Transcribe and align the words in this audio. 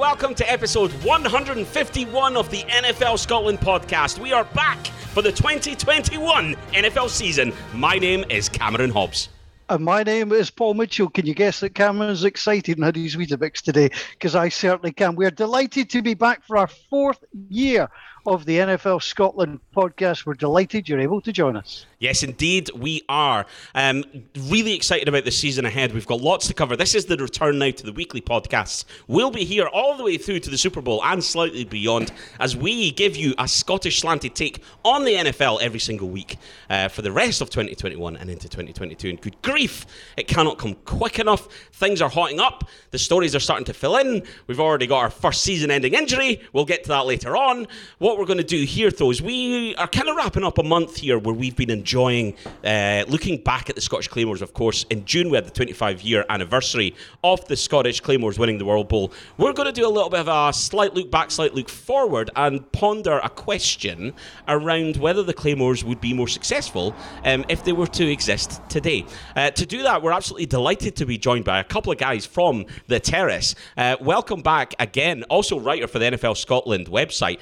welcome 0.00 0.34
to 0.34 0.50
episode 0.50 0.90
151 1.04 2.34
of 2.34 2.50
the 2.50 2.62
NFL 2.62 3.18
Scotland 3.18 3.60
podcast. 3.60 4.18
We 4.18 4.32
are 4.32 4.44
back 4.44 4.86
for 5.12 5.20
the 5.20 5.30
2021 5.30 6.56
NFL 6.72 7.10
season. 7.10 7.52
My 7.74 7.98
name 7.98 8.24
is 8.30 8.48
Cameron 8.48 8.88
Hobbs. 8.88 9.28
And 9.68 9.84
my 9.84 10.02
name 10.02 10.32
is 10.32 10.50
Paul 10.50 10.72
Mitchell. 10.72 11.10
Can 11.10 11.26
you 11.26 11.34
guess 11.34 11.60
that 11.60 11.74
Cameron's 11.74 12.24
excited 12.24 12.78
and 12.78 12.84
had 12.86 12.96
his 12.96 13.14
Weetabix 13.14 13.60
today? 13.60 13.90
Because 14.12 14.34
I 14.34 14.48
certainly 14.48 14.92
can. 14.92 15.16
We're 15.16 15.30
delighted 15.30 15.90
to 15.90 16.00
be 16.00 16.14
back 16.14 16.44
for 16.44 16.56
our 16.56 16.66
fourth 16.66 17.22
year 17.50 17.86
of 18.26 18.44
the 18.44 18.58
NFL 18.58 19.02
Scotland 19.02 19.60
podcast. 19.74 20.26
We're 20.26 20.34
delighted 20.34 20.88
you're 20.88 21.00
able 21.00 21.20
to 21.22 21.32
join 21.32 21.56
us. 21.56 21.86
Yes, 21.98 22.22
indeed, 22.22 22.70
we 22.74 23.02
are. 23.08 23.44
Um, 23.74 24.04
really 24.48 24.72
excited 24.72 25.06
about 25.06 25.24
the 25.24 25.30
season 25.30 25.66
ahead. 25.66 25.92
We've 25.92 26.06
got 26.06 26.20
lots 26.20 26.46
to 26.48 26.54
cover. 26.54 26.74
This 26.74 26.94
is 26.94 27.04
the 27.04 27.16
return 27.18 27.58
now 27.58 27.70
to 27.70 27.84
the 27.84 27.92
weekly 27.92 28.22
podcasts. 28.22 28.86
We'll 29.06 29.30
be 29.30 29.44
here 29.44 29.66
all 29.66 29.96
the 29.96 30.04
way 30.04 30.16
through 30.16 30.40
to 30.40 30.50
the 30.50 30.56
Super 30.56 30.80
Bowl 30.80 31.04
and 31.04 31.22
slightly 31.22 31.64
beyond 31.64 32.12
as 32.38 32.56
we 32.56 32.90
give 32.92 33.16
you 33.16 33.34
a 33.38 33.46
Scottish 33.46 34.00
slanted 34.00 34.34
take 34.34 34.62
on 34.84 35.04
the 35.04 35.14
NFL 35.14 35.60
every 35.60 35.80
single 35.80 36.08
week 36.08 36.38
uh, 36.70 36.88
for 36.88 37.02
the 37.02 37.12
rest 37.12 37.42
of 37.42 37.50
2021 37.50 38.16
and 38.16 38.30
into 38.30 38.48
2022. 38.48 39.10
And 39.10 39.20
good 39.20 39.40
grief, 39.42 39.84
it 40.16 40.26
cannot 40.26 40.58
come 40.58 40.74
quick 40.86 41.18
enough. 41.18 41.48
Things 41.72 42.00
are 42.00 42.08
hotting 42.08 42.40
up. 42.40 42.68
The 42.92 42.98
stories 42.98 43.34
are 43.34 43.40
starting 43.40 43.66
to 43.66 43.74
fill 43.74 43.96
in. 43.96 44.22
We've 44.46 44.60
already 44.60 44.86
got 44.86 44.98
our 45.00 45.10
first 45.10 45.42
season 45.42 45.70
ending 45.70 45.94
injury. 45.94 46.40
We'll 46.54 46.64
get 46.64 46.84
to 46.84 46.88
that 46.88 47.06
later 47.06 47.36
on. 47.36 47.66
What 47.98 48.18
we're 48.20 48.26
going 48.26 48.36
to 48.36 48.44
do 48.44 48.64
here, 48.64 48.90
though, 48.90 49.10
is 49.10 49.22
we 49.22 49.74
are 49.76 49.88
kind 49.88 50.06
of 50.06 50.14
wrapping 50.14 50.44
up 50.44 50.58
a 50.58 50.62
month 50.62 50.98
here 50.98 51.18
where 51.18 51.34
we've 51.34 51.56
been 51.56 51.70
enjoying 51.70 52.36
uh, 52.62 53.02
looking 53.08 53.42
back 53.42 53.70
at 53.70 53.76
the 53.76 53.80
Scottish 53.80 54.08
Claymores, 54.08 54.42
of 54.42 54.52
course. 54.52 54.84
In 54.90 55.06
June, 55.06 55.30
we 55.30 55.36
had 55.36 55.46
the 55.46 55.50
25 55.50 56.02
year 56.02 56.26
anniversary 56.28 56.94
of 57.24 57.42
the 57.48 57.56
Scottish 57.56 58.00
Claymores 58.00 58.38
winning 58.38 58.58
the 58.58 58.66
World 58.66 58.90
Bowl. 58.90 59.10
We're 59.38 59.54
going 59.54 59.68
to 59.68 59.72
do 59.72 59.86
a 59.86 59.88
little 59.88 60.10
bit 60.10 60.20
of 60.20 60.28
a 60.28 60.52
slight 60.52 60.92
look 60.92 61.10
back, 61.10 61.30
slight 61.30 61.54
look 61.54 61.70
forward, 61.70 62.28
and 62.36 62.70
ponder 62.72 63.20
a 63.24 63.30
question 63.30 64.12
around 64.48 64.98
whether 64.98 65.22
the 65.22 65.32
Claymores 65.32 65.82
would 65.82 66.02
be 66.02 66.12
more 66.12 66.28
successful 66.28 66.94
um, 67.24 67.46
if 67.48 67.64
they 67.64 67.72
were 67.72 67.86
to 67.86 68.06
exist 68.06 68.60
today. 68.68 69.06
Uh, 69.34 69.50
to 69.52 69.64
do 69.64 69.82
that, 69.82 70.02
we're 70.02 70.12
absolutely 70.12 70.44
delighted 70.46 70.94
to 70.96 71.06
be 71.06 71.16
joined 71.16 71.46
by 71.46 71.58
a 71.58 71.64
couple 71.64 71.90
of 71.90 71.96
guys 71.96 72.26
from 72.26 72.66
the 72.86 73.00
Terrace. 73.00 73.54
Uh, 73.78 73.96
welcome 73.98 74.42
back 74.42 74.74
again, 74.78 75.22
also 75.30 75.58
writer 75.58 75.86
for 75.86 75.98
the 75.98 76.04
NFL 76.04 76.36
Scotland 76.36 76.88
website. 76.88 77.38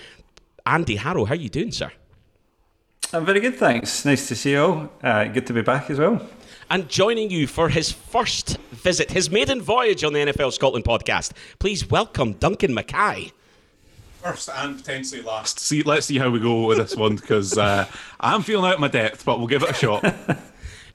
Andy 0.69 0.97
Harrow, 0.97 1.25
how 1.25 1.33
are 1.33 1.37
you 1.37 1.49
doing, 1.49 1.73
sir? 1.73 1.91
I'm 3.15 3.25
very 3.25 3.41
good, 3.41 3.57
thanks. 3.57 4.05
Nice 4.05 4.29
to 4.29 4.37
see 4.37 4.51
you 4.51 4.61
all. 4.61 4.93
Uh, 5.03 5.25
good 5.25 5.47
to 5.47 5.55
be 5.55 5.63
back 5.63 5.89
as 5.89 5.99
well. 5.99 6.21
And 6.69 6.91
joining 6.91 7.31
you 7.31 7.47
for 7.47 7.71
his 7.71 7.91
first 7.91 8.59
visit, 8.71 9.11
his 9.11 9.31
maiden 9.31 9.63
voyage 9.63 10.05
on 10.05 10.13
the 10.13 10.19
NFL 10.19 10.53
Scotland 10.53 10.85
podcast, 10.85 11.33
please 11.59 11.89
welcome 11.89 12.35
Duncan 12.35 12.75
Mackay. 12.75 13.33
First 14.23 14.51
and 14.55 14.77
potentially 14.77 15.23
last. 15.23 15.59
See, 15.59 15.83
let's 15.83 16.05
see 16.05 16.19
how 16.19 16.29
we 16.29 16.39
go 16.39 16.67
with 16.67 16.77
this 16.77 16.95
one 16.95 17.17
because 17.17 17.57
uh, 17.57 17.87
I'm 18.21 18.43
feeling 18.43 18.71
out 18.71 18.79
my 18.79 18.89
depth, 18.89 19.25
but 19.25 19.39
we'll 19.39 19.49
give 19.49 19.63
it 19.63 19.71
a 19.71 19.75
shot. 19.75 20.05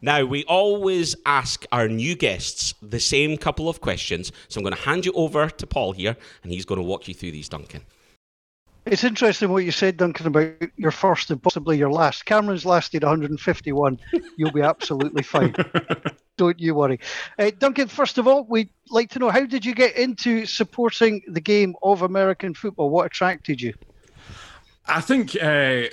Now, 0.03 0.25
we 0.25 0.43
always 0.43 1.15
ask 1.25 1.65
our 1.71 1.87
new 1.87 2.13
guests 2.13 2.73
the 2.81 2.99
same 2.99 3.37
couple 3.37 3.69
of 3.69 3.79
questions. 3.79 4.33
So 4.49 4.59
I'm 4.59 4.63
going 4.65 4.75
to 4.75 4.81
hand 4.81 5.05
you 5.05 5.13
over 5.13 5.47
to 5.47 5.65
Paul 5.65 5.93
here, 5.93 6.17
and 6.43 6.51
he's 6.51 6.65
going 6.65 6.81
to 6.81 6.85
walk 6.85 7.07
you 7.07 7.13
through 7.13 7.31
these, 7.31 7.47
Duncan. 7.47 7.83
It's 8.85 9.03
interesting 9.03 9.49
what 9.49 9.63
you 9.63 9.71
said, 9.71 9.97
Duncan, 9.97 10.27
about 10.27 10.55
your 10.75 10.91
first 10.91 11.31
and 11.31 11.41
possibly 11.41 11.77
your 11.77 11.91
last. 11.91 12.25
Cameron's 12.25 12.65
lasted 12.65 13.03
151. 13.03 13.99
You'll 14.35 14.51
be 14.51 14.61
absolutely 14.61 15.23
fine. 15.23 15.55
Don't 16.37 16.59
you 16.59 16.75
worry. 16.75 16.99
Uh, 17.39 17.51
Duncan, 17.57 17.87
first 17.87 18.17
of 18.17 18.27
all, 18.27 18.43
we'd 18.43 18.69
like 18.89 19.09
to 19.11 19.19
know 19.19 19.29
how 19.29 19.45
did 19.45 19.63
you 19.63 19.73
get 19.73 19.95
into 19.95 20.45
supporting 20.45 21.21
the 21.27 21.39
game 21.39 21.75
of 21.81 22.01
American 22.01 22.53
football? 22.53 22.89
What 22.89 23.05
attracted 23.05 23.61
you? 23.61 23.73
I 24.85 24.99
think 24.99 25.41
uh, 25.41 25.83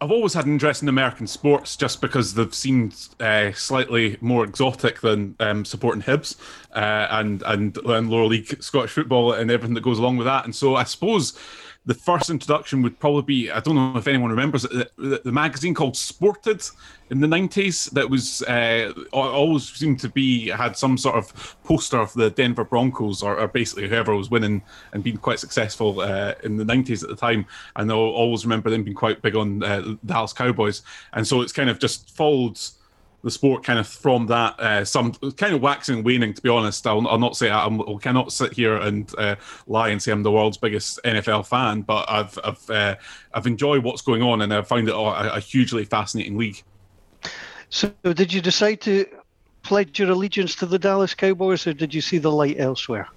I've 0.00 0.10
always 0.10 0.34
had 0.34 0.46
an 0.46 0.52
interest 0.52 0.82
in 0.82 0.88
American 0.88 1.26
sports 1.26 1.76
just 1.76 2.00
because 2.00 2.34
they've 2.34 2.54
seemed 2.54 3.08
uh, 3.20 3.52
slightly 3.52 4.16
more 4.20 4.44
exotic 4.44 5.00
than 5.02 5.36
um, 5.38 5.64
supporting 5.64 6.02
Hibs 6.02 6.36
uh, 6.74 7.06
and, 7.10 7.42
and 7.46 7.76
and 7.76 8.10
lower 8.10 8.26
league 8.26 8.62
Scottish 8.62 8.90
football 8.90 9.32
and 9.32 9.50
everything 9.50 9.74
that 9.74 9.82
goes 9.82 9.98
along 9.98 10.16
with 10.16 10.26
that. 10.26 10.44
And 10.44 10.54
so 10.54 10.74
I 10.74 10.84
suppose 10.84 11.38
the 11.86 11.94
first 11.94 12.30
introduction 12.30 12.82
would 12.82 12.98
probably 12.98 13.22
be 13.22 13.50
I 13.50 13.60
don't 13.60 13.74
know 13.74 13.98
if 13.98 14.08
anyone 14.08 14.30
remembers 14.30 14.64
it, 14.64 14.90
the, 14.96 15.32
magazine 15.32 15.74
called 15.74 15.96
Sported 15.96 16.62
in 17.10 17.20
the 17.20 17.26
90s 17.26 17.90
that 17.90 18.08
was 18.08 18.42
uh, 18.42 18.92
always 19.12 19.68
seemed 19.68 20.00
to 20.00 20.08
be 20.08 20.48
had 20.48 20.76
some 20.76 20.96
sort 20.96 21.16
of 21.16 21.56
poster 21.64 21.98
of 21.98 22.12
the 22.14 22.30
Denver 22.30 22.64
Broncos 22.64 23.22
or, 23.22 23.38
or 23.38 23.48
basically 23.48 23.88
whoever 23.88 24.16
was 24.16 24.30
winning 24.30 24.62
and 24.92 25.02
being 25.02 25.18
quite 25.18 25.38
successful 25.38 26.00
uh, 26.00 26.34
in 26.42 26.56
the 26.56 26.64
90s 26.64 27.02
at 27.02 27.10
the 27.10 27.16
time. 27.16 27.44
And 27.76 27.90
I'll 27.90 27.98
always 27.98 28.44
remember 28.44 28.70
them 28.70 28.84
being 28.84 28.96
quite 28.96 29.20
big 29.20 29.36
on 29.36 29.62
uh, 29.62 29.80
the 29.80 29.98
Dallas 30.06 30.32
Cowboys. 30.32 30.82
And 31.12 31.26
so 31.26 31.42
it's 31.42 31.52
kind 31.52 31.68
of 31.68 31.78
just 31.78 32.10
followed 32.16 32.58
the 33.24 33.30
sport 33.30 33.64
kind 33.64 33.78
of 33.78 33.88
from 33.88 34.26
that 34.26 34.60
uh, 34.60 34.84
some 34.84 35.12
kind 35.36 35.54
of 35.54 35.62
waxing 35.62 35.96
and 35.96 36.04
waning 36.04 36.34
to 36.34 36.42
be 36.42 36.50
honest. 36.50 36.86
I'll, 36.86 37.08
I'll 37.08 37.18
not 37.18 37.36
say 37.36 37.50
I'm, 37.50 37.80
I 37.80 37.96
cannot 38.00 38.32
sit 38.32 38.52
here 38.52 38.76
and 38.76 39.10
uh, 39.18 39.36
lie 39.66 39.88
and 39.88 40.00
say 40.00 40.12
I'm 40.12 40.22
the 40.22 40.30
world's 40.30 40.58
biggest 40.58 41.00
NFL 41.04 41.46
fan 41.46 41.80
but 41.80 42.04
I've 42.08 42.38
I've, 42.44 42.70
uh, 42.70 42.94
I've 43.32 43.46
enjoyed 43.46 43.82
what's 43.82 44.02
going 44.02 44.22
on 44.22 44.42
and 44.42 44.52
I've 44.52 44.68
found 44.68 44.88
it 44.88 44.94
a, 44.94 45.34
a 45.34 45.40
hugely 45.40 45.84
fascinating 45.86 46.36
league. 46.36 46.62
So 47.70 47.92
did 48.02 48.32
you 48.32 48.42
decide 48.42 48.82
to 48.82 49.06
pledge 49.62 49.98
your 49.98 50.10
allegiance 50.10 50.54
to 50.56 50.66
the 50.66 50.78
Dallas 50.78 51.14
Cowboys 51.14 51.66
or 51.66 51.72
did 51.72 51.94
you 51.94 52.02
see 52.02 52.18
the 52.18 52.30
light 52.30 52.60
elsewhere 52.60 53.08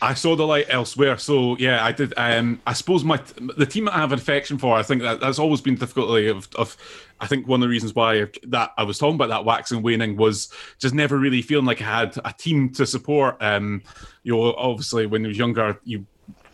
I 0.00 0.14
saw 0.14 0.36
the 0.36 0.46
light 0.46 0.66
elsewhere. 0.68 1.16
So 1.18 1.56
yeah, 1.58 1.84
I 1.84 1.92
did. 1.92 2.14
Um, 2.16 2.60
I 2.66 2.72
suppose 2.72 3.04
my 3.04 3.20
the 3.56 3.66
team 3.66 3.86
that 3.86 3.94
I 3.94 3.98
have 3.98 4.12
affection 4.12 4.58
for. 4.58 4.76
I 4.76 4.82
think 4.82 5.02
that 5.02 5.20
that's 5.20 5.38
always 5.38 5.60
been 5.60 5.76
difficulty 5.76 6.28
of, 6.28 6.48
of. 6.56 6.76
I 7.20 7.26
think 7.26 7.46
one 7.46 7.60
of 7.60 7.62
the 7.62 7.70
reasons 7.70 7.94
why 7.94 8.26
that 8.48 8.72
I 8.76 8.82
was 8.82 8.98
talking 8.98 9.14
about 9.14 9.28
that 9.28 9.44
waxing 9.44 9.82
waning 9.82 10.16
was 10.16 10.52
just 10.78 10.94
never 10.94 11.18
really 11.18 11.42
feeling 11.42 11.64
like 11.64 11.80
I 11.80 12.00
had 12.00 12.18
a 12.24 12.32
team 12.32 12.70
to 12.72 12.86
support. 12.86 13.36
Um, 13.40 13.82
you 14.24 14.34
know, 14.34 14.54
obviously 14.54 15.06
when 15.06 15.24
I 15.24 15.28
was 15.28 15.38
younger, 15.38 15.80
you 15.84 16.06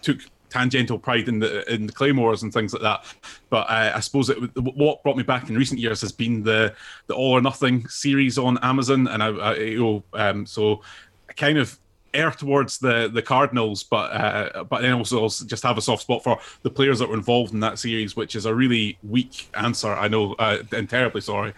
took 0.02 0.20
tangential 0.50 0.98
pride 0.98 1.28
in 1.28 1.38
the 1.38 1.72
in 1.72 1.86
the 1.86 1.92
claymores 1.92 2.42
and 2.42 2.52
things 2.52 2.72
like 2.72 2.82
that. 2.82 3.04
But 3.48 3.68
uh, 3.70 3.92
I 3.94 4.00
suppose 4.00 4.28
it, 4.28 4.36
what 4.56 5.02
brought 5.02 5.16
me 5.16 5.22
back 5.22 5.48
in 5.48 5.56
recent 5.56 5.80
years 5.80 6.00
has 6.02 6.12
been 6.12 6.42
the 6.42 6.74
the 7.06 7.14
All 7.14 7.32
or 7.32 7.40
Nothing 7.40 7.88
series 7.88 8.36
on 8.36 8.58
Amazon, 8.58 9.08
and 9.08 9.22
I, 9.22 9.28
I 9.28 9.54
you 9.56 9.80
know, 9.80 10.04
um, 10.12 10.46
so 10.46 10.82
kind 11.36 11.58
of 11.58 11.78
err 12.12 12.30
towards 12.30 12.78
the 12.78 13.08
the 13.12 13.22
Cardinals, 13.22 13.82
but 13.82 14.12
uh, 14.12 14.64
but 14.64 14.82
then 14.82 14.92
also, 14.92 15.20
also 15.20 15.44
just 15.44 15.62
have 15.62 15.78
a 15.78 15.82
soft 15.82 16.02
spot 16.02 16.22
for 16.24 16.38
the 16.62 16.70
players 16.70 16.98
that 16.98 17.08
were 17.08 17.14
involved 17.14 17.52
in 17.52 17.60
that 17.60 17.78
series, 17.78 18.16
which 18.16 18.34
is 18.36 18.46
a 18.46 18.54
really 18.54 18.98
weak 19.02 19.48
answer. 19.54 19.92
I 19.92 20.08
know, 20.08 20.34
uh, 20.34 20.58
and 20.72 20.88
terribly 20.88 21.20
sorry. 21.20 21.54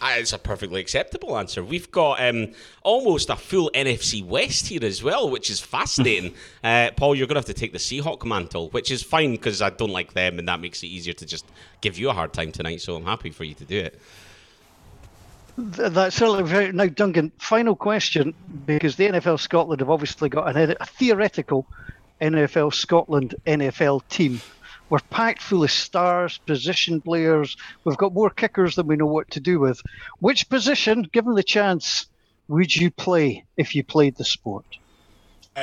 Uh, 0.00 0.14
it's 0.16 0.32
a 0.32 0.38
perfectly 0.38 0.80
acceptable 0.80 1.38
answer. 1.38 1.64
We've 1.64 1.90
got 1.90 2.20
um, 2.20 2.52
almost 2.82 3.30
a 3.30 3.36
full 3.36 3.70
NFC 3.74 4.24
West 4.24 4.66
here 4.66 4.84
as 4.84 5.02
well, 5.02 5.30
which 5.30 5.50
is 5.50 5.60
fascinating. 5.60 6.34
uh, 6.64 6.90
Paul, 6.96 7.14
you're 7.14 7.26
going 7.26 7.36
to 7.36 7.38
have 7.38 7.46
to 7.46 7.54
take 7.54 7.72
the 7.72 7.78
Seahawk 7.78 8.24
mantle, 8.26 8.68
which 8.70 8.90
is 8.90 9.02
fine 9.02 9.32
because 9.32 9.62
I 9.62 9.70
don't 9.70 9.90
like 9.90 10.12
them, 10.12 10.38
and 10.38 10.48
that 10.48 10.60
makes 10.60 10.82
it 10.82 10.88
easier 10.88 11.14
to 11.14 11.26
just 11.26 11.46
give 11.80 11.98
you 11.98 12.10
a 12.10 12.12
hard 12.12 12.32
time 12.32 12.52
tonight. 12.52 12.80
So 12.82 12.96
I'm 12.96 13.04
happy 13.04 13.30
for 13.30 13.44
you 13.44 13.54
to 13.54 13.64
do 13.64 13.78
it. 13.78 14.00
That's 15.56 16.16
certainly 16.16 16.44
very. 16.44 16.72
Now, 16.72 16.86
Duncan, 16.86 17.32
final 17.38 17.76
question 17.76 18.34
because 18.66 18.96
the 18.96 19.08
NFL 19.08 19.38
Scotland 19.38 19.80
have 19.80 19.90
obviously 19.90 20.28
got 20.28 20.56
an, 20.56 20.76
a 20.80 20.86
theoretical 20.86 21.66
NFL 22.20 22.72
Scotland 22.72 23.34
NFL 23.46 24.02
team. 24.08 24.40
We're 24.88 25.00
packed 25.10 25.42
full 25.42 25.64
of 25.64 25.70
stars, 25.70 26.38
position 26.38 27.00
players. 27.00 27.56
We've 27.84 27.96
got 27.96 28.12
more 28.12 28.30
kickers 28.30 28.76
than 28.76 28.86
we 28.86 28.96
know 28.96 29.06
what 29.06 29.30
to 29.32 29.40
do 29.40 29.58
with. 29.58 29.80
Which 30.20 30.48
position, 30.48 31.08
given 31.12 31.34
the 31.34 31.42
chance, 31.42 32.06
would 32.48 32.74
you 32.74 32.90
play 32.90 33.44
if 33.56 33.74
you 33.74 33.84
played 33.84 34.16
the 34.16 34.24
sport? 34.24 34.66
Uh, 35.56 35.62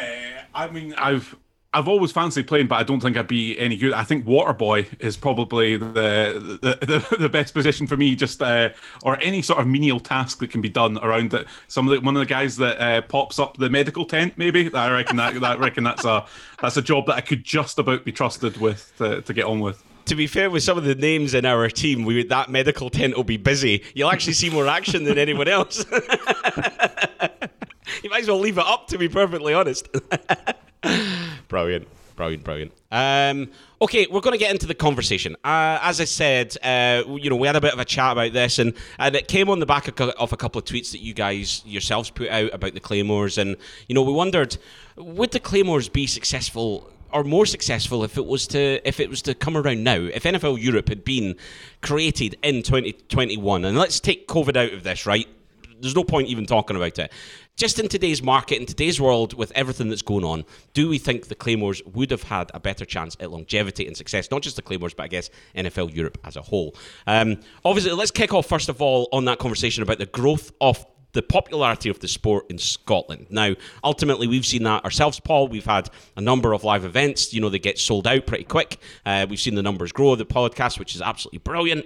I 0.54 0.68
mean, 0.70 0.94
I've 0.96 1.36
I've 1.72 1.88
always 1.88 2.12
fancied 2.12 2.48
playing, 2.48 2.68
but 2.68 2.78
I 2.78 2.84
don't 2.84 3.00
think 3.00 3.16
I'd 3.16 3.28
be 3.28 3.58
any 3.60 3.78
good. 3.78 3.94
I 3.94 4.04
think 4.04 4.26
water 4.26 4.54
boy 4.54 4.88
is 5.00 5.16
probably 5.16 5.78
the 5.78 6.60
the, 6.62 6.78
the, 6.86 7.18
the 7.20 7.30
best 7.30 7.54
position 7.54 7.86
for 7.86 7.96
me. 7.96 8.16
Just 8.16 8.42
uh, 8.42 8.70
or 9.04 9.20
any 9.22 9.44
sort 9.44 9.60
of 9.60 9.68
menial 9.68 10.00
task 10.00 10.40
that 10.40 10.50
can 10.50 10.62
be 10.62 10.70
done 10.70 10.98
around 10.98 11.34
it. 11.36 11.46
Some 11.68 11.88
of 11.88 11.94
the, 11.94 12.02
one 12.02 12.16
of 12.16 12.22
the 12.22 12.26
guys 12.26 12.58
that 12.58 12.82
uh, 12.82 13.02
pops 13.04 13.38
up 13.38 13.58
the 13.58 13.70
medical 13.70 14.06
tent, 14.06 14.34
maybe. 14.36 14.74
I 14.74 14.92
reckon 14.92 15.18
that, 15.18 15.40
that 15.42 15.60
reckon 15.60 15.84
that's 15.84 16.06
a 16.06 16.26
that's 16.60 16.78
a 16.78 16.82
job 16.82 17.06
that 17.06 17.16
I 17.16 17.22
could 17.22 17.44
just 17.44 17.78
about 17.78 18.04
be 18.04 18.12
trusted 18.12 18.58
with 18.58 18.92
to, 18.98 19.22
to 19.22 19.34
get 19.34 19.46
on 19.46 19.60
with 19.60 19.84
to 20.06 20.16
be 20.16 20.26
fair, 20.26 20.50
with 20.50 20.64
some 20.64 20.76
of 20.76 20.86
the 20.86 20.96
names 20.96 21.36
in 21.36 21.46
our 21.46 21.70
team, 21.70 22.04
we, 22.04 22.24
that 22.24 22.50
medical 22.50 22.90
tent 22.90 23.16
will 23.16 23.24
be 23.24 23.38
busy. 23.38 23.84
You'll 23.94 24.10
actually 24.10 24.34
see 24.34 24.50
more 24.50 24.68
action 24.68 25.04
than 25.04 25.20
anyone 25.20 25.48
else. 25.48 25.86
you 28.04 28.10
might 28.10 28.22
as 28.22 28.28
well 28.28 28.40
leave 28.40 28.58
it 28.58 28.66
up, 28.66 28.88
to 28.88 28.98
be 28.98 29.08
perfectly 29.08 29.54
honest. 29.54 29.88
Brilliant. 31.48 31.88
Brilliant, 32.20 32.44
brilliant. 32.44 32.74
Um, 32.92 33.50
okay, 33.82 34.06
we're 34.12 34.20
going 34.20 34.34
to 34.34 34.38
get 34.38 34.52
into 34.52 34.68
the 34.68 34.74
conversation. 34.74 35.38
Uh, 35.42 35.80
as 35.82 36.02
I 36.02 36.04
said, 36.04 36.58
uh, 36.62 37.04
you 37.08 37.30
know, 37.30 37.38
we 37.38 37.48
had 37.48 37.56
a 37.56 37.62
bit 37.62 37.72
of 37.72 37.80
a 37.80 37.86
chat 37.86 38.12
about 38.12 38.34
this, 38.34 38.60
and, 38.60 38.74
and 38.98 39.16
it 39.16 39.30
came 39.30 39.50
on 39.50 39.60
the 39.60 39.66
back 39.66 39.88
of, 39.88 39.98
of 39.98 40.34
a 40.34 40.36
couple 40.36 40.60
of 40.60 40.66
tweets 40.66 40.92
that 40.92 41.00
you 41.00 41.14
guys 41.14 41.64
yourselves 41.66 42.10
put 42.10 42.28
out 42.28 42.54
about 42.54 42.74
the 42.74 42.82
Claymores, 42.82 43.38
and 43.38 43.56
you 43.88 43.96
know, 43.96 44.02
we 44.02 44.12
wondered 44.12 44.58
would 44.98 45.32
the 45.32 45.40
Claymores 45.40 45.88
be 45.88 46.06
successful 46.08 46.92
or 47.12 47.24
more 47.24 47.46
successful 47.46 48.04
if 48.04 48.18
it 48.18 48.26
was 48.26 48.48
to 48.48 48.86
if 48.86 49.00
it 49.00 49.10
was 49.10 49.22
to 49.22 49.34
come 49.34 49.56
around 49.56 49.84
now 49.84 49.96
if 49.96 50.24
NFL 50.24 50.62
Europe 50.62 50.90
had 50.90 51.04
been 51.04 51.36
created 51.82 52.38
in 52.44 52.62
2021 52.64 53.66
and 53.66 53.78
let's 53.78 54.00
take 54.00 54.28
covid 54.28 54.56
out 54.56 54.74
of 54.74 54.84
this 54.84 55.06
right 55.06 55.28
there's 55.82 55.96
no 55.96 56.04
point 56.04 56.28
even 56.28 56.46
talking 56.46 56.76
about 56.76 57.00
it 57.00 57.12
just 57.60 57.78
in 57.78 57.90
today's 57.90 58.24
market, 58.24 58.58
in 58.58 58.66
today's 58.66 59.02
world, 59.02 59.34
with 59.34 59.52
everything 59.52 59.90
that's 59.90 60.02
going 60.02 60.24
on, 60.24 60.46
do 60.74 60.88
we 60.88 60.98
think 60.98 61.28
the 61.28 61.36
Claymores 61.36 61.84
would 61.84 62.10
have 62.10 62.24
had 62.24 62.50
a 62.54 62.60
better 62.60 62.86
chance 62.86 63.18
at 63.20 63.32
longevity 63.32 63.86
and 63.86 63.98
success? 63.98 64.32
Not 64.32 64.42
just 64.44 64.56
the 64.56 64.62
Claymores, 64.62 64.94
but 64.94 65.04
I 65.04 65.08
guess 65.10 65.30
NFL 65.56 65.94
Europe 65.94 66.18
as 66.24 66.38
a 66.38 66.42
whole. 66.42 66.74
Um, 67.06 67.42
obviously, 67.66 67.92
let's 67.92 68.12
kick 68.12 68.34
off 68.34 68.48
first 68.48 68.70
of 68.70 68.82
all 68.82 69.10
on 69.12 69.26
that 69.26 69.40
conversation 69.40 69.84
about 69.84 69.98
the 69.98 70.06
growth 70.06 70.54
of 70.62 70.86
the 71.12 71.22
popularity 71.22 71.90
of 71.90 72.00
the 72.00 72.08
sport 72.08 72.46
in 72.50 72.58
Scotland. 72.58 73.28
Now, 73.30 73.56
ultimately, 73.84 74.28
we've 74.28 74.46
seen 74.46 74.64
that 74.64 74.86
ourselves, 74.86 75.20
Paul. 75.20 75.50
We've 75.50 75.66
had 75.66 75.90
a 76.16 76.22
number 76.22 76.54
of 76.54 76.64
live 76.64 76.86
events. 76.86 77.34
You 77.34 77.42
know, 77.42 77.50
they 77.50 77.60
get 77.60 77.78
sold 77.78 78.08
out 78.08 78.26
pretty 78.26 78.46
quick. 78.46 78.80
Uh, 79.06 79.28
we've 79.30 79.40
seen 79.40 79.56
the 79.56 79.64
numbers 79.64 79.92
grow 79.92 80.16
the 80.16 80.26
podcast, 80.26 80.80
which 80.80 80.96
is 80.96 81.02
absolutely 81.02 81.40
brilliant. 81.40 81.86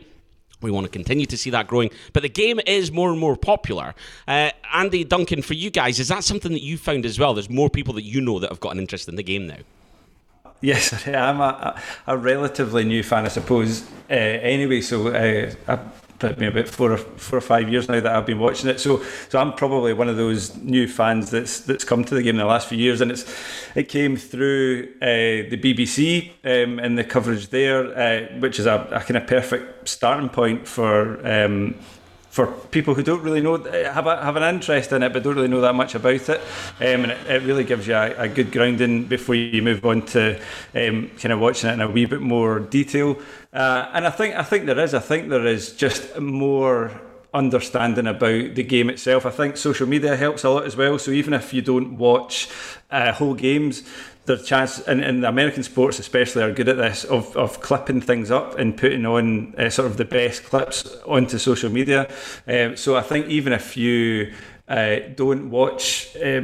We 0.64 0.72
want 0.72 0.86
to 0.86 0.92
continue 0.92 1.26
to 1.28 1.38
see 1.38 1.50
that 1.52 1.68
growing, 1.68 1.92
but 2.14 2.24
the 2.24 2.30
game 2.30 2.60
is 2.66 2.92
more 2.92 3.12
and 3.12 3.20
more 3.20 3.36
popular. 3.36 3.94
Uh, 4.28 4.52
Andy 4.74 5.04
Duncan, 5.04 5.42
for 5.42 5.54
you 5.54 5.70
guys, 5.70 6.00
is 6.00 6.08
that 6.08 6.24
something 6.24 6.52
that 6.52 6.64
you 6.64 6.78
found 6.78 7.06
as 7.06 7.20
well? 7.20 7.34
There's 7.34 7.50
more 7.50 7.70
people 7.70 7.94
that 7.96 8.04
you 8.04 8.22
know 8.22 8.40
that 8.40 8.50
have 8.50 8.60
got 8.60 8.74
an 8.74 8.80
interest 8.80 9.08
in 9.08 9.16
the 9.16 9.24
game 9.24 9.48
now. 9.48 9.58
Yes, 10.62 11.08
I'm 11.08 11.42
a, 11.42 11.80
a 12.08 12.18
relatively 12.18 12.86
new 12.86 13.04
fan, 13.04 13.26
I 13.26 13.28
suppose. 13.28 13.84
Uh, 14.10 14.14
anyway, 14.14 14.82
so 14.82 15.10
uh, 15.10 15.54
I 15.68 15.80
been 16.24 16.40
me 16.40 16.48
about 16.48 16.68
four 16.68 16.92
or 16.92 16.98
four 16.98 17.38
or 17.38 17.42
five 17.42 17.70
years 17.70 17.88
now 17.88 18.00
that 18.00 18.16
I've 18.16 18.26
been 18.26 18.40
watching 18.40 18.70
it. 18.70 18.80
So 18.80 19.04
so 19.30 19.40
I'm 19.40 19.54
probably 19.54 19.94
one 19.94 20.10
of 20.10 20.18
those 20.18 20.56
new 20.58 20.88
fans 20.88 21.30
that's 21.30 21.62
that's 21.62 21.84
come 21.84 22.04
to 22.06 22.16
the 22.16 22.24
game 22.24 22.36
in 22.36 22.40
the 22.40 22.46
last 22.46 22.68
few 22.68 22.78
years, 22.78 23.02
and 23.02 23.12
it's 23.12 23.26
it 23.76 23.90
came 23.90 24.18
through 24.18 24.90
uh, 25.02 25.50
the 25.50 25.58
BBC 25.58 26.32
um, 26.44 26.80
and 26.80 26.98
the 26.98 27.04
coverage 27.04 27.50
there, 27.50 27.98
uh, 27.98 28.40
which 28.40 28.60
is 28.60 28.66
a, 28.66 28.88
a 28.92 29.00
kind 29.02 29.18
of 29.18 29.28
perfect 29.28 29.88
starting 29.88 30.30
point 30.30 30.68
for. 30.68 31.26
Um, 31.28 31.76
for 32.34 32.48
people 32.48 32.96
who 32.96 33.04
don't 33.04 33.22
really 33.22 33.42
know 33.42 33.58
have 33.62 34.08
a, 34.08 34.24
have 34.24 34.36
an 34.36 34.56
interest 34.56 34.92
in 34.92 35.04
it 35.04 35.14
but 35.14 35.22
don't 35.22 35.36
really 35.36 35.48
know 35.48 35.62
that 35.62 35.76
much 35.76 35.94
about 35.94 36.30
it 36.30 36.42
um, 36.80 37.04
and 37.04 37.12
it, 37.12 37.28
it, 37.28 37.44
really 37.44 37.64
gives 37.64 37.86
you 37.86 37.94
a, 37.94 38.12
a, 38.22 38.28
good 38.28 38.52
grounding 38.52 39.04
before 39.04 39.36
you 39.36 39.62
move 39.62 39.86
on 39.86 40.02
to 40.02 40.36
um, 40.74 41.12
kind 41.20 41.32
of 41.32 41.40
watching 41.40 41.70
it 41.70 41.74
in 41.74 41.82
a 41.82 41.88
wee 41.88 42.06
bit 42.06 42.22
more 42.22 42.60
detail 42.60 43.16
uh, 43.54 43.90
and 43.94 44.08
I 44.08 44.10
think 44.10 44.36
I 44.36 44.44
think 44.44 44.66
there 44.66 44.80
is. 44.80 44.94
I 44.94 45.00
think 45.00 45.30
there 45.30 45.46
is 45.46 45.74
just 45.74 46.20
more 46.20 46.92
understanding 47.34 48.08
about 48.08 48.56
the 48.56 48.64
game 48.64 48.90
itself. 48.90 49.26
I 49.26 49.32
think 49.32 49.58
social 49.58 49.88
media 49.88 50.16
helps 50.16 50.44
a 50.44 50.50
lot 50.50 50.66
as 50.66 50.76
well. 50.76 51.00
So 51.00 51.12
even 51.12 51.34
if 51.34 51.54
you 51.54 51.62
don't 51.62 51.98
watch 51.98 52.48
uh, 52.92 53.12
whole 53.12 53.34
games 53.34 53.84
their 54.26 54.38
chance 54.38 54.80
and, 54.80 55.04
and 55.04 55.24
the 55.24 55.28
American 55.28 55.64
sports 55.64 56.00
especially 56.00 56.44
are 56.44 56.52
good 56.52 56.70
at 56.70 56.78
this 56.78 57.04
of, 57.04 57.36
of 57.36 57.60
clipping 57.60 58.00
things 58.00 58.32
up 58.32 58.58
and 58.58 58.78
putting 58.78 59.06
on 59.06 59.54
uh, 59.56 59.70
sort 59.70 59.86
of 59.86 59.98
the 59.98 60.06
best 60.06 60.46
clips 60.46 60.96
onto 61.06 61.38
social 61.38 61.70
media. 61.70 62.10
Um, 62.48 62.78
so 62.78 62.96
I 62.96 63.02
think 63.02 63.28
even 63.28 63.52
if 63.52 63.76
you 63.76 64.34
uh, 64.68 65.00
don't 65.16 65.50
watch 65.50 66.16
uh, 66.16 66.44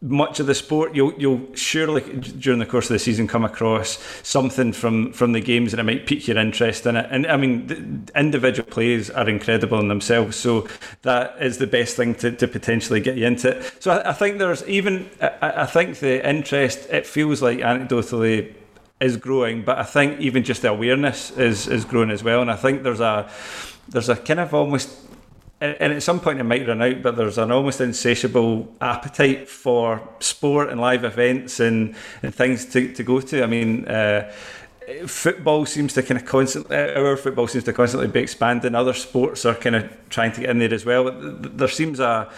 much 0.00 0.38
of 0.38 0.46
the 0.46 0.54
sport, 0.54 0.94
you'll 0.94 1.12
you'll 1.14 1.54
surely 1.54 2.02
during 2.38 2.60
the 2.60 2.66
course 2.66 2.86
of 2.86 2.94
the 2.94 2.98
season 2.98 3.26
come 3.26 3.44
across 3.44 3.98
something 4.22 4.72
from 4.72 5.12
from 5.12 5.32
the 5.32 5.40
games 5.40 5.72
and 5.72 5.80
it 5.80 5.84
might 5.84 6.06
pique 6.06 6.28
your 6.28 6.38
interest 6.38 6.86
in 6.86 6.96
it. 6.96 7.06
And 7.10 7.26
I 7.26 7.36
mean, 7.36 8.06
individual 8.14 8.68
plays 8.68 9.10
are 9.10 9.28
incredible 9.28 9.80
in 9.80 9.88
themselves, 9.88 10.36
so 10.36 10.68
that 11.02 11.36
is 11.40 11.58
the 11.58 11.66
best 11.66 11.96
thing 11.96 12.14
to, 12.16 12.30
to 12.30 12.46
potentially 12.46 13.00
get 13.00 13.16
you 13.16 13.26
into 13.26 13.56
it. 13.56 13.82
So 13.82 13.90
I, 13.90 14.10
I 14.10 14.12
think 14.12 14.38
there's 14.38 14.66
even 14.68 15.10
I, 15.20 15.62
I 15.62 15.66
think 15.66 15.98
the 15.98 16.26
interest 16.28 16.88
it 16.90 17.06
feels 17.06 17.42
like 17.42 17.58
anecdotally 17.58 18.54
is 19.00 19.16
growing, 19.16 19.64
but 19.64 19.78
I 19.78 19.84
think 19.84 20.20
even 20.20 20.44
just 20.44 20.62
the 20.62 20.70
awareness 20.70 21.30
is 21.32 21.66
is 21.66 21.84
growing 21.84 22.10
as 22.10 22.22
well. 22.22 22.40
And 22.40 22.50
I 22.50 22.56
think 22.56 22.84
there's 22.84 23.00
a 23.00 23.28
there's 23.88 24.08
a 24.08 24.16
kind 24.16 24.40
of 24.40 24.54
almost 24.54 25.07
and 25.60 25.92
at 25.92 26.02
some 26.02 26.20
point 26.20 26.38
it 26.38 26.44
might 26.44 26.66
run 26.66 26.82
out, 26.82 27.02
but 27.02 27.16
there's 27.16 27.38
an 27.38 27.50
almost 27.50 27.80
insatiable 27.80 28.72
appetite 28.80 29.48
for 29.48 30.08
sport 30.20 30.70
and 30.70 30.80
live 30.80 31.04
events 31.04 31.58
and, 31.58 31.96
and 32.22 32.32
things 32.34 32.64
to, 32.66 32.92
to 32.92 33.02
go 33.02 33.20
to. 33.20 33.42
I 33.42 33.46
mean, 33.46 33.86
uh, 33.88 34.32
football 35.06 35.66
seems 35.66 35.94
to 35.94 36.02
kind 36.02 36.20
of 36.20 36.26
constantly, 36.26 36.76
our 36.76 37.16
football 37.16 37.48
seems 37.48 37.64
to 37.64 37.72
constantly 37.72 38.08
be 38.08 38.20
expanding. 38.20 38.74
Other 38.74 38.94
sports 38.94 39.44
are 39.44 39.54
kind 39.54 39.76
of 39.76 39.90
trying 40.10 40.32
to 40.32 40.40
get 40.42 40.50
in 40.50 40.60
there 40.60 40.72
as 40.72 40.84
well. 40.84 41.10
There 41.12 41.68
seems 41.68 41.98
a, 41.98 42.30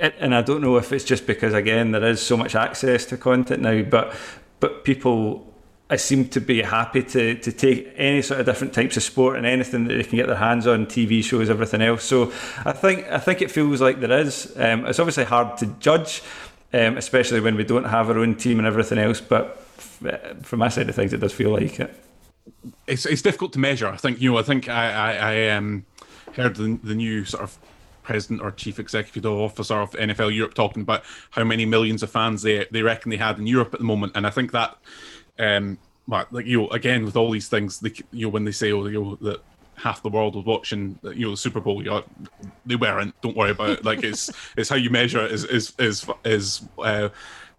and 0.00 0.34
I 0.34 0.42
don't 0.42 0.60
know 0.60 0.76
if 0.76 0.92
it's 0.92 1.04
just 1.04 1.26
because 1.26 1.52
again 1.54 1.90
there 1.90 2.04
is 2.04 2.20
so 2.20 2.36
much 2.36 2.54
access 2.54 3.04
to 3.06 3.16
content 3.16 3.62
now, 3.62 3.82
but 3.82 4.14
but 4.58 4.84
people 4.84 5.52
I 5.88 5.96
seem 5.96 6.28
to 6.30 6.40
be 6.40 6.62
happy 6.62 7.02
to 7.02 7.36
to 7.36 7.52
take 7.52 7.92
any 7.96 8.20
sort 8.20 8.40
of 8.40 8.46
different 8.46 8.74
types 8.74 8.96
of 8.96 9.04
sport 9.04 9.36
and 9.36 9.46
anything 9.46 9.84
that 9.84 9.94
they 9.94 10.02
can 10.02 10.16
get 10.16 10.26
their 10.26 10.36
hands 10.36 10.66
on, 10.66 10.86
TV 10.86 11.22
shows, 11.22 11.48
everything 11.48 11.80
else. 11.80 12.02
So 12.02 12.32
I 12.64 12.72
think 12.72 13.06
I 13.08 13.18
think 13.18 13.40
it 13.40 13.52
feels 13.52 13.80
like 13.80 14.00
there 14.00 14.18
is. 14.18 14.52
Um, 14.56 14.84
it's 14.86 14.98
obviously 14.98 15.24
hard 15.24 15.56
to 15.58 15.66
judge, 15.78 16.22
um, 16.72 16.96
especially 16.96 17.40
when 17.40 17.54
we 17.54 17.62
don't 17.62 17.84
have 17.84 18.10
our 18.10 18.18
own 18.18 18.34
team 18.34 18.58
and 18.58 18.66
everything 18.66 18.98
else. 18.98 19.20
But 19.20 19.62
f- 19.78 20.42
from 20.42 20.58
my 20.58 20.68
side 20.68 20.88
of 20.88 20.94
things, 20.96 21.12
it 21.12 21.20
does 21.20 21.32
feel 21.32 21.50
like 21.50 21.78
it. 21.78 22.02
It's 22.88 23.06
it's 23.06 23.22
difficult 23.22 23.52
to 23.52 23.60
measure. 23.60 23.86
I 23.86 23.96
think 23.96 24.20
you 24.20 24.32
know. 24.32 24.38
I 24.38 24.42
think 24.42 24.68
I 24.68 24.90
I, 24.90 25.12
I 25.34 25.48
um, 25.50 25.86
heard 26.34 26.56
the 26.56 26.80
the 26.82 26.96
new 26.96 27.24
sort 27.24 27.44
of 27.44 27.56
president 28.02 28.40
or 28.40 28.50
chief 28.52 28.78
executive 28.80 29.26
officer 29.26 29.74
of 29.74 29.90
NFL 29.92 30.34
Europe 30.34 30.54
talking 30.54 30.82
about 30.82 31.02
how 31.30 31.42
many 31.44 31.64
millions 31.64 32.02
of 32.02 32.10
fans 32.10 32.42
they 32.42 32.66
they 32.72 32.82
reckon 32.82 33.10
they 33.10 33.16
had 33.16 33.38
in 33.38 33.46
Europe 33.46 33.72
at 33.72 33.78
the 33.78 33.86
moment, 33.86 34.12
and 34.16 34.26
I 34.26 34.30
think 34.30 34.50
that 34.50 34.76
um, 35.38 35.78
but 36.08 36.32
like 36.32 36.46
you 36.46 36.62
know, 36.62 36.68
again 36.68 37.04
with 37.04 37.16
all 37.16 37.30
these 37.30 37.48
things, 37.48 37.80
they, 37.80 37.92
you 38.12 38.26
know, 38.26 38.30
when 38.30 38.44
they 38.44 38.52
say 38.52 38.72
oh, 38.72 38.86
you 38.86 39.02
know, 39.02 39.14
that 39.16 39.40
half 39.76 40.02
the 40.02 40.08
world 40.08 40.34
was 40.34 40.44
watching, 40.44 40.98
you 41.02 41.26
know, 41.26 41.30
the 41.32 41.36
Super 41.36 41.60
Bowl, 41.60 41.82
you 41.82 41.90
know, 41.90 42.04
they 42.64 42.76
weren't. 42.76 43.20
Don't 43.20 43.36
worry 43.36 43.50
about 43.50 43.70
it. 43.70 43.84
Like 43.84 44.02
it's 44.04 44.30
it's 44.56 44.68
how 44.68 44.76
you 44.76 44.90
measure 44.90 45.24
it 45.24 45.32
is 45.32 45.44
is 45.44 45.72
is 45.78 46.06
is. 46.24 46.62
Uh, 46.78 47.08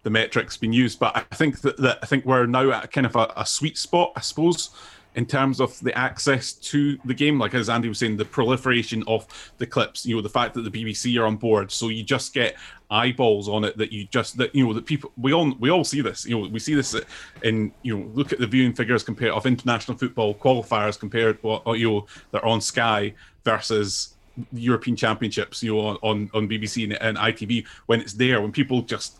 the 0.04 0.10
metrics 0.10 0.56
being 0.56 0.72
used, 0.72 1.00
but 1.00 1.14
I 1.16 1.22
think 1.34 1.60
that, 1.62 1.76
that 1.78 1.98
I 2.02 2.06
think 2.06 2.24
we're 2.24 2.46
now 2.46 2.70
at 2.70 2.92
kind 2.92 3.04
of 3.04 3.16
a, 3.16 3.32
a 3.36 3.44
sweet 3.44 3.76
spot, 3.76 4.12
I 4.14 4.20
suppose, 4.20 4.70
in 5.18 5.26
terms 5.26 5.60
of 5.60 5.76
the 5.80 5.92
access 5.98 6.52
to 6.52 6.96
the 7.04 7.12
game. 7.12 7.40
Like 7.40 7.52
as 7.52 7.68
Andy 7.68 7.88
was 7.88 7.98
saying, 7.98 8.16
the 8.16 8.24
proliferation 8.24 9.02
of 9.08 9.26
the 9.58 9.66
clips, 9.66 10.06
you 10.06 10.14
know, 10.14 10.22
the 10.22 10.28
fact 10.28 10.54
that 10.54 10.62
the 10.62 10.70
BBC 10.70 11.20
are 11.20 11.26
on 11.26 11.34
board, 11.34 11.72
so 11.72 11.88
you 11.88 12.04
just 12.04 12.32
get 12.32 12.54
eyeballs 12.88 13.48
on 13.48 13.64
it 13.64 13.76
that 13.76 13.92
you 13.92 14.04
just 14.06 14.36
that 14.36 14.54
you 14.54 14.64
know 14.64 14.72
that 14.72 14.86
people 14.86 15.10
we 15.18 15.34
all 15.34 15.52
we 15.58 15.70
all 15.70 15.82
see 15.82 16.00
this. 16.00 16.24
You 16.24 16.38
know, 16.38 16.48
we 16.48 16.60
see 16.60 16.74
this 16.74 16.94
in 17.42 17.72
you 17.82 17.98
know 17.98 18.06
look 18.14 18.32
at 18.32 18.38
the 18.38 18.46
viewing 18.46 18.72
figures 18.72 19.02
compared 19.02 19.32
of 19.32 19.44
international 19.44 19.98
football 19.98 20.36
qualifiers 20.36 20.96
compared 20.96 21.42
what 21.42 21.66
you 21.76 21.90
know 21.90 22.06
they're 22.30 22.46
on 22.46 22.60
Sky 22.60 23.12
versus 23.44 24.14
European 24.52 24.96
Championships, 24.96 25.64
you 25.64 25.74
know, 25.74 25.98
on 26.00 26.30
on 26.32 26.48
BBC 26.48 26.84
and, 26.84 26.92
and 26.92 27.18
ITV 27.18 27.66
when 27.86 28.00
it's 28.00 28.12
there 28.12 28.40
when 28.40 28.52
people 28.52 28.82
just 28.82 29.18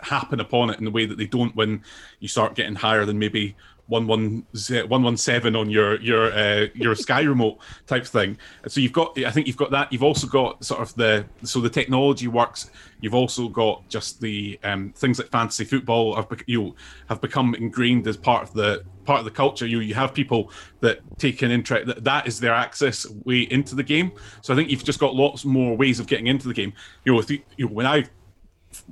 happen 0.00 0.40
upon 0.40 0.68
it 0.68 0.80
in 0.80 0.84
the 0.84 0.90
way 0.90 1.06
that 1.06 1.16
they 1.16 1.26
don't 1.26 1.54
when 1.54 1.80
you 2.18 2.26
start 2.26 2.56
getting 2.56 2.74
higher 2.74 3.04
than 3.04 3.20
maybe 3.20 3.54
117 3.92 5.56
on 5.56 5.70
your 5.70 6.00
your 6.00 6.32
uh, 6.32 6.66
your 6.74 6.94
Sky 6.94 7.20
remote 7.32 7.58
type 7.86 8.06
thing. 8.06 8.38
So 8.66 8.80
you've 8.80 8.92
got, 8.92 9.18
I 9.18 9.30
think 9.30 9.46
you've 9.46 9.56
got 9.56 9.70
that. 9.70 9.92
You've 9.92 10.02
also 10.02 10.26
got 10.26 10.64
sort 10.64 10.80
of 10.80 10.94
the 10.94 11.24
so 11.44 11.60
the 11.60 11.70
technology 11.70 12.28
works. 12.28 12.70
You've 13.00 13.14
also 13.14 13.48
got 13.48 13.88
just 13.88 14.20
the 14.20 14.58
um, 14.64 14.92
things 14.96 15.18
like 15.18 15.28
fantasy 15.28 15.64
football 15.64 16.14
have 16.16 16.28
you 16.46 16.74
have 17.08 17.20
become 17.20 17.54
ingrained 17.54 18.06
as 18.06 18.16
part 18.16 18.42
of 18.42 18.54
the 18.54 18.84
part 19.04 19.18
of 19.18 19.24
the 19.24 19.30
culture. 19.30 19.66
You 19.66 19.80
you 19.80 19.94
have 19.94 20.14
people 20.14 20.50
that 20.80 21.00
take 21.18 21.42
an 21.42 21.50
interest 21.50 21.86
that 21.86 22.04
that 22.04 22.26
is 22.26 22.40
their 22.40 22.54
access 22.54 23.08
way 23.24 23.42
into 23.42 23.74
the 23.74 23.82
game. 23.82 24.12
So 24.40 24.52
I 24.52 24.56
think 24.56 24.70
you've 24.70 24.84
just 24.84 24.98
got 24.98 25.14
lots 25.14 25.44
more 25.44 25.76
ways 25.76 26.00
of 26.00 26.06
getting 26.06 26.28
into 26.28 26.48
the 26.48 26.54
game. 26.54 26.72
You 27.04 27.14
know, 27.14 27.22
you, 27.28 27.66
know, 27.66 27.72
when 27.72 27.86
I 27.86 28.04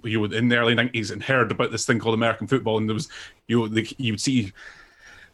you 0.03 0.19
know 0.19 0.37
in 0.37 0.49
the 0.49 0.57
early 0.57 0.75
90s 0.75 1.11
and 1.11 1.23
heard 1.23 1.51
about 1.51 1.71
this 1.71 1.87
thing 1.87 1.99
called 1.99 2.15
American 2.15 2.47
football 2.47 2.79
and 2.79 2.89
there 2.89 2.95
was 2.95 3.09
you 3.47 3.59
know 3.59 3.69
the, 3.69 3.95
you 3.99 4.13
would 4.13 4.21
see 4.21 4.53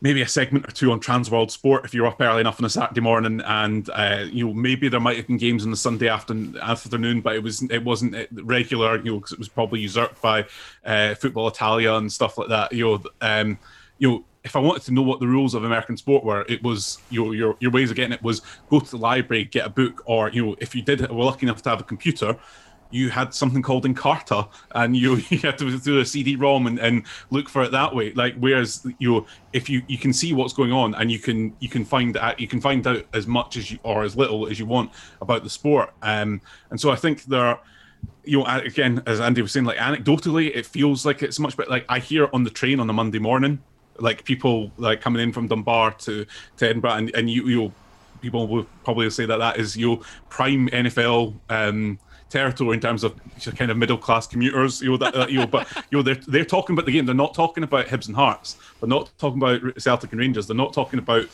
maybe 0.01 0.23
a 0.23 0.29
segment 0.29 0.69
or 0.69 0.71
two 0.71 0.93
on 0.93 1.01
Transworld 1.01 1.51
Sport 1.51 1.85
if 1.85 1.95
you're 1.95 2.07
up 2.07 2.21
early 2.21 2.41
enough 2.41 2.61
on 2.61 2.67
a 2.67 2.71
Saturday 2.71 3.01
morning, 3.01 3.41
and 3.45 3.89
uh, 3.91 4.27
you 4.31 4.47
know 4.47 4.55
maybe 4.55 4.89
there 4.89 5.01
might 5.01 5.17
have 5.17 5.27
been 5.27 5.37
games 5.37 5.65
on 5.65 5.71
the 5.71 5.77
Sunday 5.77 6.09
afternoon, 6.09 6.57
afternoon, 6.61 7.21
but 7.21 7.35
it 7.35 7.43
was 7.43 7.63
it 7.71 7.85
wasn't 7.85 8.15
regular, 8.33 8.99
you 8.99 9.13
know, 9.13 9.17
because 9.17 9.33
it 9.33 9.39
was 9.39 9.49
probably 9.49 9.81
usurped 9.81 10.21
by 10.21 10.45
uh, 10.85 11.15
Football 11.15 11.49
Italia 11.49 11.95
and 11.95 12.13
stuff 12.13 12.39
like 12.39 12.49
that. 12.49 12.73
You 12.73 12.85
know, 12.85 13.05
um, 13.21 13.59
you 13.99 14.09
know. 14.09 14.25
If 14.45 14.55
I 14.55 14.61
wanted 14.61 14.83
to 14.85 14.93
know 14.93 15.03
what 15.03 15.19
the 15.19 15.27
rules 15.27 15.55
of 15.55 15.65
American 15.65 15.97
sport 15.97 16.23
were, 16.23 16.47
it 16.49 16.63
was 16.63 16.99
you 17.11 17.25
know, 17.25 17.33
your 17.33 17.57
your 17.59 17.73
ways 17.73 17.91
of 17.91 17.97
getting 17.97 18.13
it 18.13 18.23
was 18.23 18.43
go 18.71 18.79
to 18.79 18.89
the 18.89 18.97
library, 18.97 19.45
get 19.45 19.67
a 19.67 19.69
book, 19.69 20.05
or 20.07 20.31
you 20.31 20.47
know 20.47 20.57
if 20.61 20.73
you 20.73 20.83
did 20.83 21.01
were 21.11 21.25
lucky 21.25 21.47
enough 21.47 21.63
to 21.63 21.71
have 21.71 21.81
a 21.81 21.83
computer, 21.83 22.39
you 22.91 23.11
had 23.11 23.35
something 23.35 23.63
called 23.63 23.85
Encarta, 23.85 24.49
and 24.73 24.97
you 24.97 25.17
you 25.29 25.39
had 25.39 25.59
to 25.59 25.79
do 25.79 26.01
a 26.01 26.07
CD-ROM 26.07 26.67
and, 26.67 26.79
and 26.79 27.05
look 27.31 27.49
for 27.49 27.63
it 27.63 27.73
that 27.73 27.95
way. 27.95 28.13
Like 28.13 28.35
whereas 28.37 28.87
you 28.99 29.13
know, 29.13 29.27
if 29.53 29.69
you 29.69 29.83
you 29.89 29.99
can 29.99 30.13
see 30.13 30.33
what's 30.33 30.53
going 30.53 30.73
on 30.73 30.95
and 30.95 31.11
you 31.11 31.19
can 31.19 31.55
you 31.61 31.69
can 31.69 31.85
find 31.85 32.17
out 32.17 32.41
you 32.41 32.49
can 32.49 32.61
find 32.61 32.87
out 32.87 33.05
as 33.13 33.27
much 33.27 33.57
as 33.57 33.71
you 33.71 33.79
or 33.83 34.03
as 34.03 34.17
little 34.17 34.49
as 34.49 34.59
you 34.59 34.67
want 34.67 34.91
about 35.21 35.45
the 35.45 35.51
sport. 35.51 35.93
Um, 36.03 36.41
and 36.71 36.81
so 36.81 36.91
I 36.91 36.97
think 36.97 37.25
there. 37.25 37.59
You 38.25 38.41
know, 38.41 38.45
again, 38.47 39.03
as 39.07 39.21
Andy 39.21 39.41
was 39.41 39.53
saying, 39.53 39.67
like 39.67 39.79
anecdotally, 39.79 40.55
it 40.55 40.67
feels 40.67 41.07
like 41.07 41.23
it's 41.23 41.39
much 41.39 41.57
better. 41.57 41.71
Like 41.71 41.85
I 41.89 42.01
hear 42.01 42.29
on 42.33 42.43
the 42.43 42.51
train 42.51 42.81
on 42.81 42.91
a 42.91 42.93
Monday 42.93 43.21
morning, 43.21 43.63
like 43.99 44.25
people 44.25 44.73
like 44.77 45.01
coming 45.01 45.23
in 45.23 45.33
from 45.33 45.47
Dunbar 45.47 45.93
to, 45.93 46.27
to 46.57 46.69
Edinburgh, 46.69 46.93
and, 46.93 47.15
and 47.15 47.31
you 47.31 47.49
you 47.49 47.73
people 48.21 48.47
will 48.49 48.67
probably 48.85 49.09
say 49.11 49.27
that 49.27 49.39
that 49.39 49.59
is 49.59 49.77
your 49.77 50.01
prime 50.29 50.69
NFL 50.69 51.35
um, 51.49 51.99
territory 52.37 52.75
in 52.75 52.81
terms 52.81 53.03
of 53.03 53.15
kind 53.57 53.71
of 53.71 53.79
middle 53.79 53.97
class 53.97 54.27
commuters. 54.27 54.83
You 54.83 54.91
know 54.91 54.97
that, 54.99 55.31
you 55.31 55.41
know, 55.41 55.47
but 55.47 55.67
you 55.91 55.99
know 55.99 56.03
they're 56.03 56.21
they're 56.27 56.45
talking 56.45 56.75
about 56.75 56.85
the 56.87 56.93
game. 56.93 57.07
They're 57.07 57.15
not 57.15 57.35
talking 57.35 57.65
about 57.65 57.87
Hibs 57.87 58.09
and 58.09 58.17
Hearts. 58.17 58.59
They're 58.81 58.89
not 58.89 59.11
talking 59.19 59.39
about 59.43 59.81
Celtic 59.81 60.13
and 60.13 60.21
Rangers. 60.21 60.47
They're 60.47 60.57
not 60.57 60.75
talking 60.75 60.99
about 60.99 61.27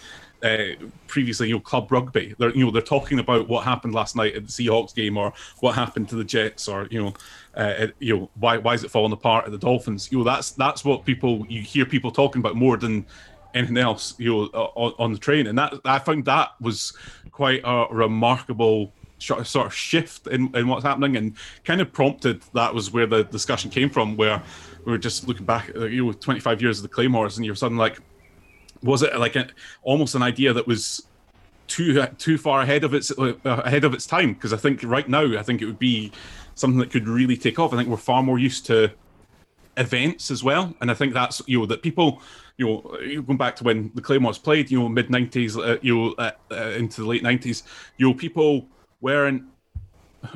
uh, 0.42 0.74
previously, 1.08 1.48
you 1.48 1.54
know, 1.54 1.60
club 1.60 1.90
rugby. 1.90 2.34
They're 2.38 2.54
you 2.54 2.64
know 2.64 2.70
they're 2.70 2.82
talking 2.82 3.18
about 3.18 3.48
what 3.48 3.64
happened 3.64 3.94
last 3.94 4.14
night 4.14 4.36
at 4.36 4.46
the 4.46 4.52
Seahawks 4.52 4.94
game, 4.94 5.16
or 5.16 5.32
what 5.60 5.74
happened 5.74 6.08
to 6.10 6.16
the 6.16 6.24
Jets, 6.24 6.68
or 6.68 6.86
you 6.90 7.02
know, 7.02 7.14
uh, 7.56 7.88
you 7.98 8.16
know 8.16 8.30
why 8.36 8.58
why 8.58 8.74
is 8.74 8.84
it 8.84 8.90
falling 8.90 9.12
apart 9.12 9.44
at 9.46 9.50
the 9.50 9.58
Dolphins? 9.58 10.10
You 10.12 10.18
know 10.18 10.24
that's 10.24 10.52
that's 10.52 10.84
what 10.84 11.04
people 11.04 11.44
you 11.48 11.62
hear 11.62 11.84
people 11.84 12.12
talking 12.12 12.40
about 12.40 12.54
more 12.54 12.76
than 12.76 13.06
anything 13.54 13.78
else. 13.78 14.14
You 14.18 14.30
know 14.30 14.42
on, 14.76 14.94
on 14.98 15.12
the 15.12 15.18
train, 15.18 15.48
and 15.48 15.58
that 15.58 15.74
I 15.84 15.98
found 15.98 16.24
that 16.26 16.50
was 16.60 16.92
quite 17.32 17.62
a 17.64 17.86
remarkable 17.90 18.92
sort 19.22 19.66
of 19.66 19.74
shift 19.74 20.26
in, 20.26 20.54
in 20.56 20.68
what's 20.68 20.84
happening 20.84 21.16
and 21.16 21.34
kind 21.64 21.80
of 21.80 21.92
prompted 21.92 22.42
that 22.54 22.74
was 22.74 22.92
where 22.92 23.06
the 23.06 23.24
discussion 23.24 23.70
came 23.70 23.88
from 23.88 24.16
where 24.16 24.42
we 24.84 24.92
were 24.92 24.98
just 24.98 25.28
looking 25.28 25.46
back 25.46 25.68
you 25.74 26.06
know 26.06 26.12
25 26.12 26.60
years 26.60 26.78
of 26.78 26.82
the 26.82 26.88
claymores 26.88 27.36
and 27.36 27.46
you're 27.46 27.54
suddenly 27.54 27.80
like 27.80 27.98
was 28.82 29.02
it 29.02 29.16
like 29.16 29.36
almost 29.82 30.14
an 30.14 30.22
idea 30.22 30.52
that 30.52 30.66
was 30.66 31.06
too 31.72 32.04
too 32.18 32.36
far 32.36 32.60
ahead 32.60 32.84
of 32.84 32.94
its 32.94 33.10
uh, 33.18 33.34
ahead 33.44 33.84
of 33.84 33.94
its 33.94 34.06
time? 34.06 34.34
Because 34.34 34.52
I 34.52 34.56
think 34.56 34.82
right 34.82 35.08
now, 35.08 35.38
I 35.38 35.42
think 35.42 35.62
it 35.62 35.66
would 35.66 35.78
be 35.78 36.12
something 36.54 36.78
that 36.80 36.90
could 36.90 37.08
really 37.08 37.36
take 37.36 37.58
off. 37.58 37.72
I 37.72 37.76
think 37.76 37.88
we're 37.88 37.96
far 37.96 38.22
more 38.22 38.38
used 38.38 38.66
to 38.66 38.90
events 39.78 40.30
as 40.30 40.44
well, 40.44 40.74
and 40.80 40.90
I 40.90 40.94
think 40.94 41.14
that's 41.14 41.40
you 41.46 41.60
know 41.60 41.66
that 41.66 41.82
people 41.82 42.20
you 42.58 42.66
know 42.66 43.22
going 43.22 43.38
back 43.38 43.56
to 43.56 43.64
when 43.64 43.90
the 43.94 44.02
Claymores 44.02 44.38
played, 44.38 44.70
you 44.70 44.80
know 44.80 44.88
mid 44.88 45.10
nineties, 45.10 45.56
uh, 45.56 45.78
you 45.80 45.96
know 45.96 46.14
uh, 46.18 46.32
uh, 46.50 46.54
into 46.76 47.00
the 47.02 47.06
late 47.06 47.22
nineties, 47.22 47.62
you 47.96 48.08
know 48.08 48.14
people 48.14 48.66
weren't 49.02 49.44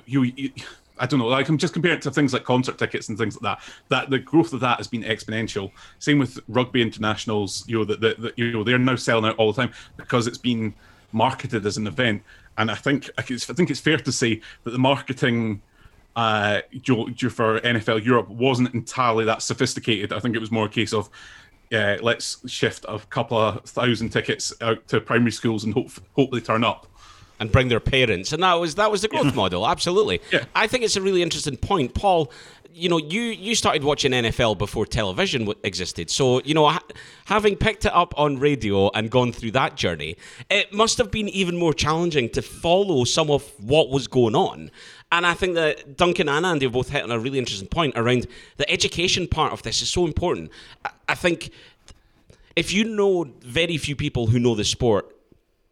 you. 0.05 0.25
you 0.25 0.51
I 0.99 1.07
don't 1.07 1.21
know. 1.21 1.27
Like 1.27 1.49
I'm 1.49 1.59
just 1.59 1.75
comparing 1.75 1.99
it 1.99 2.03
to 2.03 2.11
things 2.11 2.33
like 2.33 2.45
concert 2.45 2.79
tickets 2.79 3.09
and 3.09 3.19
things 3.19 3.41
like 3.41 3.43
that. 3.43 3.75
That 3.89 4.11
the 4.11 4.19
growth 4.19 4.53
of 4.53 4.61
that 4.61 4.79
has 4.79 4.89
been 4.89 5.03
exponential. 5.03 5.71
Same 5.99 6.19
with 6.19 6.39
rugby 6.49 6.81
internationals. 6.81 7.65
You 7.67 7.79
know 7.79 7.85
that, 7.85 8.01
that, 8.01 8.39
you 8.39 8.51
know 8.53 8.65
they're 8.65 8.79
now 8.79 8.97
selling 8.97 9.27
out 9.27 9.37
all 9.37 9.53
the 9.53 9.63
time 9.63 9.75
because 9.97 10.27
it's 10.27 10.39
been 10.39 10.75
marketed 11.13 11.67
as 11.67 11.77
an 11.77 11.87
event. 11.87 12.23
And 12.59 12.71
I 12.71 12.75
think 12.75 13.11
I 13.19 13.23
think 13.23 13.71
it's 13.71 13.81
fair 13.81 13.99
to 13.99 14.13
say 14.13 14.41
that 14.65 14.71
the 14.71 14.79
marketing 14.79 15.61
uh, 16.17 16.63
for 16.71 17.61
NFL 17.61 18.05
Europe 18.05 18.29
wasn't 18.29 18.75
entirely 18.75 19.27
that 19.27 19.43
sophisticated. 19.43 20.13
I 20.15 20.21
think 20.21 20.35
it 20.35 20.41
was 20.41 20.51
more 20.51 20.65
a 20.65 20.71
case 20.71 20.95
of 20.95 21.11
uh, 21.73 21.97
let's 22.01 22.49
shift 22.51 22.87
a 22.89 22.99
couple 23.11 23.37
of 23.37 23.65
thousand 23.65 24.11
tickets 24.11 24.55
out 24.63 24.87
to 24.89 25.01
primary 25.01 25.33
schools 25.33 25.65
and 25.65 25.75
hope 25.75 25.91
hope 26.15 26.31
they 26.31 26.41
turn 26.41 26.65
up 26.65 26.87
and 27.39 27.53
bring 27.53 27.69
their 27.69 27.81
parents. 27.81 28.33
And 28.33 28.43
that 28.43 28.55
was 28.55 28.75
that 28.77 28.91
was 28.91 29.03
the 29.03 29.09
growth 29.09 29.35
model. 29.35 29.67
Absolutely. 29.67 30.21
Yeah. 30.33 30.45
I 30.55 30.67
think 30.67 30.85
it's 30.85 30.97
a 30.97 31.03
really 31.03 31.23
interesting 31.23 31.57
point, 31.57 31.95
Paul. 31.95 32.33
You 32.73 32.91
know, 32.91 32.99
you 32.99 33.23
you 33.23 33.55
started 33.55 33.85
watching 33.85 34.13
NFL 34.13 34.59
before 34.59 34.85
television 34.85 35.51
existed. 35.65 36.11
So 36.11 36.43
you 36.45 36.55
know, 36.55 36.69
ha- 36.69 36.85
having 37.25 37.57
picked 37.57 37.87
it 37.87 37.95
up 37.95 38.13
on 38.19 38.39
radio 38.39 38.91
and 38.91 39.11
gone 39.11 39.33
through 39.33 39.53
that 39.53 39.77
journey, 39.77 40.17
it 40.51 40.73
must 40.73 40.99
have 40.99 41.11
been 41.11 41.29
even 41.31 41.57
more 41.57 41.73
challenging 41.73 42.29
to 42.31 42.43
follow 42.43 43.05
some 43.05 43.31
of 43.31 43.51
what 43.61 43.89
was 43.91 44.09
going 44.09 44.35
on. 44.35 44.71
And 45.13 45.25
I 45.25 45.35
think 45.35 45.55
that 45.55 45.97
Duncan 45.97 46.29
and 46.29 46.45
Andy 46.45 46.67
have 46.67 46.73
both 46.73 46.91
hit 46.91 47.03
on 47.03 47.11
a 47.11 47.19
really 47.19 47.39
interesting 47.39 47.69
point 47.69 47.97
around 47.97 48.27
the 48.57 48.69
education 48.71 49.27
part 49.29 49.53
of 49.53 49.63
this 49.63 49.81
is 49.81 49.89
so 49.89 50.05
important. 50.05 50.51
I, 50.85 50.91
I 51.11 51.15
think 51.15 51.51
if 52.57 52.73
you 52.73 52.85
know 52.85 53.25
very 53.41 53.79
few 53.79 53.95
people 53.97 54.27
who 54.27 54.39
know 54.39 54.55
the 54.55 54.65
sport 54.65 55.16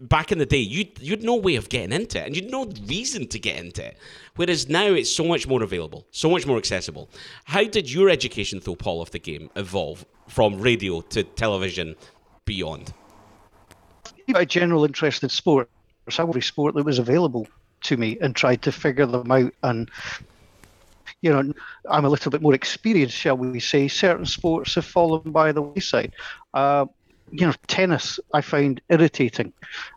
back 0.09 0.33
in 0.33 0.39
the 0.39 0.47
day, 0.47 0.59
you'd 0.59 0.99
you'd 1.01 1.23
no 1.23 1.37
way 1.37 1.57
of 1.57 1.69
getting 1.69 1.93
into 1.93 2.21
it, 2.21 2.27
and 2.27 2.37
you'd 2.37 2.51
no 2.51 2.67
reason 2.87 3.27
to 3.29 3.39
get 3.39 3.59
into 3.59 3.87
it. 3.87 3.97
Whereas 4.37 4.69
now, 4.69 4.87
it's 4.87 5.11
so 5.11 5.25
much 5.25 5.47
more 5.47 5.63
available, 5.63 6.07
so 6.11 6.31
much 6.31 6.47
more 6.47 6.59
accessible. 6.59 7.09
How 7.45 7.65
did 7.65 7.91
your 7.91 8.09
education, 8.09 8.61
though, 8.65 8.75
Paul, 8.75 9.03
of 9.03 9.11
the 9.11 9.19
game 9.19 9.51
evolve 9.57 10.05
from 10.29 10.61
radio 10.61 11.01
to 11.01 11.23
television 11.23 11.97
beyond? 12.45 12.93
My 14.29 14.45
general 14.45 14.85
interest 14.85 15.23
in 15.23 15.29
sport, 15.29 15.69
every 16.19 16.43
sport 16.43 16.75
that 16.75 16.85
was 16.85 16.99
available 16.99 17.47
to 17.85 17.97
me, 17.97 18.19
and 18.21 18.35
tried 18.35 18.63
to 18.63 18.73
figure 18.73 19.07
them 19.07 19.31
out 19.31 19.53
and 19.63 19.91
you 21.25 21.31
know, 21.31 21.55
I'm 21.89 22.05
a 22.05 22.09
little 22.11 22.31
bit 22.31 22.43
more 22.43 22.53
experienced, 22.55 23.17
shall 23.17 23.39
we 23.39 23.59
say. 23.59 23.89
Certain 23.89 24.27
sports 24.27 24.75
have 24.75 24.85
fallen 24.85 25.33
by 25.33 25.53
the 25.53 25.63
wayside. 25.63 26.13
Uh, 26.53 26.85
you 27.35 27.47
know, 27.47 27.53
tennis 27.67 28.21
I 28.33 28.41
find 28.43 28.81
irritating. 28.89 29.53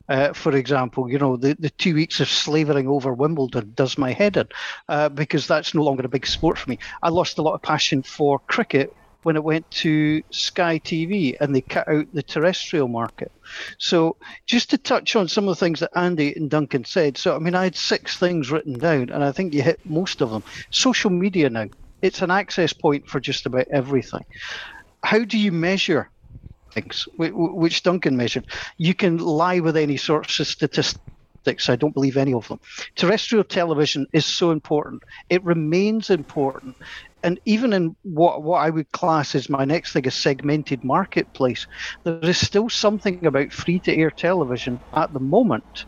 Uh, 0.10 0.34
for 0.34 0.56
example, 0.56 1.10
you 1.10 1.20
know, 1.20 1.38
the, 1.38 1.56
the 1.60 1.70
two 1.70 1.94
weeks 1.94 2.20
of 2.20 2.27
slavering 2.27 2.88
over 2.88 3.13
Wimbledon 3.13 3.74
does 3.75 3.98
my 3.98 4.12
head 4.12 4.38
in 4.38 4.48
uh, 4.89 5.10
because 5.10 5.46
that's 5.46 5.75
no 5.75 5.84
longer 5.84 6.03
a 6.03 6.10
big 6.10 6.25
sport 6.25 6.58
for 6.58 6.70
me. 6.70 6.79
I 7.03 7.10
lost 7.10 7.38
a 7.38 7.44
lot 7.44 7.53
of 7.53 7.62
passion 7.62 8.01
for 8.01 8.39
cricket 8.39 8.91
when 9.22 9.36
it 9.36 9.44
went 9.44 9.70
to 9.70 10.24
Sky 10.32 10.79
TV 10.79 11.36
and 11.39 11.53
they 11.53 11.62
cut 11.62 11.88
out 11.88 12.08
the 12.12 12.24
terrestrial 12.24 12.88
market. 12.88 13.32
So, 13.77 14.15
just 14.48 14.72
to 14.72 14.77
touch 14.77 15.15
on 15.15 15.27
some 15.27 15.48
of 15.48 15.56
the 15.56 15.60
things 15.60 15.82
that 15.82 15.91
Andy 15.96 16.34
and 16.36 16.50
Duncan 16.50 16.86
said. 16.86 17.17
So, 17.17 17.36
I 17.36 17.39
mean, 17.39 17.53
I 17.53 17.65
had 17.65 17.75
six 17.75 18.17
things 18.17 18.50
written 18.50 18.79
down, 18.79 19.10
and 19.10 19.24
I 19.24 19.32
think 19.32 19.53
you 19.53 19.62
hit 19.62 19.79
most 19.86 20.22
of 20.22 20.32
them. 20.32 20.44
Social 20.72 21.10
media 21.12 21.50
now, 21.50 21.67
it's 22.01 22.22
an 22.22 22.32
access 22.32 22.74
point 22.74 23.08
for 23.08 23.20
just 23.20 23.46
about 23.46 23.67
everything. 23.67 24.25
How 25.03 25.24
do 25.24 25.38
you 25.38 25.51
measure 25.51 26.10
things, 26.81 27.07
which 27.17 27.84
Duncan 27.84 28.17
measured. 28.17 28.46
You 28.77 28.93
can 28.93 29.17
lie 29.17 29.60
with 29.60 29.77
any 29.77 29.98
sorts 29.98 30.39
of 30.39 30.48
statistics. 30.48 31.69
I 31.69 31.75
don't 31.75 31.93
believe 31.93 32.17
any 32.17 32.34
of 32.34 32.48
them. 32.48 32.60
Terrestrial 32.96 33.43
television 33.43 34.05
is 34.13 34.25
so 34.25 34.51
important. 34.51 35.01
It 35.29 35.43
remains 35.43 36.10
important. 36.10 36.75
And 37.24 37.39
even 37.46 37.74
in 37.74 37.96
what, 38.03 38.43
what 38.43 38.57
I 38.57 38.69
would 38.69 38.91
class 38.91 39.34
as 39.34 39.50
my 39.50 39.65
next 39.65 39.93
thing, 39.93 40.07
a 40.07 40.12
segmented 40.12 40.84
marketplace, 40.84 41.65
there 42.03 42.19
is 42.22 42.46
still 42.46 42.69
something 42.69 43.25
about 43.25 43.51
free 43.51 43.79
to 43.81 43.96
air 43.96 44.12
television 44.12 44.79
at 44.93 45.13
the 45.13 45.19
moment 45.19 45.86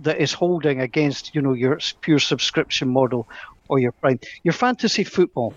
that 0.00 0.18
is 0.18 0.32
holding 0.32 0.80
against, 0.80 1.34
you 1.34 1.40
know, 1.40 1.54
your 1.54 1.78
pure 2.02 2.18
subscription 2.18 2.88
model 2.88 3.26
or 3.68 3.78
your 3.78 3.92
prime. 3.92 4.18
Your 4.42 4.52
fantasy 4.52 5.04
football 5.04 5.54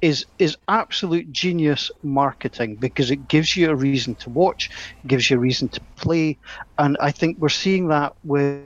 is 0.00 0.26
is 0.38 0.56
absolute 0.68 1.32
genius 1.32 1.90
marketing 2.02 2.76
because 2.76 3.10
it 3.10 3.28
gives 3.28 3.56
you 3.56 3.70
a 3.70 3.74
reason 3.74 4.14
to 4.16 4.30
watch, 4.30 4.70
gives 5.06 5.30
you 5.30 5.36
a 5.36 5.40
reason 5.40 5.68
to 5.68 5.80
play, 5.96 6.36
and 6.78 6.96
I 7.00 7.10
think 7.10 7.38
we're 7.38 7.48
seeing 7.48 7.88
that 7.88 8.14
with 8.24 8.64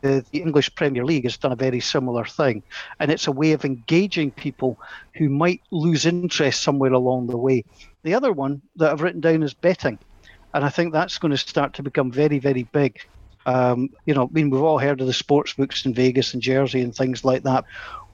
the 0.00 0.24
English 0.32 0.74
Premier 0.74 1.04
League 1.04 1.24
has 1.24 1.36
done 1.36 1.52
a 1.52 1.56
very 1.56 1.80
similar 1.80 2.24
thing, 2.24 2.62
and 2.98 3.10
it's 3.10 3.26
a 3.26 3.32
way 3.32 3.52
of 3.52 3.64
engaging 3.64 4.30
people 4.30 4.78
who 5.14 5.28
might 5.28 5.60
lose 5.70 6.06
interest 6.06 6.62
somewhere 6.62 6.92
along 6.92 7.28
the 7.28 7.36
way. 7.36 7.64
The 8.02 8.14
other 8.14 8.32
one 8.32 8.62
that 8.76 8.90
I've 8.90 9.02
written 9.02 9.20
down 9.20 9.42
is 9.42 9.54
betting, 9.54 9.98
and 10.54 10.64
I 10.64 10.70
think 10.70 10.92
that's 10.92 11.18
going 11.18 11.32
to 11.32 11.38
start 11.38 11.74
to 11.74 11.82
become 11.82 12.10
very 12.10 12.38
very 12.38 12.64
big. 12.64 12.98
Um, 13.44 13.90
you 14.06 14.14
know, 14.14 14.24
I 14.24 14.28
mean, 14.32 14.50
we've 14.50 14.62
all 14.62 14.78
heard 14.78 15.00
of 15.00 15.06
the 15.06 15.12
sports 15.12 15.54
books 15.54 15.84
in 15.84 15.94
Vegas 15.94 16.32
and 16.32 16.42
Jersey 16.42 16.80
and 16.80 16.94
things 16.94 17.24
like 17.24 17.42
that. 17.42 17.64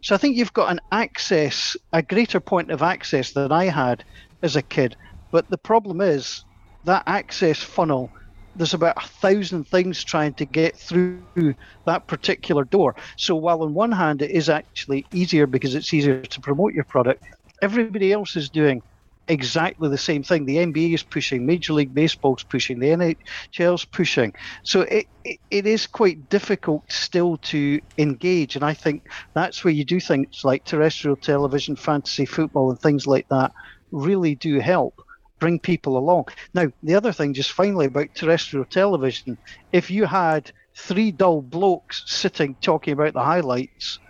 So 0.03 0.15
I 0.15 0.19
think 0.19 0.37
you've 0.37 0.53
got 0.53 0.71
an 0.71 0.81
access, 0.93 1.77
a 1.93 2.03
greater 2.03 2.41
point 2.41 2.71
of 2.71 2.83
access 2.83 3.33
than 3.33 3.53
I 3.53 3.65
had 3.67 4.05
as 4.43 4.57
a 4.57 4.63
kid. 4.63 4.97
But 5.31 5.49
the 5.51 5.59
problem 5.59 6.01
is 6.01 6.45
that 6.85 7.03
access 7.07 7.59
funnel, 7.63 8.11
there's 8.55 8.75
about 8.75 8.97
a 9.03 9.09
thousand 9.09 9.65
things 9.65 10.03
trying 10.05 10.35
to 10.35 10.47
get 10.47 10.79
through 10.79 11.55
that 11.87 12.07
particular 12.09 12.65
door. 12.65 12.95
So 13.17 13.35
while 13.37 13.63
on 13.63 13.75
one 13.75 13.93
hand 13.93 14.23
it 14.23 14.31
is 14.31 14.49
actually 14.49 15.07
easier 15.13 15.47
because 15.47 15.75
it's 15.75 15.93
easier 15.93 16.23
to 16.23 16.41
promote 16.41 16.75
your 16.75 16.85
product, 16.85 17.23
everybody 17.63 18.13
else 18.13 18.37
is 18.37 18.51
doing 18.51 18.83
exactly 19.29 19.89
the 19.89 19.99
same 19.99 20.23
thing. 20.23 20.47
The 20.47 20.57
NBA 20.57 20.95
is 20.95 21.03
pushing, 21.03 21.47
Major 21.47 21.75
League 21.75 21.95
Baseball's 21.95 22.43
pushing, 22.45 22.79
the 22.79 22.89
NHL's 22.89 23.85
pushing. 23.85 24.33
So 24.65 24.83
it, 24.83 25.07
it, 25.25 25.39
it 25.51 25.67
is 25.67 25.87
quite 25.87 26.29
difficult 26.29 26.91
still 26.91 27.37
to 27.39 27.81
engage. 27.99 28.57
And 28.57 28.65
I 28.65 28.75
think 28.75 29.05
that's 29.35 29.65
where 29.65 29.73
you 29.73 29.85
do 29.85 30.01
things 30.01 30.45
like 30.45 30.65
terrestrial 30.65 31.17
television, 31.17 31.77
fantasy 31.77 32.25
football, 32.25 32.71
and 32.71 32.81
things 32.81 33.07
like 33.07 33.29
that 33.29 33.53
really 33.91 34.35
do 34.35 34.59
help 34.59 34.95
bring 35.39 35.61
people 35.61 35.97
along. 35.97 36.27
Now, 36.55 36.73
the 36.83 36.95
other 36.95 37.13
thing, 37.13 37.35
just 37.35 37.53
finally 37.53 37.87
about 37.87 38.15
terrestrial 38.15 38.65
television, 38.65 39.39
if 39.73 39.91
you 39.91 40.05
had 40.05 40.51
three 40.75 41.13
dull 41.13 41.43
blokes 41.43 42.03
sitting 42.07 42.57
talking 42.61 42.93
about 42.93 43.13
the 43.15 43.23
highlights, 43.23 44.01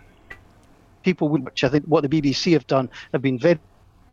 people 1.03 1.29
would, 1.29 1.45
which 1.45 1.63
I 1.63 1.69
think 1.69 1.85
what 1.85 2.01
the 2.01 2.21
BBC 2.21 2.53
have 2.53 2.67
done 2.67 2.89
have 3.13 3.21
been 3.21 3.39
very, 3.39 3.59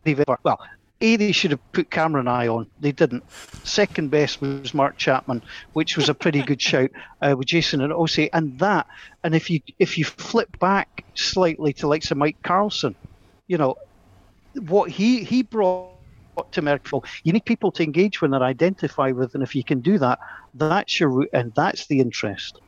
very 0.05 0.25
well. 0.43 0.59
A, 1.01 1.15
they 1.15 1.31
should 1.31 1.51
have 1.51 1.71
put 1.73 1.91
Cameron 1.91 2.27
Eye 2.27 2.47
on. 2.47 2.67
They 2.79 2.91
didn't. 2.91 3.23
Second 3.63 4.09
best 4.09 4.41
was 4.41 4.73
Mark 4.73 4.97
Chapman, 4.97 5.43
which 5.73 5.97
was 5.97 6.09
a 6.09 6.13
pretty 6.13 6.41
good 6.41 6.61
shout 6.61 6.89
uh, 7.21 7.35
with 7.37 7.47
Jason 7.47 7.81
and 7.81 7.93
Osei. 7.93 8.29
And 8.33 8.57
that, 8.59 8.87
and 9.23 9.35
if 9.35 9.49
you 9.49 9.59
if 9.77 9.97
you 9.97 10.05
flip 10.05 10.49
back 10.59 11.05
slightly 11.15 11.73
to 11.73 11.87
like 11.87 12.03
some 12.03 12.17
Mike 12.17 12.37
Carlson, 12.43 12.95
you 13.47 13.57
know, 13.57 13.75
what 14.67 14.89
he 14.89 15.23
he 15.23 15.43
brought 15.43 15.93
to 16.51 16.61
Merkel, 16.61 17.03
you 17.23 17.33
need 17.33 17.45
people 17.45 17.71
to 17.73 17.83
engage 17.83 18.21
with 18.21 18.33
and 18.33 18.43
identify 18.43 19.11
with, 19.11 19.35
and 19.35 19.43
if 19.43 19.55
you 19.55 19.63
can 19.63 19.81
do 19.81 19.99
that, 19.99 20.19
that's 20.53 20.99
your 20.99 21.09
route, 21.09 21.29
and 21.33 21.53
that's 21.55 21.87
the 21.87 21.99
interest. 21.99 22.59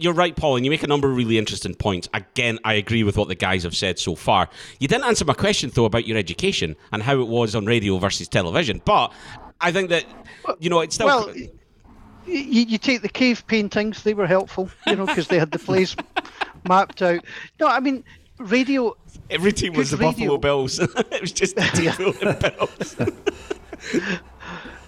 You're 0.00 0.14
right, 0.14 0.34
Paul, 0.34 0.56
and 0.56 0.64
you 0.64 0.70
make 0.70 0.82
a 0.82 0.88
number 0.88 1.08
of 1.08 1.16
really 1.16 1.38
interesting 1.38 1.74
points. 1.74 2.08
Again, 2.12 2.58
I 2.64 2.74
agree 2.74 3.04
with 3.04 3.16
what 3.16 3.28
the 3.28 3.36
guys 3.36 3.62
have 3.62 3.76
said 3.76 3.98
so 3.98 4.16
far. 4.16 4.48
You 4.80 4.88
didn't 4.88 5.04
answer 5.04 5.24
my 5.24 5.34
question, 5.34 5.70
though, 5.72 5.84
about 5.84 6.06
your 6.06 6.18
education 6.18 6.74
and 6.90 7.02
how 7.02 7.20
it 7.20 7.28
was 7.28 7.54
on 7.54 7.64
radio 7.64 7.96
versus 7.98 8.26
television. 8.26 8.82
But 8.84 9.12
I 9.60 9.70
think 9.70 9.90
that, 9.90 10.04
you 10.58 10.68
know, 10.68 10.80
it's 10.80 10.96
still. 10.96 11.06
Well, 11.06 11.32
you, 12.26 12.62
you 12.62 12.78
take 12.78 13.02
the 13.02 13.08
cave 13.08 13.46
paintings, 13.46 14.02
they 14.02 14.14
were 14.14 14.26
helpful, 14.26 14.68
you 14.86 14.96
know, 14.96 15.06
because 15.06 15.28
they 15.28 15.38
had 15.38 15.52
the 15.52 15.60
place 15.60 15.94
mapped 16.68 17.00
out. 17.00 17.24
No, 17.60 17.68
I 17.68 17.78
mean, 17.78 18.02
radio. 18.38 18.96
Every 19.30 19.52
team 19.52 19.74
was 19.74 19.92
the 19.92 19.96
radio. 19.96 20.10
Buffalo 20.10 20.38
Bills. 20.38 20.78
it 20.80 21.20
was 21.20 21.32
just 21.32 21.54
the 21.56 22.54
Bills. 22.58 22.96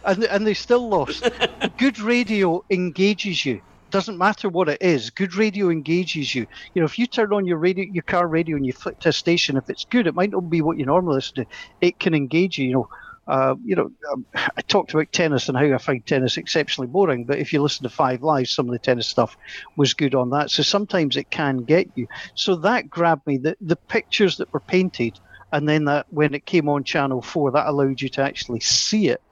and, 0.04 0.24
and 0.24 0.46
they 0.46 0.54
still 0.54 0.88
lost. 0.88 1.30
Good 1.78 2.00
radio 2.00 2.64
engages 2.70 3.46
you 3.46 3.62
doesn't 3.90 4.18
matter 4.18 4.48
what 4.48 4.68
it 4.68 4.80
is. 4.80 5.10
Good 5.10 5.34
radio 5.34 5.70
engages 5.70 6.34
you. 6.34 6.46
You 6.74 6.82
know, 6.82 6.86
if 6.86 6.98
you 6.98 7.06
turn 7.06 7.32
on 7.32 7.46
your 7.46 7.58
radio, 7.58 7.84
your 7.90 8.02
car 8.02 8.26
radio, 8.26 8.56
and 8.56 8.66
you 8.66 8.72
flick 8.72 8.98
to 9.00 9.10
a 9.10 9.12
station, 9.12 9.56
if 9.56 9.68
it's 9.70 9.84
good, 9.84 10.06
it 10.06 10.14
might 10.14 10.30
not 10.30 10.50
be 10.50 10.62
what 10.62 10.78
you 10.78 10.86
normally 10.86 11.16
listen 11.16 11.44
to. 11.44 11.46
It 11.80 11.98
can 11.98 12.14
engage 12.14 12.58
you. 12.58 12.66
You 12.66 12.72
know, 12.74 12.88
uh, 13.26 13.54
you 13.64 13.76
know, 13.76 13.90
um, 14.12 14.26
I 14.34 14.62
talked 14.62 14.92
about 14.92 15.12
tennis 15.12 15.48
and 15.48 15.56
how 15.56 15.64
I 15.72 15.78
find 15.78 16.04
tennis 16.04 16.36
exceptionally 16.36 16.88
boring. 16.88 17.24
But 17.26 17.38
if 17.38 17.52
you 17.52 17.62
listen 17.62 17.84
to 17.84 17.90
Five 17.90 18.22
Live, 18.22 18.48
some 18.48 18.66
of 18.66 18.72
the 18.72 18.78
tennis 18.78 19.08
stuff 19.08 19.36
was 19.76 19.94
good 19.94 20.14
on 20.14 20.30
that. 20.30 20.50
So 20.50 20.62
sometimes 20.62 21.16
it 21.16 21.30
can 21.30 21.58
get 21.58 21.88
you. 21.94 22.08
So 22.34 22.56
that 22.56 22.90
grabbed 22.90 23.26
me. 23.26 23.38
The 23.38 23.56
the 23.60 23.76
pictures 23.76 24.38
that 24.38 24.52
were 24.52 24.60
painted, 24.60 25.20
and 25.52 25.68
then 25.68 25.84
that 25.84 26.06
when 26.10 26.34
it 26.34 26.46
came 26.46 26.68
on 26.68 26.84
Channel 26.84 27.22
Four, 27.22 27.52
that 27.52 27.68
allowed 27.68 28.00
you 28.00 28.08
to 28.10 28.22
actually 28.22 28.60
see 28.60 29.08
it. 29.08 29.22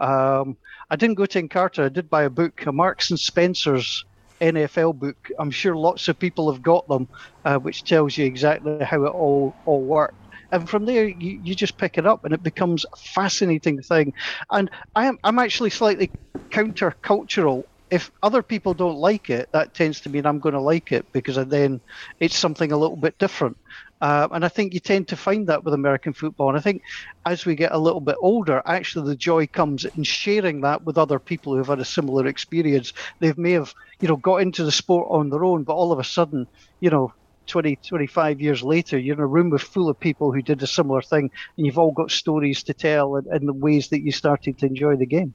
Um, 0.00 0.56
I 0.90 0.96
didn't 0.96 1.16
go 1.16 1.26
to 1.26 1.42
Encarta. 1.42 1.84
I 1.84 1.88
did 1.88 2.10
buy 2.10 2.24
a 2.24 2.30
book, 2.30 2.66
a 2.66 2.72
Marks 2.72 3.10
and 3.10 3.18
Spencer's 3.18 4.04
NFL 4.40 4.94
book. 4.98 5.16
I'm 5.38 5.50
sure 5.50 5.76
lots 5.76 6.08
of 6.08 6.18
people 6.18 6.52
have 6.52 6.62
got 6.62 6.86
them, 6.88 7.08
uh, 7.44 7.58
which 7.58 7.84
tells 7.84 8.16
you 8.16 8.26
exactly 8.26 8.84
how 8.84 9.04
it 9.04 9.10
all 9.10 9.56
all 9.64 9.84
worked. 9.84 10.16
And 10.52 10.68
from 10.68 10.84
there, 10.86 11.06
you, 11.08 11.40
you 11.42 11.54
just 11.54 11.78
pick 11.78 11.98
it 11.98 12.06
up, 12.06 12.24
and 12.24 12.32
it 12.34 12.42
becomes 12.42 12.84
a 12.84 12.96
fascinating 13.14 13.80
thing. 13.82 14.12
And 14.50 14.70
I 14.94 15.06
am 15.06 15.18
I'm 15.24 15.38
actually 15.38 15.70
slightly 15.70 16.12
counter-cultural. 16.50 17.68
If 17.90 18.10
other 18.22 18.42
people 18.42 18.74
don't 18.74 18.96
like 18.96 19.30
it, 19.30 19.48
that 19.52 19.74
tends 19.74 20.00
to 20.02 20.10
mean 20.10 20.26
I'm 20.26 20.40
going 20.40 20.54
to 20.54 20.60
like 20.60 20.90
it 20.92 21.06
because 21.12 21.36
then 21.48 21.80
it's 22.20 22.36
something 22.36 22.72
a 22.72 22.76
little 22.76 22.96
bit 22.96 23.16
different. 23.18 23.56
Uh, 24.00 24.28
and 24.32 24.44
I 24.44 24.48
think 24.48 24.74
you 24.74 24.80
tend 24.80 25.08
to 25.08 25.16
find 25.16 25.46
that 25.46 25.64
with 25.64 25.72
American 25.72 26.12
football. 26.12 26.48
And 26.48 26.58
I 26.58 26.60
think 26.60 26.82
as 27.24 27.46
we 27.46 27.54
get 27.54 27.72
a 27.72 27.78
little 27.78 28.00
bit 28.00 28.16
older, 28.20 28.60
actually 28.66 29.08
the 29.08 29.16
joy 29.16 29.46
comes 29.46 29.84
in 29.84 30.02
sharing 30.02 30.60
that 30.62 30.84
with 30.84 30.98
other 30.98 31.18
people 31.18 31.54
who've 31.54 31.66
had 31.66 31.78
a 31.78 31.84
similar 31.84 32.26
experience. 32.26 32.92
They 33.20 33.32
may 33.36 33.52
have, 33.52 33.74
you 34.00 34.08
know, 34.08 34.16
got 34.16 34.42
into 34.42 34.64
the 34.64 34.72
sport 34.72 35.08
on 35.10 35.30
their 35.30 35.44
own, 35.44 35.62
but 35.62 35.74
all 35.74 35.92
of 35.92 35.98
a 35.98 36.04
sudden, 36.04 36.46
you 36.80 36.90
know, 36.90 37.12
20, 37.46 37.76
25 37.76 38.40
years 38.40 38.62
later, 38.62 38.98
you're 38.98 39.14
in 39.14 39.20
a 39.20 39.26
room 39.26 39.50
with 39.50 39.62
full 39.62 39.88
of 39.88 39.98
people 39.98 40.32
who 40.32 40.42
did 40.42 40.62
a 40.62 40.66
similar 40.66 41.02
thing, 41.02 41.30
and 41.56 41.66
you've 41.66 41.78
all 41.78 41.92
got 41.92 42.10
stories 42.10 42.62
to 42.64 42.74
tell 42.74 43.16
and, 43.16 43.26
and 43.26 43.46
the 43.46 43.52
ways 43.52 43.88
that 43.88 44.00
you 44.00 44.12
started 44.12 44.58
to 44.58 44.66
enjoy 44.66 44.96
the 44.96 45.06
game. 45.06 45.34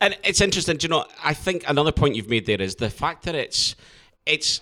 And 0.00 0.16
it's 0.24 0.40
interesting, 0.40 0.78
do 0.78 0.84
you 0.84 0.88
know. 0.88 1.04
I 1.22 1.34
think 1.34 1.64
another 1.68 1.92
point 1.92 2.16
you've 2.16 2.28
made 2.28 2.46
there 2.46 2.60
is 2.60 2.76
the 2.76 2.90
fact 2.90 3.24
that 3.24 3.34
it's 3.34 3.76
it's 4.26 4.60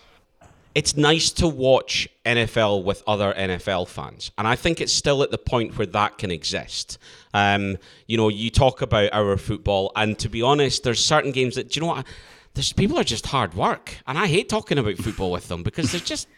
it's 0.74 0.96
nice 0.96 1.30
to 1.32 1.48
watch 1.48 2.08
NFL 2.24 2.84
with 2.84 3.02
other 3.06 3.34
NFL 3.34 3.88
fans, 3.88 4.30
and 4.38 4.46
I 4.46 4.56
think 4.56 4.80
it's 4.80 4.92
still 4.92 5.22
at 5.22 5.30
the 5.30 5.38
point 5.38 5.76
where 5.76 5.86
that 5.86 6.18
can 6.18 6.30
exist. 6.30 6.98
Um, 7.34 7.78
you 8.06 8.16
know, 8.16 8.28
you 8.28 8.50
talk 8.50 8.82
about 8.82 9.12
our 9.12 9.36
football, 9.36 9.92
and 9.96 10.18
to 10.20 10.28
be 10.28 10.42
honest, 10.42 10.84
there's 10.84 11.04
certain 11.04 11.32
games 11.32 11.56
that 11.56 11.70
do 11.70 11.80
you 11.80 11.86
know 11.86 11.92
what? 11.92 12.06
There's 12.54 12.72
people 12.72 12.98
are 12.98 13.04
just 13.04 13.26
hard 13.26 13.54
work, 13.54 13.96
and 14.06 14.18
I 14.18 14.26
hate 14.26 14.48
talking 14.48 14.78
about 14.78 14.96
football 14.96 15.30
with 15.30 15.48
them 15.48 15.62
because 15.62 15.92
they're 15.92 16.00
just. 16.00 16.28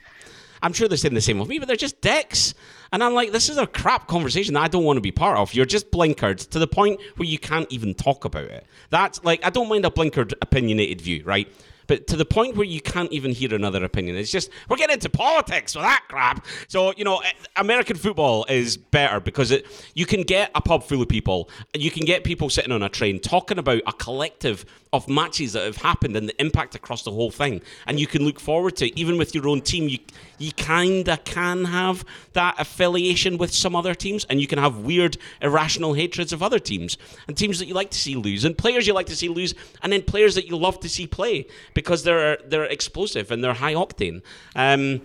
I'm 0.65 0.73
sure 0.73 0.87
they're 0.87 0.97
saying 0.97 1.15
the 1.15 1.21
same 1.21 1.41
with 1.41 1.49
me, 1.49 1.59
but 1.59 1.67
they're 1.67 1.77
just 1.77 2.01
dicks. 2.01 2.55
And 2.93 3.03
I'm 3.03 3.15
like, 3.15 3.33
this 3.33 3.49
is 3.49 3.59
a 3.59 3.67
crap 3.67 4.07
conversation 4.07 4.55
that 4.55 4.63
I 4.63 4.69
don't 4.69 4.85
want 4.85 4.97
to 4.97 5.01
be 5.01 5.11
part 5.11 5.37
of. 5.37 5.53
You're 5.55 5.67
just 5.67 5.91
blinkered 5.91 6.49
to 6.51 6.61
the 6.61 6.69
point 6.69 7.01
where 7.17 7.29
you 7.29 7.37
can't 7.37 7.67
even 7.73 7.95
talk 7.95 8.25
about 8.25 8.45
it. 8.45 8.65
That's 8.91 9.25
like, 9.25 9.45
I 9.45 9.51
don't 9.51 9.69
mind 9.69 9.85
a 9.87 9.91
blinkered, 9.91 10.35
opinionated 10.41 11.01
view, 11.01 11.25
right? 11.25 11.53
But 11.93 12.07
to 12.07 12.17
the 12.17 12.25
point 12.25 12.57
where 12.57 12.65
you 12.65 12.81
can't 12.81 13.13
even 13.13 13.33
hear 13.33 13.55
another 13.55 13.85
opinion. 13.85 14.17
It's 14.17 14.31
just 14.31 14.49
we're 14.71 14.79
getting 14.79 14.95
into 14.95 15.11
politics 15.11 15.75
with 15.75 15.85
that 15.85 16.05
crap. 16.09 16.47
So 16.67 16.95
you 16.97 17.05
know, 17.05 17.19
eh, 17.19 17.33
American 17.57 17.97
football 17.97 18.47
is 18.49 18.79
better 18.79 19.21
because 19.21 19.51
it 19.51 19.67
you 19.95 20.07
can 20.07 20.23
get 20.23 20.51
a 20.55 20.63
pub 20.63 20.85
full 20.85 21.03
of 21.03 21.11
people, 21.11 21.51
and 21.75 21.83
you 21.83 21.91
can 21.91 22.07
get 22.07 22.25
people 22.25 22.49
sitting 22.49 22.73
on 22.73 22.83
a 22.83 22.89
train 22.89 23.21
talking 23.21 23.59
about 23.59 23.83
a 23.87 23.93
collective 23.93 24.65
of 24.95 25.09
matches 25.09 25.55
that 25.55 25.65
have 25.65 25.77
happened 25.77 26.17
and 26.17 26.29
the 26.29 26.41
impact 26.41 26.75
across 26.75 27.03
the 27.03 27.11
whole 27.11 27.31
thing, 27.31 27.61
and 27.87 27.99
you 28.01 28.07
can 28.07 28.25
look 28.25 28.41
forward 28.41 28.77
to 28.77 28.87
it. 28.87 28.99
even 28.99 29.19
with 29.19 29.35
your 29.35 29.47
own 29.49 29.61
team. 29.61 29.89
You 29.89 29.99
you 30.39 30.51
kinda 30.53 31.19
can 31.19 31.67
have 31.67 32.05
that 32.33 32.57
affiliation 32.59 33.39
with 33.39 33.55
some 33.55 33.77
other 33.77 33.95
teams, 33.95 34.25
and 34.31 34.41
you 34.41 34.47
can 34.47 34.59
have 34.59 34.79
weird 34.79 35.19
irrational 35.41 35.93
hatreds 35.93 36.33
of 36.33 36.43
other 36.43 36.59
teams 36.59 36.99
and 37.29 37.37
teams 37.37 37.59
that 37.59 37.67
you 37.67 37.75
like 37.75 37.91
to 37.91 37.99
see 37.99 38.17
lose, 38.17 38.45
and 38.45 38.57
players 38.57 38.87
you 38.87 38.95
like 38.95 39.07
to 39.07 39.17
see 39.17 39.29
lose, 39.29 39.55
and 39.83 39.93
then 39.93 40.03
players 40.03 40.35
that 40.35 40.49
you 40.49 40.57
love 40.57 40.81
to 40.81 40.89
see 40.89 41.07
play 41.07 41.47
because 41.83 42.05
they're 42.05 42.39
they're 42.47 42.65
explosive 42.65 43.31
and 43.31 43.43
they're 43.43 43.55
high 43.55 43.75
octane. 43.75 44.23
Um, 44.55 45.03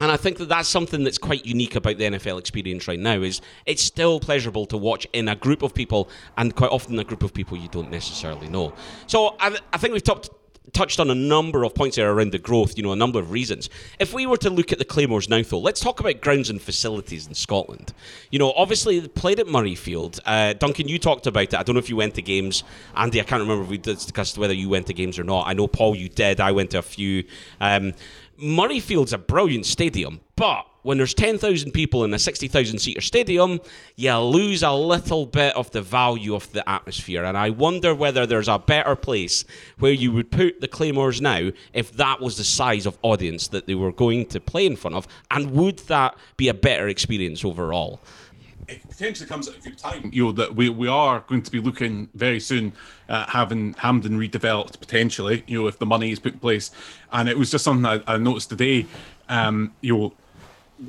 and 0.00 0.10
I 0.10 0.16
think 0.16 0.38
that 0.38 0.48
that's 0.48 0.68
something 0.68 1.04
that's 1.04 1.18
quite 1.18 1.46
unique 1.46 1.76
about 1.76 1.96
the 1.96 2.04
NFL 2.04 2.38
experience 2.40 2.88
right 2.88 2.98
now. 2.98 3.20
Is 3.20 3.40
it's 3.66 3.84
still 3.84 4.18
pleasurable 4.18 4.66
to 4.66 4.76
watch 4.76 5.06
in 5.12 5.28
a 5.28 5.36
group 5.36 5.62
of 5.62 5.72
people, 5.74 6.08
and 6.36 6.56
quite 6.56 6.72
often 6.72 6.98
a 6.98 7.04
group 7.04 7.22
of 7.22 7.32
people 7.32 7.56
you 7.56 7.68
don't 7.68 7.90
necessarily 7.90 8.48
know. 8.48 8.72
So 9.06 9.36
I, 9.38 9.56
I 9.72 9.78
think 9.78 9.92
we've 9.92 10.02
talked 10.02 10.30
touched 10.72 11.00
on 11.00 11.10
a 11.10 11.14
number 11.14 11.64
of 11.64 11.74
points 11.74 11.96
there 11.96 12.10
around 12.10 12.32
the 12.32 12.38
growth, 12.38 12.76
you 12.76 12.82
know, 12.82 12.92
a 12.92 12.96
number 12.96 13.18
of 13.18 13.30
reasons. 13.30 13.68
If 13.98 14.14
we 14.14 14.26
were 14.26 14.36
to 14.38 14.50
look 14.50 14.72
at 14.72 14.78
the 14.78 14.84
Claymores 14.84 15.28
now, 15.28 15.42
though, 15.42 15.58
let's 15.58 15.80
talk 15.80 16.00
about 16.00 16.20
grounds 16.20 16.50
and 16.50 16.60
facilities 16.60 17.26
in 17.26 17.34
Scotland. 17.34 17.92
You 18.30 18.38
know, 18.38 18.52
obviously, 18.52 19.00
they 19.00 19.08
played 19.08 19.40
at 19.40 19.46
Murrayfield. 19.46 20.20
Uh, 20.24 20.52
Duncan, 20.54 20.88
you 20.88 20.98
talked 20.98 21.26
about 21.26 21.44
it. 21.44 21.54
I 21.54 21.62
don't 21.62 21.74
know 21.74 21.80
if 21.80 21.90
you 21.90 21.96
went 21.96 22.14
to 22.14 22.22
games. 22.22 22.64
Andy, 22.96 23.20
I 23.20 23.24
can't 23.24 23.42
remember 23.42 23.64
if 23.64 23.70
we 23.70 23.78
discussed 23.78 24.38
whether 24.38 24.54
you 24.54 24.68
went 24.68 24.86
to 24.86 24.94
games 24.94 25.18
or 25.18 25.24
not. 25.24 25.46
I 25.46 25.52
know, 25.52 25.66
Paul, 25.66 25.94
you 25.96 26.08
did. 26.08 26.40
I 26.40 26.52
went 26.52 26.70
to 26.70 26.78
a 26.78 26.82
few. 26.82 27.24
Um, 27.60 27.94
Murrayfield's 28.40 29.12
a 29.12 29.18
brilliant 29.18 29.66
stadium, 29.66 30.20
but 30.36 30.66
when 30.82 30.98
there's 30.98 31.14
10,000 31.14 31.72
people 31.72 32.04
in 32.04 32.12
a 32.12 32.18
60,000 32.18 32.78
seater 32.78 33.00
stadium, 33.00 33.60
you 33.96 34.16
lose 34.16 34.62
a 34.62 34.72
little 34.72 35.26
bit 35.26 35.54
of 35.56 35.70
the 35.70 35.82
value 35.82 36.34
of 36.34 36.50
the 36.52 36.68
atmosphere. 36.68 37.24
And 37.24 37.36
I 37.36 37.50
wonder 37.50 37.94
whether 37.94 38.26
there's 38.26 38.48
a 38.48 38.58
better 38.58 38.96
place 38.96 39.44
where 39.78 39.92
you 39.92 40.12
would 40.12 40.30
put 40.30 40.60
the 40.60 40.68
Claymores 40.68 41.20
now 41.20 41.50
if 41.72 41.92
that 41.92 42.20
was 42.20 42.36
the 42.36 42.44
size 42.44 42.86
of 42.86 42.98
audience 43.02 43.48
that 43.48 43.66
they 43.66 43.74
were 43.74 43.92
going 43.92 44.26
to 44.26 44.40
play 44.40 44.66
in 44.66 44.76
front 44.76 44.96
of. 44.96 45.06
And 45.30 45.52
would 45.52 45.78
that 45.80 46.16
be 46.36 46.48
a 46.48 46.54
better 46.54 46.88
experience 46.88 47.44
overall? 47.44 48.00
it 48.68 48.88
potentially 48.88 49.28
comes 49.28 49.48
at 49.48 49.56
a 49.56 49.60
good 49.60 49.76
time. 49.78 50.10
You 50.12 50.26
know 50.26 50.32
that 50.32 50.54
we, 50.54 50.68
we 50.68 50.88
are 50.88 51.24
going 51.26 51.42
to 51.42 51.50
be 51.50 51.60
looking 51.60 52.08
very 52.14 52.40
soon 52.40 52.72
at 53.08 53.28
having 53.28 53.74
Hampden 53.74 54.18
redeveloped 54.18 54.78
potentially. 54.78 55.44
You 55.46 55.62
know 55.62 55.68
if 55.68 55.78
the 55.78 55.86
money 55.86 56.12
is 56.12 56.18
put 56.18 56.34
in 56.34 56.38
place, 56.38 56.70
and 57.12 57.28
it 57.28 57.36
was 57.36 57.50
just 57.50 57.64
something 57.64 57.84
I, 57.84 58.14
I 58.14 58.16
noticed 58.18 58.50
today. 58.50 58.86
Um, 59.28 59.74
you 59.80 59.96
know, 59.96 60.12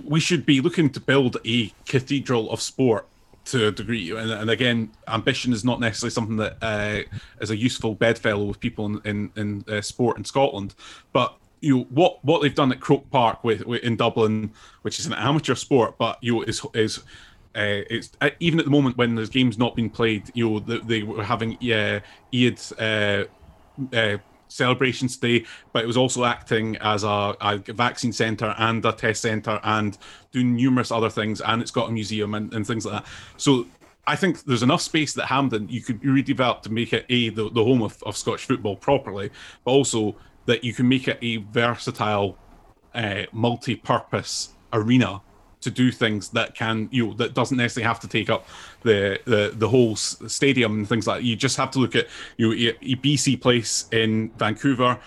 we 0.04 0.20
should 0.20 0.46
be 0.46 0.62
looking 0.62 0.90
to 0.92 1.00
build 1.00 1.38
a 1.46 1.72
cathedral 1.86 2.50
of 2.52 2.62
sport 2.62 3.08
to 3.46 3.68
a 3.68 3.72
degree. 3.72 4.12
And, 4.12 4.32
and 4.32 4.50
again, 4.50 4.92
ambition 5.08 5.54
is 5.54 5.66
not 5.66 5.80
necessarily 5.80 6.12
something 6.12 6.38
that 6.38 6.58
uh, 6.62 7.02
is 7.42 7.52
a 7.52 7.58
useful 7.58 7.96
bedfellow 7.96 8.46
with 8.46 8.60
people 8.60 8.86
in 8.86 9.02
in, 9.06 9.32
in 9.36 9.66
uh, 9.68 9.82
sport 9.82 10.18
in 10.18 10.26
Scotland, 10.26 10.76
but 11.12 11.36
you 11.62 11.78
know, 11.78 11.84
what 11.90 12.24
what 12.26 12.42
they've 12.42 12.54
done 12.54 12.72
at 12.72 12.82
Croke 12.82 13.10
Park 13.10 13.44
with, 13.44 13.66
with, 13.66 13.84
in 13.84 13.96
Dublin, 13.96 14.52
which 14.82 15.00
is 15.00 15.06
an 15.06 15.14
amateur 15.14 15.56
sport, 15.56 15.96
but 15.98 16.18
you 16.22 16.34
know, 16.34 16.42
is 16.44 16.66
is 16.74 17.00
uh, 17.56 17.86
it's 17.90 18.12
uh, 18.22 18.30
even 18.40 18.60
at 18.60 18.66
the 18.66 18.72
moment 18.72 18.98
when 18.98 19.16
there's 19.16 19.30
games 19.30 19.58
not 19.58 19.76
being 19.76 19.90
played, 19.90 20.30
you 20.34 20.50
know, 20.50 20.60
they, 20.60 20.80
they 20.80 21.04
were 21.04 21.24
having 21.24 21.58
uh, 21.72 22.00
uh, 22.80 23.24
uh, 23.94 24.18
celebrations 24.54 25.18
today, 25.18 25.46
but 25.72 25.84
it 25.84 25.88
was 25.88 25.98
also 25.98 26.24
acting 26.24 26.78
as 26.78 27.04
a, 27.04 27.36
a 27.42 27.58
vaccine 27.74 28.14
centre 28.14 28.54
and 28.58 28.86
a 28.86 28.92
test 28.92 29.22
centre 29.22 29.60
and 29.64 29.98
doing 30.32 30.56
numerous 30.56 30.92
other 30.92 31.10
things, 31.10 31.42
and 31.42 31.62
it's 31.62 31.72
got 31.72 31.90
a 31.90 31.92
museum 31.92 32.36
and, 32.36 32.54
and 32.54 32.66
things 32.66 32.86
like 32.86 33.04
that. 33.04 33.12
So 33.38 33.66
I 34.06 34.16
think 34.16 34.44
there's 34.44 34.64
enough 34.64 34.82
space 34.82 35.14
that 35.14 35.26
Hampden 35.26 35.70
you 35.70 35.82
could 35.82 36.02
redevelop 36.02 36.62
to 36.64 36.72
make 36.72 36.94
it 36.94 37.06
a 37.10 37.30
the, 37.30 37.50
the 37.50 37.64
home 37.64 37.82
of, 37.82 38.02
of 38.04 38.16
Scottish 38.16 38.46
football 38.46 38.76
properly, 38.76 39.32
but 39.64 39.72
also 39.72 40.16
that 40.46 40.64
you 40.64 40.74
can 40.74 40.88
make 40.88 41.08
it 41.08 41.18
a 41.22 41.38
versatile 41.38 42.38
uh, 42.94 43.24
multi-purpose 43.32 44.50
arena 44.74 45.22
to 45.64 45.72
do 45.72 45.92
things 45.92 46.30
that 46.30 46.56
can 46.56 46.90
you 46.92 47.08
know, 47.08 47.14
that 47.14 47.34
doesn't 47.34 47.58
necessarily 47.58 47.88
have 47.88 48.00
to 48.02 48.08
take 48.08 48.30
up 48.30 48.48
the 48.84 49.20
the, 49.26 49.54
the 49.56 49.68
whole 49.68 49.96
stadium 49.96 50.80
and 50.80 50.90
things 50.90 51.08
like 51.08 51.22
that. 51.22 51.24
You 51.26 51.36
just 51.36 51.58
have 51.58 51.72
to 51.72 51.80
look 51.80 51.96
at 51.96 52.08
you 52.38 52.50
know, 52.50 52.74
BC 52.82 53.42
Place 53.42 53.88
in 53.92 54.32
Vancouver, 54.38 55.00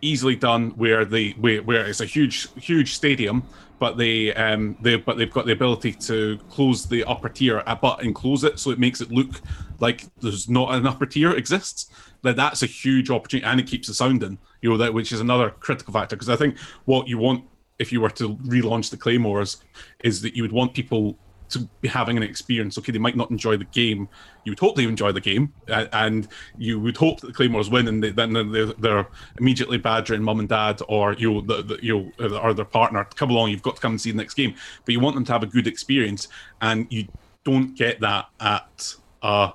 easily 0.00 0.36
done 0.36 0.70
where 0.70 1.04
they 1.04 1.30
where, 1.30 1.62
where 1.62 1.86
it's 1.86 2.00
a 2.00 2.06
huge 2.06 2.48
huge 2.56 2.94
stadium, 2.94 3.42
but 3.78 3.96
they 3.96 4.34
um 4.34 4.76
they 4.80 4.96
but 4.96 5.16
they've 5.16 5.32
got 5.32 5.46
the 5.46 5.52
ability 5.52 5.92
to 5.92 6.38
close 6.50 6.86
the 6.86 7.04
upper 7.04 7.28
tier 7.28 7.62
but 7.80 8.02
enclose 8.02 8.44
it 8.44 8.58
so 8.58 8.70
it 8.70 8.78
makes 8.78 9.00
it 9.00 9.10
look 9.10 9.40
like 9.80 10.04
there's 10.20 10.48
not 10.48 10.74
an 10.74 10.86
upper 10.86 11.06
tier 11.06 11.32
exists. 11.32 11.90
That 12.22 12.36
that's 12.36 12.62
a 12.62 12.66
huge 12.66 13.10
opportunity 13.10 13.46
and 13.46 13.60
it 13.60 13.66
keeps 13.68 13.86
the 13.86 13.94
sound 13.94 14.22
in, 14.22 14.38
you 14.60 14.70
know 14.70 14.76
that 14.76 14.92
which 14.92 15.12
is 15.12 15.20
another 15.20 15.50
critical 15.50 15.92
factor 15.92 16.16
because 16.16 16.28
I 16.28 16.36
think 16.36 16.58
what 16.84 17.06
you 17.08 17.18
want 17.18 17.44
if 17.78 17.92
you 17.92 18.00
were 18.00 18.10
to 18.10 18.36
relaunch 18.36 18.90
the 18.90 18.96
Claymores 18.96 19.58
is 20.02 20.20
that 20.22 20.34
you 20.34 20.42
would 20.42 20.52
want 20.52 20.74
people 20.74 21.16
to 21.50 21.60
be 21.80 21.88
having 21.88 22.16
an 22.16 22.22
experience. 22.22 22.76
Okay, 22.78 22.92
they 22.92 22.98
might 22.98 23.16
not 23.16 23.30
enjoy 23.30 23.56
the 23.56 23.64
game. 23.64 24.08
You 24.44 24.52
would 24.52 24.58
hope 24.58 24.76
they 24.76 24.84
enjoy 24.84 25.12
the 25.12 25.20
game, 25.20 25.52
and 25.68 26.28
you 26.58 26.78
would 26.80 26.96
hope 26.96 27.20
that 27.20 27.28
the 27.28 27.32
Claymores 27.32 27.70
win, 27.70 27.88
and 27.88 28.02
then 28.02 28.32
they're, 28.78 29.06
immediately 29.38 29.78
badgering 29.78 30.22
mum 30.22 30.40
and 30.40 30.48
dad 30.48 30.80
or 30.88 31.14
you 31.14 31.46
you 31.80 32.12
or 32.18 32.54
their 32.54 32.64
partner 32.64 33.04
come 33.14 33.30
along. 33.30 33.50
You've 33.50 33.62
got 33.62 33.76
to 33.76 33.80
come 33.80 33.92
and 33.92 34.00
see 34.00 34.10
the 34.10 34.16
next 34.16 34.34
game, 34.34 34.54
but 34.84 34.92
you 34.92 35.00
want 35.00 35.14
them 35.14 35.24
to 35.24 35.32
have 35.32 35.42
a 35.42 35.46
good 35.46 35.66
experience, 35.66 36.28
and 36.60 36.86
you 36.90 37.08
don't 37.44 37.76
get 37.76 38.00
that 38.00 38.26
at. 38.40 38.94
Uh, 39.22 39.50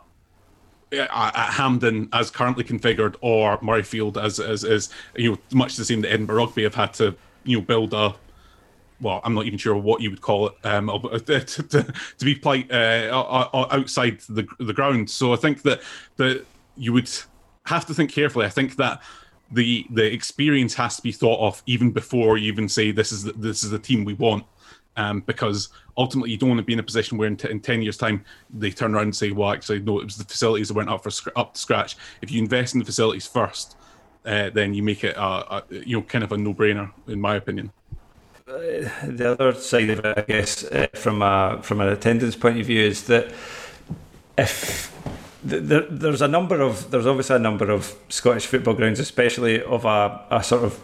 at 0.92 1.50
Hampden 1.54 2.08
as 2.14 2.30
currently 2.30 2.64
configured, 2.64 3.16
or 3.22 3.58
Murrayfield 3.60 4.24
as 4.24 4.40
as, 4.40 4.64
as 4.64 4.90
you 5.16 5.32
know, 5.32 5.38
much 5.52 5.76
the 5.76 5.84
same 5.84 6.02
that 6.02 6.12
Edinburgh 6.12 6.36
Rugby 6.36 6.62
have 6.64 6.76
had 6.76 6.94
to 6.96 7.16
you 7.44 7.58
know 7.58 7.64
build 7.64 7.94
a 7.94 8.16
well, 9.04 9.22
I'm 9.24 9.34
not 9.34 9.46
even 9.46 9.60
sure 9.60 9.76
what 9.76 10.02
you 10.02 10.10
would 10.10 10.22
call 10.22 10.48
it, 10.48 10.54
um, 10.64 10.88
to, 11.12 11.40
to, 11.42 11.94
to 12.18 12.26
be 12.26 12.36
polite, 12.36 12.72
uh, 12.72 13.50
outside 13.72 14.20
the 14.22 14.48
the 14.60 14.74
ground. 14.74 15.10
So 15.10 15.34
I 15.34 15.36
think 15.36 15.62
that 15.64 15.82
that 16.18 16.46
you 16.78 16.94
would 16.94 17.10
have 17.66 17.86
to 17.88 17.94
think 17.94 18.12
carefully. 18.12 18.46
I 18.46 18.50
think 18.50 18.78
that 18.78 19.02
the 19.52 19.86
the 19.92 20.12
experience 20.12 20.74
has 20.76 20.96
to 20.96 21.02
be 21.02 21.12
thought 21.12 21.40
of 21.46 21.62
even 21.66 21.92
before 21.92 22.38
you 22.38 22.52
even 22.52 22.68
say 22.68 22.92
this 22.92 23.12
is 23.12 23.24
the, 23.24 23.34
this 23.34 23.64
is 23.64 23.70
the 23.70 23.80
team 23.80 24.06
we 24.06 24.14
want, 24.14 24.46
um, 24.98 25.20
because 25.22 25.70
ultimately 25.98 26.32
you 26.32 26.38
don't 26.38 26.50
want 26.50 26.60
to 26.60 26.66
be 26.66 26.74
in 26.74 26.80
a 26.80 26.84
position 26.84 27.18
where 27.18 27.28
in, 27.28 27.38
t- 27.38 27.50
in 27.50 27.60
ten 27.60 27.82
years' 27.82 27.98
time 27.98 28.24
they 28.52 28.72
turn 28.72 28.96
around 28.96 29.04
and 29.04 29.16
say, 29.16 29.32
well, 29.32 29.52
actually 29.52 29.80
no, 29.80 30.00
it 30.00 30.06
was 30.06 30.18
the 30.18 30.24
facilities 30.24 30.70
that 30.70 30.76
went 30.76 30.90
up 30.90 31.04
for 31.04 31.12
up 31.36 31.54
to 31.54 31.60
scratch. 31.60 31.98
If 32.22 32.32
you 32.32 32.42
invest 32.42 32.74
in 32.74 32.80
the 32.80 32.86
facilities 32.86 33.28
first, 33.28 33.76
uh, 34.26 34.50
then 34.50 34.74
you 34.74 34.84
make 34.84 35.04
it 35.04 35.16
a, 35.16 35.22
a, 35.56 35.64
you 35.70 35.98
know 35.98 36.04
kind 36.04 36.24
of 36.24 36.32
a 36.32 36.38
no 36.38 36.54
brainer 36.54 36.92
in 37.08 37.20
my 37.20 37.36
opinion. 37.36 37.72
Uh, 38.48 38.90
the 39.08 39.32
other 39.32 39.54
side 39.54 39.90
of 39.90 40.00
it, 40.00 40.18
I 40.18 40.22
guess, 40.22 40.64
uh, 40.66 40.88
from 40.94 41.22
a 41.22 41.60
from 41.62 41.82
an 41.82 41.90
attendance 41.90 42.36
point 42.36 42.60
of 42.60 42.66
view, 42.66 42.82
is 42.82 43.04
that 43.06 43.34
if 44.38 44.92
there, 45.44 45.82
there's 45.82 46.22
a 46.22 46.28
number 46.28 46.62
of 46.62 46.92
there's 46.92 47.06
obviously 47.06 47.36
a 47.36 47.40
number 47.40 47.70
of 47.72 47.96
Scottish 48.10 48.46
football 48.46 48.74
grounds, 48.74 49.00
especially 49.00 49.62
of 49.62 49.86
a, 49.86 50.26
a 50.30 50.44
sort 50.44 50.64
of 50.64 50.80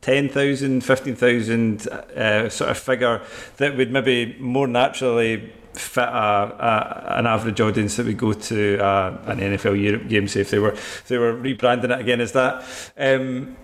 10,000, 0.00 0.84
15,000 0.84 1.88
uh, 1.88 2.48
sort 2.50 2.70
of 2.70 2.78
figure 2.78 3.22
that 3.56 3.74
would 3.76 3.90
maybe 3.90 4.36
more 4.38 4.66
naturally 4.66 5.50
fit 5.74 6.04
a, 6.04 6.08
a, 6.08 7.18
an 7.18 7.26
average 7.26 7.60
audience 7.60 7.96
that 7.96 8.06
would 8.06 8.18
go 8.18 8.32
to 8.32 8.78
uh, 8.78 9.18
an 9.26 9.38
NFL 9.38 9.80
Europe 9.80 10.08
game, 10.08 10.28
say 10.28 10.40
if 10.40 10.50
they 10.50 10.58
were 10.58 10.72
if 10.72 11.08
they 11.08 11.18
were 11.18 11.34
rebranding 11.34 11.90
it 11.90 12.00
again 12.00 12.20
as 12.20 12.32
that. 12.32 12.64
Um, 12.96 13.56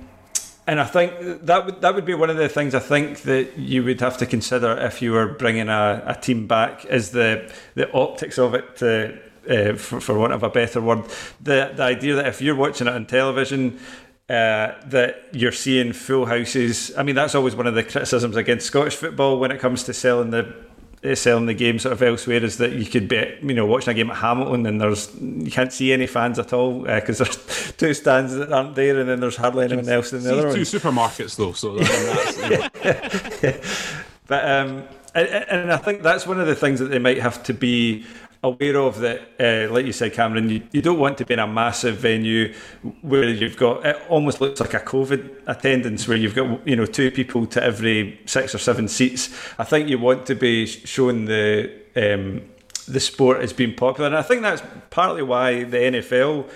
and 0.67 0.81
I 0.81 0.85
think 0.85 1.47
that 1.47 1.67
would 1.67 1.81
that 1.81 1.95
would 1.95 2.05
be 2.05 2.15
one 2.15 2.31
of 2.31 2.37
the 2.37 2.49
things 2.49 2.75
I 2.75 2.79
think 2.79 3.23
that 3.23 3.59
you 3.59 3.83
would 3.85 4.01
have 4.01 4.19
to 4.19 4.27
consider 4.27 4.79
if 4.79 5.03
you 5.03 5.13
were 5.13 5.27
bringing 5.27 5.69
a, 5.69 6.03
a 6.07 6.15
team 6.15 6.47
back 6.47 6.85
is 6.85 7.11
the 7.11 7.53
the 7.75 7.91
optics 7.93 8.39
of 8.39 8.55
it 8.55 8.77
to, 8.77 9.19
uh, 9.49 9.77
for, 9.77 10.01
for 10.01 10.19
want 10.19 10.33
of 10.33 10.43
a 10.43 10.51
better 10.51 10.81
word 10.81 11.05
the 11.41 11.73
the 11.75 11.83
idea 11.83 12.15
that 12.15 12.27
if 12.27 12.41
you're 12.41 12.55
watching 12.55 12.87
it 12.87 12.93
on 12.93 13.07
television 13.07 13.81
uh, 14.31 14.81
that 14.87 15.27
you're 15.33 15.51
seeing 15.51 15.93
full 15.93 16.25
houses. 16.25 16.93
I 16.97 17.03
mean, 17.03 17.17
that's 17.17 17.35
always 17.35 17.57
one 17.57 17.67
of 17.67 17.75
the 17.75 17.83
criticisms 17.83 18.37
against 18.37 18.65
Scottish 18.65 18.95
football 18.95 19.41
when 19.41 19.51
it 19.51 19.59
comes 19.59 19.83
to 19.85 19.93
selling 19.93 20.31
the 20.31 20.47
uh, 20.47 20.53
selling 21.15 21.47
the 21.47 21.55
game 21.55 21.79
sort 21.79 21.93
of 21.93 22.03
elsewhere 22.03 22.45
is 22.45 22.59
that 22.59 22.73
you 22.73 22.85
could 22.85 23.09
be 23.09 23.39
you 23.43 23.55
know 23.55 23.65
watching 23.65 23.93
a 23.93 23.95
game 23.95 24.11
at 24.11 24.19
Hamilton 24.19 24.67
and 24.67 24.81
there's 24.81 25.15
you 25.19 25.51
can't 25.51 25.73
see 25.73 25.93
any 25.93 26.07
fans 26.07 26.39
at 26.39 26.53
all 26.53 26.83
because 26.83 27.21
uh, 27.21 27.25
there's 27.25 27.73
two 27.79 27.95
stands 27.95 28.35
that 28.35 28.53
aren't 28.53 28.75
there 28.75 29.01
and 29.01 29.09
then 29.09 29.21
there's 29.21 29.37
hardly 29.37 29.65
anyone 29.65 29.89
else 29.89 30.13
in 30.13 30.23
the 30.23 30.33
other 30.33 30.53
two 30.53 30.61
supermarkets 30.61 31.37
though 31.37 31.53
so 31.53 31.79
that's, 31.79 32.39
but 34.27 34.45
um 34.45 34.85
and, 35.15 35.29
and 35.29 35.73
I 35.73 35.77
think 35.79 36.03
that's 36.03 36.27
one 36.27 36.39
of 36.39 36.47
the 36.47 36.55
things 36.55 36.79
that 36.81 36.87
they 36.87 36.99
might 36.99 37.19
have 37.19 37.43
to 37.45 37.55
be 37.55 38.05
aware 38.43 38.77
of 38.79 38.99
that, 39.01 39.21
uh, 39.39 39.73
like 39.73 39.85
you 39.85 39.93
said, 39.93 40.13
Cameron, 40.13 40.49
you, 40.49 40.63
you 40.73 40.81
don't 40.83 40.99
want 40.99 41.19
to 41.19 41.27
be 41.27 41.35
in 41.35 41.41
a 41.41 41.47
massive 41.47 41.97
venue 41.99 42.55
where 43.03 43.29
you've 43.29 43.57
got 43.57 43.85
it 43.85 44.01
almost 44.09 44.41
looks 44.41 44.61
like 44.61 44.75
a 44.75 44.81
COVID 44.81 45.43
attendance 45.47 46.09
where 46.09 46.17
you've 46.17 46.35
got 46.35 46.67
you 46.67 46.77
know 46.77 46.87
two 46.87 47.11
people 47.11 47.47
to 47.47 47.63
every 47.63 48.19
six 48.27 48.55
or 48.55 48.59
seven 48.59 48.89
seats. 48.89 49.29
I 49.59 49.65
think 49.65 49.89
you 49.89 49.99
want 49.99 50.27
to 50.27 50.35
be 50.35 50.67
showing 50.67 51.27
the 51.27 51.71
um, 51.97 52.43
the 52.89 53.01
sport 53.01 53.41
as 53.41 53.53
being 53.53 53.75
popular, 53.75 54.09
and 54.09 54.17
I 54.17 54.23
think 54.23 54.43
that's 54.43 54.63
partly 54.91 55.23
why 55.23 55.65
the 55.65 55.77
NFL 55.77 56.49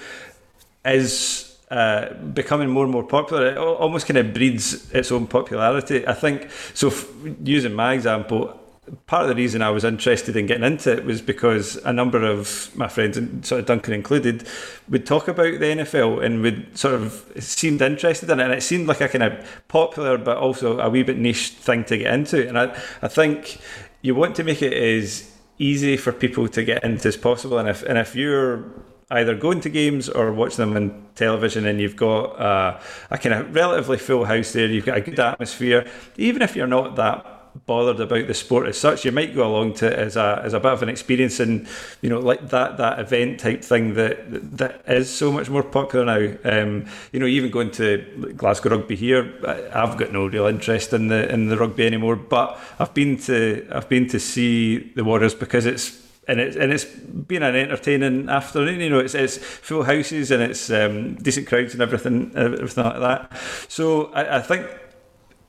is. 0.85 1.51
Uh, 1.71 2.13
becoming 2.35 2.69
more 2.69 2.85
and 2.85 2.93
more 2.93 3.03
popular, 3.03 3.47
it 3.47 3.57
almost 3.57 4.07
kind 4.07 4.19
of 4.19 4.33
breeds 4.33 4.93
its 4.93 5.11
own 5.11 5.27
popularity. 5.27 6.07
I 6.07 6.13
think 6.13 6.49
so. 6.75 6.89
F- 6.89 7.09
using 7.43 7.73
my 7.73 7.95
example, 7.95 8.61
part 9.07 9.23
of 9.23 9.29
the 9.29 9.35
reason 9.35 9.63
I 9.63 9.71
was 9.71 9.85
interested 9.85 10.37
in 10.37 10.47
getting 10.47 10.65
into 10.65 10.93
it 10.93 11.05
was 11.05 11.23
because 11.23 11.77
a 11.85 11.93
number 11.93 12.23
of 12.23 12.71
my 12.77 12.89
friends, 12.89 13.17
and 13.17 13.45
sort 13.45 13.61
of 13.61 13.67
Duncan 13.67 13.95
included, 13.95 14.47
would 14.89 15.07
talk 15.07 15.29
about 15.29 15.59
the 15.59 15.67
NFL 15.67 16.25
and 16.25 16.43
would 16.43 16.77
sort 16.77 16.95
of 16.95 17.33
seemed 17.39 17.83
interested 17.83 18.29
in 18.31 18.41
it, 18.41 18.45
and 18.45 18.53
it 18.53 18.63
seemed 18.63 18.87
like 18.87 19.01
a 19.01 19.09
kind 19.09 19.25
of 19.25 19.63
popular 19.69 20.19
but 20.19 20.37
also 20.37 20.79
a 20.79 20.91
wee 20.91 21.03
bit 21.03 21.19
niche 21.19 21.51
thing 21.51 21.85
to 21.85 21.99
get 21.99 22.13
into. 22.13 22.47
And 22.47 22.59
I, 22.59 22.77
I 23.03 23.09
think 23.09 23.59
you 24.03 24.15
want 24.15 24.37
to 24.37 24.45
make 24.45 24.63
it 24.63 24.73
as 24.73 25.31
easy 25.59 25.97
for 25.97 26.13
people 26.13 26.49
to 26.49 26.65
get 26.65 26.85
into 26.85 27.09
as 27.09 27.17
possible. 27.17 27.59
And 27.59 27.69
if 27.69 27.83
and 27.85 27.99
if 27.99 28.15
you're 28.15 28.65
either 29.11 29.35
going 29.35 29.61
to 29.61 29.69
games 29.69 30.09
or 30.09 30.33
watching 30.33 30.57
them 30.57 30.77
on 30.77 31.07
television 31.15 31.67
and 31.67 31.81
you've 31.81 31.97
got 31.97 32.81
a 33.11 33.19
kind 33.19 33.35
of 33.35 33.55
relatively 33.55 33.99
full 33.99 34.25
house 34.25 34.53
there, 34.53 34.67
you've 34.67 34.87
got 34.87 34.99
a 34.99 35.01
good 35.01 35.21
atmosphere, 35.21 35.87
even 36.17 36.43
if 36.43 36.57
you're 36.57 36.67
not 36.67 36.97
that 36.97 37.34
bothered 37.67 38.01
about 38.01 38.27
the 38.27 38.35
sport 38.35 38.67
as 38.67 38.79
such. 38.79 39.05
You 39.05 39.13
might 39.13 39.35
go 39.35 39.47
along 39.47 39.75
to 39.75 39.87
it 39.87 39.99
as 39.99 40.17
a 40.17 40.41
as 40.45 40.55
a 40.55 40.61
bit 40.61 40.73
of 40.73 40.83
an 40.83 40.89
experience 40.89 41.41
and 41.41 41.67
you 42.03 42.11
know 42.11 42.19
like 42.19 42.49
that 42.51 42.77
that 42.79 42.99
event 42.99 43.41
type 43.41 43.63
thing 43.63 43.95
that 43.95 44.19
that 44.59 44.83
is 44.87 45.09
so 45.11 45.33
much 45.33 45.49
more 45.49 45.63
popular 45.63 46.05
now. 46.05 46.37
Um, 46.45 46.87
you 47.13 47.21
know, 47.21 47.27
even 47.27 47.51
going 47.51 47.71
to 47.73 48.35
Glasgow 48.37 48.71
Rugby 48.71 48.97
here, 48.97 49.35
I've 49.73 49.97
got 49.97 50.13
no 50.13 50.27
real 50.27 50.47
interest 50.47 50.93
in 50.93 51.09
the 51.09 51.33
in 51.33 51.49
the 51.49 51.57
rugby 51.57 51.87
anymore. 51.87 52.17
But 52.17 52.59
I've 52.79 52.95
been 52.95 53.19
to 53.23 53.67
I've 53.71 53.89
been 53.89 54.09
to 54.09 54.21
see 54.21 54.79
the 54.95 55.05
Warriors 55.05 55.35
because 55.35 55.67
it's 55.67 56.05
and 56.27 56.41
it's 56.41 56.57
and 56.57 56.73
it's 56.73 56.85
been 56.85 57.43
an 57.43 57.55
entertaining 57.55 58.29
afternoon. 58.29 58.81
You 58.81 58.91
know, 58.91 58.99
it's 58.99 59.15
it's 59.15 59.37
full 59.37 59.85
houses 59.85 60.31
and 60.31 60.43
it's 60.43 60.71
um, 60.71 61.15
decent 61.17 61.47
crowds 61.47 61.75
and 61.75 61.83
everything 61.83 62.33
everything 62.35 62.85
like 62.85 63.01
that. 63.01 63.39
So 63.69 64.07
I, 64.13 64.39
I 64.39 64.41
think 64.41 64.67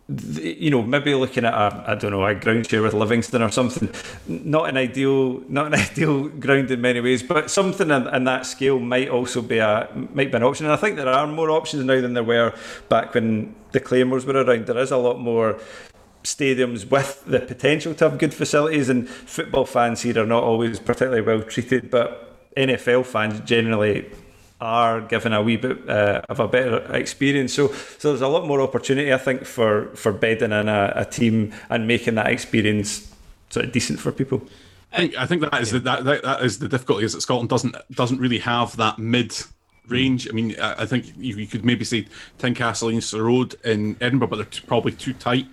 you 0.07 0.69
know, 0.69 0.83
maybe 0.83 1.15
looking 1.15 1.45
at 1.45 1.53
a, 1.53 1.83
I 1.87 1.95
don't 1.95 2.11
know, 2.11 2.23
a 2.23 2.35
ground 2.35 2.67
share 2.67 2.83
with 2.83 2.93
Livingston 2.93 3.41
or 3.41 3.49
something. 3.49 3.89
Not 4.27 4.69
an 4.69 4.77
ideal, 4.77 5.41
not 5.49 5.67
an 5.67 5.73
ideal 5.79 6.29
ground 6.29 6.69
in 6.69 6.81
many 6.81 7.01
ways, 7.01 7.23
but 7.23 7.49
something 7.49 7.89
in, 7.89 8.07
in, 8.07 8.23
that 8.25 8.45
scale 8.45 8.79
might 8.79 9.09
also 9.09 9.41
be 9.41 9.57
a 9.57 9.89
might 10.13 10.31
be 10.31 10.37
an 10.37 10.43
option. 10.43 10.67
And 10.67 10.73
I 10.73 10.77
think 10.77 10.97
there 10.97 11.09
are 11.09 11.25
more 11.25 11.49
options 11.49 11.83
now 11.83 11.99
than 11.99 12.13
there 12.13 12.23
were 12.23 12.53
back 12.87 13.15
when 13.15 13.55
the 13.71 13.79
Claymores 13.79 14.25
were 14.25 14.43
around. 14.43 14.67
There 14.67 14.77
is 14.77 14.91
a 14.91 14.97
lot 14.97 15.19
more 15.19 15.59
stadiums 16.23 16.89
with 16.89 17.23
the 17.25 17.39
potential 17.39 17.95
to 17.95 18.09
have 18.09 18.19
good 18.19 18.33
facilities, 18.33 18.89
and 18.89 19.09
football 19.09 19.65
fans 19.65 20.01
here 20.03 20.21
are 20.21 20.27
not 20.27 20.43
always 20.43 20.79
particularly 20.79 21.21
well 21.21 21.41
treated, 21.41 21.89
but 21.89 22.53
NFL 22.55 23.07
fans 23.07 23.39
generally 23.39 24.11
are 24.65 25.01
given 25.01 25.31
a 25.31 25.41
wee 25.43 25.57
bit 25.57 25.87
uh, 25.87 26.21
of 26.27 26.39
a 26.39 26.47
better 26.47 26.77
experience. 26.93 27.53
So, 27.53 27.71
so 27.99 28.09
there's 28.09 28.21
a 28.21 28.27
lot 28.27 28.47
more 28.47 28.61
opportunity, 28.61 29.13
I 29.13 29.17
think, 29.17 29.45
for 29.45 29.95
for 29.95 30.11
bedding 30.11 30.51
in 30.51 30.67
a, 30.67 30.93
a 30.95 31.05
team 31.05 31.53
and 31.69 31.87
making 31.87 32.15
that 32.15 32.27
experience 32.27 33.13
sort 33.49 33.65
of 33.65 33.71
decent 33.71 33.99
for 33.99 34.11
people. 34.11 34.41
I 34.91 34.97
think, 34.97 35.17
I 35.17 35.25
think 35.25 35.41
that 35.41 35.61
is 35.61 35.71
the, 35.71 35.79
that, 35.79 36.05
that, 36.05 36.23
that 36.23 36.41
is 36.41 36.59
the 36.59 36.69
difficulty 36.69 37.05
is 37.05 37.13
that 37.13 37.21
Scotland 37.21 37.49
doesn't 37.49 37.75
doesn't 37.91 38.19
really 38.19 38.39
have 38.39 38.75
that 38.77 38.97
mid 38.97 39.35
range. 39.87 40.27
I 40.27 40.31
mean, 40.31 40.55
I, 40.59 40.83
I 40.83 40.85
think 40.85 41.13
you, 41.17 41.35
you, 41.35 41.47
could 41.47 41.63
maybe 41.63 41.85
say 41.85 42.07
Tynecastle, 42.39 42.91
Easter 42.91 43.23
Road 43.23 43.55
in 43.63 43.97
Edinburgh, 44.01 44.29
but 44.29 44.37
they're 44.37 44.45
t- 44.45 44.63
probably 44.65 44.93
too 44.93 45.13
tight 45.13 45.47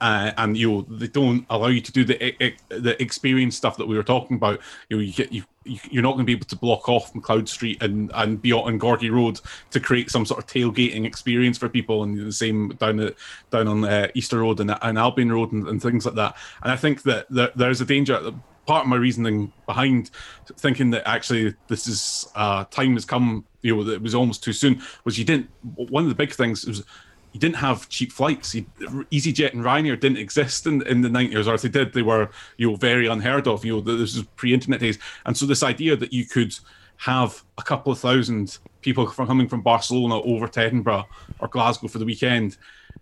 uh, 0.00 0.32
and 0.38 0.56
you 0.56 0.70
know 0.70 0.82
they 0.82 1.08
don't 1.08 1.44
allow 1.50 1.66
you 1.66 1.80
to 1.80 1.92
do 1.92 2.04
the 2.04 2.54
the 2.68 3.00
experience 3.02 3.56
stuff 3.56 3.76
that 3.76 3.86
we 3.86 3.96
were 3.96 4.02
talking 4.02 4.36
about. 4.36 4.60
You 4.88 4.96
know, 4.96 5.02
you 5.02 5.12
get 5.12 5.32
you 5.32 5.44
you're 5.64 6.02
not 6.02 6.12
going 6.12 6.24
to 6.24 6.26
be 6.26 6.32
able 6.32 6.46
to 6.46 6.56
block 6.56 6.88
off 6.88 7.12
McLeod 7.12 7.48
Street 7.48 7.82
and 7.82 8.10
and 8.14 8.40
be 8.40 8.52
on 8.52 8.78
Gorgie 8.78 9.12
Road 9.12 9.40
to 9.70 9.80
create 9.80 10.10
some 10.10 10.24
sort 10.24 10.40
of 10.40 10.46
tailgating 10.46 11.04
experience 11.04 11.58
for 11.58 11.68
people, 11.68 12.02
and 12.02 12.18
the 12.18 12.32
same 12.32 12.70
down 12.70 13.00
at 13.00 13.14
down 13.50 13.68
on 13.68 13.84
uh, 13.84 14.08
Easter 14.14 14.38
Road 14.38 14.60
and, 14.60 14.74
and 14.82 14.98
Albion 14.98 15.32
Road 15.32 15.52
and, 15.52 15.68
and, 15.68 15.82
things 15.82 16.06
like 16.06 16.14
that. 16.14 16.36
And 16.62 16.72
I 16.72 16.76
think 16.76 17.02
that 17.02 17.26
there, 17.30 17.50
there's 17.54 17.80
a 17.80 17.86
danger. 17.86 18.32
Part 18.66 18.84
of 18.84 18.88
my 18.88 18.96
reasoning 18.96 19.52
behind 19.66 20.10
thinking 20.56 20.90
that 20.90 21.08
actually 21.08 21.54
this 21.66 21.88
is 21.88 22.28
uh, 22.36 22.64
time 22.66 22.92
has 22.92 23.04
come, 23.04 23.44
you 23.62 23.74
know, 23.74 23.82
that 23.84 23.94
it 23.94 24.02
was 24.02 24.14
almost 24.14 24.44
too 24.44 24.52
soon, 24.52 24.80
was 25.04 25.18
you 25.18 25.24
didn't. 25.24 25.50
One 25.74 26.04
of 26.04 26.08
the 26.08 26.14
big 26.14 26.32
things 26.32 26.64
was 26.66 26.84
you 27.32 27.40
didn't 27.40 27.56
have 27.56 27.88
cheap 27.88 28.12
flights. 28.12 28.54
EasyJet 28.54 29.52
and 29.52 29.62
Ryanair 29.62 29.98
didn't 29.98 30.18
exist 30.18 30.66
in, 30.66 30.84
in 30.86 31.00
the 31.00 31.08
90s, 31.08 31.46
or 31.46 31.54
if 31.54 31.62
they 31.62 31.68
did, 31.68 31.92
they 31.92 32.02
were 32.02 32.30
you 32.56 32.70
know 32.70 32.76
very 32.76 33.06
unheard 33.06 33.46
of. 33.46 33.64
You 33.64 33.76
know, 33.76 33.80
this 33.80 34.16
is 34.16 34.24
pre-internet 34.36 34.80
days, 34.80 34.98
and 35.26 35.36
so 35.36 35.46
this 35.46 35.62
idea 35.62 35.96
that 35.96 36.12
you 36.12 36.24
could 36.24 36.58
have 36.96 37.42
a 37.56 37.62
couple 37.62 37.92
of 37.92 37.98
thousand 37.98 38.58
people 38.82 39.06
from 39.06 39.26
coming 39.26 39.48
from 39.48 39.62
Barcelona 39.62 40.20
over 40.20 40.46
to 40.46 40.60
Edinburgh 40.60 41.06
or 41.38 41.48
Glasgow 41.48 41.88
for 41.88 41.98
the 41.98 42.04
weekend, 42.04 42.58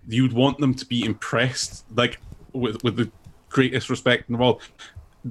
you'd 0.07 0.33
want 0.33 0.59
them 0.59 0.73
to 0.75 0.87
be 0.87 1.05
impressed, 1.05 1.85
like 1.95 2.19
with 2.53 2.83
with 2.85 2.97
the 2.97 3.11
greatest 3.49 3.89
respect 3.89 4.29
in 4.29 4.35
the 4.35 4.39
world 4.39 4.63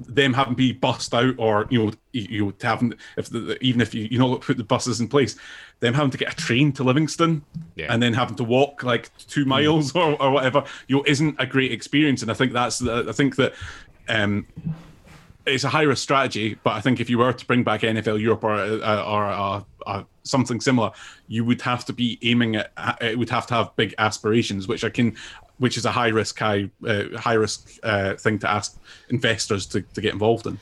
them 0.04 0.32
having 0.32 0.54
to 0.54 0.56
be 0.56 0.72
bussed 0.72 1.14
out 1.14 1.34
or 1.38 1.66
you 1.70 1.84
know 1.84 1.92
you, 2.12 2.46
know 2.46 2.52
having 2.62 2.94
if 3.16 3.28
the, 3.30 3.58
even 3.60 3.80
if 3.80 3.94
you 3.94 4.08
you 4.10 4.18
know 4.18 4.36
put 4.36 4.56
the 4.56 4.64
buses 4.64 5.00
in 5.00 5.08
place 5.08 5.36
them 5.80 5.94
having 5.94 6.10
to 6.10 6.18
get 6.18 6.32
a 6.32 6.36
train 6.36 6.72
to 6.72 6.82
livingston 6.82 7.42
yeah. 7.76 7.92
and 7.92 8.02
then 8.02 8.12
having 8.12 8.36
to 8.36 8.44
walk 8.44 8.82
like 8.82 9.10
two 9.18 9.44
hmm. 9.44 9.50
miles 9.50 9.92
mm. 9.92 10.00
or, 10.20 10.22
or 10.22 10.30
whatever 10.30 10.64
you 10.86 10.96
know 10.96 11.04
isn't 11.06 11.36
a 11.38 11.46
great 11.46 11.72
experience 11.72 12.22
and 12.22 12.30
i 12.30 12.34
think 12.34 12.52
that's 12.52 12.78
the, 12.78 13.06
i 13.08 13.12
think 13.12 13.36
that 13.36 13.54
um 14.08 14.46
it's 15.48 15.64
a 15.64 15.68
high 15.68 15.82
risk 15.82 16.02
strategy, 16.02 16.58
but 16.62 16.74
I 16.74 16.80
think 16.80 17.00
if 17.00 17.08
you 17.08 17.18
were 17.18 17.32
to 17.32 17.46
bring 17.46 17.64
back 17.64 17.80
NFL 17.80 18.20
Europe 18.20 18.44
or 18.44 18.54
uh, 18.54 19.04
or 19.04 19.26
uh, 19.26 19.62
uh, 19.86 20.02
something 20.22 20.60
similar, 20.60 20.92
you 21.26 21.44
would 21.44 21.62
have 21.62 21.84
to 21.86 21.92
be 21.92 22.18
aiming 22.22 22.56
at 22.56 22.70
it 23.00 23.18
would 23.18 23.30
have 23.30 23.46
to 23.48 23.54
have 23.54 23.74
big 23.76 23.94
aspirations, 23.98 24.68
which 24.68 24.84
I 24.84 24.90
can 24.90 25.16
which 25.58 25.76
is 25.76 25.84
a 25.84 25.90
high 25.90 26.08
risk, 26.08 26.38
high 26.38 26.70
uh, 26.86 27.04
high 27.16 27.34
risk 27.34 27.78
uh, 27.82 28.14
thing 28.14 28.38
to 28.40 28.50
ask 28.50 28.78
investors 29.10 29.66
to, 29.66 29.82
to 29.82 30.00
get 30.00 30.12
involved 30.12 30.46
in. 30.46 30.58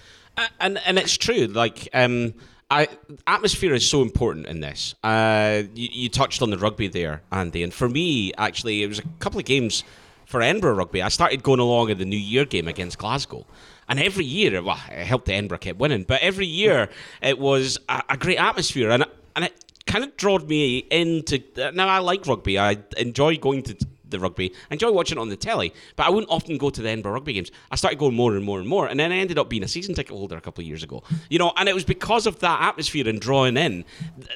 And 0.61 0.79
and 0.85 0.99
it's 0.99 1.17
true. 1.17 1.47
Like 1.47 1.89
um, 1.95 2.35
I 2.71 2.89
atmosphere 3.27 3.75
is 3.75 3.89
so 3.89 4.03
important 4.03 4.47
in 4.47 4.61
this. 4.61 4.95
Uh, 5.03 5.63
you, 5.75 5.89
you 5.93 6.09
touched 6.09 6.43
on 6.43 6.51
the 6.51 6.59
rugby 6.59 6.89
there, 6.89 7.23
Andy, 7.31 7.63
and 7.63 7.73
for 7.73 7.89
me, 7.89 8.33
actually, 8.37 8.83
it 8.83 8.89
was 8.89 8.99
a 8.99 9.05
couple 9.19 9.39
of 9.39 9.47
games 9.47 9.85
for 10.27 10.43
Edinburgh 10.43 10.75
rugby. 10.75 11.03
I 11.03 11.09
started 11.09 11.43
going 11.43 11.61
along 11.61 11.91
in 11.91 11.99
the 11.99 12.05
New 12.05 12.19
Year 12.19 12.45
game 12.45 12.69
against 12.69 12.99
Glasgow. 12.99 13.47
And 13.89 14.01
every 14.01 14.25
year, 14.25 14.61
well, 14.63 14.81
it 14.91 15.07
helped 15.07 15.27
the 15.27 15.35
Edinburgh 15.35 15.59
kept 15.59 15.79
winning, 15.79 16.03
but 16.03 16.21
every 16.21 16.47
year 16.47 16.89
it 17.23 17.39
was 17.39 17.79
a, 17.89 18.03
a 18.11 18.17
great 18.17 18.39
atmosphere, 18.39 18.91
and 18.91 19.05
and 19.37 19.45
it 19.45 19.65
kind 19.87 20.05
of 20.05 20.17
drawed 20.17 20.49
me 20.49 20.79
into. 20.91 21.41
Now 21.73 21.87
I 21.87 22.01
like 22.01 22.27
rugby. 22.27 22.59
I 22.59 22.79
enjoy 22.97 23.37
going 23.37 23.63
to 23.63 23.77
the 24.09 24.19
rugby. 24.19 24.53
I 24.71 24.75
enjoy 24.75 24.91
watching 24.91 25.19
it 25.19 25.21
on 25.21 25.29
the 25.29 25.37
telly, 25.37 25.73
but 25.97 26.07
I 26.07 26.11
wouldn't 26.11 26.31
often 26.31 26.59
go 26.59 26.71
to 26.71 26.83
the 26.83 26.89
Edinburgh 26.89 27.13
rugby 27.13 27.35
games. 27.35 27.51
I 27.71 27.77
started 27.77 27.99
going 27.99 28.15
more 28.15 28.35
and 28.35 28.45
more 28.45 28.59
and 28.59 28.69
more, 28.69 28.87
and 28.87 28.99
then 28.99 29.13
I 29.13 29.17
ended 29.17 29.39
up 29.39 29.49
being 29.49 29.63
a 29.63 29.69
season 29.69 29.95
ticket 29.95 30.13
holder 30.13 30.37
a 30.37 30.41
couple 30.41 30.63
of 30.63 30.69
years 30.69 30.83
ago. 30.83 31.03
You 31.31 31.39
know, 31.39 31.53
and 31.57 31.69
it 31.69 31.75
was 31.75 31.85
because 31.85 32.27
of 32.27 32.39
that 32.41 32.61
atmosphere 32.61 33.09
and 33.09 33.21
drawing 33.21 33.57
in. 33.57 33.85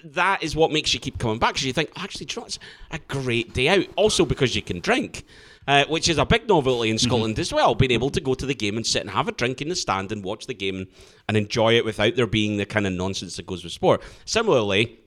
that 0.04 0.42
is 0.42 0.56
what 0.56 0.72
makes 0.72 0.94
you 0.94 1.00
keep 1.00 1.18
coming 1.18 1.38
back 1.38 1.54
because 1.54 1.66
you 1.66 1.72
think, 1.72 1.90
oh, 1.96 2.02
actually, 2.02 2.26
you 2.30 2.40
know, 2.40 2.46
it's 2.46 2.58
a 2.90 2.98
great 2.98 3.54
day 3.54 3.68
out. 3.68 3.86
Also 3.96 4.24
because 4.24 4.54
you 4.54 4.62
can 4.62 4.80
drink. 4.80 5.24
Uh, 5.68 5.84
which 5.86 6.08
is 6.08 6.18
a 6.18 6.24
big 6.24 6.48
novelty 6.48 6.88
in 6.88 6.96
mm-hmm. 6.96 7.06
Scotland 7.06 7.34
mm-hmm. 7.34 7.42
as 7.42 7.52
well. 7.52 7.74
Being 7.74 7.92
able 7.92 8.10
to 8.10 8.20
go 8.20 8.34
to 8.34 8.46
the 8.46 8.54
game 8.54 8.76
and 8.76 8.84
sit 8.84 9.02
and 9.02 9.10
have 9.10 9.28
a 9.28 9.32
drink 9.32 9.60
in 9.60 9.68
the 9.68 9.76
stand 9.76 10.10
and 10.10 10.24
watch 10.24 10.46
the 10.46 10.54
game 10.54 10.88
and 11.28 11.36
enjoy 11.36 11.74
it 11.74 11.84
without 11.84 12.16
there 12.16 12.26
being 12.26 12.56
the 12.56 12.66
kind 12.66 12.86
of 12.86 12.94
nonsense 12.94 13.36
that 13.36 13.46
goes 13.46 13.62
with 13.62 13.72
sport. 13.72 14.02
Similarly, 14.24 14.98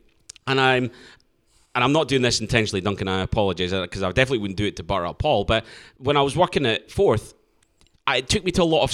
and 0.48 0.62
I'm 0.62 0.92
and 1.76 1.84
I'm 1.84 1.92
not 1.92 2.08
doing 2.08 2.22
this 2.22 2.40
intentionally, 2.40 2.82
Duncan. 2.82 3.08
I 3.08 3.22
apologise 3.22 3.72
because 3.72 4.04
uh, 4.04 4.10
I 4.10 4.12
definitely 4.12 4.40
wouldn't 4.40 4.58
do 4.58 4.66
it 4.66 4.76
to 4.78 4.84
butter 4.84 5.06
up 5.08 5.20
Paul. 5.20 5.44
But 5.44 5.66
when 5.98 6.18
I 6.18 6.22
was 6.22 6.36
working 6.36 6.66
at 6.66 6.92
Forth, 6.92 7.34
I, 8.06 8.18
it 8.18 8.30
took 8.30 8.44
me 8.44 8.52
to 8.52 8.64
a 8.64 8.66
lot 8.66 8.84
of 8.84 8.92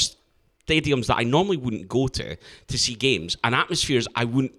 stadiums 0.68 1.08
that 1.08 1.18
I 1.18 1.24
normally 1.24 1.58
wouldn't 1.58 1.90
go 1.90 2.08
to 2.08 2.38
to 2.68 2.78
see 2.78 2.96
games 2.96 3.36
and 3.44 3.54
atmospheres 3.54 4.08
I 4.16 4.26
wouldn't, 4.26 4.54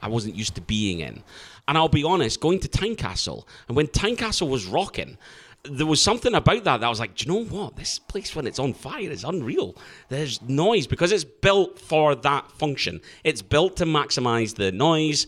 I 0.00 0.08
wasn't 0.08 0.36
used 0.36 0.54
to 0.56 0.60
being 0.60 1.00
in. 1.00 1.22
And 1.66 1.78
I'll 1.78 1.88
be 1.88 2.04
honest, 2.04 2.40
going 2.40 2.60
to 2.60 2.68
Tynecastle 2.68 3.44
and 3.68 3.76
when 3.76 3.86
Tynecastle 3.88 4.48
was 4.48 4.66
rocking, 4.66 5.18
there 5.64 5.86
was 5.86 6.00
something 6.00 6.34
about 6.34 6.64
that 6.64 6.80
that 6.80 6.86
I 6.86 6.88
was 6.88 7.00
like, 7.00 7.16
do 7.16 7.26
you 7.26 7.32
know 7.32 7.44
what? 7.44 7.76
This 7.76 7.98
place 7.98 8.34
when 8.34 8.46
it's 8.46 8.58
on 8.58 8.72
fire 8.72 9.10
is 9.10 9.24
unreal. 9.24 9.76
There's 10.08 10.40
noise 10.42 10.86
because 10.86 11.12
it's 11.12 11.24
built 11.24 11.78
for 11.78 12.14
that 12.14 12.50
function. 12.52 13.00
It's 13.24 13.42
built 13.42 13.76
to 13.76 13.84
maximize 13.84 14.54
the 14.54 14.72
noise 14.72 15.26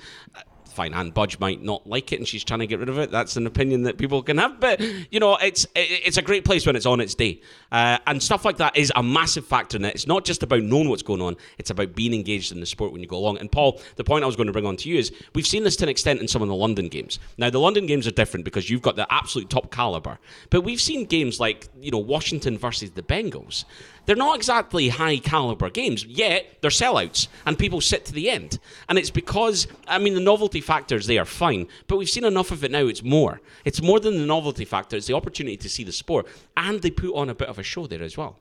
fine, 0.73 0.95
Ann 0.95 1.11
Budge 1.11 1.39
might 1.39 1.63
not 1.63 1.87
like 1.87 2.13
it 2.13 2.19
and 2.19 2.27
she's 2.27 2.43
trying 2.45 2.61
to 2.61 2.67
get 2.67 2.81
rid 2.81 2.89
of 2.89 2.99
it. 2.99 3.11
That's 3.11 3.37
an 3.37 3.47
opinion 3.47 3.83
that 3.85 3.99
people 3.99 4.23
can 4.23 4.39
have. 4.39 4.59
But, 4.59 4.81
you 5.11 5.21
know, 5.21 5.37
it's 5.37 5.67
it's 5.75 6.17
a 6.17 6.23
great 6.23 6.45
place 6.45 6.67
when 6.67 6.75
it's 6.75 6.87
on 6.87 7.01
its 7.01 7.15
day. 7.15 7.41
Uh, 7.71 7.99
and 8.07 8.23
stuff 8.23 8.45
like 8.45 8.57
that 8.57 8.77
is 8.77 8.93
a 8.97 9.03
massive 9.03 9.47
factor 9.47 9.77
in 9.77 9.85
it. 9.85 9.95
It's 9.95 10.07
not 10.07 10.25
just 10.25 10.43
about 10.43 10.63
knowing 10.63 10.89
what's 10.89 11.03
going 11.03 11.23
on, 11.23 11.37
it's 11.59 11.71
about 11.71 11.95
being 11.95 12.15
engaged 12.15 12.53
in 12.53 12.61
the 12.61 12.67
sport 12.67 12.93
when 12.93 13.01
you 13.01 13.07
go 13.07 13.19
along. 13.19 13.39
And, 13.39 13.51
Paul, 13.51 13.81
the 13.97 14.05
point 14.05 14.25
I 14.25 14.27
was 14.27 14.37
going 14.37 14.49
to 14.49 14.53
bring 14.53 14.67
on 14.67 14.77
to 14.79 14.89
you 14.89 14.99
is 14.99 15.13
we've 15.35 15.47
seen 15.47 15.65
this 15.65 15.77
to 15.77 15.85
an 15.85 15.89
extent 15.89 16.21
in 16.21 16.29
some 16.29 16.43
of 16.43 16.49
the 16.49 16.55
London 16.55 16.89
games. 16.89 17.19
Now, 17.39 17.51
the 17.51 17.61
London 17.61 17.87
games 17.87 18.07
are 18.07 18.13
different 18.13 18.45
because 18.45 18.69
you've 18.69 18.83
got 18.83 18.97
the 18.97 19.13
absolute 19.13 19.51
top 19.51 19.71
caliber. 19.71 20.19
But 20.51 20.63
we've 20.63 20.81
seen 20.81 21.05
games 21.05 21.39
like, 21.39 21.69
you 21.81 21.91
know, 21.91 21.99
Washington 21.99 22.59
versus 22.59 22.93
the 22.93 23.03
Bengals 23.03 23.65
they're 24.07 24.17
not 24.17 24.37
exactly 24.37 24.89
high 24.89 25.19
caliber 25.19 25.71
games, 25.71 26.05
yet 26.05 26.59
they're 26.61 26.71
sellouts 26.71 27.29
and 27.47 27.59
people 27.59 27.81
sit 27.81 28.05
to 28.07 28.13
the 28.13 28.31
end. 28.31 28.59
And 28.89 28.99
it's 28.99 29.11
because, 29.11 29.67
I 29.87 29.99
mean, 29.99 30.15
the 30.15 30.21
novelty 30.21 30.61
factors, 30.61 31.07
they 31.07 31.19
are 31.19 31.25
fine, 31.25 31.69
but 31.87 31.97
we've 31.97 32.11
seen 32.11 32.25
enough 32.25 32.51
of 32.51 32.65
it 32.65 32.71
now, 32.71 32.87
it's 32.87 33.03
more. 33.03 33.41
It's 33.65 33.83
more 33.83 34.01
than 34.01 34.19
the 34.19 34.27
novelty 34.27 34.65
factor, 34.65 34.97
it's 34.97 35.07
the 35.07 35.15
opportunity 35.15 35.57
to 35.57 35.69
see 35.69 35.85
the 35.85 35.93
sport. 35.93 36.27
And 36.57 36.83
they 36.83 36.91
put 36.91 37.15
on 37.15 37.29
a 37.29 37.35
bit 37.35 37.49
of 37.49 37.59
a 37.59 37.63
show 37.63 37.87
there 37.87 38.03
as 38.03 38.17
well. 38.17 38.39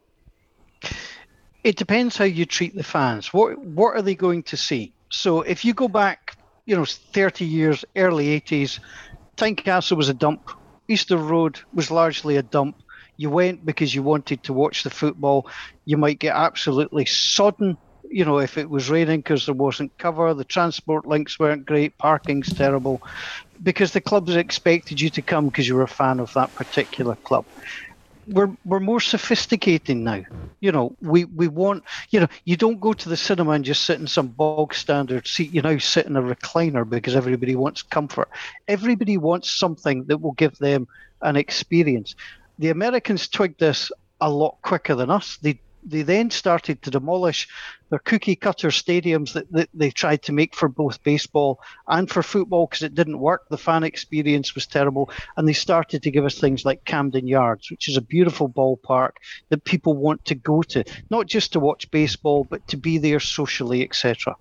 It 1.63 1.75
depends 1.75 2.17
how 2.17 2.25
you 2.25 2.45
treat 2.45 2.75
the 2.75 2.83
fans. 2.83 3.31
What, 3.33 3.59
what 3.59 3.95
are 3.95 4.01
they 4.01 4.15
going 4.15 4.43
to 4.43 4.57
see? 4.57 4.93
So 5.09 5.41
if 5.41 5.63
you 5.63 5.73
go 5.73 5.87
back, 5.87 6.37
you 6.65 6.75
know, 6.75 6.85
30 6.85 7.45
years, 7.45 7.85
early 7.95 8.39
80s, 8.41 8.79
Tynecastle 9.37 9.97
was 9.97 10.09
a 10.09 10.13
dump. 10.13 10.49
Easter 10.87 11.17
Road 11.17 11.59
was 11.73 11.91
largely 11.91 12.37
a 12.37 12.43
dump 12.43 12.81
you 13.21 13.29
went 13.29 13.63
because 13.63 13.93
you 13.93 14.01
wanted 14.01 14.41
to 14.41 14.51
watch 14.51 14.81
the 14.81 14.89
football. 14.89 15.47
You 15.85 15.95
might 15.95 16.17
get 16.17 16.35
absolutely 16.35 17.05
sodden, 17.05 17.77
you 18.09 18.25
know, 18.25 18.39
if 18.39 18.57
it 18.57 18.67
was 18.67 18.89
raining 18.89 19.19
because 19.19 19.45
there 19.45 19.53
wasn't 19.53 19.95
cover, 19.99 20.33
the 20.33 20.43
transport 20.43 21.05
links 21.05 21.37
weren't 21.37 21.67
great, 21.67 21.95
parking's 21.99 22.51
terrible, 22.51 22.99
because 23.61 23.93
the 23.93 24.01
clubs 24.01 24.35
expected 24.35 24.99
you 24.99 25.11
to 25.11 25.21
come 25.21 25.45
because 25.45 25.67
you 25.67 25.75
were 25.75 25.83
a 25.83 25.87
fan 25.87 26.19
of 26.19 26.33
that 26.33 26.55
particular 26.55 27.15
club. 27.15 27.45
We're, 28.27 28.49
we're 28.65 28.79
more 28.79 28.99
sophisticated 28.99 29.97
now. 29.97 30.23
You 30.59 30.71
know, 30.71 30.95
we, 30.99 31.25
we 31.25 31.47
want, 31.47 31.83
you 32.09 32.21
know, 32.21 32.27
you 32.45 32.57
don't 32.57 32.79
go 32.79 32.93
to 32.93 33.09
the 33.09 33.17
cinema 33.17 33.51
and 33.51 33.65
just 33.65 33.83
sit 33.83 33.99
in 33.99 34.07
some 34.07 34.29
bog 34.29 34.73
standard 34.73 35.27
seat. 35.27 35.53
You 35.53 35.61
now 35.61 35.77
sit 35.77 36.07
in 36.07 36.15
a 36.15 36.21
recliner 36.23 36.89
because 36.89 37.15
everybody 37.15 37.55
wants 37.55 37.83
comfort. 37.83 38.29
Everybody 38.67 39.17
wants 39.17 39.51
something 39.51 40.05
that 40.05 40.21
will 40.21 40.33
give 40.33 40.57
them 40.57 40.87
an 41.21 41.35
experience 41.35 42.15
the 42.59 42.69
Americans 42.69 43.27
twigged 43.27 43.59
this 43.59 43.91
a 44.19 44.29
lot 44.29 44.57
quicker 44.61 44.95
than 44.95 45.09
us. 45.09 45.37
They 45.41 45.59
they 45.83 46.03
then 46.03 46.29
started 46.29 46.81
to 46.81 46.91
demolish 46.91 47.47
their 47.89 47.99
cookie 47.99 48.35
cutter 48.35 48.69
stadiums 48.69 49.33
that, 49.33 49.51
that 49.51 49.69
they 49.73 49.89
tried 49.89 50.21
to 50.23 50.31
make 50.31 50.55
for 50.55 50.69
both 50.69 51.03
baseball 51.03 51.59
and 51.87 52.09
for 52.09 52.23
football 52.23 52.67
because 52.67 52.83
it 52.83 52.95
didn't 52.95 53.19
work. 53.19 53.47
The 53.49 53.57
fan 53.57 53.83
experience 53.83 54.55
was 54.55 54.67
terrible. 54.67 55.09
And 55.35 55.47
they 55.47 55.53
started 55.53 56.03
to 56.03 56.11
give 56.11 56.25
us 56.25 56.39
things 56.39 56.65
like 56.65 56.85
Camden 56.85 57.27
Yards, 57.27 57.71
which 57.71 57.87
is 57.87 57.97
a 57.97 58.01
beautiful 58.01 58.47
ballpark 58.47 59.13
that 59.49 59.63
people 59.63 59.95
want 59.95 60.23
to 60.25 60.35
go 60.35 60.61
to, 60.63 60.83
not 61.09 61.27
just 61.27 61.53
to 61.53 61.59
watch 61.59 61.91
baseball, 61.91 62.45
but 62.49 62.67
to 62.67 62.77
be 62.77 62.97
there 62.97 63.19
socially, 63.19 63.83
etc. 63.83 64.35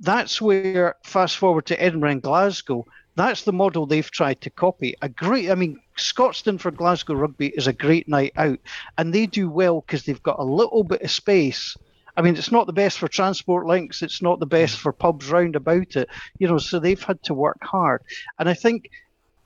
That's 0.00 0.40
where, 0.40 0.96
fast 1.04 1.36
forward 1.36 1.66
to 1.66 1.80
Edinburgh 1.80 2.10
and 2.10 2.22
Glasgow, 2.22 2.86
that's 3.14 3.44
the 3.44 3.52
model 3.52 3.86
they've 3.86 4.10
tried 4.10 4.40
to 4.42 4.50
copy. 4.50 4.94
A 5.02 5.08
great, 5.08 5.50
I 5.50 5.54
mean, 5.54 5.80
Scotstoun 5.96 6.58
for 6.58 6.70
Glasgow 6.70 7.14
Rugby 7.14 7.48
is 7.48 7.66
a 7.66 7.72
great 7.72 8.08
night 8.08 8.32
out, 8.36 8.58
and 8.96 9.12
they 9.12 9.26
do 9.26 9.50
well 9.50 9.80
because 9.80 10.04
they've 10.04 10.22
got 10.22 10.38
a 10.38 10.44
little 10.44 10.84
bit 10.84 11.02
of 11.02 11.10
space. 11.10 11.76
I 12.16 12.22
mean, 12.22 12.36
it's 12.36 12.52
not 12.52 12.66
the 12.66 12.72
best 12.72 12.98
for 12.98 13.08
transport 13.08 13.66
links. 13.66 14.02
It's 14.02 14.22
not 14.22 14.38
the 14.38 14.46
best 14.46 14.78
for 14.78 14.92
pubs 14.92 15.30
round 15.30 15.56
about 15.56 15.96
it, 15.96 16.08
you 16.38 16.48
know. 16.48 16.58
So 16.58 16.78
they've 16.78 17.02
had 17.02 17.22
to 17.24 17.34
work 17.34 17.58
hard, 17.62 18.02
and 18.38 18.48
I 18.48 18.54
think 18.54 18.90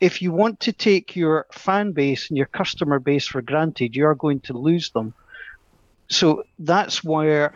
if 0.00 0.20
you 0.20 0.32
want 0.32 0.60
to 0.60 0.72
take 0.72 1.16
your 1.16 1.46
fan 1.52 1.92
base 1.92 2.28
and 2.28 2.36
your 2.36 2.46
customer 2.46 2.98
base 2.98 3.26
for 3.26 3.40
granted, 3.42 3.96
you 3.96 4.06
are 4.06 4.14
going 4.14 4.40
to 4.40 4.52
lose 4.52 4.90
them. 4.90 5.14
So 6.08 6.44
that's 6.58 7.02
where 7.02 7.54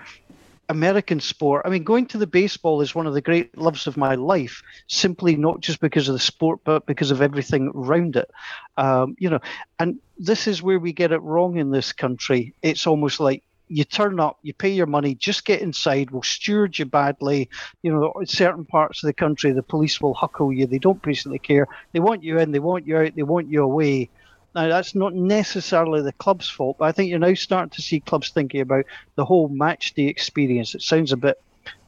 American 0.71 1.19
sport. 1.19 1.63
I 1.65 1.69
mean, 1.69 1.83
going 1.83 2.07
to 2.07 2.19
the 2.19 2.29
baseball 2.29 2.81
is 2.81 2.95
one 2.95 3.09
of 3.09 3.13
the 3.13 3.21
great 3.21 3.59
loves 3.59 3.89
of 3.89 3.97
my 3.97 4.15
life, 4.15 4.63
simply 4.87 5.35
not 5.35 5.61
just 5.61 5.81
because 5.81 6.09
of 6.09 6.13
the 6.13 6.21
sport, 6.21 6.61
but 6.63 6.87
because 6.87 7.11
of 7.11 7.21
everything 7.21 7.73
around 7.75 8.15
it. 8.15 8.31
Um, 8.77 9.17
you 9.19 9.29
know, 9.29 9.41
and 9.81 9.99
this 10.17 10.47
is 10.47 10.63
where 10.63 10.79
we 10.79 10.93
get 10.93 11.11
it 11.11 11.23
wrong 11.23 11.59
in 11.59 11.73
this 11.73 11.93
country. 11.93 12.55
It's 12.63 12.87
almost 12.87 13.19
like 13.19 13.43
you 13.67 13.83
turn 13.83 14.21
up, 14.21 14.39
you 14.43 14.55
pay 14.55 14.71
your 14.71 14.87
money, 14.87 15.17
just 15.17 15.45
get 15.45 15.61
inside. 15.61 16.13
We'll 16.13 16.23
steward 16.23 16.79
you 16.79 16.85
badly. 16.85 17.49
You 17.83 17.93
know, 17.93 18.13
in 18.21 18.27
certain 18.27 18.65
parts 18.65 19.03
of 19.03 19.09
the 19.09 19.13
country, 19.13 19.51
the 19.51 19.65
police 19.65 20.01
will 20.01 20.15
huckle 20.15 20.53
you. 20.53 20.67
They 20.67 20.79
don't 20.79 21.03
basically 21.03 21.41
care. 21.41 21.67
They 21.93 22.01
want 22.01 22.23
you 22.23 22.39
in, 22.39 22.53
they 22.53 22.61
want 22.61 22.87
you 22.87 22.97
out, 22.97 23.17
they 23.17 23.25
want 23.25 23.49
you 23.49 23.65
away. 23.65 24.09
Now, 24.55 24.69
that's 24.69 24.95
not 24.95 25.15
necessarily 25.15 26.03
the 26.03 26.13
club's 26.13 26.51
fault, 26.51 26.79
but 26.79 26.87
I 26.87 26.93
think 26.93 27.09
you're 27.09 27.21
now 27.21 27.35
starting 27.35 27.71
to 27.71 27.83
see 27.83 28.01
clubs 28.01 28.31
thinking 28.31 28.61
about 28.61 28.85
the 29.15 29.25
whole 29.25 29.49
match 29.49 29.95
day 29.95 30.07
experience. 30.07 30.75
It 30.75 30.83
sounds 30.83 31.13
a 31.13 31.17
bit 31.17 31.41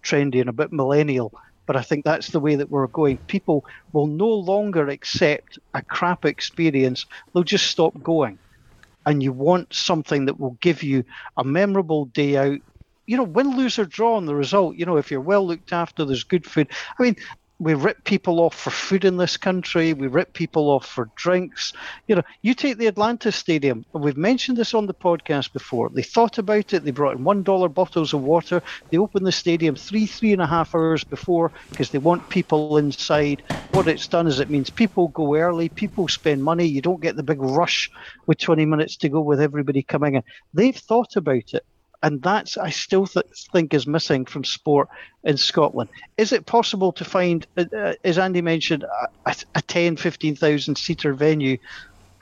trendy 0.04 0.40
and 0.40 0.48
a 0.48 0.52
bit 0.52 0.72
millennial, 0.72 1.32
but 1.66 1.76
I 1.76 1.82
think 1.82 2.04
that's 2.04 2.28
the 2.28 2.40
way 2.40 2.54
that 2.54 2.70
we're 2.70 2.86
going. 2.86 3.18
People 3.18 3.64
will 3.92 4.06
no 4.06 4.28
longer 4.28 4.88
accept 4.88 5.58
a 5.74 5.82
crap 5.82 6.24
experience, 6.24 7.06
they'll 7.32 7.42
just 7.42 7.66
stop 7.66 8.00
going. 8.02 8.38
And 9.04 9.20
you 9.20 9.32
want 9.32 9.74
something 9.74 10.26
that 10.26 10.38
will 10.38 10.56
give 10.60 10.84
you 10.84 11.04
a 11.36 11.42
memorable 11.42 12.04
day 12.04 12.36
out. 12.36 12.60
You 13.06 13.16
know, 13.16 13.24
win, 13.24 13.56
lose, 13.56 13.80
or 13.80 13.84
draw 13.84 14.14
on 14.14 14.26
the 14.26 14.34
result. 14.34 14.76
You 14.76 14.86
know, 14.86 14.96
if 14.96 15.10
you're 15.10 15.20
well 15.20 15.44
looked 15.44 15.72
after, 15.72 16.04
there's 16.04 16.22
good 16.22 16.46
food. 16.46 16.68
I 16.96 17.02
mean, 17.02 17.16
we 17.62 17.74
rip 17.74 18.02
people 18.04 18.40
off 18.40 18.56
for 18.56 18.70
food 18.70 19.04
in 19.04 19.16
this 19.16 19.36
country. 19.36 19.92
We 19.92 20.08
rip 20.08 20.34
people 20.34 20.68
off 20.68 20.84
for 20.84 21.10
drinks. 21.14 21.72
You 22.08 22.16
know, 22.16 22.22
you 22.42 22.54
take 22.54 22.76
the 22.76 22.88
Atlanta 22.88 23.30
Stadium. 23.30 23.84
We've 23.92 24.16
mentioned 24.16 24.58
this 24.58 24.74
on 24.74 24.86
the 24.86 24.94
podcast 24.94 25.52
before. 25.52 25.88
They 25.94 26.02
thought 26.02 26.38
about 26.38 26.72
it. 26.72 26.84
They 26.84 26.90
brought 26.90 27.16
in 27.16 27.22
one 27.22 27.44
dollar 27.44 27.68
bottles 27.68 28.14
of 28.14 28.22
water. 28.22 28.62
They 28.90 28.98
opened 28.98 29.26
the 29.26 29.32
stadium 29.32 29.76
three, 29.76 30.06
three 30.06 30.32
and 30.32 30.42
a 30.42 30.46
half 30.46 30.74
hours 30.74 31.04
before 31.04 31.52
because 31.72 31.90
they 31.90 31.98
want 31.98 32.28
people 32.28 32.78
inside. 32.78 33.44
What 33.70 33.86
it's 33.86 34.08
done 34.08 34.26
is 34.26 34.40
it 34.40 34.50
means 34.50 34.68
people 34.68 35.08
go 35.08 35.36
early. 35.36 35.68
People 35.68 36.08
spend 36.08 36.42
money. 36.42 36.66
You 36.66 36.82
don't 36.82 37.00
get 37.00 37.14
the 37.14 37.22
big 37.22 37.40
rush 37.40 37.88
with 38.26 38.38
20 38.38 38.66
minutes 38.66 38.96
to 38.98 39.08
go 39.08 39.20
with 39.20 39.40
everybody 39.40 39.84
coming 39.84 40.16
in. 40.16 40.22
They've 40.52 40.76
thought 40.76 41.14
about 41.14 41.54
it 41.54 41.64
and 42.02 42.20
that's 42.20 42.58
I 42.58 42.70
still 42.70 43.06
th- 43.06 43.26
think 43.52 43.72
is 43.72 43.86
missing 43.86 44.24
from 44.24 44.44
sport 44.44 44.88
in 45.24 45.36
Scotland. 45.36 45.90
Is 46.16 46.32
it 46.32 46.46
possible 46.46 46.92
to 46.92 47.04
find, 47.04 47.46
uh, 47.56 47.64
uh 47.74 47.94
as 48.04 48.18
Andy 48.18 48.42
mentioned, 48.42 48.84
a, 49.26 49.36
a 49.54 49.62
10, 49.62 49.96
15,000 49.96 50.76
seater 50.76 51.14
venue? 51.14 51.58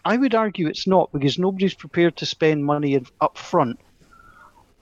I 0.04 0.16
would 0.16 0.34
argue 0.34 0.66
it's 0.66 0.86
not 0.86 1.12
because 1.12 1.38
nobody's 1.38 1.74
prepared 1.74 2.16
to 2.18 2.26
spend 2.26 2.64
money 2.64 3.02
up 3.20 3.38
front. 3.38 3.78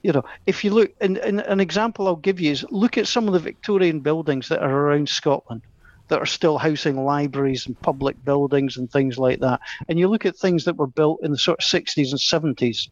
You 0.01 0.13
know, 0.13 0.23
if 0.45 0.63
you 0.63 0.71
look, 0.71 0.93
and, 1.01 1.17
and 1.17 1.41
an 1.41 1.59
example 1.59 2.07
I'll 2.07 2.15
give 2.15 2.39
you 2.39 2.51
is 2.51 2.65
look 2.69 2.97
at 2.97 3.07
some 3.07 3.27
of 3.27 3.33
the 3.33 3.39
Victorian 3.39 3.99
buildings 3.99 4.47
that 4.47 4.61
are 4.61 4.71
around 4.71 5.09
Scotland 5.09 5.61
that 6.07 6.19
are 6.19 6.25
still 6.25 6.57
housing 6.57 7.03
libraries 7.03 7.67
and 7.67 7.79
public 7.81 8.23
buildings 8.25 8.77
and 8.77 8.91
things 8.91 9.17
like 9.17 9.39
that. 9.41 9.59
And 9.87 9.99
you 9.99 10.07
look 10.07 10.25
at 10.25 10.37
things 10.37 10.65
that 10.65 10.77
were 10.77 10.87
built 10.87 11.19
in 11.21 11.31
the 11.31 11.37
sort 11.37 11.59
of 11.59 11.65
60s 11.65 12.11
and 12.11 12.55
70s 12.55 12.87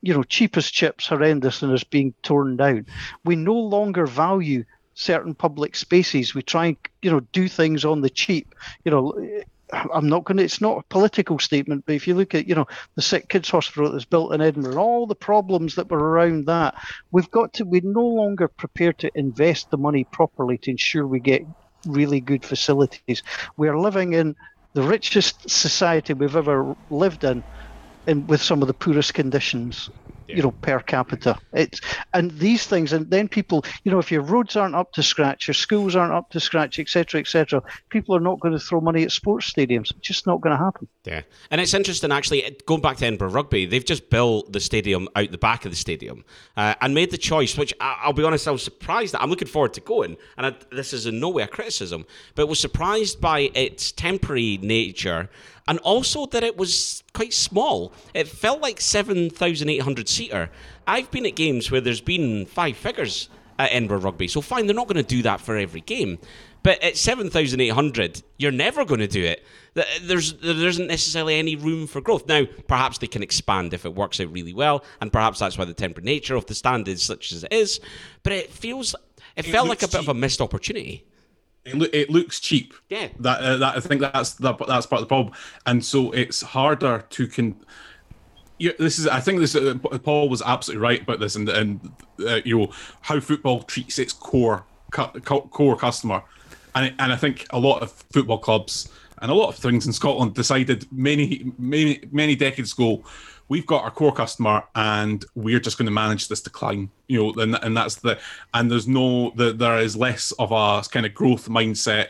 you 0.00 0.14
know, 0.14 0.22
cheapest 0.22 0.72
chips 0.72 1.06
horrendous 1.06 1.62
and 1.62 1.72
is 1.72 1.84
being 1.84 2.14
torn 2.22 2.56
down. 2.56 2.86
We 3.24 3.36
no 3.36 3.54
longer 3.54 4.06
value 4.06 4.64
certain 4.94 5.34
public 5.34 5.76
spaces. 5.76 6.34
We 6.34 6.42
try 6.42 6.66
and, 6.66 6.76
you 7.02 7.10
know, 7.10 7.20
do 7.20 7.48
things 7.48 7.84
on 7.84 8.00
the 8.00 8.10
cheap. 8.10 8.54
You 8.84 8.90
know, 8.90 9.42
I'm 9.72 10.08
not 10.08 10.24
going 10.24 10.38
to, 10.38 10.44
it's 10.44 10.60
not 10.60 10.78
a 10.78 10.82
political 10.88 11.38
statement, 11.38 11.84
but 11.86 11.94
if 11.94 12.08
you 12.08 12.14
look 12.14 12.34
at, 12.34 12.48
you 12.48 12.54
know, 12.54 12.66
the 12.94 13.02
Sick 13.02 13.28
Kids 13.28 13.50
Hospital 13.50 13.92
that's 13.92 14.04
built 14.04 14.32
in 14.32 14.40
Edinburgh, 14.40 14.78
all 14.78 15.06
the 15.06 15.14
problems 15.14 15.74
that 15.74 15.90
were 15.90 15.98
around 15.98 16.46
that, 16.46 16.74
we've 17.10 17.30
got 17.30 17.52
to, 17.54 17.64
we're 17.64 17.82
no 17.84 18.06
longer 18.06 18.48
prepared 18.48 18.98
to 18.98 19.10
invest 19.14 19.70
the 19.70 19.76
money 19.76 20.04
properly 20.04 20.58
to 20.58 20.70
ensure 20.70 21.06
we 21.06 21.20
get 21.20 21.44
really 21.86 22.20
good 22.20 22.44
facilities. 22.44 23.22
We 23.56 23.68
are 23.68 23.78
living 23.78 24.14
in 24.14 24.36
the 24.74 24.82
richest 24.82 25.48
society 25.48 26.12
we've 26.14 26.36
ever 26.36 26.74
lived 26.90 27.24
in 27.24 27.42
and 28.08 28.28
with 28.28 28.42
some 28.42 28.62
of 28.62 28.68
the 28.68 28.74
poorest 28.74 29.14
conditions 29.14 29.90
you 30.28 30.42
know 30.42 30.50
per 30.50 30.80
capita. 30.80 31.38
It's 31.52 31.80
and 32.12 32.30
these 32.32 32.66
things 32.66 32.92
and 32.92 33.10
then 33.10 33.28
people 33.28 33.64
you 33.84 33.90
know 33.90 33.98
if 33.98 34.12
your 34.12 34.22
roads 34.22 34.56
aren't 34.56 34.74
up 34.74 34.92
to 34.92 35.02
scratch 35.02 35.48
your 35.48 35.54
schools 35.54 35.96
aren't 35.96 36.12
up 36.12 36.30
to 36.30 36.40
scratch 36.40 36.78
etc 36.78 37.20
etc 37.20 37.62
people 37.88 38.14
are 38.14 38.20
not 38.20 38.40
going 38.40 38.52
to 38.52 38.60
throw 38.60 38.80
money 38.80 39.02
at 39.02 39.12
sports 39.12 39.52
stadiums. 39.52 39.90
It's 39.90 40.00
just 40.00 40.26
not 40.26 40.40
going 40.40 40.56
to 40.56 40.62
happen. 40.62 40.88
Yeah. 41.04 41.22
And 41.50 41.60
it's 41.60 41.74
interesting 41.74 42.12
actually 42.12 42.56
going 42.66 42.82
back 42.82 42.98
to 42.98 43.06
edinburgh 43.06 43.30
rugby 43.30 43.66
they've 43.66 43.84
just 43.84 44.10
built 44.10 44.52
the 44.52 44.60
stadium 44.60 45.08
out 45.16 45.30
the 45.30 45.38
back 45.38 45.64
of 45.64 45.72
the 45.72 45.76
stadium 45.76 46.24
uh, 46.56 46.74
and 46.80 46.94
made 46.94 47.10
the 47.10 47.18
choice 47.18 47.56
which 47.56 47.72
I, 47.80 48.06
will 48.06 48.12
be 48.12 48.24
honest 48.24 48.46
i 48.46 48.50
was 48.50 48.62
surprised 48.62 49.14
that 49.14 49.22
i'm 49.22 49.30
looking 49.30 49.48
forward 49.48 49.74
to 49.74 49.80
going 49.80 50.16
and 50.36 50.46
I, 50.46 50.54
this 50.70 50.92
is 50.92 51.06
in 51.06 51.20
no 51.20 51.30
way 51.30 51.42
a 51.42 51.48
criticism 51.48 52.04
but 52.34 52.46
was 52.46 52.60
surprised 52.60 53.20
by 53.20 53.50
its 53.54 53.92
temporary 53.92 54.58
nature 54.58 55.30
and 55.68 55.78
also 55.80 56.26
that 56.26 56.42
it 56.42 56.56
was 56.56 57.04
quite 57.12 57.34
small. 57.34 57.92
It 58.14 58.26
felt 58.26 58.60
like 58.62 58.80
7,800 58.80 60.08
seater. 60.08 60.50
I've 60.86 61.10
been 61.10 61.26
at 61.26 61.36
games 61.36 61.70
where 61.70 61.82
there's 61.82 62.00
been 62.00 62.46
five 62.46 62.76
figures 62.76 63.28
at 63.58 63.70
Edinburgh 63.72 64.00
Rugby, 64.00 64.28
so 64.28 64.40
fine, 64.40 64.66
they're 64.66 64.74
not 64.74 64.88
going 64.88 64.96
to 64.96 65.02
do 65.02 65.22
that 65.22 65.40
for 65.40 65.56
every 65.56 65.82
game. 65.82 66.18
But 66.62 66.82
at 66.82 66.96
7,800, 66.96 68.22
you're 68.38 68.50
never 68.50 68.84
going 68.84 69.00
to 69.00 69.06
do 69.06 69.22
it. 69.22 69.44
There's, 70.02 70.32
there 70.34 70.68
isn't 70.68 70.86
necessarily 70.86 71.38
any 71.38 71.54
room 71.54 71.86
for 71.86 72.00
growth. 72.00 72.26
Now, 72.26 72.46
perhaps 72.66 72.98
they 72.98 73.06
can 73.06 73.22
expand 73.22 73.74
if 73.74 73.84
it 73.84 73.94
works 73.94 74.20
out 74.20 74.32
really 74.32 74.54
well, 74.54 74.82
and 75.00 75.12
perhaps 75.12 75.38
that's 75.38 75.58
why 75.58 75.66
the 75.66 75.74
temporary 75.74 76.06
nature 76.06 76.34
of 76.34 76.46
the 76.46 76.54
stand 76.54 76.88
is 76.88 77.02
such 77.02 77.30
as 77.32 77.44
it 77.44 77.52
is. 77.52 77.78
But 78.22 78.32
it 78.32 78.50
feels, 78.50 78.94
it, 79.36 79.46
it 79.46 79.52
felt 79.52 79.68
like 79.68 79.82
a 79.82 79.86
bit 79.86 79.92
cheap. 79.92 80.00
of 80.00 80.08
a 80.08 80.14
missed 80.14 80.40
opportunity. 80.40 81.04
It, 81.64 81.74
lo- 81.74 81.88
it 81.92 82.10
looks 82.10 82.40
cheap. 82.40 82.74
Yeah. 82.88 83.08
That 83.20 83.40
uh, 83.40 83.56
that 83.58 83.76
I 83.76 83.80
think 83.80 84.00
that's 84.00 84.34
that, 84.34 84.58
that's 84.66 84.86
part 84.86 85.02
of 85.02 85.08
the 85.08 85.14
problem, 85.14 85.34
and 85.66 85.84
so 85.84 86.10
it's 86.12 86.40
harder 86.40 87.04
to 87.10 87.26
con. 87.26 87.56
Yeah, 88.58 88.72
this 88.78 88.98
is. 88.98 89.06
I 89.06 89.20
think 89.20 89.40
this. 89.40 89.54
Uh, 89.54 89.74
Paul 90.02 90.28
was 90.28 90.42
absolutely 90.42 90.82
right 90.82 91.02
about 91.02 91.20
this, 91.20 91.36
and 91.36 91.48
and 91.48 91.92
uh, 92.26 92.40
you 92.44 92.58
know 92.58 92.72
how 93.02 93.20
football 93.20 93.62
treats 93.62 93.98
its 93.98 94.12
core 94.12 94.64
cu- 94.90 95.20
core 95.20 95.76
customer, 95.76 96.22
and 96.74 96.94
and 96.98 97.12
I 97.12 97.16
think 97.16 97.46
a 97.50 97.58
lot 97.58 97.82
of 97.82 97.92
football 98.12 98.38
clubs 98.38 98.90
and 99.20 99.30
a 99.30 99.34
lot 99.34 99.48
of 99.48 99.56
things 99.56 99.86
in 99.86 99.92
Scotland 99.92 100.34
decided 100.34 100.86
many 100.92 101.52
many 101.58 102.00
many 102.10 102.36
decades 102.36 102.72
ago 102.72 103.02
we've 103.48 103.66
got 103.66 103.82
our 103.84 103.90
core 103.90 104.12
customer 104.12 104.62
and 104.74 105.24
we're 105.34 105.60
just 105.60 105.78
going 105.78 105.86
to 105.86 105.92
manage 105.92 106.28
this 106.28 106.40
decline 106.40 106.90
you 107.06 107.18
know 107.22 107.42
and, 107.42 107.58
and 107.62 107.76
that's 107.76 107.96
the 107.96 108.18
and 108.54 108.70
there's 108.70 108.88
no 108.88 109.30
the, 109.36 109.52
there 109.52 109.78
is 109.78 109.96
less 109.96 110.32
of 110.32 110.52
a 110.52 110.82
kind 110.90 111.06
of 111.06 111.14
growth 111.14 111.48
mindset 111.48 112.08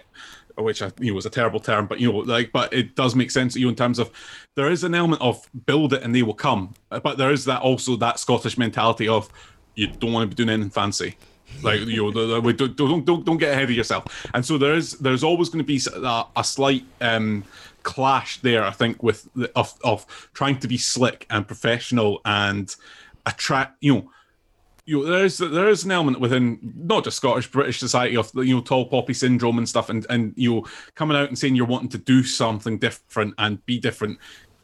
which 0.62 0.82
I 0.82 0.90
you 0.98 1.10
know 1.10 1.14
was 1.14 1.26
a 1.26 1.30
terrible 1.30 1.60
term, 1.60 1.86
but 1.86 2.00
you 2.00 2.12
know, 2.12 2.18
like, 2.18 2.52
but 2.52 2.72
it 2.72 2.94
does 2.94 3.14
make 3.14 3.30
sense 3.30 3.54
to 3.54 3.60
you 3.60 3.68
in 3.68 3.74
terms 3.74 3.98
of 3.98 4.10
there 4.56 4.70
is 4.70 4.84
an 4.84 4.94
element 4.94 5.22
of 5.22 5.48
build 5.66 5.92
it 5.92 6.02
and 6.02 6.14
they 6.14 6.22
will 6.22 6.34
come, 6.34 6.74
but 6.90 7.16
there 7.16 7.30
is 7.30 7.44
that 7.44 7.62
also 7.62 7.96
that 7.96 8.18
Scottish 8.18 8.58
mentality 8.58 9.08
of 9.08 9.28
you 9.74 9.86
don't 9.86 10.12
want 10.12 10.28
to 10.28 10.34
be 10.34 10.34
doing 10.34 10.52
anything 10.52 10.70
fancy, 10.70 11.16
like 11.62 11.80
you 11.82 12.10
know, 12.10 12.52
don't 12.52 12.76
don't 12.76 13.04
don't 13.04 13.24
don't 13.24 13.36
get 13.36 13.52
ahead 13.52 13.64
of 13.64 13.70
yourself, 13.70 14.26
and 14.34 14.44
so 14.44 14.58
there 14.58 14.74
is 14.74 14.92
there's 14.98 15.24
always 15.24 15.48
going 15.48 15.64
to 15.64 15.66
be 15.66 15.80
a, 15.94 16.24
a 16.36 16.44
slight 16.44 16.84
um 17.00 17.44
clash 17.88 18.38
there, 18.42 18.62
I 18.62 18.70
think, 18.70 19.02
with 19.02 19.30
the, 19.34 19.50
of 19.56 19.72
of 19.82 20.04
trying 20.34 20.58
to 20.58 20.68
be 20.68 20.76
slick 20.76 21.26
and 21.30 21.46
professional 21.46 22.20
and 22.26 22.74
attract, 23.24 23.78
you 23.80 23.94
know. 23.94 24.10
You 24.84 25.00
know, 25.00 25.10
there 25.10 25.24
is 25.24 25.38
there 25.38 25.68
is 25.68 25.84
an 25.84 25.90
element 25.90 26.20
within 26.20 26.58
not 26.74 27.04
just 27.04 27.18
Scottish 27.18 27.50
British 27.50 27.78
society 27.78 28.16
of 28.16 28.30
you 28.34 28.54
know 28.54 28.62
tall 28.62 28.86
poppy 28.86 29.14
syndrome 29.14 29.58
and 29.58 29.68
stuff, 29.68 29.90
and 29.90 30.06
and 30.08 30.32
you 30.36 30.54
know 30.54 30.66
coming 30.94 31.16
out 31.16 31.28
and 31.28 31.38
saying 31.38 31.56
you're 31.56 31.66
wanting 31.66 31.90
to 31.90 31.98
do 31.98 32.22
something 32.22 32.78
different 32.78 33.34
and 33.38 33.64
be 33.66 33.78
different 33.78 34.18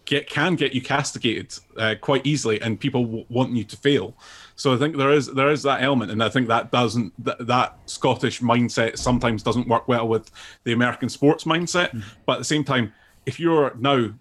get 0.05 0.29
can 0.29 0.55
get 0.55 0.73
you 0.73 0.83
castigated 0.83 1.55
uh, 1.77 1.95
quite 2.01 2.27
easily, 2.27 2.61
and 2.61 2.79
people 2.79 3.05
w- 3.05 3.25
wanting 3.29 3.57
you 3.57 3.65
to 3.65 3.77
fail. 3.77 4.17
So 4.57 4.75
I 4.75 4.77
think 4.77 4.97
there 4.97 5.11
is 5.11 5.27
there 5.27 5.51
is 5.51 5.63
that 5.63 5.83
element, 5.83 6.11
and 6.11 6.23
I 6.23 6.29
think 6.29 6.49
that 6.49 6.71
doesn't 6.71 7.13
that, 7.25 7.47
that 7.47 7.79
Scottish 7.87 8.41
mindset 8.41 8.99
sometimes 8.99 9.43
doesn't 9.43 9.69
work 9.69 9.89
well 9.89 10.07
with 10.07 10.31
the 10.65 10.73
American 10.73 11.09
sports 11.09 11.45
mindset. 11.45 11.91
Mm. 11.91 12.05
But 12.27 12.35
at 12.35 12.39
the 12.39 12.45
same 12.45 12.65
time, 12.65 12.93
if 13.27 13.41
you're 13.41 13.75
now 13.79 14.13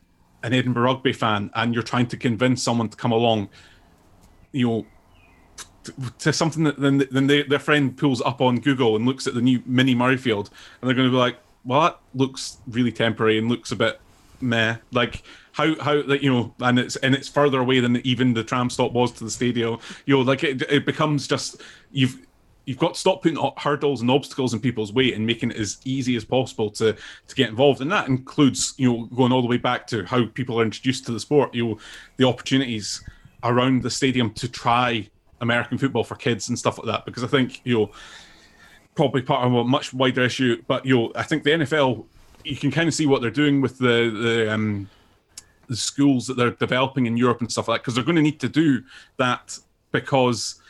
an 0.43 0.53
Edinburgh 0.53 0.83
Rugby 0.83 1.13
fan 1.13 1.49
and 1.55 1.73
you're 1.73 1.83
trying 1.83 2.07
to 2.07 2.17
convince 2.17 2.61
someone 2.61 2.89
to 2.89 2.97
come 2.97 3.11
along, 3.11 3.49
you 4.51 4.67
know, 4.67 4.85
to, 5.83 5.93
to 6.19 6.33
something 6.33 6.63
that 6.63 6.79
then 6.79 7.05
then 7.11 7.27
they, 7.27 7.43
their 7.43 7.59
friend 7.59 7.97
pulls 7.97 8.21
up 8.21 8.41
on 8.41 8.59
Google 8.59 8.95
and 8.95 9.05
looks 9.05 9.27
at 9.27 9.33
the 9.33 9.41
new 9.41 9.61
mini 9.65 9.95
Murrayfield, 9.95 10.49
and 10.81 10.87
they're 10.87 10.95
going 10.95 11.07
to 11.07 11.11
be 11.11 11.17
like, 11.17 11.37
"Well, 11.65 11.81
that 11.81 11.99
looks 12.13 12.57
really 12.67 12.91
temporary 12.91 13.37
and 13.37 13.49
looks 13.49 13.71
a 13.71 13.75
bit 13.75 13.99
meh." 14.39 14.77
Like 14.91 15.23
how 15.53 15.75
how 15.81 16.01
that 16.01 16.23
you 16.23 16.31
know, 16.31 16.53
and 16.59 16.79
it's 16.79 16.95
and 16.97 17.13
it's 17.13 17.27
further 17.27 17.59
away 17.59 17.79
than 17.79 17.97
even 18.05 18.33
the 18.33 18.43
tram 18.43 18.69
stop 18.69 18.93
was 18.93 19.11
to 19.13 19.23
the 19.23 19.29
stadium. 19.29 19.79
You 20.05 20.17
know, 20.17 20.21
like 20.21 20.43
it, 20.43 20.61
it 20.63 20.85
becomes 20.85 21.27
just 21.27 21.61
you've 21.91 22.25
you've 22.65 22.77
got 22.77 22.93
to 22.93 22.99
stop 22.99 23.21
putting 23.21 23.37
hurdles 23.57 24.01
and 24.01 24.09
obstacles 24.09 24.53
in 24.53 24.59
people's 24.59 24.93
way 24.93 25.13
and 25.13 25.25
making 25.25 25.51
it 25.51 25.57
as 25.57 25.79
easy 25.83 26.15
as 26.15 26.23
possible 26.23 26.69
to 26.69 26.95
to 27.27 27.35
get 27.35 27.49
involved 27.49 27.81
and 27.81 27.91
that 27.91 28.07
includes 28.07 28.73
you 28.77 28.91
know 28.91 29.05
going 29.07 29.31
all 29.31 29.41
the 29.41 29.47
way 29.47 29.57
back 29.57 29.85
to 29.87 30.05
how 30.05 30.25
people 30.27 30.59
are 30.59 30.63
introduced 30.63 31.05
to 31.05 31.11
the 31.11 31.19
sport 31.19 31.53
you 31.53 31.67
know 31.67 31.79
the 32.17 32.27
opportunities 32.27 33.03
around 33.43 33.83
the 33.83 33.89
stadium 33.89 34.31
to 34.33 34.47
try 34.47 35.07
American 35.43 35.77
football 35.77 36.03
for 36.03 36.15
kids 36.15 36.49
and 36.49 36.57
stuff 36.57 36.79
like 36.79 36.87
that. 36.87 37.05
Because 37.05 37.23
I 37.23 37.27
think 37.27 37.61
you 37.63 37.77
know 37.77 37.91
probably 38.95 39.21
part 39.21 39.45
of 39.45 39.53
a 39.53 39.63
much 39.63 39.93
wider 39.93 40.23
issue. 40.23 40.61
But 40.67 40.85
you 40.85 40.95
know, 40.95 41.11
I 41.15 41.23
think 41.23 41.43
the 41.43 41.51
NFL, 41.51 42.05
you 42.43 42.55
can 42.55 42.71
kind 42.71 42.87
of 42.87 42.93
see 42.93 43.05
what 43.05 43.21
they're 43.21 43.31
doing 43.31 43.61
with 43.61 43.77
the 43.77 44.09
the, 44.09 44.53
um, 44.53 44.89
the 45.67 45.75
schools 45.75 46.25
that 46.27 46.35
they're 46.35 46.51
developing 46.51 47.05
in 47.05 47.15
Europe 47.17 47.41
and 47.41 47.51
stuff 47.51 47.67
like 47.67 47.79
that, 47.79 47.83
because 47.83 47.95
they're 47.95 48.03
going 48.03 48.15
to 48.15 48.21
need 48.21 48.39
to 48.39 48.49
do 48.49 48.81
that 49.17 49.57
because 49.91 50.61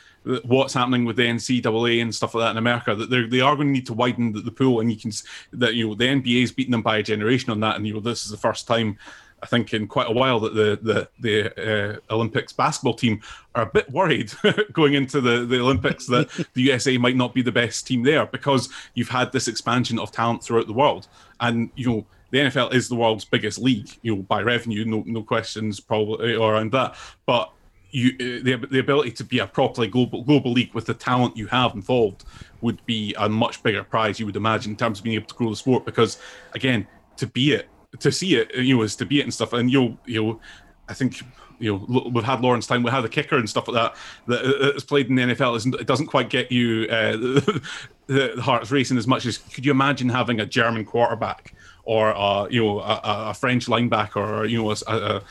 what's 0.44 0.74
happening 0.74 1.04
with 1.04 1.16
the 1.16 1.22
NCAA 1.22 2.02
and 2.02 2.14
stuff 2.14 2.34
like 2.34 2.44
that 2.44 2.50
in 2.52 2.56
America, 2.56 2.94
that 2.94 3.10
they 3.30 3.40
are 3.40 3.54
going 3.56 3.68
to 3.68 3.72
need 3.72 3.86
to 3.86 3.94
widen 3.94 4.32
the, 4.32 4.40
the, 4.40 4.50
pool, 4.50 4.80
and 4.80 4.90
you 4.90 4.98
can 4.98 5.10
that 5.52 5.74
you 5.74 5.88
know 5.88 5.94
the 5.94 6.04
NBA 6.04 6.42
is 6.42 6.52
beating 6.52 6.72
them 6.72 6.82
by 6.82 6.98
a 6.98 7.02
generation 7.02 7.50
on 7.50 7.60
that, 7.60 7.76
and 7.76 7.86
you 7.86 7.94
know 7.94 8.00
this 8.00 8.24
is 8.24 8.30
the 8.30 8.36
first 8.36 8.66
time 8.66 8.98
I 9.44 9.46
think 9.46 9.74
in 9.74 9.86
quite 9.86 10.08
a 10.08 10.12
while 10.12 10.40
that 10.40 10.54
the 10.54 10.78
the 10.80 11.08
the 11.20 11.98
uh, 12.00 12.14
Olympics 12.14 12.54
basketball 12.54 12.94
team 12.94 13.20
are 13.54 13.64
a 13.64 13.66
bit 13.66 13.90
worried 13.90 14.32
going 14.72 14.94
into 14.94 15.20
the 15.20 15.44
the 15.44 15.60
Olympics 15.60 16.06
that 16.06 16.30
the 16.54 16.62
USA 16.62 16.96
might 16.96 17.16
not 17.16 17.34
be 17.34 17.42
the 17.42 17.52
best 17.52 17.86
team 17.86 18.02
there 18.02 18.24
because 18.24 18.70
you've 18.94 19.10
had 19.10 19.32
this 19.32 19.46
expansion 19.46 19.98
of 19.98 20.10
talent 20.10 20.42
throughout 20.42 20.66
the 20.66 20.72
world, 20.72 21.08
and 21.40 21.70
you 21.76 21.86
know 21.86 22.06
the 22.30 22.38
NFL 22.38 22.72
is 22.72 22.88
the 22.88 22.94
world's 22.94 23.26
biggest 23.26 23.58
league, 23.58 23.90
you 24.00 24.16
know 24.16 24.22
by 24.22 24.40
revenue, 24.40 24.86
no 24.86 25.02
no 25.06 25.22
questions 25.22 25.78
probably 25.78 26.34
around 26.34 26.72
that, 26.72 26.96
but 27.26 27.52
you 27.94 28.10
uh, 28.20 28.42
the, 28.42 28.66
the 28.70 28.78
ability 28.80 29.12
to 29.12 29.24
be 29.24 29.38
a 29.38 29.46
properly 29.46 29.88
global 29.88 30.22
global 30.22 30.52
league 30.52 30.74
with 30.74 30.86
the 30.86 30.94
talent 30.94 31.36
you 31.36 31.46
have 31.46 31.74
involved 31.74 32.24
would 32.60 32.84
be 32.86 33.14
a 33.18 33.28
much 33.28 33.62
bigger 33.62 33.84
prize 33.84 34.18
you 34.18 34.26
would 34.26 34.36
imagine 34.36 34.72
in 34.72 34.76
terms 34.76 34.98
of 34.98 35.04
being 35.04 35.14
able 35.14 35.26
to 35.26 35.34
grow 35.34 35.50
the 35.50 35.56
sport 35.56 35.84
because 35.84 36.18
again 36.54 36.86
to 37.16 37.26
be 37.26 37.52
it 37.52 37.68
to 38.00 38.12
see 38.12 38.36
it, 38.36 38.54
you 38.54 38.76
know, 38.76 38.82
is 38.82 38.96
to 38.96 39.06
be 39.06 39.20
it 39.20 39.22
and 39.22 39.34
stuff. 39.34 39.52
And 39.52 39.70
you'll, 39.70 39.96
you 40.06 40.22
know, 40.22 40.40
I 40.88 40.94
think 40.94 41.20
you 41.60 41.72
know 41.72 42.10
we've 42.12 42.24
had 42.24 42.40
Lawrence 42.40 42.66
Tynes, 42.66 42.84
we 42.84 42.90
had 42.90 43.02
the 43.02 43.08
kicker 43.08 43.36
and 43.36 43.48
stuff 43.48 43.68
like 43.68 43.74
that 43.74 43.96
that 44.26 44.74
is 44.76 44.84
played 44.84 45.08
in 45.08 45.14
the 45.14 45.22
NFL. 45.22 45.80
It 45.80 45.86
doesn't 45.86 46.06
quite 46.06 46.30
get 46.30 46.50
you 46.50 46.86
uh, 46.90 47.12
the, 47.16 47.62
the 48.06 48.42
hearts 48.42 48.70
racing 48.70 48.98
as 48.98 49.06
much 49.06 49.26
as 49.26 49.38
could 49.38 49.64
you 49.64 49.70
imagine 49.70 50.08
having 50.08 50.40
a 50.40 50.46
German 50.46 50.84
quarterback 50.84 51.54
or 51.84 52.10
a, 52.10 52.48
you 52.50 52.64
know 52.64 52.80
a, 52.80 53.00
a 53.04 53.34
French 53.34 53.66
linebacker 53.66 54.16
or 54.16 54.44
you 54.46 54.62
know 54.62 54.70
a, 54.70 54.76
a, 54.88 55.22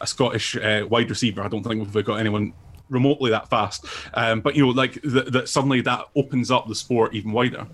a 0.00 0.06
Scottish 0.06 0.56
uh, 0.56 0.86
wide 0.88 1.10
receiver. 1.10 1.42
I 1.42 1.48
don't 1.48 1.62
think 1.62 1.92
we've 1.92 2.04
got 2.04 2.20
anyone 2.20 2.52
remotely 2.88 3.30
that 3.30 3.48
fast. 3.48 3.84
Um, 4.14 4.40
but 4.40 4.56
you 4.56 4.64
know, 4.64 4.72
like 4.72 5.00
that 5.02 5.48
suddenly 5.48 5.80
that 5.82 6.06
opens 6.16 6.50
up 6.50 6.68
the 6.68 6.74
sport 6.74 7.14
even 7.14 7.32
wider 7.32 7.66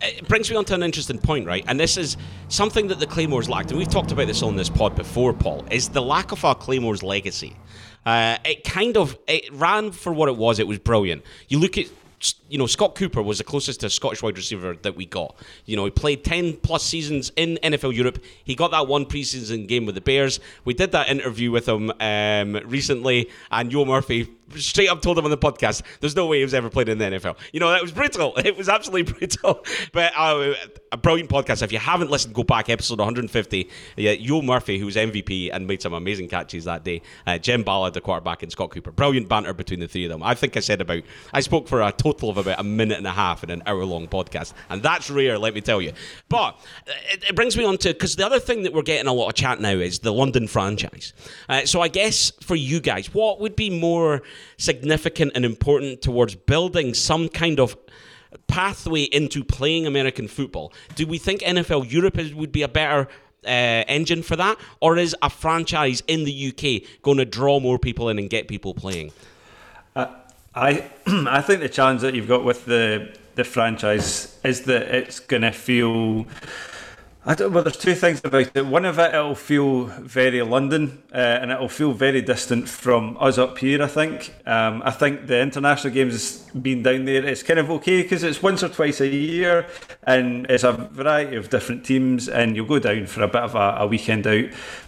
it 0.00 0.28
brings 0.28 0.50
me 0.50 0.56
on 0.56 0.64
to 0.66 0.74
an 0.74 0.82
interesting 0.82 1.18
point, 1.18 1.46
right? 1.46 1.64
And 1.66 1.78
this 1.78 1.96
is 1.96 2.16
something 2.48 2.88
that 2.88 3.00
the 3.00 3.06
Claymores 3.06 3.48
lacked, 3.48 3.70
and 3.70 3.78
we've 3.78 3.88
talked 3.88 4.12
about 4.12 4.26
this 4.26 4.42
on 4.42 4.56
this 4.56 4.68
pod 4.68 4.94
before, 4.94 5.32
Paul, 5.32 5.64
is 5.70 5.88
the 5.88 6.02
lack 6.02 6.32
of 6.32 6.44
our 6.44 6.54
Claymores 6.54 7.02
legacy. 7.02 7.56
Uh, 8.06 8.38
it 8.44 8.64
kind 8.64 8.96
of 8.96 9.18
it 9.26 9.52
ran 9.52 9.90
for 9.90 10.12
what 10.12 10.28
it 10.28 10.36
was. 10.36 10.58
It 10.58 10.66
was 10.66 10.78
brilliant. 10.78 11.24
You 11.48 11.58
look 11.58 11.76
at 11.76 11.86
you 12.48 12.58
know, 12.58 12.66
Scott 12.66 12.94
Cooper 12.94 13.22
was 13.22 13.38
the 13.38 13.44
closest 13.44 13.80
to 13.80 13.90
Scottish 13.90 14.22
wide 14.22 14.36
receiver 14.36 14.76
that 14.82 14.96
we 14.96 15.06
got. 15.06 15.36
You 15.64 15.76
know, 15.76 15.84
he 15.84 15.90
played 15.90 16.24
10 16.24 16.58
plus 16.58 16.82
seasons 16.82 17.30
in 17.36 17.58
NFL 17.62 17.94
Europe. 17.94 18.22
He 18.44 18.54
got 18.54 18.70
that 18.72 18.86
one 18.86 19.06
preseason 19.06 19.68
game 19.68 19.86
with 19.86 19.94
the 19.94 20.00
Bears. 20.00 20.40
We 20.64 20.74
did 20.74 20.92
that 20.92 21.08
interview 21.08 21.50
with 21.50 21.68
him 21.68 21.92
um, 22.00 22.60
recently, 22.64 23.28
and 23.50 23.70
Joe 23.70 23.84
Murphy 23.84 24.28
straight 24.56 24.88
up 24.88 25.02
told 25.02 25.18
him 25.18 25.24
on 25.24 25.30
the 25.30 25.38
podcast, 25.38 25.82
there's 26.00 26.16
no 26.16 26.26
way 26.26 26.38
he 26.38 26.44
was 26.44 26.54
ever 26.54 26.70
played 26.70 26.88
in 26.88 26.98
the 26.98 27.04
NFL. 27.04 27.36
You 27.52 27.60
know, 27.60 27.70
that 27.70 27.82
was 27.82 27.92
brutal. 27.92 28.34
It 28.48 28.56
was 28.56 28.68
absolutely 28.68 29.12
brutal. 29.12 29.64
But 29.92 30.12
uh, 30.16 30.54
a 30.92 30.96
brilliant 30.96 31.28
podcast. 31.28 31.62
If 31.62 31.72
you 31.72 31.78
haven't 31.78 32.10
listened, 32.10 32.34
go 32.34 32.44
back, 32.44 32.68
episode 32.68 32.98
150. 32.98 33.68
Yeah, 33.96 34.14
Joe 34.14 34.42
Murphy, 34.42 34.78
who 34.78 34.86
was 34.86 34.96
MVP 34.96 35.50
and 35.52 35.66
made 35.66 35.82
some 35.82 35.92
amazing 35.92 36.28
catches 36.28 36.64
that 36.64 36.84
day. 36.84 37.02
Uh, 37.26 37.38
Jim 37.38 37.62
Ballard, 37.62 37.94
the 37.94 38.00
quarterback, 38.00 38.42
and 38.42 38.50
Scott 38.50 38.70
Cooper. 38.70 38.90
Brilliant 38.90 39.28
banter 39.28 39.52
between 39.52 39.80
the 39.80 39.88
three 39.88 40.04
of 40.04 40.10
them. 40.10 40.22
I 40.22 40.34
think 40.34 40.56
I 40.56 40.60
said 40.60 40.80
about, 40.80 41.02
I 41.32 41.40
spoke 41.40 41.68
for 41.68 41.82
a 41.82 41.92
total 41.92 42.30
of 42.30 42.38
about 42.38 42.60
a 42.60 42.64
minute 42.64 42.98
and 42.98 43.06
a 43.06 43.12
half 43.12 43.44
in 43.44 43.50
an 43.50 43.62
hour 43.66 43.84
long 43.84 44.08
podcast. 44.08 44.54
And 44.70 44.82
that's 44.82 45.10
rare, 45.10 45.38
let 45.38 45.54
me 45.54 45.60
tell 45.60 45.82
you. 45.82 45.92
But 46.28 46.58
uh, 46.86 46.92
it, 47.12 47.24
it 47.30 47.36
brings 47.36 47.56
me 47.56 47.64
on 47.64 47.76
to, 47.78 47.92
because 47.92 48.16
the 48.16 48.24
other 48.24 48.40
thing 48.40 48.62
that 48.62 48.72
we're 48.72 48.82
getting 48.82 49.08
a 49.08 49.12
lot 49.12 49.28
of 49.28 49.34
chat 49.34 49.60
now 49.60 49.70
is 49.70 49.98
the 49.98 50.12
London 50.12 50.46
franchise. 50.48 51.12
Uh, 51.48 51.66
so 51.66 51.80
I 51.80 51.88
guess 51.88 52.32
for 52.40 52.54
you 52.54 52.80
guys, 52.80 53.12
what 53.12 53.40
would 53.40 53.56
be 53.56 53.70
more 53.70 54.22
significant 54.56 55.32
and 55.34 55.44
important 55.44 56.02
towards 56.02 56.34
building 56.34 56.94
some 56.94 57.28
kind 57.28 57.60
of 57.60 57.76
pathway 58.46 59.02
into 59.02 59.44
playing 59.44 59.86
American 59.86 60.28
football. 60.28 60.72
Do 60.94 61.06
we 61.06 61.18
think 61.18 61.40
NFL 61.40 61.90
Europe 61.90 62.18
is, 62.18 62.34
would 62.34 62.52
be 62.52 62.62
a 62.62 62.68
better 62.68 63.08
uh, 63.44 63.48
engine 63.48 64.22
for 64.22 64.36
that, 64.36 64.58
or 64.80 64.96
is 64.98 65.14
a 65.22 65.30
franchise 65.30 66.02
in 66.06 66.24
the 66.24 66.48
UK 66.48 67.02
going 67.02 67.18
to 67.18 67.24
draw 67.24 67.60
more 67.60 67.78
people 67.78 68.08
in 68.08 68.18
and 68.18 68.28
get 68.28 68.48
people 68.48 68.74
playing? 68.74 69.12
Uh, 69.94 70.06
I 70.54 70.90
I 71.06 71.40
think 71.40 71.60
the 71.60 71.68
challenge 71.68 72.00
that 72.02 72.14
you've 72.14 72.28
got 72.28 72.44
with 72.44 72.64
the 72.64 73.16
the 73.36 73.44
franchise 73.44 74.36
is 74.42 74.62
that 74.62 74.94
it's 74.94 75.20
going 75.20 75.42
to 75.42 75.52
feel 75.52 76.26
I 77.28 77.34
don't, 77.34 77.52
well, 77.52 77.62
there's 77.62 77.76
two 77.76 77.94
things 77.94 78.22
about 78.24 78.56
it. 78.56 78.64
One 78.64 78.86
of 78.86 78.98
it, 78.98 79.14
it'll 79.14 79.34
feel 79.34 79.84
very 79.84 80.40
London, 80.40 81.02
uh, 81.12 81.16
and 81.18 81.50
it'll 81.50 81.68
feel 81.68 81.92
very 81.92 82.22
distant 82.22 82.70
from 82.70 83.18
us 83.20 83.36
up 83.36 83.58
here. 83.58 83.82
I 83.82 83.86
think. 83.86 84.34
Um, 84.46 84.80
I 84.82 84.92
think 84.92 85.26
the 85.26 85.38
international 85.38 85.92
games 85.92 86.48
being 86.62 86.82
down 86.82 87.04
there, 87.04 87.22
it's 87.26 87.42
kind 87.42 87.60
of 87.60 87.70
okay 87.70 88.00
because 88.00 88.22
it's 88.22 88.42
once 88.42 88.62
or 88.62 88.70
twice 88.70 89.02
a 89.02 89.08
year, 89.08 89.66
and 90.04 90.46
it's 90.46 90.64
a 90.64 90.72
variety 90.72 91.36
of 91.36 91.50
different 91.50 91.84
teams, 91.84 92.30
and 92.30 92.56
you'll 92.56 92.64
go 92.64 92.78
down 92.78 93.04
for 93.04 93.22
a 93.22 93.28
bit 93.28 93.42
of 93.42 93.54
a, 93.54 93.76
a 93.80 93.86
weekend 93.86 94.26
out. 94.26 94.46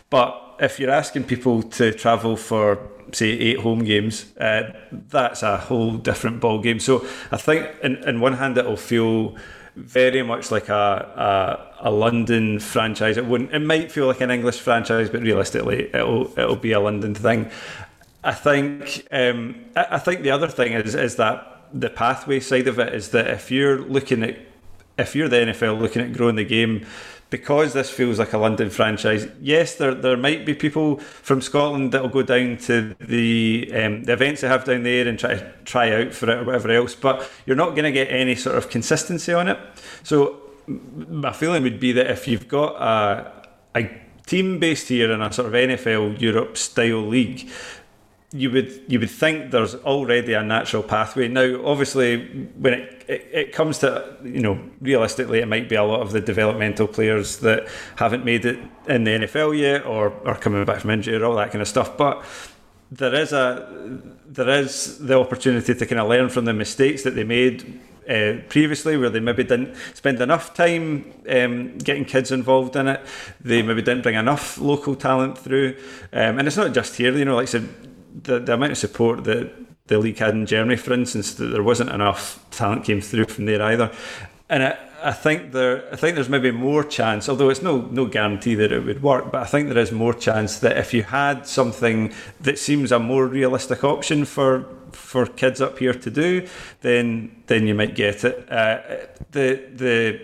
But 0.09 0.57
if 0.61 0.81
you're 0.81 0.89
asking 0.89 1.25
people 1.25 1.63
to 1.63 1.93
travel 1.93 2.39
for 2.39 2.79
say 3.13 3.33
eight 3.33 3.59
home 3.59 3.85
games, 3.85 4.35
uh, 4.39 4.63
that's 4.91 5.43
a 5.43 5.59
whole 5.59 5.99
different 5.99 6.41
ball 6.41 6.63
game. 6.63 6.81
So 6.81 7.07
I 7.31 7.37
think, 7.37 7.69
in, 7.83 7.97
in 7.97 8.21
one 8.21 8.33
hand, 8.33 8.57
it'll 8.57 8.79
feel 8.79 9.37
very 9.77 10.23
much 10.23 10.51
like 10.51 10.69
a, 10.69 11.73
a, 11.81 11.89
a 11.89 11.91
London 11.91 12.59
franchise. 12.59 13.17
It 13.17 13.27
wouldn't. 13.27 13.53
It 13.53 13.61
might 13.61 13.91
feel 13.91 14.07
like 14.07 14.21
an 14.21 14.31
English 14.31 14.59
franchise, 14.59 15.11
but 15.11 15.23
realistically, 15.23 15.91
it'll 15.95 16.27
it'll 16.39 16.57
be 16.57 16.73
a 16.73 16.81
London 16.81 17.15
thing. 17.15 17.51
I 18.23 18.33
think. 18.33 19.07
Um, 19.11 19.65
I, 19.77 19.99
think 19.99 20.23
the 20.23 20.31
other 20.31 20.49
thing 20.49 20.73
is 20.73 20.95
is 20.95 21.17
that 21.17 21.47
the 21.73 21.89
pathway 21.91 22.41
side 22.41 22.69
of 22.69 22.79
it 22.79 22.95
is 22.95 23.11
that 23.11 23.29
if 23.29 23.51
you're 23.51 23.79
looking 23.79 24.23
at 24.23 24.39
if 24.99 25.15
you're 25.15 25.29
the 25.29 25.37
NFL 25.37 25.81
looking 25.81 26.03
at 26.03 26.13
growing 26.13 26.37
the 26.37 26.45
game 26.45 26.87
because 27.31 27.73
this 27.73 27.89
feels 27.89 28.19
like 28.19 28.33
a 28.33 28.39
London 28.39 28.71
franchise, 28.71 29.27
yes, 29.41 29.77
there 29.77 29.95
there 29.95 30.17
might 30.17 30.45
be 30.45 30.55
people 30.55 30.99
from 30.99 31.41
Scotland 31.41 31.93
that 31.93 32.03
will 32.03 32.09
go 32.09 32.23
down 32.23 32.57
to 32.59 32.95
the 33.01 33.71
um, 33.73 34.05
the 34.05 34.13
events 34.13 34.41
they 34.41 34.49
have 34.49 34.65
down 34.65 34.83
there 34.83 35.09
and 35.09 35.19
try 35.19 35.37
try 35.65 35.93
out 35.93 36.13
for 36.13 36.31
it 36.31 36.39
or 36.39 36.45
whatever 36.45 36.71
else. 36.71 36.95
But 36.95 37.29
you're 37.47 37.57
not 37.57 37.71
going 37.71 37.85
to 37.85 37.93
get 37.93 38.11
any 38.11 38.35
sort 38.35 38.57
of 38.57 38.69
consistency 38.69 39.33
on 39.33 39.49
it. 39.49 39.59
So 40.03 40.41
my 40.67 41.33
feeling 41.33 41.63
would 41.63 41.81
be 41.81 41.93
that 41.93 42.11
if 42.11 42.29
you've 42.29 42.49
got 42.49 42.75
a, 42.81 43.47
a 43.75 44.01
team 44.27 44.59
based 44.59 44.89
here 44.89 45.11
in 45.11 45.23
a 45.23 45.33
sort 45.33 45.49
of 45.49 45.55
NFL 45.55 46.21
Europe 46.21 46.57
style 46.57 47.07
league, 47.07 47.49
you 48.33 48.51
would 48.51 48.83
you 48.87 49.01
would 49.01 49.11
think 49.11 49.51
there's 49.51 49.75
already 49.75 50.35
a 50.35 50.43
natural 50.43 50.83
pathway. 50.83 51.27
Now, 51.27 51.65
obviously, 51.65 52.27
when 52.57 52.75
it, 52.75 53.05
it, 53.09 53.29
it, 53.33 53.53
comes 53.53 53.79
to 53.79 54.17
you 54.23 54.41
know 54.41 54.61
realistically, 54.81 55.41
it 55.41 55.49
might 55.49 55.69
be 55.69 55.75
a 55.75 55.83
lot 55.83 56.01
of 56.01 56.13
the 56.13 56.21
developmental 56.21 56.87
players 56.87 57.39
that 57.39 57.67
haven't 57.97 58.25
made 58.25 58.45
it 58.45 58.59
in 58.87 59.05
the 59.05 59.11
NFL 59.11 59.59
yet, 59.59 59.85
or 59.85 60.13
are 60.27 60.39
coming 60.39 60.65
back 60.65 60.81
from 60.81 60.91
injury, 60.91 61.17
or 61.17 61.25
all 61.25 61.37
that 61.37 61.51
kind 61.51 61.61
of 61.61 61.67
stuff. 61.67 61.97
But 61.97 62.25
there 62.93 63.15
is 63.15 63.33
a 63.33 64.01
there 64.27 64.49
is 64.49 64.99
the 64.99 65.19
opportunity 65.19 65.75
to 65.75 65.87
kind 65.87 66.01
of 66.01 66.09
learn 66.09 66.29
from 66.29 66.45
the 66.45 66.55
mistakes 66.55 67.03
that 67.03 67.17
they 67.17 67.25
made 67.25 67.81
uh, 68.09 68.35
previously, 68.49 68.97
where 68.97 69.11
they 69.11 69.21
maybe 69.21 69.43
didn't 69.43 69.75
spend 69.95 70.21
enough 70.21 70.55
time 70.55 71.13
um, 71.29 71.79
getting 71.79 72.05
kids 72.05 72.31
involved 72.31 72.77
in 72.77 72.87
it. 72.87 73.01
They 73.41 73.63
maybe 73.63 73.83
didn't 73.83 74.03
bring 74.03 74.15
enough 74.15 74.57
local 74.59 74.95
talent 74.95 75.37
through, 75.37 75.77
um, 76.13 76.39
and 76.39 76.47
it's 76.47 76.57
not 76.57 76.73
just 76.73 76.95
here. 76.95 77.17
You 77.17 77.25
know, 77.25 77.35
like 77.35 77.49
I 77.49 77.51
said 77.51 77.69
the, 78.23 78.39
the 78.39 78.55
amount 78.55 78.73
of 78.73 78.79
support 78.79 79.25
that 79.25 79.53
the 79.87 79.99
league 79.99 80.19
had 80.19 80.35
in 80.35 80.47
Germany, 80.47 80.77
for 80.77 80.93
instance, 80.93 81.35
that 81.35 81.47
there 81.47 81.63
wasn't 81.63 81.91
enough 81.91 82.45
talent 82.51 82.85
came 82.85 83.01
through 83.01 83.25
from 83.25 83.47
there 83.47 83.61
either. 83.63 83.91
And 84.49 84.63
I, 84.63 84.79
I 85.03 85.13
think 85.13 85.53
there, 85.53 85.93
I 85.93 85.97
think 85.97 86.15
there's 86.15 86.29
maybe 86.29 86.51
more 86.51 86.85
chance, 86.85 87.29
although 87.29 87.49
it's 87.49 87.63
no 87.63 87.83
no 87.91 88.07
guarantee 88.07 88.55
that 88.57 88.73
it 88.73 88.85
would 88.85 89.03
work. 89.03 89.33
But 89.33 89.43
I 89.43 89.47
think 89.47 89.69
there 89.69 89.79
is 89.79 89.93
more 89.93 90.15
chance 90.15 90.59
that 90.61 90.77
if 90.77 90.93
you 90.93 91.03
had 91.03 91.47
something 91.47 92.13
that 92.41 92.59
seems 92.59 92.93
a 92.93 92.99
more 92.99 93.27
realistic 93.27 93.85
option 93.85 94.25
for 94.25 94.67
for 94.93 95.27
kids 95.27 95.61
up 95.61 95.79
here 95.79 95.95
to 95.95 96.11
do, 96.11 96.47
then 96.83 97.43
then 97.47 97.67
you 97.67 97.75
might 97.75 97.95
get 97.95 98.25
it. 98.25 98.51
Uh, 98.51 98.81
the 99.31 99.63
the 99.75 100.21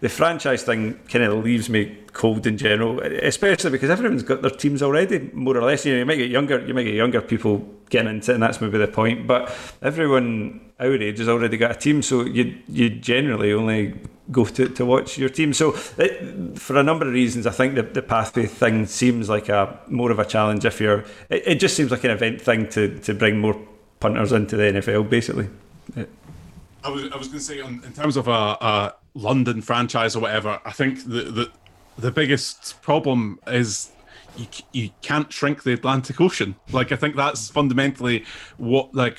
the 0.00 0.08
franchise 0.08 0.62
thing 0.62 0.98
kind 1.08 1.24
of 1.24 1.44
leaves 1.44 1.68
me 1.68 1.96
cold 2.12 2.46
in 2.46 2.56
general, 2.56 3.00
especially 3.00 3.70
because 3.70 3.90
everyone's 3.90 4.22
got 4.22 4.42
their 4.42 4.50
teams 4.50 4.82
already, 4.82 5.30
more 5.32 5.56
or 5.56 5.62
less. 5.62 5.84
You 5.84 5.92
know, 5.92 5.98
you 6.00 6.06
might 6.06 6.16
get 6.16 6.30
younger, 6.30 6.64
you 6.66 6.74
might 6.74 6.84
get 6.84 6.94
younger 6.94 7.20
people 7.20 7.66
getting 7.90 8.10
into 8.10 8.30
it, 8.30 8.34
and 8.34 8.42
that's 8.42 8.60
maybe 8.60 8.78
the 8.78 8.88
point. 8.88 9.26
But 9.26 9.54
everyone 9.82 10.72
our 10.78 10.94
age 10.94 11.18
has 11.18 11.28
already 11.28 11.56
got 11.56 11.72
a 11.72 11.74
team, 11.74 12.02
so 12.02 12.24
you 12.24 12.58
you 12.68 12.88
generally 12.90 13.52
only 13.52 13.94
go 14.30 14.44
to, 14.44 14.68
to 14.68 14.86
watch 14.86 15.18
your 15.18 15.28
team. 15.28 15.52
So 15.52 15.76
it, 15.98 16.58
for 16.58 16.76
a 16.76 16.82
number 16.82 17.06
of 17.06 17.12
reasons, 17.12 17.46
I 17.46 17.50
think 17.50 17.74
the, 17.74 17.82
the 17.82 18.02
pathway 18.02 18.46
thing 18.46 18.86
seems 18.86 19.28
like 19.28 19.48
a 19.48 19.78
more 19.88 20.10
of 20.10 20.18
a 20.18 20.24
challenge 20.24 20.64
if 20.64 20.80
you're. 20.80 21.00
It, 21.28 21.42
it 21.46 21.54
just 21.56 21.76
seems 21.76 21.90
like 21.90 22.04
an 22.04 22.10
event 22.10 22.40
thing 22.40 22.68
to 22.70 22.98
to 23.00 23.14
bring 23.14 23.38
more 23.38 23.60
punters 24.00 24.32
into 24.32 24.56
the 24.56 24.64
NFL, 24.64 25.10
basically. 25.10 25.48
I 26.82 26.88
was, 26.88 27.12
I 27.12 27.16
was 27.16 27.28
going 27.28 27.38
to 27.38 27.44
say, 27.44 27.60
in 27.60 27.92
terms 27.92 28.16
of 28.16 28.26
a, 28.26 28.30
a, 28.30 28.94
London 29.14 29.62
franchise 29.62 30.16
or 30.16 30.20
whatever, 30.20 30.60
I 30.64 30.72
think 30.72 31.04
the, 31.04 31.22
the 31.22 31.50
the 31.98 32.10
biggest 32.10 32.80
problem 32.82 33.38
is 33.46 33.90
you 34.36 34.46
you 34.72 34.90
can't 35.02 35.32
shrink 35.32 35.62
the 35.62 35.72
Atlantic 35.72 36.20
Ocean. 36.20 36.54
Like 36.72 36.92
I 36.92 36.96
think 36.96 37.16
that's 37.16 37.48
fundamentally 37.48 38.24
what 38.56 38.94
like 38.94 39.18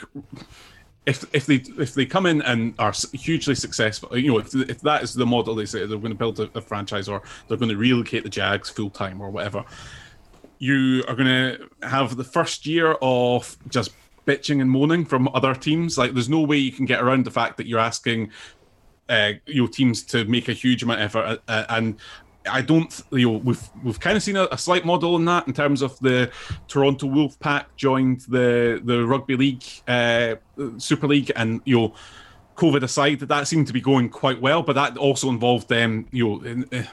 if 1.05 1.25
if 1.33 1.45
they 1.45 1.63
if 1.77 1.93
they 1.93 2.05
come 2.05 2.25
in 2.25 2.41
and 2.43 2.73
are 2.79 2.93
hugely 3.13 3.55
successful, 3.55 4.15
you 4.17 4.31
know, 4.31 4.39
if, 4.39 4.53
if 4.55 4.81
that 4.81 5.03
is 5.03 5.13
the 5.13 5.25
model 5.25 5.55
they 5.55 5.65
say 5.65 5.79
they're 5.79 5.97
going 5.97 6.09
to 6.11 6.15
build 6.15 6.39
a, 6.39 6.49
a 6.55 6.61
franchise 6.61 7.07
or 7.09 7.21
they're 7.47 7.57
going 7.57 7.71
to 7.71 7.77
relocate 7.77 8.23
the 8.23 8.29
Jags 8.29 8.69
full 8.69 8.89
time 8.89 9.19
or 9.21 9.29
whatever, 9.29 9.65
you 10.59 11.03
are 11.07 11.15
going 11.15 11.27
to 11.27 11.69
have 11.87 12.17
the 12.17 12.23
first 12.23 12.65
year 12.65 12.93
of 13.01 13.57
just 13.67 13.91
bitching 14.27 14.61
and 14.61 14.69
moaning 14.69 15.03
from 15.03 15.27
other 15.33 15.55
teams. 15.55 15.97
Like, 15.97 16.13
there's 16.13 16.29
no 16.29 16.41
way 16.41 16.57
you 16.57 16.71
can 16.71 16.85
get 16.85 17.01
around 17.01 17.25
the 17.25 17.31
fact 17.31 17.57
that 17.57 17.65
you're 17.65 17.79
asking 17.79 18.31
uh, 19.09 19.33
your 19.45 19.67
teams 19.67 20.03
to 20.03 20.25
make 20.25 20.49
a 20.49 20.53
huge 20.53 20.83
amount 20.83 21.01
of 21.01 21.05
effort, 21.05 21.41
uh, 21.47 21.65
and 21.69 21.97
I 22.49 22.61
don't, 22.61 23.01
you 23.11 23.31
know, 23.31 23.37
we've 23.37 23.69
we've 23.83 23.99
kind 23.99 24.17
of 24.17 24.23
seen 24.23 24.35
a, 24.35 24.47
a, 24.51 24.57
slight 24.57 24.85
model 24.85 25.15
in 25.15 25.25
that 25.25 25.47
in 25.47 25.53
terms 25.53 25.81
of 25.81 25.99
the 25.99 26.31
Toronto 26.67 27.07
Wolfpack 27.07 27.65
joined 27.75 28.21
the 28.21 28.81
the 28.83 29.05
rugby 29.05 29.35
league, 29.35 29.63
uh, 29.87 30.35
Super 30.77 31.07
League, 31.07 31.31
and 31.35 31.61
you 31.65 31.77
know, 31.77 31.93
COVID 32.55 32.83
aside, 32.83 33.19
that 33.19 33.27
that 33.27 33.47
seemed 33.47 33.67
to 33.67 33.73
be 33.73 33.81
going 33.81 34.09
quite 34.09 34.41
well, 34.41 34.63
but 34.63 34.73
that 34.73 34.97
also 34.97 35.29
involved 35.29 35.69
them, 35.69 36.07
you 36.11 36.27
know. 36.27 36.43
In, 36.43 36.65
uh, 36.71 36.83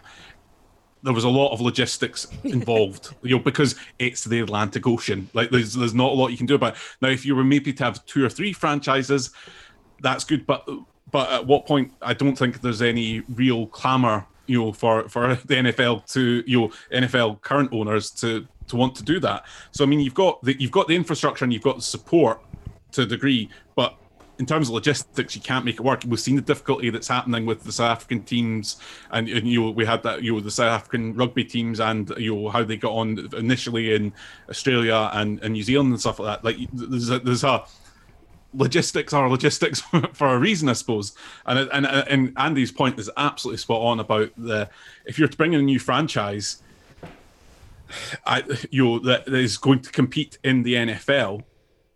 there 1.04 1.14
was 1.14 1.24
a 1.24 1.28
lot 1.28 1.52
of 1.52 1.60
logistics 1.60 2.26
involved, 2.44 3.14
you 3.22 3.36
know, 3.36 3.42
because 3.42 3.76
it's 3.98 4.24
the 4.24 4.40
Atlantic 4.40 4.86
Ocean. 4.86 5.30
Like, 5.32 5.50
there's 5.50 5.74
there's 5.74 5.94
not 5.94 6.10
a 6.10 6.14
lot 6.14 6.28
you 6.28 6.36
can 6.36 6.46
do 6.46 6.56
about. 6.56 6.74
It. 6.74 6.80
Now, 7.00 7.08
if 7.08 7.24
you 7.24 7.36
were 7.36 7.44
maybe 7.44 7.72
to 7.72 7.84
have 7.84 8.04
two 8.04 8.24
or 8.24 8.28
three 8.28 8.52
franchises, 8.52 9.30
that's 10.00 10.24
good. 10.24 10.46
But 10.46 10.68
but 11.10 11.30
at 11.30 11.46
what 11.46 11.66
point? 11.66 11.92
I 12.02 12.14
don't 12.14 12.36
think 12.36 12.60
there's 12.60 12.82
any 12.82 13.20
real 13.28 13.66
clamour 13.66 14.26
you 14.46 14.58
know 14.58 14.72
for 14.72 15.08
for 15.08 15.34
the 15.34 15.54
NFL 15.54 16.10
to 16.12 16.42
you 16.46 16.60
know 16.60 16.72
NFL 16.92 17.40
current 17.42 17.72
owners 17.72 18.10
to 18.12 18.46
to 18.66 18.76
want 18.76 18.94
to 18.96 19.04
do 19.04 19.20
that. 19.20 19.46
So 19.70 19.84
I 19.84 19.86
mean 19.86 20.00
you've 20.00 20.14
got 20.14 20.42
the 20.42 20.60
you've 20.60 20.72
got 20.72 20.88
the 20.88 20.96
infrastructure 20.96 21.44
and 21.44 21.52
you've 21.52 21.62
got 21.62 21.76
the 21.76 21.82
support 21.82 22.42
to 22.92 23.02
a 23.02 23.06
degree, 23.06 23.50
but 23.76 23.94
in 24.38 24.46
terms 24.46 24.68
of 24.68 24.74
logistics, 24.74 25.34
you 25.34 25.42
can't 25.42 25.64
make 25.64 25.74
it 25.74 25.80
work. 25.80 26.02
We've 26.06 26.20
seen 26.20 26.36
the 26.36 26.42
difficulty 26.42 26.90
that's 26.90 27.08
happening 27.08 27.44
with 27.44 27.64
the 27.64 27.72
South 27.72 27.90
African 27.90 28.22
teams, 28.22 28.80
and, 29.10 29.28
and 29.28 29.48
you 29.48 29.62
know 29.62 29.70
we 29.70 29.84
had 29.84 30.02
that 30.04 30.22
you 30.22 30.32
know 30.32 30.40
the 30.40 30.50
South 30.50 30.80
African 30.80 31.14
rugby 31.14 31.44
teams 31.44 31.80
and 31.80 32.10
you 32.16 32.34
know 32.34 32.48
how 32.48 32.62
they 32.62 32.76
got 32.76 32.92
on 32.92 33.28
initially 33.36 33.94
in 33.94 34.12
Australia 34.48 35.10
and, 35.12 35.42
and 35.42 35.52
New 35.52 35.62
Zealand 35.62 35.90
and 35.90 36.00
stuff 36.00 36.20
like 36.20 36.40
that. 36.40 36.44
Like 36.44 36.68
there's 36.72 37.10
a, 37.10 37.18
there's 37.18 37.44
a 37.44 37.64
logistics 38.54 39.12
are 39.12 39.28
logistics 39.28 39.80
for 40.12 40.28
a 40.28 40.38
reason, 40.38 40.68
I 40.68 40.72
suppose. 40.72 41.12
And, 41.46 41.68
and 41.72 41.86
uh, 41.86 42.04
and 42.08 42.32
Andy's 42.36 42.72
point 42.72 42.98
is 42.98 43.10
absolutely 43.16 43.58
spot 43.58 43.82
on 43.82 44.00
about 44.00 44.30
the 44.36 44.68
if 45.04 45.18
you're 45.18 45.28
to 45.28 45.36
bring 45.36 45.52
in 45.52 45.60
a 45.60 45.62
new 45.62 45.78
franchise, 45.78 46.62
I 48.26 48.42
you 48.70 48.84
know 48.84 48.98
that 49.00 49.28
is 49.28 49.58
going 49.58 49.80
to 49.80 49.90
compete 49.90 50.38
in 50.44 50.62
the 50.62 50.74
NFL. 50.74 51.42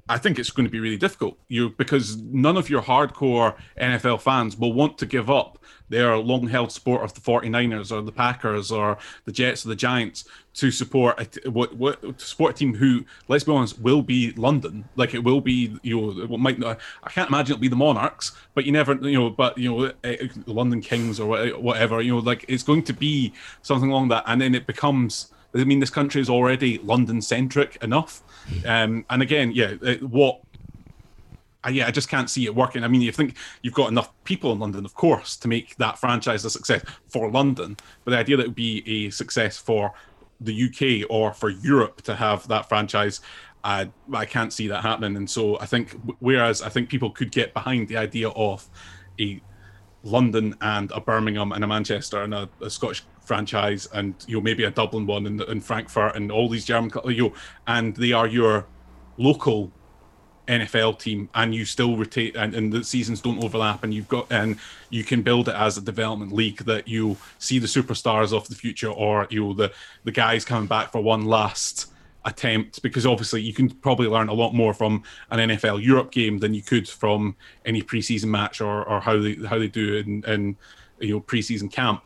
I 0.08 0.18
think 0.18 0.38
it's 0.38 0.50
going 0.50 0.66
to 0.66 0.70
be 0.70 0.80
really 0.80 0.96
difficult. 0.96 1.38
You 1.48 1.70
because 1.70 2.16
none 2.16 2.56
of 2.56 2.68
your 2.68 2.82
hardcore 2.82 3.56
NFL 3.80 4.20
fans 4.20 4.56
will 4.56 4.72
want 4.72 4.98
to 4.98 5.06
give 5.06 5.30
up 5.30 5.58
their 5.88 6.16
long 6.16 6.48
held 6.48 6.72
support 6.72 7.02
of 7.02 7.14
the 7.14 7.20
49ers 7.20 7.92
or 7.92 8.02
the 8.02 8.12
Packers 8.12 8.72
or 8.72 8.98
the 9.26 9.32
Jets 9.32 9.64
or 9.64 9.68
the 9.68 9.76
Giants 9.76 10.24
to 10.54 10.70
support 10.70 11.18
a, 11.18 11.50
what 11.50 11.74
what 11.76 12.02
to 12.18 12.24
support 12.24 12.54
a 12.54 12.58
team 12.58 12.74
who, 12.74 13.04
let's 13.28 13.44
be 13.44 13.52
honest, 13.52 13.80
will 13.80 14.02
be 14.02 14.32
London. 14.32 14.84
Like 14.96 15.14
it 15.14 15.24
will 15.24 15.40
be, 15.40 15.76
you 15.82 16.00
know, 16.00 16.22
it 16.22 16.30
might 16.38 16.58
not. 16.58 16.78
I 17.02 17.10
can't 17.10 17.28
imagine 17.28 17.54
it'll 17.54 17.60
be 17.60 17.68
the 17.68 17.76
Monarchs, 17.76 18.32
but 18.54 18.64
you 18.64 18.72
never, 18.72 18.94
you 18.94 19.18
know, 19.18 19.30
but 19.30 19.56
you 19.56 19.70
know, 19.70 19.84
eh, 20.04 20.16
eh, 20.20 20.28
London 20.46 20.80
Kings 20.80 21.18
or 21.18 21.50
whatever. 21.58 22.00
You 22.02 22.12
know, 22.12 22.18
like 22.18 22.44
it's 22.48 22.62
going 22.62 22.82
to 22.84 22.92
be 22.92 23.32
something 23.62 23.90
along 23.90 24.08
that, 24.08 24.24
and 24.26 24.40
then 24.40 24.54
it 24.54 24.66
becomes. 24.66 25.32
I 25.54 25.64
mean, 25.64 25.80
this 25.80 25.90
country 25.90 26.22
is 26.22 26.30
already 26.30 26.78
London 26.78 27.20
centric 27.20 27.76
enough, 27.82 28.22
um, 28.66 29.04
and 29.10 29.20
again, 29.20 29.52
yeah, 29.54 29.74
it, 29.82 30.02
what 30.02 30.40
I, 31.64 31.70
yeah, 31.70 31.86
I 31.86 31.90
just 31.90 32.08
can't 32.08 32.28
see 32.28 32.46
it 32.46 32.54
working. 32.54 32.84
I 32.84 32.88
mean, 32.88 33.02
you 33.02 33.12
think 33.12 33.36
you've 33.62 33.74
got 33.74 33.88
enough 33.88 34.10
people 34.24 34.52
in 34.52 34.58
London, 34.58 34.84
of 34.84 34.94
course, 34.94 35.36
to 35.36 35.48
make 35.48 35.76
that 35.76 35.98
franchise 35.98 36.44
a 36.44 36.50
success 36.50 36.82
for 37.08 37.30
London, 37.30 37.76
but 38.04 38.12
the 38.12 38.18
idea 38.18 38.36
that 38.36 38.44
it 38.44 38.48
would 38.48 38.54
be 38.54 39.06
a 39.06 39.10
success 39.10 39.58
for 39.58 39.92
the 40.44 40.64
UK 41.02 41.10
or 41.10 41.32
for 41.32 41.50
Europe 41.50 42.02
to 42.02 42.14
have 42.14 42.46
that 42.48 42.68
franchise, 42.68 43.20
I, 43.64 43.90
I 44.12 44.24
can't 44.24 44.52
see 44.52 44.68
that 44.68 44.82
happening. 44.82 45.16
And 45.16 45.30
so 45.30 45.58
I 45.60 45.66
think, 45.66 45.96
whereas 46.18 46.62
I 46.62 46.68
think 46.68 46.88
people 46.88 47.10
could 47.10 47.30
get 47.30 47.54
behind 47.54 47.88
the 47.88 47.96
idea 47.96 48.28
of 48.30 48.68
a 49.20 49.40
London 50.02 50.56
and 50.60 50.90
a 50.92 51.00
Birmingham 51.00 51.52
and 51.52 51.62
a 51.62 51.66
Manchester 51.66 52.22
and 52.22 52.34
a, 52.34 52.48
a 52.60 52.68
Scottish 52.68 53.04
franchise, 53.20 53.86
and 53.94 54.14
you 54.26 54.36
know 54.36 54.42
maybe 54.42 54.64
a 54.64 54.70
Dublin 54.70 55.06
one 55.06 55.26
and, 55.26 55.40
and 55.42 55.64
Frankfurt 55.64 56.16
and 56.16 56.32
all 56.32 56.48
these 56.48 56.64
German, 56.64 56.90
you 57.06 57.28
know, 57.28 57.32
and 57.66 57.94
they 57.96 58.12
are 58.12 58.26
your 58.26 58.66
local 59.16 59.70
NFL 60.48 60.98
team 60.98 61.28
and 61.34 61.54
you 61.54 61.64
still 61.64 61.96
retain 61.96 62.36
and, 62.36 62.54
and, 62.54 62.72
the 62.72 62.82
seasons 62.82 63.20
don't 63.20 63.42
overlap 63.42 63.84
and 63.84 63.94
you've 63.94 64.08
got 64.08 64.26
and 64.30 64.58
you 64.90 65.04
can 65.04 65.22
build 65.22 65.48
it 65.48 65.54
as 65.54 65.78
a 65.78 65.80
development 65.80 66.32
league 66.32 66.58
that 66.64 66.88
you 66.88 67.16
see 67.38 67.60
the 67.60 67.66
superstars 67.66 68.32
of 68.36 68.48
the 68.48 68.54
future 68.54 68.90
or 68.90 69.26
you 69.30 69.44
know 69.44 69.52
the 69.52 69.72
the 70.02 70.10
guys 70.10 70.44
coming 70.44 70.66
back 70.66 70.90
for 70.90 71.00
one 71.00 71.26
last 71.26 71.92
attempt 72.24 72.82
because 72.82 73.06
obviously 73.06 73.40
you 73.40 73.52
can 73.52 73.68
probably 73.68 74.06
learn 74.06 74.28
a 74.28 74.32
lot 74.32 74.52
more 74.52 74.74
from 74.74 75.02
an 75.30 75.50
NFL 75.50 75.82
Europe 75.82 76.10
game 76.10 76.38
than 76.38 76.54
you 76.54 76.62
could 76.62 76.88
from 76.88 77.36
any 77.64 77.82
preseason 77.82 78.26
match 78.26 78.60
or, 78.60 78.84
or 78.88 79.00
how 79.00 79.18
they 79.18 79.34
how 79.34 79.58
they 79.58 79.68
do 79.68 79.96
in, 79.96 80.24
in 80.24 80.56
you 81.00 81.14
know 81.14 81.20
preseason 81.20 81.70
camp. 81.70 82.02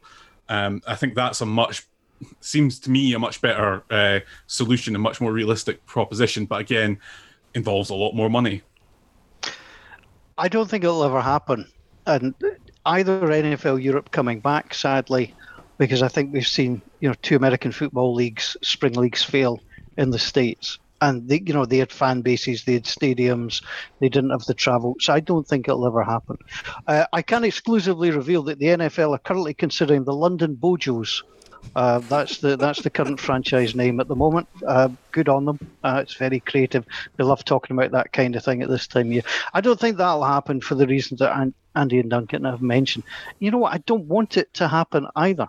Um, 0.49 0.83
I 0.87 0.95
think 0.95 1.15
that's 1.15 1.41
a 1.41 1.47
much 1.47 1.87
seems 2.41 2.79
to 2.81 2.91
me 2.91 3.13
a 3.15 3.19
much 3.19 3.41
better 3.41 3.83
uh, 3.91 4.21
solution, 4.47 4.97
a 4.97 4.99
much 4.99 5.21
more 5.21 5.33
realistic 5.33 5.85
proposition. 5.87 6.47
But 6.47 6.61
again, 6.61 6.99
involves 7.57 7.91
a 7.91 7.95
lot 7.95 8.15
more 8.15 8.29
money. 8.29 8.63
I 10.39 10.49
don't 10.49 10.69
think 10.69 10.85
it'll 10.85 11.03
ever 11.03 11.23
happen. 11.23 11.67
And 12.07 12.35
either 12.85 13.21
NFL 13.23 13.83
Europe 13.83 14.11
coming 14.13 14.41
back, 14.41 14.75
sadly, 14.75 15.35
because 15.79 16.03
I 16.03 16.09
think 16.09 16.33
we've 16.33 16.47
seen 16.47 16.83
you 17.01 17.09
know 17.09 17.15
two 17.23 17.35
American 17.35 17.73
football 17.73 18.15
leagues, 18.15 18.57
spring 18.63 18.93
leagues 18.93 19.25
fail 19.25 19.61
in 19.97 20.11
the 20.11 20.19
states, 20.19 20.79
and 21.01 21.27
they, 21.29 21.43
you 21.45 21.55
know 21.55 21.65
they 21.65 21.79
had 21.79 21.91
fan 21.91 22.21
bases, 22.21 22.65
they 22.65 22.75
had 22.75 22.85
stadiums, 22.85 23.63
they 24.01 24.11
didn't 24.11 24.31
have 24.31 24.45
the 24.45 24.55
travel. 24.55 24.95
So 25.01 25.15
I 25.15 25.21
don't 25.21 25.49
think 25.49 25.67
it'll 25.67 25.87
ever 25.87 26.05
happen. 26.05 26.37
Uh, 26.87 27.07
I 27.13 27.23
can 27.23 27.43
exclusively 27.43 28.11
reveal 28.11 28.43
that 28.45 28.59
the 28.59 28.67
NFL 28.67 29.15
are 29.17 29.19
currently 29.19 29.55
considering 29.55 30.05
the 30.05 30.15
London 30.15 30.55
Bojos 30.55 31.23
uh, 31.75 31.99
that's 32.01 32.39
the 32.39 32.57
that's 32.57 32.83
the 32.83 32.91
current 32.91 33.21
franchise 33.21 33.75
name 33.75 34.01
at 34.01 34.09
the 34.09 34.17
moment. 34.17 34.49
Uh, 34.67 34.89
good 35.13 35.29
on 35.29 35.45
them. 35.45 35.59
Uh, 35.83 36.01
it's 36.03 36.15
very 36.15 36.41
creative. 36.41 36.87
They 37.17 37.25
love 37.25 37.45
talking 37.45 37.77
about 37.77 37.93
that 37.93 38.13
kind 38.13 38.37
of 38.37 38.45
thing 38.45 38.63
at 38.63 38.69
this 38.69 38.87
time 38.87 39.09
of 39.09 39.13
year. 39.13 39.23
I 39.53 39.61
don't 39.61 39.79
think 39.79 39.97
that'll 39.97 40.25
happen 40.25 40.61
for 40.61 40.75
the 40.75 40.87
reasons 40.87 41.21
that 41.21 41.53
Andy 41.75 42.01
and 42.01 42.11
Duncan 42.11 42.45
have 42.45 42.63
mentioned. 42.63 43.05
You 43.39 43.51
know 43.51 43.59
what? 43.59 43.75
I 43.75 43.79
don't 43.79 44.07
want 44.07 44.37
it 44.37 44.53
to 44.55 44.69
happen 44.69 45.07
either. 45.17 45.49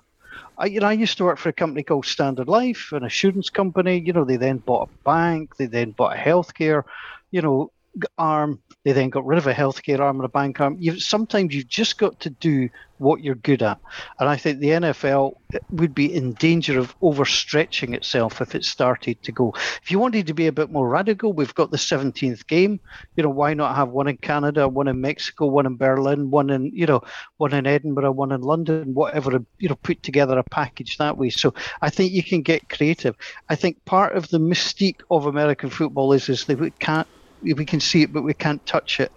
I, 0.57 0.65
you 0.65 0.80
know, 0.80 0.88
I 0.88 0.93
used 0.93 1.18
to 1.18 1.24
work 1.24 1.38
for 1.38 1.49
a 1.49 1.53
company 1.53 1.84
called 1.84 2.05
Standard 2.05 2.47
Life, 2.47 2.91
an 2.91 3.03
assurance 3.03 3.49
company. 3.49 3.99
You 3.99 4.13
know, 4.13 4.26
they 4.26 4.38
then 4.38 4.57
bought 4.57 4.89
a 4.89 5.03
bank, 5.03 5.55
they 5.57 5.68
then 5.68 5.91
bought 5.91 6.15
a 6.15 6.20
healthcare, 6.20 6.84
you 7.32 7.41
know, 7.41 7.72
arm. 8.18 8.60
They 8.84 8.93
then 8.93 9.10
got 9.10 9.26
rid 9.26 9.38
of 9.38 9.48
a 9.48 9.54
healthcare 9.54 10.00
arm 10.00 10.18
and 10.18 10.26
a 10.26 10.30
bank 10.30 10.62
arm. 10.62 10.78
You 10.80 11.00
sometimes 11.00 11.54
you've 11.54 11.68
just 11.68 11.98
got 11.98 12.20
to 12.22 12.30
do 12.30 12.70
what 13.00 13.22
you're 13.22 13.36
good 13.36 13.62
at, 13.62 13.80
and 14.20 14.28
I 14.28 14.38
think 14.38 14.60
the 14.60 14.70
NFL 14.70 15.36
eh, 15.54 15.60
would 15.72 15.93
be 15.93 16.14
in 16.14 16.34
danger 16.34 16.80
of 16.80 16.98
overstretching 17.00 17.93
itself 17.93 18.41
if 18.41 18.56
it 18.56 18.64
started 18.64 19.22
to 19.24 19.32
go. 19.32 19.54
If 19.84 19.91
you 19.91 20.00
wanted 20.00 20.28
to 20.28 20.34
be 20.34 20.48
a 20.48 20.52
bit 20.52 20.72
more 20.72 20.88
radical, 20.88 21.34
we've 21.34 21.54
got 21.54 21.70
the 21.70 21.78
17th 21.78 22.48
game. 22.48 22.80
You 23.16 23.24
know, 23.24 23.30
why 23.30 23.54
not 23.54 23.76
have 23.76 23.89
one 23.89 24.08
in 24.08 24.18
Canada, 24.18 24.68
one 24.68 24.88
in 24.88 25.00
Mexico, 25.00 25.48
one 25.48 25.66
in 25.66 25.76
Berlin, 25.76 26.32
one 26.32 26.50
in 26.50 26.72
you 26.74 26.86
know, 26.86 27.02
one 27.38 27.54
in 27.54 27.68
Edinburgh, 27.68 28.14
one 28.14 28.32
in 28.32 28.41
London, 28.41 28.93
whatever. 28.93 29.43
You 29.60 29.70
know, 29.70 29.76
put 29.76 30.02
together 30.02 30.38
a 30.38 30.43
package 30.43 30.98
that 30.98 31.18
way. 31.18 31.30
So 31.30 31.54
I 31.82 31.89
think 31.89 32.14
you 32.14 32.24
can 32.24 32.41
get 32.41 32.70
creative. 32.70 33.16
I 33.50 33.56
think 33.56 33.84
part 33.86 34.16
of 34.16 34.30
the 34.30 34.39
mystique 34.39 35.02
of 35.12 35.26
American 35.26 35.70
football 35.70 36.14
is 36.14 36.30
is 36.30 36.48
we 36.48 36.72
can't 36.72 37.08
we 37.41 37.65
can 37.65 37.79
see 37.79 38.03
it, 38.03 38.13
but 38.13 38.23
we 38.23 38.33
can't 38.33 38.65
touch 38.65 38.99
it 38.99 39.11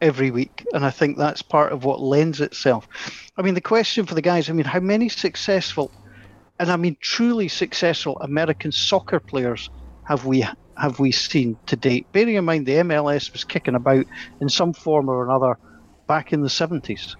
every 0.00 0.30
week. 0.30 0.66
And 0.72 0.84
I 0.84 0.90
think 0.90 1.16
that's 1.16 1.42
part 1.42 1.72
of 1.72 1.84
what 1.84 2.00
lends 2.00 2.40
itself. 2.40 2.88
I 3.36 3.42
mean, 3.42 3.54
the 3.54 3.60
question 3.60 4.06
for 4.06 4.14
the 4.14 4.22
guys 4.22 4.48
I 4.48 4.52
mean, 4.52 4.66
how 4.66 4.80
many 4.80 5.08
successful, 5.08 5.90
and 6.58 6.70
I 6.70 6.76
mean 6.76 6.96
truly 7.00 7.48
successful 7.48 8.18
American 8.20 8.72
soccer 8.72 9.20
players 9.20 9.70
have 10.04 10.24
we 10.24 10.46
have 10.76 10.98
we 10.98 11.12
seen 11.12 11.56
to 11.66 11.76
date? 11.76 12.06
Bearing 12.12 12.34
in 12.34 12.44
mind 12.44 12.66
the 12.66 12.76
MLS 12.76 13.32
was 13.32 13.44
kicking 13.44 13.74
about 13.74 14.04
in 14.40 14.48
some 14.48 14.72
form 14.72 15.08
or 15.08 15.24
another 15.24 15.58
back 16.06 16.32
in 16.32 16.42
the 16.42 16.48
70s. 16.48 17.16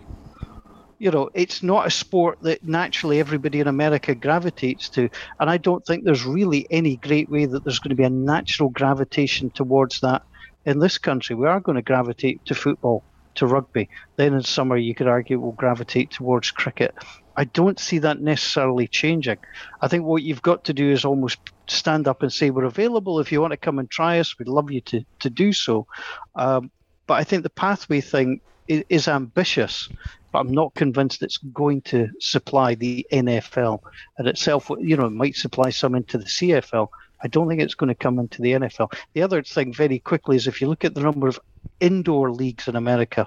You 0.99 1.11
know, 1.11 1.29
it's 1.35 1.63
not 1.63 1.87
a 1.87 1.91
sport 1.91 2.39
that 2.43 2.65
naturally 2.65 3.21
everybody 3.21 3.61
in 3.61 3.67
America 3.67 4.15
gravitates 4.15 4.89
to. 4.91 5.11
And 5.39 5.51
I 5.51 5.59
don't 5.59 5.85
think 5.85 6.05
there's 6.05 6.25
really 6.25 6.67
any 6.71 6.97
great 6.97 7.29
way 7.29 7.45
that 7.45 7.65
there's 7.65 7.79
going 7.79 7.91
to 7.91 7.97
be 7.97 8.05
a 8.05 8.11
natural 8.11 8.71
gravitation 8.71 9.51
towards 9.51 10.01
that 10.01 10.23
in 10.67 10.81
this 10.81 10.99
country, 10.99 11.37
we 11.37 11.47
are 11.47 11.61
going 11.61 11.77
to 11.77 11.83
gravitate 11.83 12.45
to 12.47 12.55
football, 12.55 13.05
to 13.37 13.47
rugby. 13.47 13.89
Then 14.17 14.35
in 14.35 14.43
summer, 14.43 14.77
you 14.77 14.95
could 14.95 15.07
argue 15.07 15.39
we'll 15.39 15.53
gravitate 15.53 16.11
towards 16.11 16.51
cricket. 16.51 16.95
I 17.37 17.45
don't 17.45 17.79
see 17.79 17.99
that 18.01 18.21
necessarily 18.21 18.89
changing. 18.89 19.39
I 19.81 19.89
think 19.89 20.05
what 20.05 20.23
you've 20.23 20.43
got 20.43 20.65
to 20.65 20.75
do 20.75 20.91
is 20.91 21.05
almost 21.05 21.39
stand 21.69 22.09
up 22.09 22.23
and 22.23 22.33
say, 22.33 22.51
We're 22.51 22.65
available. 22.65 23.21
If 23.21 23.31
you 23.31 23.41
want 23.41 23.53
to 23.53 23.59
come 23.59 23.79
and 23.79 23.89
try 23.89 24.19
us, 24.19 24.39
we'd 24.39 24.49
love 24.49 24.71
you 24.71 24.81
to, 24.83 25.05
to 25.21 25.31
do 25.31 25.53
so. 25.53 25.87
Um, 26.35 26.71
but 27.07 27.15
I 27.15 27.25
think 27.25 27.45
the 27.45 27.51
pathway 27.51 28.01
thing 28.01 28.41
is, 28.67 28.85
is 28.89 29.09
ambitious, 29.09 29.89
but 30.33 30.41
I'm 30.41 30.53
not 30.53 30.75
convinced 30.75 31.23
it's 31.23 31.39
going 31.39 31.83
to 31.83 32.09
supply 32.19 32.75
the 32.75 33.07
NFL 33.13 33.81
and 34.19 34.27
itself. 34.27 34.71
You 34.81 34.97
know, 34.97 35.07
it 35.07 35.11
might 35.11 35.37
supply 35.37 35.71
some 35.71 35.95
into 35.95 36.19
the 36.19 36.25
CFL. 36.25 36.89
I 37.23 37.29
don't 37.29 37.49
think 37.49 37.61
it's 37.61 37.75
going 37.75 37.89
to 37.89 37.95
come 37.95 38.19
into 38.19 38.43
the 38.43 38.53
NFL. 38.53 38.93
The 39.15 39.23
other 39.23 39.43
thing, 39.43 39.73
very 39.73 39.99
quickly, 39.99 40.37
is 40.37 40.47
if 40.47 40.61
you 40.61 40.69
look 40.69 40.85
at 40.85 40.95
the 40.95 41.01
number 41.01 41.29
of 41.29 41.41
indoor 41.81 42.31
leagues 42.31 42.69
in 42.69 42.77
America 42.77 43.27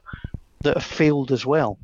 that 0.61 0.75
have 0.75 0.83
failed 0.83 1.31
as 1.31 1.45
well. 1.45 1.77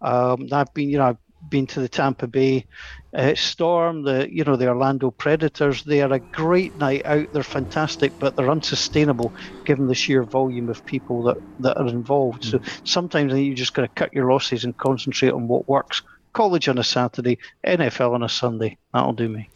Um, 0.00 0.48
I've 0.52 0.72
been, 0.74 0.88
you 0.88 0.98
know, 0.98 1.08
I've 1.10 1.16
been 1.48 1.66
to 1.68 1.80
the 1.80 1.88
Tampa 1.88 2.26
Bay 2.26 2.66
uh, 3.14 3.34
Storm, 3.34 4.02
the 4.02 4.28
you 4.32 4.44
know 4.44 4.56
the 4.56 4.68
Orlando 4.68 5.10
Predators. 5.10 5.84
They 5.84 6.00
are 6.02 6.12
a 6.12 6.20
great 6.32 6.76
night 6.76 7.02
out. 7.04 7.28
They're 7.32 7.42
fantastic, 7.42 8.14
but 8.18 8.36
they're 8.36 8.50
unsustainable 8.50 9.34
given 9.64 9.86
the 9.86 9.94
sheer 9.94 10.22
volume 10.24 10.68
of 10.68 10.84
people 10.86 11.24
that, 11.24 11.36
that 11.60 11.78
are 11.78 11.88
involved. 11.88 12.44
Mm. 12.44 12.50
So 12.50 12.60
sometimes 12.84 13.32
I 13.32 13.36
think 13.36 13.46
you 13.46 13.54
just 13.54 13.74
got 13.74 13.82
to 13.82 13.88
cut 13.88 14.14
your 14.14 14.30
losses 14.30 14.64
and 14.64 14.76
concentrate 14.76 15.32
on 15.32 15.48
what 15.48 15.68
works. 15.68 16.02
College 16.32 16.68
on 16.68 16.78
a 16.78 16.84
Saturday, 16.84 17.38
NFL 17.66 18.14
on 18.14 18.22
a 18.22 18.28
Sunday. 18.28 18.78
That'll 18.94 19.12
do 19.12 19.28
me. 19.28 19.50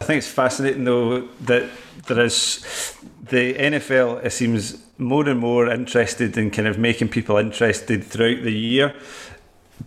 I 0.00 0.04
think 0.04 0.18
it's 0.18 0.28
fascinating 0.28 0.84
though 0.84 1.22
that 1.42 1.68
there 2.06 2.20
is 2.20 2.94
the 3.22 3.54
NFL. 3.54 4.24
It 4.24 4.32
seems 4.32 4.82
more 4.96 5.28
and 5.28 5.38
more 5.38 5.68
interested 5.68 6.36
in 6.36 6.50
kind 6.50 6.66
of 6.68 6.78
making 6.78 7.08
people 7.08 7.36
interested 7.36 8.04
throughout 8.04 8.42
the 8.42 8.52
year 8.52 8.94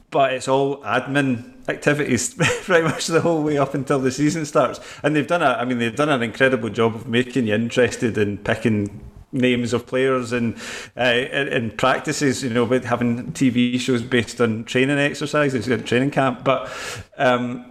but 0.10 0.34
it's 0.34 0.48
all 0.48 0.78
admin 0.84 1.54
activities 1.70 2.34
pretty 2.64 2.84
much 2.84 3.08
the 3.08 3.22
whole 3.22 3.44
way 3.44 3.58
up 3.58 3.74
until 3.74 4.00
the 4.00 4.12
season 4.12 4.46
starts. 4.46 4.80
And 5.04 5.16
they've 5.16 5.28
done 5.28 5.42
a, 5.42 5.52
I 5.52 5.66
mean, 5.66 5.80
they've 5.80 5.96
done 5.96 6.10
an 6.10 6.22
incredible 6.22 6.70
job 6.70 6.96
of 6.96 7.08
making 7.08 7.48
you 7.48 7.56
interested 7.56 8.18
in 8.18 8.38
picking 8.38 9.02
names 9.32 9.72
of 9.72 9.88
players 9.88 10.34
and 10.34 10.58
uh, 10.98 11.04
in 11.04 11.72
practices, 11.72 12.44
you 12.44 12.50
know, 12.50 12.66
with 12.66 12.84
having 12.84 13.32
TV 13.32 13.80
shows 13.80 14.02
based 14.02 14.42
on 14.42 14.66
training 14.66 14.98
exercises, 14.98 15.68
in 15.68 15.84
training 15.84 16.12
camp. 16.12 16.44
But 16.44 16.70
um, 17.18 17.66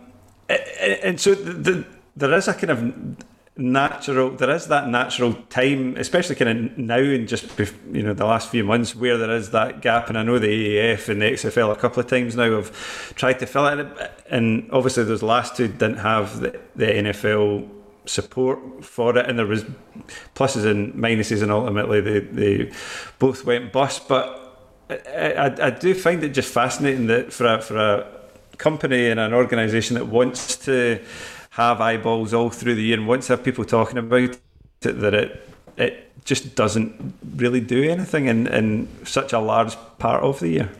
and 0.48 1.20
so 1.20 1.34
the, 1.34 1.84
there 2.16 2.32
is 2.34 2.48
a 2.48 2.54
kind 2.54 2.70
of 2.70 3.26
natural 3.56 4.30
there 4.30 4.50
is 4.50 4.68
that 4.68 4.88
natural 4.88 5.34
time 5.50 5.94
especially 5.96 6.34
kind 6.34 6.70
of 6.70 6.78
now 6.78 6.96
and 6.96 7.28
just 7.28 7.46
you 7.92 8.02
know 8.02 8.14
the 8.14 8.24
last 8.24 8.48
few 8.48 8.64
months 8.64 8.96
where 8.96 9.18
there 9.18 9.30
is 9.30 9.50
that 9.50 9.82
gap. 9.82 10.08
And 10.08 10.16
I 10.16 10.22
know 10.22 10.38
the 10.38 10.48
AAF 10.48 11.08
and 11.08 11.20
the 11.20 11.26
XFL 11.26 11.72
a 11.72 11.76
couple 11.76 12.00
of 12.00 12.08
times 12.08 12.36
now 12.36 12.50
have 12.52 13.14
tried 13.14 13.38
to 13.40 13.46
fill 13.46 13.66
it. 13.66 14.12
And 14.30 14.68
obviously 14.72 15.04
those 15.04 15.22
last 15.22 15.56
two 15.56 15.68
didn't 15.68 15.98
have 15.98 16.40
the, 16.40 16.58
the 16.76 16.86
NFL 16.86 17.68
support 18.06 18.84
for 18.84 19.16
it. 19.18 19.28
And 19.28 19.38
there 19.38 19.46
was 19.46 19.64
pluses 20.34 20.64
and 20.64 20.94
minuses 20.94 21.42
and 21.42 21.50
ultimately 21.50 22.00
they, 22.00 22.20
they 22.20 22.72
both 23.18 23.44
went 23.44 23.72
bust. 23.72 24.08
But 24.08 24.36
I, 24.88 25.32
I, 25.32 25.66
I 25.66 25.70
do 25.70 25.94
find 25.94 26.22
it 26.24 26.30
just 26.30 26.52
fascinating 26.52 27.06
that 27.08 27.32
for 27.32 27.46
a, 27.46 27.60
for 27.60 27.76
a 27.76 28.06
company 28.56 29.08
and 29.08 29.20
an 29.20 29.34
organisation 29.34 29.94
that 29.94 30.06
wants 30.06 30.56
to 30.56 31.00
have 31.60 31.80
eyeballs 31.80 32.32
all 32.32 32.50
through 32.50 32.74
the 32.74 32.82
year 32.82 32.98
and 32.98 33.06
once 33.06 33.28
have 33.28 33.44
people 33.44 33.64
talking 33.64 33.98
about 33.98 34.20
it, 34.22 34.40
that 34.80 35.14
it 35.14 35.46
it 35.76 36.24
just 36.24 36.54
doesn't 36.54 37.14
really 37.36 37.60
do 37.60 37.88
anything 37.88 38.26
in, 38.26 38.46
in 38.46 38.88
such 39.04 39.32
a 39.32 39.38
large 39.38 39.76
part 39.98 40.22
of 40.22 40.40
the 40.40 40.48
year. 40.48 40.70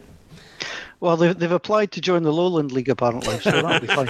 Well, 1.01 1.17
they've, 1.17 1.37
they've 1.37 1.51
applied 1.51 1.93
to 1.93 2.01
join 2.03 2.23
the 2.25 2.33
Lowland 2.33 2.73
League 2.73 2.91
apparently, 2.91 3.39
so 3.41 3.51
that'll 3.51 3.81
be 3.81 3.87
fine. 3.87 4.07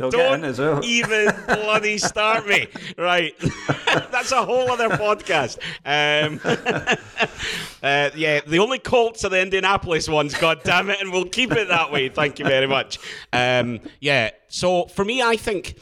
Don't 0.10 0.58
well. 0.58 0.80
even 0.84 1.32
bloody 1.46 1.98
start 1.98 2.48
me. 2.48 2.66
Right, 2.98 3.38
that's 3.86 4.32
a 4.32 4.44
whole 4.44 4.68
other 4.72 4.88
podcast. 4.88 5.58
Um, 5.86 6.40
uh, 7.80 8.10
yeah, 8.16 8.40
the 8.44 8.58
only 8.58 8.80
Colts 8.80 9.24
are 9.24 9.28
the 9.28 9.40
Indianapolis 9.40 10.08
ones. 10.08 10.34
God 10.34 10.62
damn 10.64 10.90
it, 10.90 11.00
and 11.00 11.12
we'll 11.12 11.28
keep 11.28 11.52
it 11.52 11.68
that 11.68 11.92
way. 11.92 12.08
Thank 12.08 12.40
you 12.40 12.44
very 12.44 12.66
much. 12.66 12.98
Um, 13.32 13.78
yeah, 14.00 14.30
so 14.48 14.86
for 14.86 15.04
me, 15.04 15.22
I 15.22 15.36
think. 15.36 15.78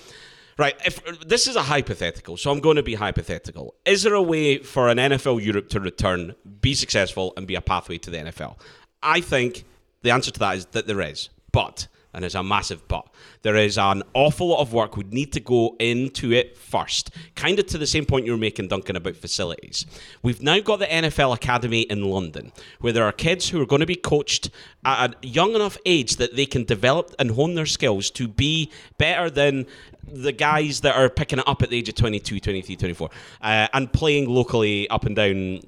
Right, 0.59 0.74
if 0.84 1.01
this 1.20 1.46
is 1.46 1.55
a 1.55 1.62
hypothetical, 1.62 2.36
so 2.36 2.51
I'm 2.51 2.59
going 2.59 2.74
to 2.74 2.82
be 2.82 2.96
hypothetical. 2.96 3.76
Is 3.84 4.03
there 4.03 4.14
a 4.14 4.22
way 4.22 4.59
for 4.59 4.88
an 4.88 4.99
NFL 4.99 5.40
Europe 5.40 5.68
to 5.68 5.78
return, 5.78 6.34
be 6.61 6.74
successful, 6.74 7.32
and 7.36 7.46
be 7.46 7.55
a 7.55 7.61
pathway 7.61 7.96
to 7.99 8.11
the 8.11 8.16
NFL? 8.16 8.57
I 9.03 9.20
think 9.20 9.64
the 10.03 10.11
answer 10.11 10.30
to 10.30 10.40
that 10.40 10.57
is 10.57 10.66
that 10.66 10.86
there 10.86 11.01
is. 11.01 11.30
But, 11.51 11.88
and 12.12 12.24
it's 12.24 12.34
a 12.34 12.42
massive 12.42 12.86
but, 12.88 13.07
there 13.42 13.57
is 13.57 13.78
an 13.78 14.03
awful 14.14 14.49
lot 14.49 14.61
of 14.61 14.72
work 14.72 14.96
we 14.96 15.05
need 15.05 15.32
to 15.32 15.40
go 15.40 15.76
into 15.78 16.32
it 16.32 16.57
first. 16.57 17.11
Kind 17.34 17.59
of 17.59 17.66
to 17.68 17.78
the 17.78 17.86
same 17.86 18.05
point 18.05 18.26
you 18.26 18.32
were 18.32 18.38
making, 18.38 18.68
Duncan, 18.68 18.96
about 18.96 19.16
facilities. 19.16 19.86
We've 20.22 20.42
now 20.42 20.61
got 20.61 20.78
the 20.78 20.86
NFL 20.86 21.34
Academy 21.34 21.82
in 21.82 22.05
London, 22.05 22.53
where 22.80 22.92
there 22.92 23.05
are 23.05 23.12
kids 23.12 23.49
who 23.49 23.61
are 23.61 23.66
going 23.66 23.80
to 23.80 23.86
be 23.86 23.96
coached 23.96 24.51
at 24.84 25.14
a 25.14 25.26
young 25.26 25.55
enough 25.55 25.78
age 25.86 26.16
that 26.16 26.36
they 26.36 26.46
can 26.46 26.64
develop 26.64 27.14
and 27.18 27.30
hone 27.30 27.55
their 27.55 27.66
skills 27.66 28.11
to 28.12 28.28
be 28.28 28.70
better 28.99 29.30
than 29.30 29.66
the 30.07 30.32
guys 30.32 30.80
that 30.82 30.96
are 30.96 31.09
picking 31.09 31.38
it 31.38 31.49
up 31.49 31.62
at 31.62 31.70
the 31.70 31.78
age 31.78 31.88
of 31.88 31.94
22, 31.94 32.40
23, 32.40 32.76
24, 32.76 33.11
uh, 33.42 33.68
and 33.72 33.92
playing 33.92 34.28
locally 34.28 34.88
up 34.90 35.05
and 35.05 35.16
down 35.16 35.61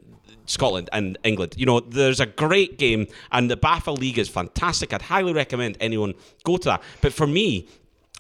Scotland 0.51 0.91
and 0.93 1.17
England. 1.25 1.55
You 1.57 1.67
know, 1.67 1.81
there's 1.81 2.21
a 2.21 2.27
great 2.27 2.79
game, 2.79 3.07
and 3.33 3.51
the 3.51 3.57
BAFA 3.57 3.97
League 3.97 4.19
is 4.19 4.29
fantastic. 4.29 4.93
I'd 4.93 5.03
highly 5.03 5.33
recommend 5.33 5.77
anyone 5.81 6.15
go 6.45 6.57
to 6.57 6.69
that. 6.71 6.83
But 7.01 7.13
for 7.13 7.27
me, 7.27 7.69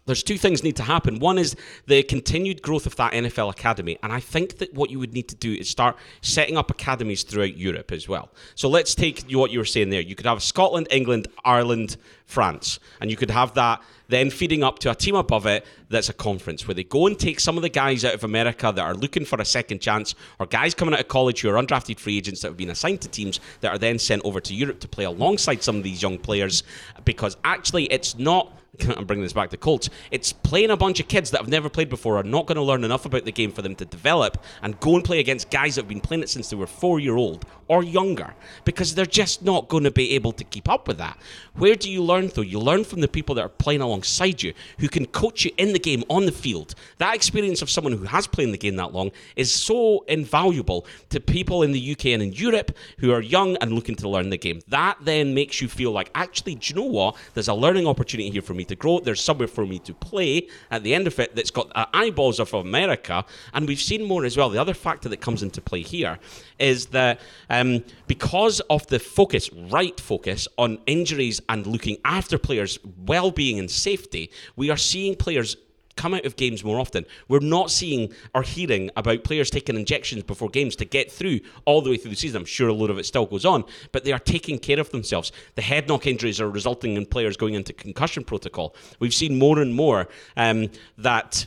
there's 0.06 0.22
two 0.22 0.38
things 0.38 0.62
need 0.62 0.76
to 0.76 0.82
happen. 0.82 1.18
One 1.18 1.38
is 1.38 1.56
the 1.86 2.02
continued 2.02 2.62
growth 2.62 2.86
of 2.86 2.96
that 2.96 3.12
NFL 3.12 3.50
academy, 3.50 3.98
and 4.02 4.12
I 4.12 4.20
think 4.20 4.58
that 4.58 4.74
what 4.74 4.90
you 4.90 4.98
would 4.98 5.12
need 5.12 5.28
to 5.28 5.36
do 5.36 5.52
is 5.52 5.68
start 5.68 5.96
setting 6.22 6.56
up 6.56 6.70
academies 6.70 7.22
throughout 7.22 7.56
Europe 7.56 7.92
as 7.92 8.08
well. 8.08 8.30
So 8.54 8.68
let's 8.68 8.94
take 8.94 9.30
what 9.30 9.50
you 9.50 9.58
were 9.58 9.64
saying 9.64 9.90
there. 9.90 10.00
You 10.00 10.14
could 10.14 10.26
have 10.26 10.42
Scotland, 10.42 10.88
England, 10.90 11.28
Ireland, 11.44 11.96
France, 12.26 12.80
and 13.00 13.10
you 13.10 13.16
could 13.16 13.30
have 13.30 13.54
that 13.54 13.82
then 14.08 14.28
feeding 14.28 14.64
up 14.64 14.80
to 14.80 14.90
a 14.90 14.94
team 14.94 15.14
above 15.14 15.46
it 15.46 15.64
that's 15.88 16.08
a 16.08 16.12
conference 16.12 16.66
where 16.66 16.74
they 16.74 16.82
go 16.84 17.06
and 17.06 17.18
take 17.18 17.38
some 17.38 17.56
of 17.56 17.62
the 17.62 17.68
guys 17.68 18.04
out 18.04 18.12
of 18.12 18.24
America 18.24 18.72
that 18.74 18.82
are 18.82 18.94
looking 18.94 19.24
for 19.24 19.40
a 19.40 19.44
second 19.44 19.80
chance, 19.80 20.14
or 20.38 20.46
guys 20.46 20.74
coming 20.74 20.92
out 20.94 21.00
of 21.00 21.08
college 21.08 21.40
who 21.40 21.48
are 21.48 21.62
undrafted 21.62 21.98
free 21.98 22.18
agents 22.18 22.40
that 22.40 22.48
have 22.48 22.56
been 22.56 22.70
assigned 22.70 23.00
to 23.00 23.08
teams 23.08 23.38
that 23.60 23.72
are 23.72 23.78
then 23.78 23.98
sent 23.98 24.22
over 24.24 24.40
to 24.40 24.54
Europe 24.54 24.80
to 24.80 24.88
play 24.88 25.04
alongside 25.04 25.62
some 25.62 25.76
of 25.76 25.82
these 25.82 26.02
young 26.02 26.18
players. 26.18 26.62
Because 27.04 27.36
actually, 27.44 27.84
it's 27.84 28.18
not 28.18 28.59
I'm 28.96 29.04
bringing 29.04 29.22
this 29.22 29.32
back 29.32 29.50
to 29.50 29.56
Colts. 29.56 29.90
It's 30.10 30.32
playing 30.32 30.70
a 30.70 30.76
bunch 30.76 31.00
of 31.00 31.08
kids 31.08 31.30
that 31.30 31.40
have 31.40 31.48
never 31.48 31.68
played 31.68 31.88
before 31.88 32.16
are 32.16 32.22
not 32.22 32.46
going 32.46 32.56
to 32.56 32.62
learn 32.62 32.84
enough 32.84 33.04
about 33.04 33.24
the 33.24 33.32
game 33.32 33.52
for 33.52 33.62
them 33.62 33.74
to 33.76 33.84
develop 33.84 34.42
and 34.62 34.78
go 34.80 34.94
and 34.94 35.04
play 35.04 35.18
against 35.20 35.50
guys 35.50 35.74
that 35.74 35.82
have 35.82 35.88
been 35.88 36.00
playing 36.00 36.22
it 36.22 36.28
since 36.28 36.50
they 36.50 36.56
were 36.56 36.66
four 36.66 37.00
year 37.00 37.16
old 37.16 37.44
or 37.70 37.84
younger 37.84 38.34
because 38.64 38.96
they're 38.96 39.06
just 39.06 39.44
not 39.44 39.68
going 39.68 39.84
to 39.84 39.92
be 39.92 40.10
able 40.16 40.32
to 40.32 40.42
keep 40.42 40.68
up 40.68 40.88
with 40.88 40.98
that. 40.98 41.16
Where 41.54 41.76
do 41.76 41.88
you 41.88 42.02
learn 42.02 42.26
though? 42.34 42.42
You 42.42 42.58
learn 42.58 42.82
from 42.82 43.00
the 43.00 43.06
people 43.06 43.36
that 43.36 43.42
are 43.42 43.48
playing 43.48 43.80
alongside 43.80 44.42
you 44.42 44.54
who 44.80 44.88
can 44.88 45.06
coach 45.06 45.44
you 45.44 45.52
in 45.56 45.72
the 45.72 45.78
game 45.78 46.02
on 46.08 46.26
the 46.26 46.32
field. 46.32 46.74
That 46.98 47.14
experience 47.14 47.62
of 47.62 47.70
someone 47.70 47.92
who 47.92 48.06
has 48.06 48.26
played 48.26 48.52
the 48.52 48.58
game 48.58 48.74
that 48.76 48.92
long 48.92 49.12
is 49.36 49.54
so 49.54 50.04
invaluable 50.08 50.84
to 51.10 51.20
people 51.20 51.62
in 51.62 51.70
the 51.70 51.92
UK 51.92 52.06
and 52.06 52.24
in 52.24 52.32
Europe 52.32 52.76
who 52.98 53.12
are 53.12 53.20
young 53.20 53.56
and 53.58 53.72
looking 53.72 53.94
to 53.96 54.08
learn 54.08 54.30
the 54.30 54.36
game. 54.36 54.60
That 54.66 54.96
then 55.02 55.32
makes 55.32 55.60
you 55.60 55.68
feel 55.68 55.92
like, 55.92 56.10
actually, 56.16 56.56
do 56.56 56.74
you 56.74 56.80
know 56.80 56.90
what? 56.90 57.16
There's 57.34 57.46
a 57.46 57.54
learning 57.54 57.86
opportunity 57.86 58.30
here 58.30 58.42
for 58.42 58.54
me 58.54 58.64
to 58.64 58.74
grow. 58.74 58.98
There's 58.98 59.20
somewhere 59.20 59.46
for 59.46 59.64
me 59.64 59.78
to 59.80 59.94
play 59.94 60.48
at 60.72 60.82
the 60.82 60.92
end 60.92 61.06
of 61.06 61.20
it 61.20 61.36
that's 61.36 61.52
got 61.52 61.70
uh, 61.76 61.86
eyeballs 61.94 62.40
of 62.40 62.52
America. 62.52 63.24
And 63.54 63.68
we've 63.68 63.80
seen 63.80 64.02
more 64.02 64.24
as 64.24 64.36
well. 64.36 64.50
The 64.50 64.60
other 64.60 64.74
factor 64.74 65.08
that 65.08 65.20
comes 65.20 65.44
into 65.44 65.60
play 65.60 65.82
here 65.82 66.18
is 66.58 66.86
that 66.86 67.20
um, 67.48 67.59
because 68.06 68.60
of 68.70 68.86
the 68.88 68.98
focus, 68.98 69.52
right 69.52 69.98
focus, 69.98 70.48
on 70.58 70.78
injuries 70.86 71.40
and 71.48 71.66
looking 71.66 71.98
after 72.04 72.38
players' 72.38 72.78
well 73.06 73.30
being 73.30 73.58
and 73.58 73.70
safety, 73.70 74.30
we 74.56 74.70
are 74.70 74.76
seeing 74.76 75.14
players 75.14 75.56
come 75.96 76.14
out 76.14 76.24
of 76.24 76.36
games 76.36 76.64
more 76.64 76.80
often. 76.80 77.04
We're 77.28 77.40
not 77.40 77.70
seeing 77.70 78.14
or 78.34 78.42
hearing 78.42 78.90
about 78.96 79.22
players 79.22 79.50
taking 79.50 79.76
injections 79.76 80.22
before 80.22 80.48
games 80.48 80.74
to 80.76 80.86
get 80.86 81.12
through 81.12 81.40
all 81.66 81.82
the 81.82 81.90
way 81.90 81.98
through 81.98 82.12
the 82.12 82.16
season. 82.16 82.38
I'm 82.38 82.46
sure 82.46 82.68
a 82.68 82.72
lot 82.72 82.88
of 82.88 82.98
it 82.98 83.04
still 83.04 83.26
goes 83.26 83.44
on, 83.44 83.64
but 83.92 84.04
they 84.04 84.12
are 84.12 84.18
taking 84.18 84.58
care 84.58 84.80
of 84.80 84.90
themselves. 84.90 85.30
The 85.56 85.62
head 85.62 85.88
knock 85.88 86.06
injuries 86.06 86.40
are 86.40 86.48
resulting 86.48 86.96
in 86.96 87.04
players 87.04 87.36
going 87.36 87.54
into 87.54 87.74
concussion 87.74 88.24
protocol. 88.24 88.74
We've 88.98 89.14
seen 89.14 89.38
more 89.38 89.58
and 89.60 89.74
more 89.74 90.08
um, 90.36 90.70
that 90.96 91.46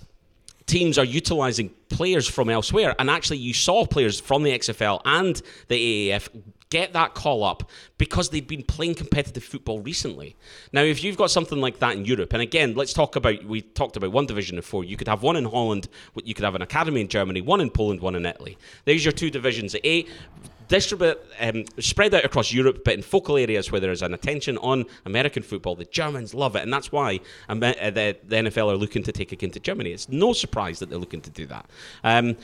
teams 0.66 0.98
are 0.98 1.06
utilizing 1.06 1.70
players 1.90 2.28
from 2.28 2.50
elsewhere. 2.50 2.96
And 3.00 3.10
actually, 3.10 3.38
you 3.38 3.54
saw 3.54 3.86
players 3.86 4.20
from 4.20 4.44
the 4.44 4.52
XFL 4.58 5.02
and 5.06 5.42
the 5.68 6.10
AAF 6.10 6.30
get 6.74 6.94
that 6.94 7.14
call 7.14 7.44
up 7.44 7.70
because 8.00 8.30
they've 8.30 8.48
been 8.48 8.64
playing 8.64 8.96
competitive 8.96 9.44
football 9.44 9.80
recently. 9.80 10.36
Now, 10.72 10.82
if 10.82 11.04
you've 11.04 11.18
got 11.18 11.30
something 11.30 11.62
like 11.62 11.78
that 11.80 11.96
in 11.96 12.04
Europe, 12.04 12.34
and 12.34 12.42
again, 12.42 12.74
let's 12.74 12.94
talk 12.94 13.16
about 13.16 13.44
we 13.46 13.62
talked 13.62 13.96
about 13.96 14.12
one 14.12 14.26
division 14.26 14.58
of 14.58 14.66
four. 14.66 14.84
You 14.84 14.98
could 14.98 15.08
have 15.08 15.22
one 15.22 15.36
in 15.36 15.46
Holland, 15.46 15.88
you 16.24 16.34
could 16.34 16.46
have 16.46 16.56
an 16.56 16.64
academy 16.64 17.02
in 17.02 17.10
Germany, 17.10 17.42
one 17.42 17.62
in 17.62 17.70
Poland, 17.70 18.02
one 18.02 18.16
in 18.16 18.26
Italy. 18.26 18.58
There's 18.86 19.06
your 19.06 19.12
two 19.12 19.30
divisions. 19.30 19.76
A 19.84 20.06
distribute 20.68 21.20
um, 21.40 21.66
spread 21.80 22.14
out 22.14 22.26
across 22.26 22.52
Europe, 22.54 22.84
but 22.84 22.94
in 22.94 23.02
focal 23.02 23.38
areas 23.38 23.72
where 23.72 23.82
there 23.82 23.92
is 23.92 24.02
an 24.02 24.14
attention 24.14 24.58
on 24.60 24.86
American 25.06 25.44
football. 25.44 25.76
The 25.76 25.86
Germans 25.86 26.34
love 26.34 26.56
it, 26.56 26.64
and 26.64 26.72
that's 26.72 26.92
why 26.92 27.20
uh, 27.50 27.56
the, 27.56 28.18
the, 28.24 28.36
NFL 28.36 28.72
are 28.72 28.76
looking 28.76 29.04
to 29.04 29.12
take 29.12 29.32
it 29.34 29.44
into 29.44 29.60
Germany. 29.60 29.92
It's 29.92 30.10
no 30.10 30.34
surprise 30.34 30.80
that 30.80 30.90
they're 30.90 31.00
looking 31.00 31.22
to 31.22 31.30
do 31.30 31.46
that. 31.48 31.66
Um, 32.04 32.36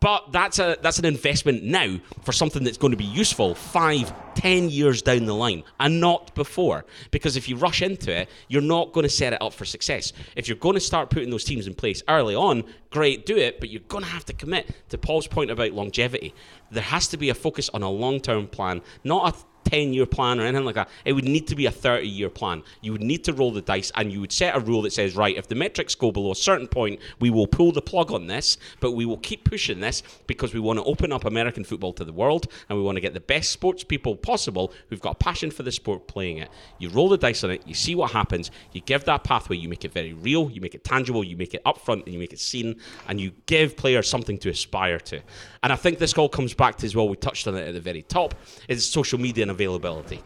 but 0.00 0.32
that's 0.32 0.58
a 0.58 0.76
that's 0.82 0.98
an 0.98 1.04
investment 1.04 1.62
now 1.62 1.98
for 2.22 2.32
something 2.32 2.64
that's 2.64 2.76
going 2.76 2.92
to 2.92 2.96
be 2.96 3.04
useful 3.04 3.54
five, 3.54 4.12
ten 4.34 4.68
years 4.68 5.02
down 5.02 5.24
the 5.26 5.34
line, 5.34 5.64
and 5.80 6.00
not 6.00 6.34
before. 6.34 6.84
Because 7.10 7.36
if 7.36 7.48
you 7.48 7.56
rush 7.56 7.82
into 7.82 8.12
it, 8.12 8.28
you're 8.48 8.62
not 8.62 8.92
going 8.92 9.04
to 9.04 9.08
set 9.08 9.32
it 9.32 9.42
up 9.42 9.52
for 9.52 9.64
success. 9.64 10.12
If 10.36 10.48
you're 10.48 10.56
going 10.56 10.74
to 10.74 10.80
start 10.80 11.10
putting 11.10 11.30
those 11.30 11.44
teams 11.44 11.66
in 11.66 11.74
place 11.74 12.02
early 12.08 12.34
on, 12.34 12.64
great, 12.90 13.26
do 13.26 13.36
it. 13.36 13.60
But 13.60 13.70
you're 13.70 13.82
going 13.88 14.04
to 14.04 14.10
have 14.10 14.24
to 14.26 14.32
commit 14.32 14.74
to 14.90 14.98
Paul's 14.98 15.26
point 15.26 15.50
about 15.50 15.72
longevity. 15.72 16.34
There 16.70 16.82
has 16.82 17.08
to 17.08 17.16
be 17.16 17.28
a 17.28 17.34
focus 17.34 17.68
on 17.74 17.82
a 17.82 17.90
long 17.90 18.20
term 18.20 18.46
plan, 18.46 18.82
not 19.04 19.34
a 19.34 19.38
10 19.64 19.92
year 19.92 20.06
plan 20.06 20.40
or 20.40 20.44
anything 20.44 20.64
like 20.64 20.74
that. 20.74 20.88
It 21.04 21.12
would 21.12 21.24
need 21.24 21.46
to 21.48 21.56
be 21.56 21.66
a 21.66 21.70
30 21.70 22.06
year 22.06 22.30
plan. 22.30 22.62
You 22.80 22.92
would 22.92 23.02
need 23.02 23.24
to 23.24 23.32
roll 23.32 23.52
the 23.52 23.62
dice 23.62 23.92
and 23.94 24.12
you 24.12 24.20
would 24.20 24.32
set 24.32 24.56
a 24.56 24.60
rule 24.60 24.82
that 24.82 24.92
says, 24.92 25.16
right, 25.16 25.36
if 25.36 25.48
the 25.48 25.54
metrics 25.54 25.94
go 25.94 26.10
below 26.10 26.32
a 26.32 26.36
certain 26.36 26.68
point, 26.68 27.00
we 27.20 27.30
will 27.30 27.46
pull 27.46 27.72
the 27.72 27.82
plug 27.82 28.12
on 28.12 28.26
this, 28.26 28.58
but 28.80 28.92
we 28.92 29.06
will 29.06 29.18
keep 29.18 29.44
pushing 29.44 29.80
this 29.80 30.02
because 30.26 30.54
we 30.54 30.60
want 30.60 30.78
to 30.78 30.84
open 30.84 31.12
up 31.12 31.24
American 31.24 31.64
football 31.64 31.92
to 31.94 32.04
the 32.04 32.12
world 32.12 32.48
and 32.68 32.78
we 32.78 32.84
want 32.84 32.96
to 32.96 33.00
get 33.00 33.14
the 33.14 33.20
best 33.20 33.50
sports 33.50 33.84
people 33.84 34.16
possible 34.16 34.72
who've 34.88 35.00
got 35.00 35.12
a 35.12 35.24
passion 35.24 35.50
for 35.50 35.62
the 35.62 35.72
sport 35.72 36.06
playing 36.06 36.38
it. 36.38 36.48
You 36.78 36.88
roll 36.88 37.08
the 37.08 37.18
dice 37.18 37.44
on 37.44 37.50
it, 37.50 37.66
you 37.66 37.74
see 37.74 37.94
what 37.94 38.10
happens, 38.10 38.50
you 38.72 38.80
give 38.80 39.04
that 39.04 39.24
pathway, 39.24 39.56
you 39.56 39.68
make 39.68 39.84
it 39.84 39.92
very 39.92 40.12
real, 40.12 40.50
you 40.50 40.60
make 40.60 40.74
it 40.74 40.84
tangible, 40.84 41.24
you 41.24 41.36
make 41.36 41.54
it 41.54 41.64
upfront, 41.64 42.04
and 42.04 42.12
you 42.12 42.18
make 42.18 42.32
it 42.32 42.38
seen, 42.38 42.76
and 43.08 43.20
you 43.20 43.32
give 43.46 43.76
players 43.76 44.08
something 44.08 44.38
to 44.38 44.48
aspire 44.50 44.98
to. 44.98 45.20
And 45.62 45.72
I 45.72 45.76
think 45.76 45.98
this 45.98 46.14
all 46.14 46.28
comes 46.28 46.54
back 46.54 46.76
to 46.76 46.86
as 46.86 46.96
well, 46.96 47.08
we 47.08 47.16
touched 47.16 47.46
on 47.46 47.56
it 47.56 47.66
at 47.66 47.74
the 47.74 47.80
very 47.80 48.02
top, 48.02 48.34
is 48.68 48.88
social 48.88 49.18
media 49.18 49.42
and 49.42 49.50
availability. 49.52 50.20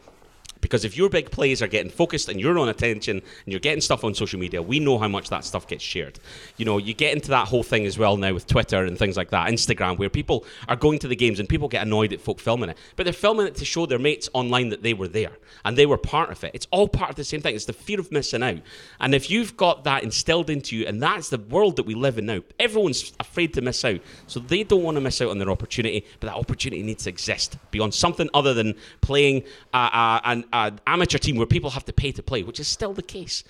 Because 0.61 0.85
if 0.85 0.97
your 0.97 1.09
big 1.09 1.31
plays 1.31 1.63
are 1.63 1.67
getting 1.67 1.91
focused 1.91 2.29
and 2.29 2.41
you're 2.41 2.59
on 2.59 2.69
attention 2.69 3.19
and 3.19 3.25
you're 3.47 3.61
getting 3.61 3.81
stuff 3.81 4.05
on 4.05 4.15
social 4.15 4.39
media, 4.39 4.63
we 4.63 4.81
know 4.81 4.99
how 4.99 5.09
much 5.09 5.29
that 5.31 5.45
stuff 5.45 5.67
gets 5.67 5.85
shared. 5.85 6.19
You 6.57 6.65
know, 6.65 6.79
you 6.79 6.95
get 6.95 7.15
into 7.15 7.29
that 7.29 7.49
whole 7.49 7.63
thing 7.63 7.87
as 7.87 7.99
well 7.99 8.17
now 8.17 8.33
with 8.33 8.47
Twitter 8.47 8.85
and 8.85 8.99
things 8.99 9.17
like 9.17 9.31
that, 9.31 9.49
Instagram, 9.49 9.99
where 9.99 10.11
people 10.11 10.45
are 10.69 10.77
going 10.77 10.99
to 11.01 11.09
the 11.09 11.17
games 11.17 11.41
and 11.41 11.49
people 11.49 11.69
get 11.69 11.83
annoyed 11.83 12.13
at 12.13 12.21
folk 12.21 12.41
filming 12.41 12.71
it. 12.71 12.79
But 12.97 13.05
they're 13.05 13.13
filming 13.13 13.47
it 13.47 13.55
to 13.57 13.65
show 13.65 13.87
their 13.87 13.99
mates 13.99 14.29
online 14.33 14.71
that 14.71 14.83
they 14.83 14.95
were 14.95 15.09
there 15.09 15.33
and 15.65 15.77
they 15.77 15.87
were 15.87 15.99
part 15.99 16.31
of 16.31 16.43
it. 16.45 16.53
It's 16.55 16.67
all 16.71 16.89
part 16.89 17.11
of 17.11 17.17
the 17.17 17.25
same 17.25 17.41
thing. 17.41 17.55
It's 17.55 17.65
the 17.65 17.73
fear 17.73 18.01
of 18.01 18.11
missing 18.13 18.43
out. 18.43 18.61
And 19.01 19.15
if 19.15 19.31
you've 19.31 19.57
got 19.57 19.85
that 19.85 20.03
instilled 20.03 20.51
into 20.51 20.77
you, 20.77 20.87
and 20.87 21.03
that's 21.03 21.29
the 21.29 21.39
world 21.39 21.77
that 21.77 21.87
we 21.87 21.95
live 21.95 22.19
in 22.19 22.27
now, 22.27 22.43
everyone's 22.59 23.13
afraid 23.21 23.55
to 23.55 23.61
miss 23.61 23.85
out. 23.85 24.01
So 24.27 24.41
they 24.41 24.63
don't 24.63 24.83
want 24.83 24.97
to 24.97 25.01
miss 25.01 25.21
out 25.21 25.31
on 25.31 25.39
their 25.39 25.51
opportunity, 25.51 26.05
but 26.21 26.29
that 26.29 26.37
opportunity 26.37 26.83
needs 26.83 27.05
to 27.05 27.11
exist 27.11 27.57
beyond 27.71 27.95
something 27.95 28.29
other 28.35 28.55
than 28.55 28.75
playing 29.01 29.45
uh, 29.73 29.91
uh, 29.93 30.45
an 30.53 30.81
amateur 30.87 31.19
team 31.19 31.37
where 31.37 31.47
people 31.47 31.71
have 31.71 31.85
to 31.87 31.93
pay 31.93 32.13
to 32.13 32.23
play, 32.23 32.43
which 32.43 32.61
is 32.61 32.69
still 32.69 32.93
the 32.93 33.03
case. 33.03 33.45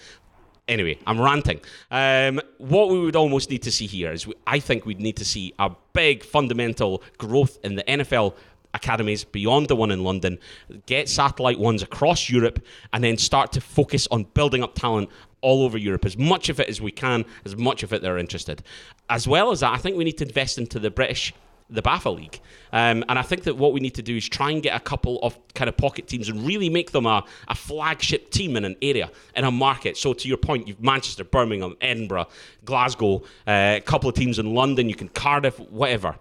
Anyway, 0.68 0.98
I'm 1.06 1.20
ranting. 1.20 1.60
Um, 1.90 2.40
what 2.58 2.88
we 2.88 2.98
would 2.98 3.14
almost 3.14 3.50
need 3.50 3.62
to 3.62 3.70
see 3.70 3.86
here 3.86 4.10
is 4.10 4.26
we, 4.26 4.34
I 4.46 4.58
think 4.58 4.84
we'd 4.84 5.00
need 5.00 5.16
to 5.18 5.24
see 5.24 5.54
a 5.58 5.70
big 5.92 6.24
fundamental 6.24 7.02
growth 7.18 7.58
in 7.62 7.76
the 7.76 7.84
NFL 7.84 8.34
academies 8.74 9.24
beyond 9.24 9.68
the 9.68 9.76
one 9.76 9.90
in 9.90 10.02
London, 10.02 10.38
get 10.86 11.08
satellite 11.08 11.58
ones 11.58 11.82
across 11.82 12.28
Europe, 12.28 12.64
and 12.92 13.02
then 13.02 13.16
start 13.16 13.52
to 13.52 13.60
focus 13.60 14.06
on 14.10 14.24
building 14.34 14.62
up 14.62 14.74
talent 14.74 15.08
all 15.40 15.62
over 15.62 15.78
Europe, 15.78 16.04
as 16.04 16.16
much 16.16 16.48
of 16.48 16.58
it 16.58 16.68
as 16.68 16.80
we 16.80 16.90
can, 16.90 17.24
as 17.44 17.56
much 17.56 17.82
of 17.82 17.92
it 17.92 18.02
they're 18.02 18.18
interested. 18.18 18.62
As 19.08 19.28
well 19.28 19.50
as 19.50 19.60
that, 19.60 19.72
I 19.72 19.78
think 19.78 19.96
we 19.96 20.04
need 20.04 20.18
to 20.18 20.26
invest 20.26 20.58
into 20.58 20.78
the 20.78 20.90
British 20.90 21.32
the 21.68 21.82
BAFA 21.82 22.14
League. 22.14 22.40
Um, 22.72 23.04
and 23.08 23.18
I 23.18 23.22
think 23.22 23.44
that 23.44 23.56
what 23.56 23.72
we 23.72 23.80
need 23.80 23.94
to 23.94 24.02
do 24.02 24.16
is 24.16 24.28
try 24.28 24.50
and 24.50 24.62
get 24.62 24.76
a 24.76 24.80
couple 24.80 25.18
of 25.22 25.38
kind 25.54 25.68
of 25.68 25.76
pocket 25.76 26.06
teams 26.06 26.28
and 26.28 26.46
really 26.46 26.68
make 26.68 26.92
them 26.92 27.06
a, 27.06 27.24
a 27.48 27.54
flagship 27.54 28.30
team 28.30 28.56
in 28.56 28.64
an 28.64 28.76
area, 28.82 29.10
in 29.34 29.44
a 29.44 29.50
market. 29.50 29.96
So 29.96 30.12
to 30.12 30.28
your 30.28 30.36
point, 30.36 30.68
you've 30.68 30.82
Manchester, 30.82 31.24
Birmingham, 31.24 31.76
Edinburgh, 31.80 32.28
Glasgow, 32.64 33.22
uh, 33.46 33.76
a 33.76 33.82
couple 33.84 34.08
of 34.08 34.14
teams 34.14 34.38
in 34.38 34.54
London, 34.54 34.88
you 34.88 34.94
can 34.94 35.08
Cardiff, 35.08 35.58
whatever 35.58 36.16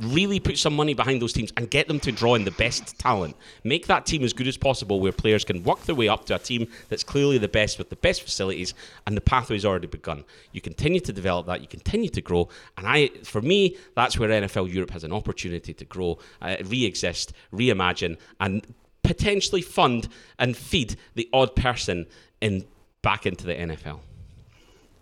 really 0.00 0.40
put 0.40 0.58
some 0.58 0.74
money 0.74 0.94
behind 0.94 1.20
those 1.20 1.32
teams 1.32 1.52
and 1.56 1.70
get 1.70 1.86
them 1.86 2.00
to 2.00 2.10
draw 2.10 2.34
in 2.34 2.44
the 2.44 2.50
best 2.52 2.98
talent. 2.98 3.36
Make 3.64 3.86
that 3.86 4.06
team 4.06 4.24
as 4.24 4.32
good 4.32 4.48
as 4.48 4.56
possible 4.56 5.00
where 5.00 5.12
players 5.12 5.44
can 5.44 5.62
work 5.62 5.80
their 5.82 5.94
way 5.94 6.08
up 6.08 6.24
to 6.26 6.34
a 6.34 6.38
team 6.38 6.68
that's 6.88 7.04
clearly 7.04 7.38
the 7.38 7.48
best 7.48 7.78
with 7.78 7.90
the 7.90 7.96
best 7.96 8.22
facilities 8.22 8.74
and 9.06 9.16
the 9.16 9.20
pathway's 9.20 9.64
already 9.64 9.86
begun. 9.86 10.24
You 10.52 10.60
continue 10.60 11.00
to 11.00 11.12
develop 11.12 11.46
that, 11.46 11.60
you 11.60 11.68
continue 11.68 12.08
to 12.10 12.20
grow, 12.20 12.48
and 12.76 12.86
I 12.86 13.08
for 13.24 13.42
me 13.42 13.76
that's 13.94 14.18
where 14.18 14.28
NFL 14.28 14.72
Europe 14.72 14.90
has 14.90 15.04
an 15.04 15.12
opportunity 15.12 15.74
to 15.74 15.84
grow, 15.84 16.18
uh, 16.40 16.56
re-exist, 16.64 17.32
reimagine 17.52 18.16
and 18.38 18.74
potentially 19.02 19.62
fund 19.62 20.08
and 20.38 20.56
feed 20.56 20.96
the 21.14 21.28
odd 21.32 21.54
person 21.56 22.06
in 22.40 22.64
back 23.02 23.26
into 23.26 23.46
the 23.46 23.54
NFL. 23.54 24.00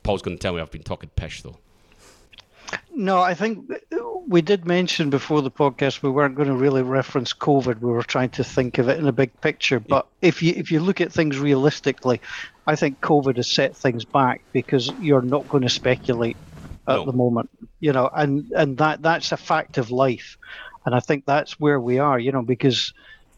Paul's 0.02 0.22
going 0.22 0.36
to 0.36 0.40
tell 0.40 0.54
me 0.54 0.60
I've 0.60 0.70
been 0.70 0.82
talking 0.82 1.10
pish 1.14 1.42
though. 1.42 1.58
No, 2.94 3.20
I 3.20 3.34
think 3.34 3.70
we 4.26 4.42
did 4.42 4.66
mention 4.66 5.08
before 5.08 5.40
the 5.40 5.50
podcast 5.50 6.02
we 6.02 6.10
weren't 6.10 6.34
going 6.34 6.48
to 6.48 6.54
really 6.54 6.82
reference 6.82 7.32
COVID. 7.32 7.80
We 7.80 7.90
were 7.90 8.02
trying 8.02 8.30
to 8.30 8.44
think 8.44 8.78
of 8.78 8.88
it 8.88 8.98
in 8.98 9.06
a 9.06 9.12
big 9.12 9.40
picture. 9.40 9.80
But 9.80 10.06
if 10.20 10.42
you 10.42 10.52
if 10.56 10.70
you 10.70 10.80
look 10.80 11.00
at 11.00 11.12
things 11.12 11.38
realistically, 11.38 12.20
I 12.66 12.76
think 12.76 13.00
COVID 13.00 13.36
has 13.36 13.50
set 13.50 13.76
things 13.76 14.04
back 14.04 14.42
because 14.52 14.92
you're 15.00 15.22
not 15.22 15.48
going 15.48 15.62
to 15.62 15.68
speculate 15.68 16.36
at 16.86 16.96
no. 16.96 17.04
the 17.06 17.12
moment. 17.12 17.50
You 17.80 17.92
know, 17.92 18.10
and 18.12 18.50
and 18.52 18.76
that 18.78 19.00
that's 19.02 19.32
a 19.32 19.36
fact 19.36 19.78
of 19.78 19.90
life, 19.90 20.36
and 20.84 20.94
I 20.94 21.00
think 21.00 21.24
that's 21.24 21.58
where 21.58 21.80
we 21.80 21.98
are. 21.98 22.18
You 22.18 22.32
know, 22.32 22.42
because 22.42 22.92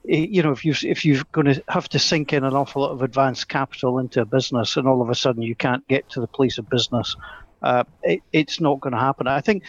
you 0.05 0.43
know 0.43 0.53
if 0.53 0.65
you 0.65 0.75
if 0.83 1.05
you're 1.05 1.23
going 1.33 1.55
to 1.55 1.63
have 1.69 1.89
to 1.91 1.99
sink 1.99 2.33
in 2.33 2.45
an 2.45 2.55
awful 2.55 2.83
lot 2.83 2.93
of 2.93 3.03
advanced 3.03 3.49
capital 3.49 3.99
into 3.99 4.23
a 4.23 4.25
business, 4.25 4.77
and 4.77 4.89
all 4.89 5.03
of 5.03 5.11
a 5.11 5.15
sudden 5.15 5.43
you 5.43 5.55
can't 5.55 5.87
get 5.87 6.09
to 6.11 6.21
the 6.21 6.27
place 6.27 6.59
of 6.59 6.69
business 6.69 7.15
uh, 7.63 7.85
it, 8.03 8.23
it's 8.33 8.61
not 8.61 8.81
going 8.81 8.93
to 8.93 8.99
happen. 8.99 9.27
I 9.27 9.41
think 9.41 9.65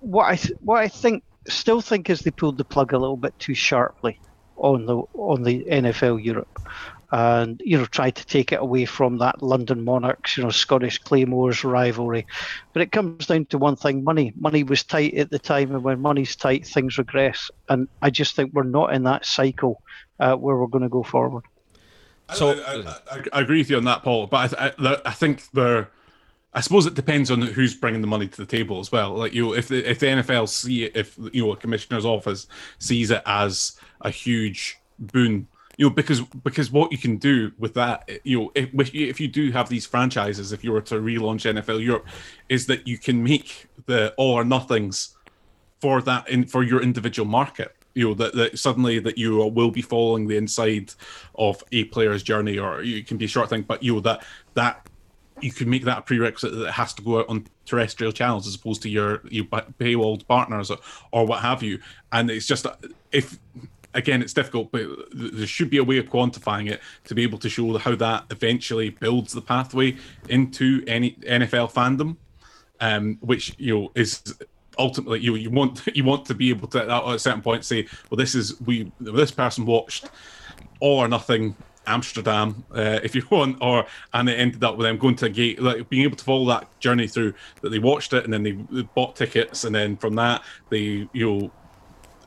what 0.00 0.26
I 0.26 0.36
th- 0.36 0.58
what 0.60 0.78
I 0.78 0.88
think 0.88 1.22
still 1.48 1.80
think 1.80 2.10
is 2.10 2.20
they 2.20 2.30
pulled 2.30 2.58
the 2.58 2.64
plug 2.64 2.92
a 2.92 2.98
little 2.98 3.16
bit 3.16 3.38
too 3.38 3.54
sharply 3.54 4.20
on 4.56 4.86
the 4.86 4.96
on 5.14 5.42
the 5.42 5.64
NFL 5.64 6.22
Europe, 6.24 6.60
and 7.10 7.60
you 7.64 7.78
know 7.78 7.84
tried 7.86 8.16
to 8.16 8.26
take 8.26 8.52
it 8.52 8.60
away 8.60 8.84
from 8.84 9.18
that 9.18 9.42
London 9.42 9.84
Monarchs, 9.84 10.36
you 10.36 10.42
know 10.42 10.50
Scottish 10.50 10.98
Claymores 10.98 11.64
rivalry. 11.64 12.26
But 12.72 12.82
it 12.82 12.92
comes 12.92 13.26
down 13.26 13.46
to 13.46 13.58
one 13.58 13.76
thing: 13.76 14.04
money. 14.04 14.32
Money 14.36 14.64
was 14.64 14.82
tight 14.82 15.14
at 15.14 15.30
the 15.30 15.38
time, 15.38 15.72
and 15.74 15.84
when 15.84 16.00
money's 16.00 16.36
tight, 16.36 16.66
things 16.66 16.98
regress. 16.98 17.50
And 17.68 17.88
I 18.02 18.10
just 18.10 18.34
think 18.34 18.52
we're 18.52 18.64
not 18.64 18.94
in 18.94 19.04
that 19.04 19.24
cycle 19.24 19.82
uh, 20.18 20.36
where 20.36 20.56
we're 20.56 20.66
going 20.66 20.82
to 20.82 20.88
go 20.88 21.02
forward. 21.02 21.44
So 22.34 22.50
I, 22.50 22.94
I, 23.10 23.22
I, 23.32 23.40
agree 23.40 23.58
with 23.58 23.68
you 23.68 23.76
on 23.76 23.84
that, 23.84 24.02
Paul. 24.02 24.26
But 24.26 24.58
I, 24.58 24.96
I 25.04 25.10
think 25.10 25.50
there 25.52 25.90
I 26.54 26.60
suppose 26.60 26.84
it 26.84 26.94
depends 26.94 27.30
on 27.30 27.40
who's 27.40 27.74
bringing 27.74 28.02
the 28.02 28.06
money 28.06 28.28
to 28.28 28.36
the 28.36 28.46
table 28.46 28.78
as 28.78 28.92
well. 28.92 29.14
Like 29.14 29.32
you, 29.32 29.46
know, 29.46 29.54
if 29.54 29.68
the, 29.68 29.88
if 29.88 29.98
the 29.98 30.06
NFL 30.06 30.48
see 30.48 30.84
it, 30.84 30.96
if 30.96 31.18
you 31.32 31.46
know 31.46 31.52
a 31.52 31.56
commissioner's 31.56 32.04
office 32.04 32.46
sees 32.78 33.10
it 33.10 33.22
as 33.24 33.78
a 34.02 34.10
huge 34.10 34.78
boon, 34.98 35.48
you 35.78 35.86
know, 35.86 35.94
because 35.94 36.20
because 36.20 36.70
what 36.70 36.92
you 36.92 36.98
can 36.98 37.16
do 37.16 37.52
with 37.58 37.72
that, 37.74 38.08
you 38.24 38.38
know, 38.38 38.52
if, 38.54 38.94
if 38.94 39.18
you 39.18 39.28
do 39.28 39.50
have 39.52 39.68
these 39.70 39.86
franchises, 39.86 40.52
if 40.52 40.62
you 40.62 40.72
were 40.72 40.82
to 40.82 40.96
relaunch 40.96 41.50
NFL 41.50 41.82
Europe, 41.82 42.06
is 42.48 42.66
that 42.66 42.86
you 42.86 42.98
can 42.98 43.22
make 43.22 43.68
the 43.86 44.12
all 44.18 44.34
or 44.34 44.44
nothings 44.44 45.16
for 45.80 46.02
that 46.02 46.28
in 46.28 46.44
for 46.44 46.62
your 46.62 46.82
individual 46.82 47.28
market 47.28 47.74
you 47.94 48.08
know 48.08 48.14
that, 48.14 48.34
that 48.34 48.58
suddenly 48.58 48.98
that 48.98 49.18
you 49.18 49.36
will 49.48 49.70
be 49.70 49.82
following 49.82 50.26
the 50.26 50.36
inside 50.36 50.92
of 51.34 51.62
a 51.72 51.84
player's 51.84 52.22
journey 52.22 52.58
or 52.58 52.82
you 52.82 53.02
can 53.02 53.16
be 53.16 53.24
a 53.24 53.28
short 53.28 53.50
thing 53.50 53.62
but 53.62 53.82
you 53.82 53.94
know 53.94 54.00
that 54.00 54.24
that 54.54 54.88
you 55.42 55.52
could 55.52 55.66
make 55.66 55.84
that 55.84 55.98
a 55.98 56.02
prerequisite 56.02 56.52
that 56.52 56.68
it 56.68 56.72
has 56.72 56.94
to 56.94 57.02
go 57.02 57.20
out 57.20 57.28
on 57.28 57.46
terrestrial 57.66 58.12
channels 58.12 58.46
as 58.46 58.54
opposed 58.54 58.82
to 58.82 58.88
your 58.88 59.20
your 59.28 59.44
paywalled 59.44 60.26
partners 60.26 60.70
or, 60.70 60.78
or 61.10 61.26
what 61.26 61.40
have 61.40 61.62
you. 61.62 61.80
And 62.12 62.30
it's 62.30 62.46
just 62.46 62.66
if 63.10 63.38
again 63.94 64.22
it's 64.22 64.32
difficult, 64.32 64.70
but 64.70 64.86
there 65.12 65.46
should 65.46 65.70
be 65.70 65.78
a 65.78 65.84
way 65.84 65.98
of 65.98 66.06
quantifying 66.06 66.70
it 66.70 66.80
to 67.04 67.14
be 67.14 67.22
able 67.22 67.38
to 67.38 67.48
show 67.48 67.76
how 67.78 67.94
that 67.96 68.24
eventually 68.30 68.90
builds 68.90 69.32
the 69.32 69.42
pathway 69.42 69.96
into 70.28 70.82
any 70.86 71.12
NFL 71.22 71.72
fandom, 71.72 72.16
um, 72.80 73.18
which 73.20 73.54
you 73.58 73.74
know 73.74 73.92
is 73.94 74.22
ultimately 74.78 75.20
you 75.20 75.34
you 75.34 75.50
want 75.50 75.86
you 75.94 76.04
want 76.04 76.24
to 76.26 76.34
be 76.34 76.50
able 76.50 76.68
to 76.68 76.82
at 76.82 77.14
a 77.14 77.18
certain 77.18 77.42
point 77.42 77.64
say, 77.64 77.86
well, 78.10 78.16
this 78.16 78.34
is 78.34 78.60
we 78.60 78.90
this 79.00 79.30
person 79.30 79.66
watched 79.66 80.08
all 80.80 80.98
or 80.98 81.08
nothing 81.08 81.56
Amsterdam, 81.86 82.64
uh, 82.74 83.00
if 83.02 83.14
you 83.14 83.22
want, 83.30 83.58
or 83.60 83.86
and 84.12 84.28
it 84.28 84.38
ended 84.38 84.62
up 84.64 84.76
with 84.76 84.86
them 84.86 84.98
going 84.98 85.16
to 85.16 85.26
a 85.26 85.30
gate, 85.30 85.60
like 85.60 85.88
being 85.88 86.04
able 86.04 86.16
to 86.16 86.24
follow 86.24 86.46
that 86.46 86.68
journey 86.80 87.06
through. 87.06 87.34
That 87.60 87.70
they 87.70 87.78
watched 87.78 88.12
it 88.12 88.24
and 88.24 88.32
then 88.32 88.42
they 88.42 88.52
bought 88.94 89.16
tickets, 89.16 89.64
and 89.64 89.74
then 89.74 89.96
from 89.96 90.14
that 90.16 90.42
they 90.70 91.08
you 91.12 91.30
know 91.30 91.52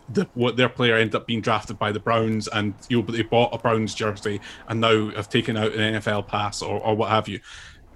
the, 0.09 0.27
what 0.33 0.55
their 0.55 0.69
player 0.69 0.95
ended 0.95 1.15
up 1.15 1.27
being 1.27 1.41
drafted 1.41 1.79
by 1.79 1.91
the 1.91 1.99
Browns, 1.99 2.47
and 2.47 2.73
you 2.89 3.01
know, 3.01 3.07
they 3.07 3.23
bought 3.23 3.53
a 3.53 3.57
Browns 3.57 3.95
jersey 3.95 4.41
and 4.67 4.81
now 4.81 5.09
have 5.11 5.29
taken 5.29 5.57
out 5.57 5.73
an 5.73 5.95
NFL 5.95 6.27
pass 6.27 6.61
or, 6.61 6.79
or 6.79 6.95
what 6.95 7.09
have 7.09 7.27
you. 7.27 7.39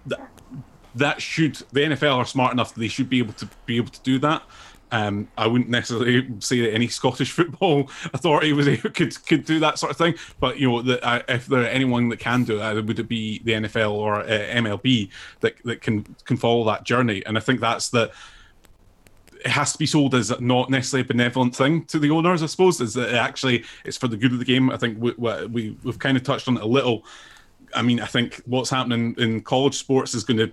That, 0.07 0.30
that 0.95 1.22
should 1.22 1.55
the 1.72 1.82
NFL 1.82 2.16
are 2.16 2.26
smart 2.26 2.51
enough 2.51 2.74
that 2.74 2.80
they 2.80 2.88
should 2.88 3.10
be 3.10 3.20
able 3.20 3.34
to 3.34 3.49
be 3.66 3.78
able 3.78 3.91
to 3.91 4.01
do 4.01 4.18
that. 4.20 4.43
Um, 4.92 5.28
I 5.38 5.46
wouldn't 5.46 5.70
necessarily 5.70 6.28
say 6.40 6.62
that 6.62 6.74
any 6.74 6.88
Scottish 6.88 7.32
football 7.40 7.90
authority 8.14 8.54
was 8.54 8.68
able, 8.68 8.90
could 8.94 9.26
could 9.26 9.46
do 9.46 9.60
that 9.60 9.80
sort 9.80 9.92
of 9.92 9.98
thing, 9.98 10.16
but 10.40 10.60
you 10.60 10.70
know, 10.70 10.82
that 10.82 11.06
uh, 11.06 11.22
if 11.28 11.46
there 11.46 11.62
are 11.62 11.68
anyone 11.68 12.10
that 12.10 12.18
can 12.18 12.44
do 12.44 12.58
that, 12.58 12.76
would 12.86 13.00
it 13.00 13.08
be 13.08 13.40
the 13.44 13.54
NFL 13.54 13.92
or 13.92 14.22
uh, 14.22 14.26
MLB 14.26 15.10
that 15.42 15.56
that 15.66 15.82
can 15.82 16.04
can 16.26 16.38
follow 16.38 16.64
that 16.66 16.84
journey? 16.84 17.24
And 17.26 17.38
I 17.38 17.42
think 17.42 17.60
that's 17.60 17.90
the 17.90 18.12
it 19.46 19.52
has 19.52 19.72
to 19.72 19.78
be 19.78 19.86
sold 19.86 20.16
as 20.16 20.38
not 20.42 20.70
necessarily 20.70 21.06
a 21.06 21.08
benevolent 21.08 21.56
thing 21.56 21.86
to 21.86 22.00
the 22.00 22.10
owners. 22.10 22.44
I 22.44 22.48
suppose 22.48 22.82
is 22.82 22.94
that 22.96 23.10
it 23.10 23.16
actually 23.16 23.64
it's 23.86 23.98
for 23.98 24.08
the 24.08 24.18
good 24.18 24.34
of 24.34 24.40
the 24.40 24.46
game. 24.46 24.70
I 24.70 24.78
think 24.78 24.98
we, 25.00 25.12
we 25.12 25.78
we've 25.84 26.00
kind 26.00 26.18
of 26.18 26.24
touched 26.24 26.48
on 26.48 26.58
it 26.58 26.64
a 26.64 26.68
little. 26.68 27.06
I 27.74 27.84
mean, 27.84 28.00
I 28.00 28.06
think 28.06 28.42
what's 28.46 28.70
happening 28.70 29.16
in 29.18 29.42
college 29.42 29.78
sports 29.78 30.16
is 30.16 30.24
going 30.24 30.38
to 30.38 30.52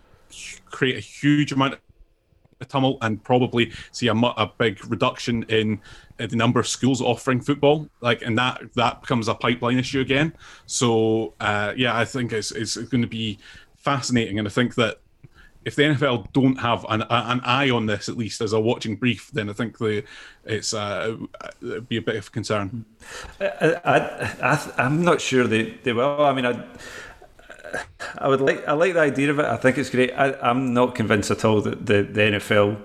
create 0.67 0.97
a 0.97 1.01
huge 1.01 1.53
amount 1.53 1.79
tumult 2.65 2.99
and 3.03 3.23
probably 3.23 3.73
see 3.93 4.09
a, 4.09 4.15
a 4.15 4.51
big 4.59 4.85
reduction 4.91 5.43
in 5.45 5.81
the 6.19 6.37
number 6.37 6.59
of 6.59 6.67
schools 6.67 7.03
offering 7.03 7.41
football 7.41 7.89
like 8.01 8.23
and 8.23 8.39
that 8.39 8.61
that 8.75 9.01
becomes 9.03 9.29
a 9.29 9.35
pipeline 9.35 9.79
issue 9.79 10.01
again 10.01 10.33
so 10.65 11.35
uh, 11.41 11.73
yeah 11.77 11.97
i 11.97 12.05
think 12.05 12.33
it's, 12.33 12.53
it's 12.53 12.77
going 12.77 13.03
to 13.03 13.09
be 13.09 13.39
fascinating 13.77 14.39
and 14.39 14.49
i 14.49 14.51
think 14.51 14.75
that 14.75 14.99
if 15.67 15.75
the 15.75 15.83
NFL 15.83 16.33
don't 16.33 16.61
have 16.61 16.87
an, 16.89 17.03
an 17.11 17.41
eye 17.41 17.71
on 17.71 17.87
this 17.87 18.09
at 18.09 18.17
least 18.17 18.41
as 18.41 18.53
a 18.53 18.61
watching 18.61 18.95
brief, 18.95 19.33
then 19.33 19.51
I 19.51 19.53
think 19.53 19.79
the 19.79 20.05
it's 20.45 20.73
uh, 20.73 21.17
it'd 21.61 21.89
be 21.89 21.97
a 21.97 22.03
bit 22.03 22.15
of 22.15 22.31
concern. 22.31 22.85
I, 23.41 23.75
I, 23.85 24.71
I, 24.79 24.87
am 24.87 25.03
not 25.03 25.21
sure 25.21 25.49
they, 25.49 25.73
they 25.83 25.93
will. 25.93 26.25
I 26.25 26.33
mean, 26.33 26.47
I, 26.47 26.65
I 28.19 28.29
would 28.29 28.41
like 28.41 28.67
I 28.67 28.73
like 28.73 28.95
the 28.95 29.01
idea 29.01 29.31
of 29.31 29.39
it. 29.39 29.45
I 29.45 29.57
think 29.57 29.79
it's 29.79 29.91
great. 29.91 30.13
I, 30.13 30.33
I'm 30.43 30.75
not 30.75 30.95
convinced 30.95 31.31
at 31.31 31.45
all 31.45 31.61
that 31.63 31.87
the, 31.87 32.03
the 32.03 32.21
NFL 32.21 32.81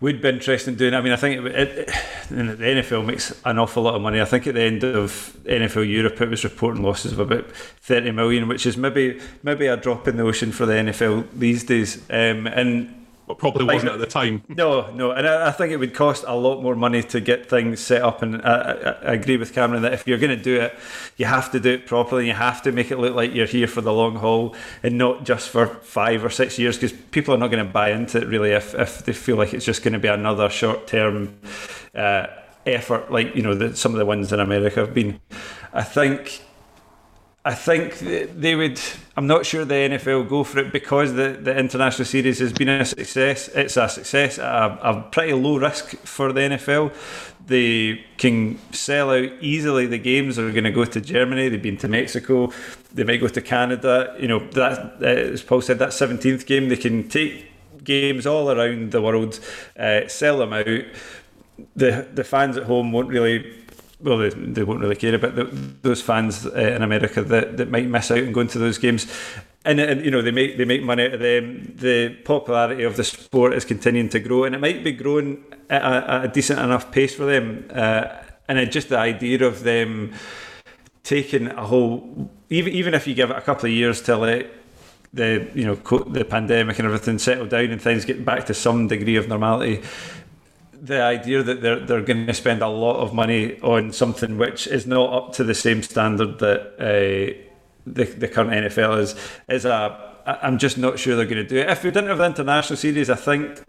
would 0.00 0.22
be 0.22 0.28
interested 0.28 0.70
in 0.70 0.76
doing. 0.76 0.94
It. 0.94 0.96
I 0.96 1.00
mean, 1.02 1.12
I 1.12 1.16
think 1.16 1.44
it, 1.44 1.54
it, 1.54 1.86
the 2.30 2.34
NFL 2.34 3.04
makes 3.04 3.38
an 3.44 3.58
awful 3.58 3.82
lot 3.82 3.94
of 3.94 4.02
money. 4.02 4.20
I 4.20 4.24
think 4.24 4.46
at 4.46 4.54
the 4.54 4.62
end 4.62 4.82
of 4.82 5.36
NFL 5.44 5.90
Europe, 5.90 6.20
it 6.20 6.30
was 6.30 6.44
reporting 6.44 6.82
losses 6.82 7.12
of 7.12 7.18
about 7.18 7.50
thirty 7.50 8.10
million, 8.10 8.48
which 8.48 8.66
is 8.66 8.76
maybe 8.76 9.20
maybe 9.42 9.66
a 9.66 9.76
drop 9.76 10.08
in 10.08 10.16
the 10.16 10.22
ocean 10.22 10.52
for 10.52 10.66
the 10.66 10.74
NFL 10.74 11.26
these 11.34 11.64
days. 11.64 11.98
Um, 12.10 12.46
and 12.46 12.99
but 13.30 13.38
probably 13.38 13.64
wasn't 13.64 13.92
at 13.92 14.00
the 14.00 14.06
time. 14.06 14.42
No, 14.48 14.90
no, 14.90 15.12
and 15.12 15.24
I, 15.24 15.48
I, 15.48 15.52
think 15.52 15.72
it 15.72 15.76
would 15.76 15.94
cost 15.94 16.24
a 16.26 16.34
lot 16.34 16.60
more 16.60 16.74
money 16.74 17.00
to 17.04 17.20
get 17.20 17.48
things 17.48 17.78
set 17.78 18.02
up. 18.02 18.22
And 18.22 18.42
I, 18.42 18.54
I, 18.54 18.90
I 18.90 19.12
agree 19.12 19.36
with 19.36 19.54
Cameron 19.54 19.82
that 19.82 19.92
if 19.92 20.04
you're 20.04 20.18
going 20.18 20.36
to 20.36 20.42
do 20.42 20.60
it, 20.60 20.76
you 21.16 21.26
have 21.26 21.52
to 21.52 21.60
do 21.60 21.70
it 21.70 21.86
properly. 21.86 22.26
You 22.26 22.32
have 22.32 22.60
to 22.62 22.72
make 22.72 22.90
it 22.90 22.98
look 22.98 23.14
like 23.14 23.32
you're 23.32 23.46
here 23.46 23.68
for 23.68 23.82
the 23.82 23.92
long 23.92 24.16
haul 24.16 24.56
and 24.82 24.98
not 24.98 25.24
just 25.24 25.48
for 25.48 25.66
five 25.68 26.24
or 26.24 26.30
six 26.30 26.58
years, 26.58 26.76
because 26.76 26.92
people 26.92 27.32
are 27.32 27.38
not 27.38 27.52
going 27.52 27.64
to 27.64 27.72
buy 27.72 27.92
into 27.92 28.18
it 28.18 28.26
really 28.26 28.50
if, 28.50 28.74
if 28.74 29.04
they 29.04 29.12
feel 29.12 29.36
like 29.36 29.54
it's 29.54 29.64
just 29.64 29.84
going 29.84 29.92
to 29.92 30.00
be 30.00 30.08
another 30.08 30.50
short 30.50 30.88
term 30.88 31.38
uh, 31.94 32.26
effort, 32.66 33.12
like 33.12 33.36
you 33.36 33.42
know 33.42 33.54
the, 33.54 33.76
some 33.76 33.92
of 33.92 33.98
the 33.98 34.06
ones 34.06 34.32
in 34.32 34.40
America 34.40 34.80
have 34.80 34.92
been. 34.92 35.20
I 35.72 35.84
think 35.84 36.42
I 37.42 37.54
think 37.54 37.98
they 37.98 38.54
would. 38.54 38.78
I'm 39.16 39.26
not 39.26 39.46
sure 39.46 39.64
the 39.64 39.74
NFL 39.74 40.28
go 40.28 40.44
for 40.44 40.58
it 40.58 40.72
because 40.72 41.14
the, 41.14 41.38
the 41.40 41.56
international 41.56 42.04
series 42.04 42.38
has 42.40 42.52
been 42.52 42.68
a 42.68 42.84
success. 42.84 43.48
It's 43.48 43.78
a 43.78 43.88
success 43.88 44.36
a, 44.36 44.78
a 44.82 45.08
pretty 45.10 45.32
low 45.32 45.56
risk 45.56 45.96
for 46.04 46.34
the 46.34 46.40
NFL. 46.40 46.92
They 47.46 48.04
can 48.18 48.58
sell 48.72 49.10
out 49.10 49.30
easily. 49.40 49.86
The 49.86 49.98
games 49.98 50.38
are 50.38 50.50
going 50.52 50.64
to 50.64 50.70
go 50.70 50.84
to 50.84 51.00
Germany. 51.00 51.48
They've 51.48 51.62
been 51.62 51.78
to 51.78 51.88
Mexico. 51.88 52.52
They 52.92 53.04
might 53.04 53.22
go 53.22 53.28
to 53.28 53.40
Canada. 53.40 54.14
You 54.20 54.28
know 54.28 54.40
that 54.50 54.96
uh, 55.00 55.06
as 55.06 55.42
Paul 55.42 55.62
said, 55.62 55.78
that 55.78 55.90
17th 55.90 56.44
game 56.44 56.68
they 56.68 56.76
can 56.76 57.08
take 57.08 57.50
games 57.82 58.26
all 58.26 58.50
around 58.50 58.92
the 58.92 59.00
world, 59.00 59.40
uh, 59.78 60.06
sell 60.08 60.38
them 60.38 60.52
out. 60.52 60.84
The 61.74 62.06
the 62.12 62.24
fans 62.24 62.58
at 62.58 62.64
home 62.64 62.92
won't 62.92 63.08
really 63.08 63.64
well, 64.02 64.18
they, 64.18 64.30
they 64.30 64.62
won't 64.62 64.80
really 64.80 64.96
care 64.96 65.14
about 65.14 65.34
the, 65.34 65.44
those 65.82 66.02
fans 66.02 66.46
uh, 66.46 66.50
in 66.52 66.82
America 66.82 67.22
that, 67.22 67.56
that 67.56 67.70
might 67.70 67.86
miss 67.86 68.10
out 68.10 68.18
and 68.18 68.34
going 68.34 68.48
to 68.48 68.58
those 68.58 68.78
games. 68.78 69.06
And, 69.64 69.78
and 69.78 70.02
you 70.02 70.10
know 70.10 70.22
they 70.22 70.30
make 70.30 70.56
they 70.56 70.64
make 70.64 70.82
money 70.82 71.04
out 71.04 71.14
of 71.14 71.20
them. 71.20 71.74
The 71.76 72.16
popularity 72.24 72.82
of 72.84 72.96
the 72.96 73.04
sport 73.04 73.52
is 73.52 73.66
continuing 73.66 74.08
to 74.08 74.18
grow, 74.18 74.44
and 74.44 74.54
it 74.54 74.60
might 74.60 74.82
be 74.82 74.92
growing 74.92 75.44
at 75.68 75.82
a, 75.82 76.10
at 76.10 76.24
a 76.24 76.28
decent 76.28 76.60
enough 76.60 76.90
pace 76.90 77.14
for 77.14 77.26
them. 77.26 77.68
Uh, 77.70 78.06
and 78.48 78.72
just 78.72 78.88
the 78.88 78.98
idea 78.98 79.44
of 79.44 79.62
them 79.62 80.14
taking 81.02 81.48
a 81.48 81.66
whole, 81.66 82.30
even 82.48 82.72
even 82.72 82.94
if 82.94 83.06
you 83.06 83.14
give 83.14 83.30
it 83.30 83.36
a 83.36 83.42
couple 83.42 83.66
of 83.66 83.72
years 83.72 84.00
till 84.00 84.24
it 84.24 84.50
the 85.12 85.50
you 85.54 85.64
know 85.64 85.74
the 85.74 86.24
pandemic 86.24 86.78
and 86.78 86.86
everything 86.86 87.18
settle 87.18 87.46
down 87.46 87.66
and 87.66 87.82
things 87.82 88.04
get 88.04 88.24
back 88.24 88.46
to 88.46 88.54
some 88.54 88.86
degree 88.86 89.16
of 89.16 89.28
normality 89.28 89.82
the 90.80 91.02
idea 91.02 91.42
that 91.42 91.60
they're 91.60 91.80
they're 91.80 92.02
going 92.02 92.26
to 92.26 92.34
spend 92.34 92.62
a 92.62 92.68
lot 92.68 92.96
of 92.96 93.12
money 93.12 93.60
on 93.60 93.92
something 93.92 94.38
which 94.38 94.66
is 94.66 94.86
not 94.86 95.12
up 95.12 95.32
to 95.34 95.44
the 95.44 95.54
same 95.54 95.82
standard 95.82 96.38
that 96.38 96.60
uh, 96.78 97.34
the 97.86 98.04
the 98.04 98.28
current 98.28 98.50
NFL 98.50 98.98
is 99.00 99.14
is 99.48 99.64
a 99.64 100.10
I'm 100.26 100.58
just 100.58 100.78
not 100.78 100.98
sure 100.98 101.16
they're 101.16 101.24
going 101.24 101.42
to 101.42 101.48
do 101.48 101.58
it. 101.58 101.70
If 101.70 101.82
we 101.82 101.90
didn't 101.90 102.08
have 102.08 102.18
the 102.18 102.26
international 102.26 102.76
series, 102.76 103.10
I 103.10 103.16
think 103.16 103.60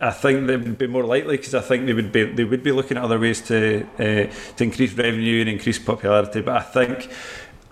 I 0.00 0.10
think 0.10 0.46
they 0.46 0.56
would 0.56 0.78
be 0.78 0.86
more 0.86 1.04
likely 1.04 1.36
because 1.36 1.54
I 1.54 1.60
think 1.60 1.86
they 1.86 1.94
would 1.94 2.12
be 2.12 2.24
they 2.24 2.44
would 2.44 2.62
be 2.62 2.72
looking 2.72 2.96
at 2.96 3.04
other 3.04 3.18
ways 3.18 3.40
to 3.42 3.86
uh, 3.98 4.54
to 4.56 4.64
increase 4.64 4.92
revenue 4.92 5.40
and 5.40 5.50
increase 5.50 5.78
popularity. 5.78 6.40
But 6.40 6.56
I 6.56 6.60
think 6.60 7.10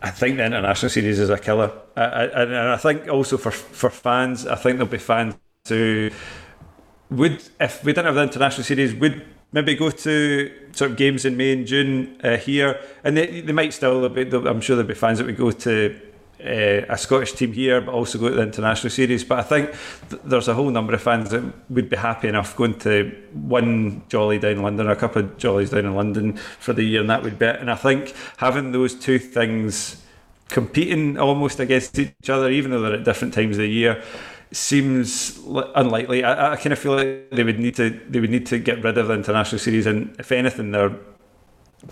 I 0.03 0.11
think 0.11 0.37
the 0.37 0.47
international 0.47 0.91
series 0.91 1.19
is 1.19 1.31
a 1.31 1.39
killer, 1.39 1.73
I, 1.97 2.03
I, 2.03 2.43
and 2.43 2.55
I 2.57 2.77
think 2.77 3.09
also 3.09 3.37
for 3.37 3.51
for 3.51 3.91
fans, 3.91 4.47
I 4.47 4.57
think 4.57 4.79
there'll 4.79 4.91
be 4.91 4.99
fans 4.99 5.35
who 5.69 6.11
would 7.11 7.43
if 7.61 7.85
we 7.85 7.93
didn't 7.93 8.07
have 8.07 8.15
the 8.15 8.23
international 8.23 8.65
series, 8.65 8.95
would 8.95 9.25
maybe 9.53 9.75
go 9.75 9.91
to 9.91 10.51
sort 10.73 10.91
of 10.91 10.97
games 10.97 11.25
in 11.25 11.37
May 11.37 11.53
and 11.53 11.67
June 11.67 12.21
uh, 12.23 12.37
here, 12.37 12.81
and 13.05 13.17
they, 13.17 13.41
they 13.41 13.53
might 13.53 13.73
still. 13.73 14.09
Be, 14.09 14.23
I'm 14.23 14.61
sure 14.61 14.77
there'll 14.77 14.89
be 14.89 14.95
fans 14.95 15.19
that 15.19 15.27
would 15.27 15.37
go 15.37 15.51
to 15.51 16.01
uh, 16.41 16.83
a 16.89 16.99
Scottish 16.99 17.33
team 17.33 17.53
here, 17.53 17.81
but 17.81 17.93
also 17.93 18.19
go 18.19 18.29
to 18.29 18.35
the 18.35 18.43
international 18.43 18.91
series. 18.91 19.25
But 19.25 19.39
I 19.39 19.43
think 19.43 19.71
th- 20.11 20.23
there's 20.25 20.49
a 20.49 20.55
whole 20.55 20.71
number 20.71 20.93
of 20.93 21.03
fans 21.03 21.31
that 21.31 21.43
would 21.71 21.89
be 21.89 21.97
happy 21.97 22.29
enough 22.29 22.57
going 22.57 22.79
to 22.81 23.17
one 23.33 24.03
jolly 24.09 24.39
down 24.39 24.53
in 24.53 24.63
London, 24.63 24.89
or 24.89 24.93
a 24.93 24.97
couple 24.97 25.23
of 25.23 25.39
jollies 25.39 25.71
down 25.71 25.87
in 25.87 25.95
London 25.95 26.37
for 26.37 26.73
the 26.73 26.83
year, 26.83 27.01
and 27.01 27.11
that 27.11 27.23
would 27.23 27.39
be 27.39 27.47
it. 27.47 27.61
And 27.61 27.71
I 27.71 27.77
think 27.77 28.15
having 28.39 28.73
those 28.73 28.95
two 28.95 29.19
things 29.19 30.03
competing 30.49 31.19
almost 31.19 31.59
against 31.59 31.99
each 31.99 32.31
other, 32.31 32.51
even 32.51 32.71
though 32.71 32.81
they're 32.81 32.95
at 32.95 33.05
different 33.05 33.35
times 33.35 33.57
of 33.57 33.63
the 33.63 33.69
year 33.69 34.03
seems 34.53 35.39
unlikely. 35.75 36.25
I, 36.25 36.53
I 36.53 36.57
kind 36.57 36.73
of 36.73 36.79
feel 36.79 36.97
like 36.97 37.31
they 37.31 37.45
would 37.45 37.59
need 37.59 37.75
to 37.77 37.91
they 38.09 38.21
would 38.21 38.31
need 38.31 38.47
to 38.47 38.59
get 38.59 38.83
rid 38.83 38.99
of 38.99 39.09
the 39.09 39.15
international 39.15 39.59
series, 39.59 39.87
and 39.87 40.15
if 40.19 40.33
anything, 40.33 40.71
they're 40.71 40.97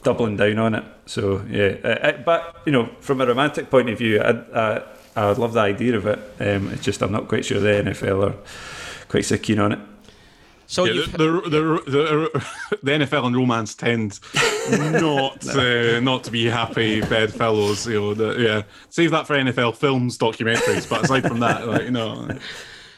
doubling 0.03 0.37
down 0.37 0.59
on 0.59 0.75
it. 0.75 0.85
So 1.07 1.45
yeah, 1.49 2.23
but 2.25 2.57
you 2.67 2.73
know, 2.73 2.91
from 3.01 3.21
a 3.21 3.27
romantic 3.27 3.71
point 3.71 3.91
of 3.91 3.99
view, 3.99 4.21
I 4.21 4.31
I, 4.59 4.83
I 5.17 5.33
love 5.33 5.53
the 5.53 5.61
idea 5.61 5.97
of 5.97 6.07
it. 6.07 6.19
Um, 6.41 6.71
it's 6.71 6.85
just 6.85 7.03
I'm 7.03 7.13
not 7.13 7.29
quite 7.29 7.45
sure 7.45 7.61
the 7.61 7.91
NFL 7.91 8.31
are 8.31 8.37
quite 9.09 9.25
so 9.25 9.39
keen 9.39 9.59
on 9.59 9.73
it. 9.73 9.79
So 10.75 10.87
yeah, 10.87 11.07
the, 11.07 11.19
the, 11.19 11.61
the, 11.87 12.45
the, 12.83 12.91
NFL 12.91 13.27
and 13.27 13.37
romance 13.37 13.77
tend 13.77 14.19
not 14.73 15.45
no. 15.55 15.97
uh, 15.97 16.01
not 16.01 16.25
to 16.25 16.33
be 16.33 16.47
happy 16.47 17.01
bedfellows. 17.01 17.87
You 17.87 18.17
know, 18.17 18.33
yeah, 18.33 18.63
save 18.89 19.13
that 19.13 19.29
for 19.29 19.37
NFL 19.37 19.77
films, 19.77 20.19
documentaries. 20.19 20.91
But 20.91 21.05
aside 21.05 21.29
from 21.29 21.39
that, 21.41 21.69
like 21.69 21.83
you 21.83 21.93
know. 21.93 22.29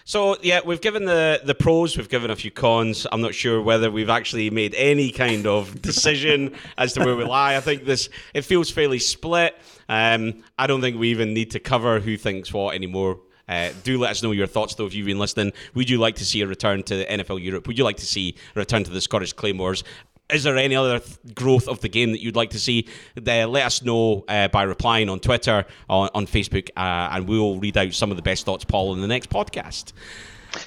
So 0.07 0.39
yeah, 0.41 0.61
we've 0.65 0.81
given 0.81 1.05
the 1.05 1.43
the 1.45 1.55
pros, 1.55 1.99
we've 1.99 2.09
given 2.09 2.31
a 2.31 2.37
few 2.37 2.51
cons. 2.51 3.07
I'm 3.13 3.21
not 3.21 3.35
sure 3.35 3.61
whether 3.61 3.91
we've 3.91 4.09
actually 4.09 4.49
made 4.49 4.75
any 4.75 5.11
kind 5.11 5.47
of 5.47 5.83
decision 5.83 6.55
as 6.79 6.95
to 6.95 7.05
where 7.05 7.15
we 7.15 7.25
lie. 7.25 7.57
I 7.57 7.61
think 7.61 7.85
this 7.85 8.09
it 8.33 8.47
feels 8.47 8.71
fairly 8.71 9.01
split. 9.01 9.55
Um, 9.91 10.45
I 10.59 10.67
don't 10.67 10.81
think 10.81 10.99
we 10.99 11.11
even 11.11 11.35
need 11.35 11.51
to 11.51 11.61
cover 11.61 12.01
who 12.01 12.17
thinks 12.17 12.55
what 12.55 12.75
anymore. 12.75 13.19
Uh, 13.49 13.71
do 13.85 13.99
let 13.99 14.11
us 14.11 14.23
know 14.23 14.33
your 14.33 14.47
thoughts, 14.47 14.75
though, 14.75 14.87
if 14.87 14.95
you've 14.95 15.07
been 15.07 15.19
listening. 15.19 15.53
Would 15.75 15.89
you 15.89 15.99
like 15.99 16.17
to 16.17 16.25
see 16.25 16.41
a 16.41 16.47
return 16.47 16.83
to 16.85 17.07
NFL 17.07 17.43
Europe? 17.43 17.67
Would 17.67 17.79
you 17.79 17.85
like 17.85 17.99
to 17.99 18.07
see 18.07 18.37
a 18.55 18.59
return 18.59 18.85
to 18.85 18.91
the 18.91 19.01
Scottish 19.01 19.33
Claymores? 19.33 19.85
Is 20.29 20.43
there 20.43 20.57
any 20.57 20.75
other 20.75 20.99
th- 20.99 21.19
growth 21.35 21.69
of 21.69 21.81
the 21.81 21.89
game 21.89 22.11
that 22.11 22.21
you'd 22.21 22.35
like 22.35 22.51
to 22.51 22.59
see? 22.59 22.89
Uh, 23.17 23.47
let 23.47 23.65
us 23.65 23.83
know 23.83 24.25
uh, 24.27 24.49
by 24.49 24.65
replying 24.65 25.09
on 25.09 25.21
Twitter, 25.21 25.65
on, 25.89 26.11
on 26.15 26.27
Facebook, 26.27 26.69
uh, 26.77 27.11
and 27.13 27.29
we'll 27.29 27.61
read 27.61 27.77
out 27.77 27.93
some 27.93 28.11
of 28.11 28.17
the 28.17 28.23
best 28.23 28.45
thoughts, 28.45 28.65
Paul, 28.65 28.95
in 28.95 29.01
the 29.01 29.07
next 29.07 29.31
podcast. 29.31 29.93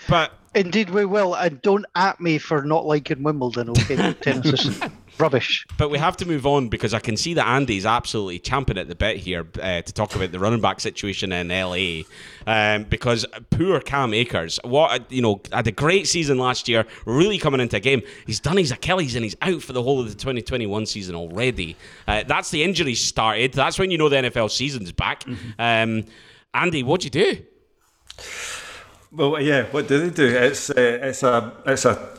But 0.08 0.32
Indeed, 0.56 0.90
we 0.90 1.06
will. 1.06 1.36
And 1.36 1.62
don't 1.62 1.86
at 1.96 2.20
me 2.20 2.38
for 2.38 2.64
not 2.64 2.86
liking 2.86 3.22
Wimbledon, 3.22 3.70
okay, 3.70 3.96
Rubbish. 5.20 5.66
But 5.78 5.90
we 5.90 5.98
have 5.98 6.16
to 6.18 6.26
move 6.26 6.46
on 6.46 6.70
because 6.70 6.94
I 6.94 7.00
can 7.00 7.18
see 7.18 7.34
that 7.34 7.48
Andy's 7.48 7.86
absolutely 7.86 8.40
champing 8.40 8.78
at 8.78 8.88
the 8.88 8.96
bit 8.96 9.18
here 9.18 9.46
uh, 9.62 9.82
to 9.82 9.94
talk 9.94 10.16
about 10.16 10.32
the 10.32 10.40
running 10.40 10.62
back 10.62 10.80
situation 10.80 11.32
in 11.32 11.50
LA. 11.50 12.02
Um, 12.48 12.84
because 12.84 13.26
poor 13.50 13.80
Cam 13.82 14.14
Akers, 14.14 14.60
what 14.64 15.12
you 15.12 15.22
know, 15.22 15.42
had 15.52 15.68
a 15.68 15.72
great 15.72 16.08
season 16.08 16.38
last 16.38 16.68
year, 16.68 16.86
really 17.06 17.38
coming 17.38 17.60
into 17.60 17.78
a 17.78 17.80
game. 17.80 18.02
He's 18.26 18.40
done 18.40 18.58
his 18.58 18.72
Achilles 18.72 19.16
and 19.16 19.24
he's 19.24 19.36
out 19.42 19.62
for 19.62 19.74
the 19.74 19.84
whole 19.84 20.00
of 20.00 20.08
the 20.10 20.16
2021 20.16 20.86
season 20.86 21.16
already. 21.16 21.76
Uh, 22.08 22.24
that's 22.24 22.50
the 22.52 22.64
injury 22.64 22.96
started. 22.96 23.54
That's 23.54 23.78
when 23.78 23.92
you 23.92 23.98
know 23.98 24.10
the 24.10 24.18
NFL 24.18 24.52
season's 24.52 24.92
back. 24.92 25.24
Mm-hmm. 25.26 25.50
Um, 25.60 26.06
Andy, 26.54 26.84
what'd 26.84 27.04
you 27.04 27.12
do? 27.12 27.46
Well, 29.12 29.42
yeah, 29.42 29.64
what 29.66 29.88
do 29.88 30.00
they 30.00 30.10
do? 30.14 30.28
It's 30.28 30.70
uh, 30.70 30.74
it's 30.78 31.24
a 31.24 31.52
it's 31.66 31.86
a 31.86 32.19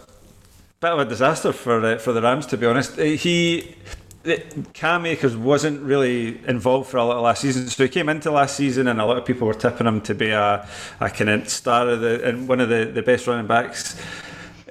bit 0.80 0.92
of 0.92 0.98
a 0.98 1.04
disaster 1.04 1.52
for 1.52 1.84
uh, 1.84 1.98
for 1.98 2.12
the 2.12 2.22
Rams, 2.22 2.46
to 2.46 2.56
be 2.56 2.66
honest. 2.66 2.98
Uh, 2.98 3.02
he. 3.02 3.76
Cam 4.74 5.06
Akers 5.06 5.34
wasn't 5.34 5.80
really 5.80 6.46
involved 6.46 6.90
for 6.90 6.98
a 6.98 7.04
lot 7.04 7.16
of 7.16 7.22
last 7.22 7.40
season, 7.40 7.68
so 7.68 7.84
he 7.84 7.88
came 7.88 8.10
into 8.10 8.30
last 8.30 8.54
season, 8.54 8.86
and 8.86 9.00
a 9.00 9.06
lot 9.06 9.16
of 9.16 9.24
people 9.24 9.46
were 9.46 9.54
tipping 9.54 9.86
him 9.86 10.02
to 10.02 10.14
be 10.14 10.28
a, 10.28 10.68
a 11.00 11.08
kind 11.08 11.30
of 11.30 11.48
star 11.48 11.88
of 11.88 12.02
the 12.02 12.22
and 12.28 12.46
one 12.46 12.60
of 12.60 12.68
the, 12.68 12.84
the 12.84 13.00
best 13.00 13.26
running 13.26 13.46
backs 13.46 13.98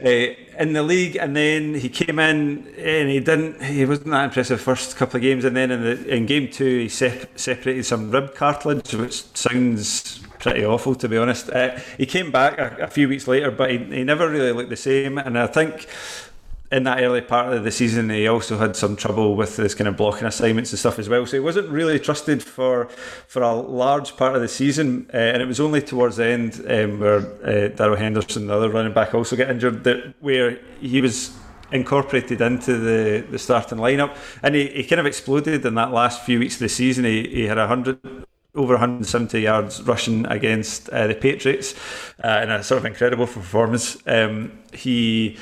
uh, 0.05 0.07
in 0.07 0.74
the 0.74 0.84
league. 0.84 1.16
And 1.16 1.36
then 1.36 1.74
he 1.74 1.89
came 1.89 2.20
in 2.20 2.68
and 2.78 3.10
he 3.10 3.20
didn't, 3.20 3.64
he 3.64 3.84
wasn't 3.86 4.10
that 4.10 4.26
impressive 4.26 4.62
first 4.62 4.95
couple 4.97 5.18
of 5.18 5.24
games, 5.24 5.45
and 5.45 5.55
then 5.55 5.72
in 5.72 5.82
the 5.82 6.16
in 6.16 6.28
game 6.28 6.51
two 6.51 6.82
he 6.82 6.89
sep- 6.89 7.39
separated 7.39 7.86
some 7.86 8.12
rib 8.12 8.36
cartilage, 8.36 8.93
which 8.93 9.36
sounds 9.36 10.22
pretty 10.40 10.66
awful 10.66 10.96
to 10.96 11.08
be 11.08 11.18
honest. 11.18 11.50
Uh, 11.50 11.78
he 11.98 12.06
came 12.06 12.32
back 12.32 12.58
a, 12.58 12.84
a, 12.84 12.88
few 12.88 13.08
weeks 13.08 13.28
later, 13.28 13.52
but 13.52 13.70
he, 13.72 13.78
he 13.78 14.04
never 14.04 14.30
really 14.30 14.52
looked 14.52 14.70
the 14.70 14.78
same. 14.78 15.18
And 15.18 15.38
I 15.38 15.48
think 15.48 15.88
in 16.72 16.84
that 16.84 17.02
early 17.04 17.22
part 17.22 17.52
of 17.52 17.64
the 17.64 17.72
season, 17.72 18.10
he 18.10 18.28
also 18.28 18.58
had 18.58 18.76
some 18.76 18.96
trouble 18.96 19.36
with 19.36 19.58
his 19.58 19.74
kind 19.74 19.88
of 19.88 19.98
blocking 19.98 20.28
assignments 20.28 20.72
and 20.72 20.80
stuff 20.80 21.00
as 21.00 21.10
well. 21.10 21.26
So 21.26 21.38
he 21.38 21.40
wasn't 21.40 21.70
really 21.70 22.00
trusted 22.00 22.44
for 22.44 22.86
for 23.28 23.42
a 23.42 23.54
large 23.54 24.16
part 24.18 24.36
of 24.36 24.42
the 24.42 24.48
season. 24.48 25.10
Uh, 25.14 25.18
and 25.18 25.42
it 25.42 25.48
was 25.48 25.60
only 25.60 25.82
towards 25.82 26.18
the 26.18 26.26
end 26.26 26.64
um, 26.68 27.00
where 27.00 27.20
uh, 27.44 27.68
Darrell 27.70 27.98
Henderson, 27.98 28.48
the 28.48 28.56
other 28.56 28.70
running 28.70 28.94
back, 28.94 29.14
also 29.14 29.36
got 29.36 29.50
injured, 29.50 29.84
that 29.84 30.14
where 30.20 30.60
he 30.80 31.02
was 31.02 31.36
incorporated 31.72 32.42
into 32.42 32.78
the, 32.78 33.26
the 33.30 33.38
starting 33.40 33.78
lineup. 33.78 34.16
And 34.42 34.56
he, 34.56 34.68
he 34.68 34.84
kind 34.84 35.00
of 35.00 35.06
exploded 35.06 35.66
in 35.66 35.76
that 35.76 35.92
last 35.92 36.24
few 36.24 36.40
weeks 36.40 36.56
of 36.56 36.62
the 36.62 36.70
season. 36.70 37.06
He, 37.06 37.28
he 37.28 37.44
had 37.46 37.58
100 37.58 38.26
over 38.56 38.74
170 38.74 39.39
yards 39.39 39.82
rushing 39.84 40.26
against 40.26 40.89
uh, 40.89 41.08
the 41.08 41.16
Patriots 41.16 41.76
uh, 42.24 42.41
in 42.43 42.50
a 42.50 42.64
sort 42.64 42.80
of 42.80 42.86
incredible 42.86 43.28
performance. 43.28 43.97
Um, 44.08 44.60
he 44.74 45.38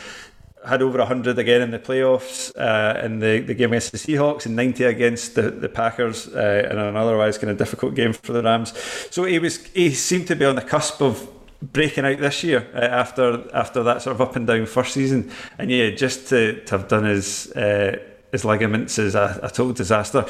had 0.68 0.82
over 0.82 0.98
100 0.98 1.40
again 1.40 1.62
in 1.62 1.72
the 1.72 1.80
playoffs 1.80 2.52
uh, 2.58 3.00
in 3.06 3.20
the, 3.20 3.40
the 3.40 3.54
game 3.54 3.72
against 3.72 3.94
the 3.94 3.98
Seahawks 3.98 4.46
and 4.46 4.56
90 4.56 4.84
against 4.84 5.36
the, 5.36 5.50
the 5.50 5.70
Packers 5.70 6.28
uh, 6.28 6.68
in 6.70 6.78
an 6.78 6.98
otherwise 6.98 7.38
kind 7.38 7.50
of 7.50 7.58
difficult 7.58 7.96
game 7.96 8.12
for 8.12 8.34
the 8.34 8.44
Rams. 8.44 8.74
So 9.10 9.24
he 9.24 9.40
was 9.40 9.66
he 9.68 9.94
seemed 9.94 10.28
to 10.28 10.36
be 10.36 10.44
on 10.44 10.56
the 10.56 10.62
cusp 10.62 11.02
of 11.02 11.30
breaking 11.62 12.06
out 12.06 12.20
this 12.20 12.44
year 12.44 12.68
uh, 12.76 12.80
after 12.80 13.50
after 13.56 13.84
that 13.84 14.02
sort 14.02 14.16
of 14.16 14.22
up 14.22 14.36
and 14.36 14.46
down 14.46 14.66
first 14.66 14.94
season. 14.94 15.32
And 15.58 15.72
yeah, 15.72 15.92
just 15.92 16.28
to, 16.30 16.62
to 16.66 16.78
have 16.78 16.90
done 16.90 17.06
his 17.06 17.50
uh, 17.54 18.00
his 18.34 18.44
ligaments 18.44 19.00
is 19.00 19.16
a, 19.16 19.40
a 19.42 19.50
total 19.50 19.72
disaster 19.72 20.26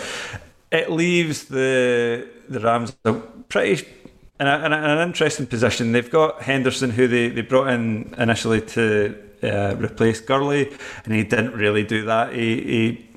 it 0.71 0.91
leaves 0.91 1.45
the 1.45 2.27
the 2.49 2.59
Rams 2.59 2.95
are 3.05 3.13
pretty 3.49 3.87
in, 4.39 4.47
a, 4.47 4.65
in, 4.65 4.73
a, 4.73 4.77
in, 4.77 4.83
an 4.83 5.07
interesting 5.07 5.47
position. 5.47 5.91
They've 5.91 6.09
got 6.09 6.41
Henderson, 6.41 6.91
who 6.91 7.07
they, 7.07 7.29
they 7.29 7.41
brought 7.41 7.69
in 7.69 8.13
initially 8.17 8.61
to 8.61 9.17
uh, 9.43 9.75
replace 9.77 10.21
Gurley, 10.21 10.71
and 11.05 11.13
he 11.13 11.23
didn't 11.23 11.53
really 11.53 11.83
do 11.83 12.05
that. 12.05 12.33
He, 12.33 12.61
he 12.61 13.09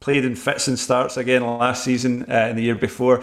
played 0.00 0.24
in 0.24 0.34
fits 0.34 0.68
and 0.68 0.78
starts 0.78 1.16
again 1.16 1.44
last 1.44 1.84
season 1.84 2.22
uh, 2.22 2.32
and 2.32 2.58
the 2.58 2.62
year 2.62 2.74
before, 2.74 3.22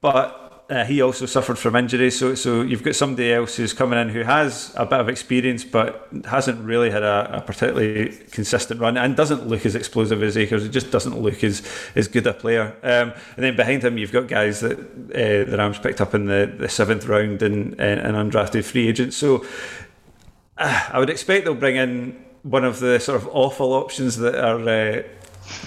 but 0.00 0.43
uh, 0.70 0.84
he 0.84 1.02
also 1.02 1.26
suffered 1.26 1.58
from 1.58 1.76
injuries. 1.76 2.18
So, 2.18 2.34
so 2.34 2.62
you've 2.62 2.82
got 2.82 2.94
somebody 2.94 3.32
else 3.32 3.56
who's 3.56 3.74
coming 3.74 3.98
in 3.98 4.08
who 4.08 4.22
has 4.22 4.72
a 4.76 4.86
bit 4.86 4.98
of 4.98 5.10
experience, 5.10 5.62
but 5.62 6.08
hasn't 6.24 6.64
really 6.64 6.90
had 6.90 7.02
a, 7.02 7.38
a 7.38 7.40
particularly 7.42 8.16
consistent 8.30 8.80
run 8.80 8.96
and 8.96 9.14
doesn't 9.14 9.46
look 9.46 9.66
as 9.66 9.74
explosive 9.74 10.22
as 10.22 10.38
Akers. 10.38 10.64
It 10.64 10.70
just 10.70 10.90
doesn't 10.90 11.20
look 11.20 11.44
as, 11.44 11.62
as 11.94 12.08
good 12.08 12.26
a 12.26 12.32
player. 12.32 12.74
Um, 12.82 13.12
and 13.36 13.44
then 13.44 13.56
behind 13.56 13.84
him, 13.84 13.98
you've 13.98 14.12
got 14.12 14.26
guys 14.26 14.60
that 14.60 14.78
uh, 14.78 15.50
the 15.50 15.56
Rams 15.58 15.78
picked 15.78 16.00
up 16.00 16.14
in 16.14 16.26
the, 16.26 16.50
the 16.56 16.68
seventh 16.68 17.06
round 17.06 17.42
and, 17.42 17.78
and, 17.78 18.14
undrafted 18.14 18.64
free 18.64 18.88
agents. 18.88 19.16
So 19.18 19.44
uh, 20.56 20.88
I 20.92 20.98
would 20.98 21.10
expect 21.10 21.44
they'll 21.44 21.54
bring 21.54 21.76
in 21.76 22.24
one 22.42 22.64
of 22.64 22.80
the 22.80 22.98
sort 23.00 23.20
of 23.20 23.28
awful 23.28 23.74
options 23.74 24.16
that 24.16 24.34
are. 24.34 24.66
Uh, 24.66 25.02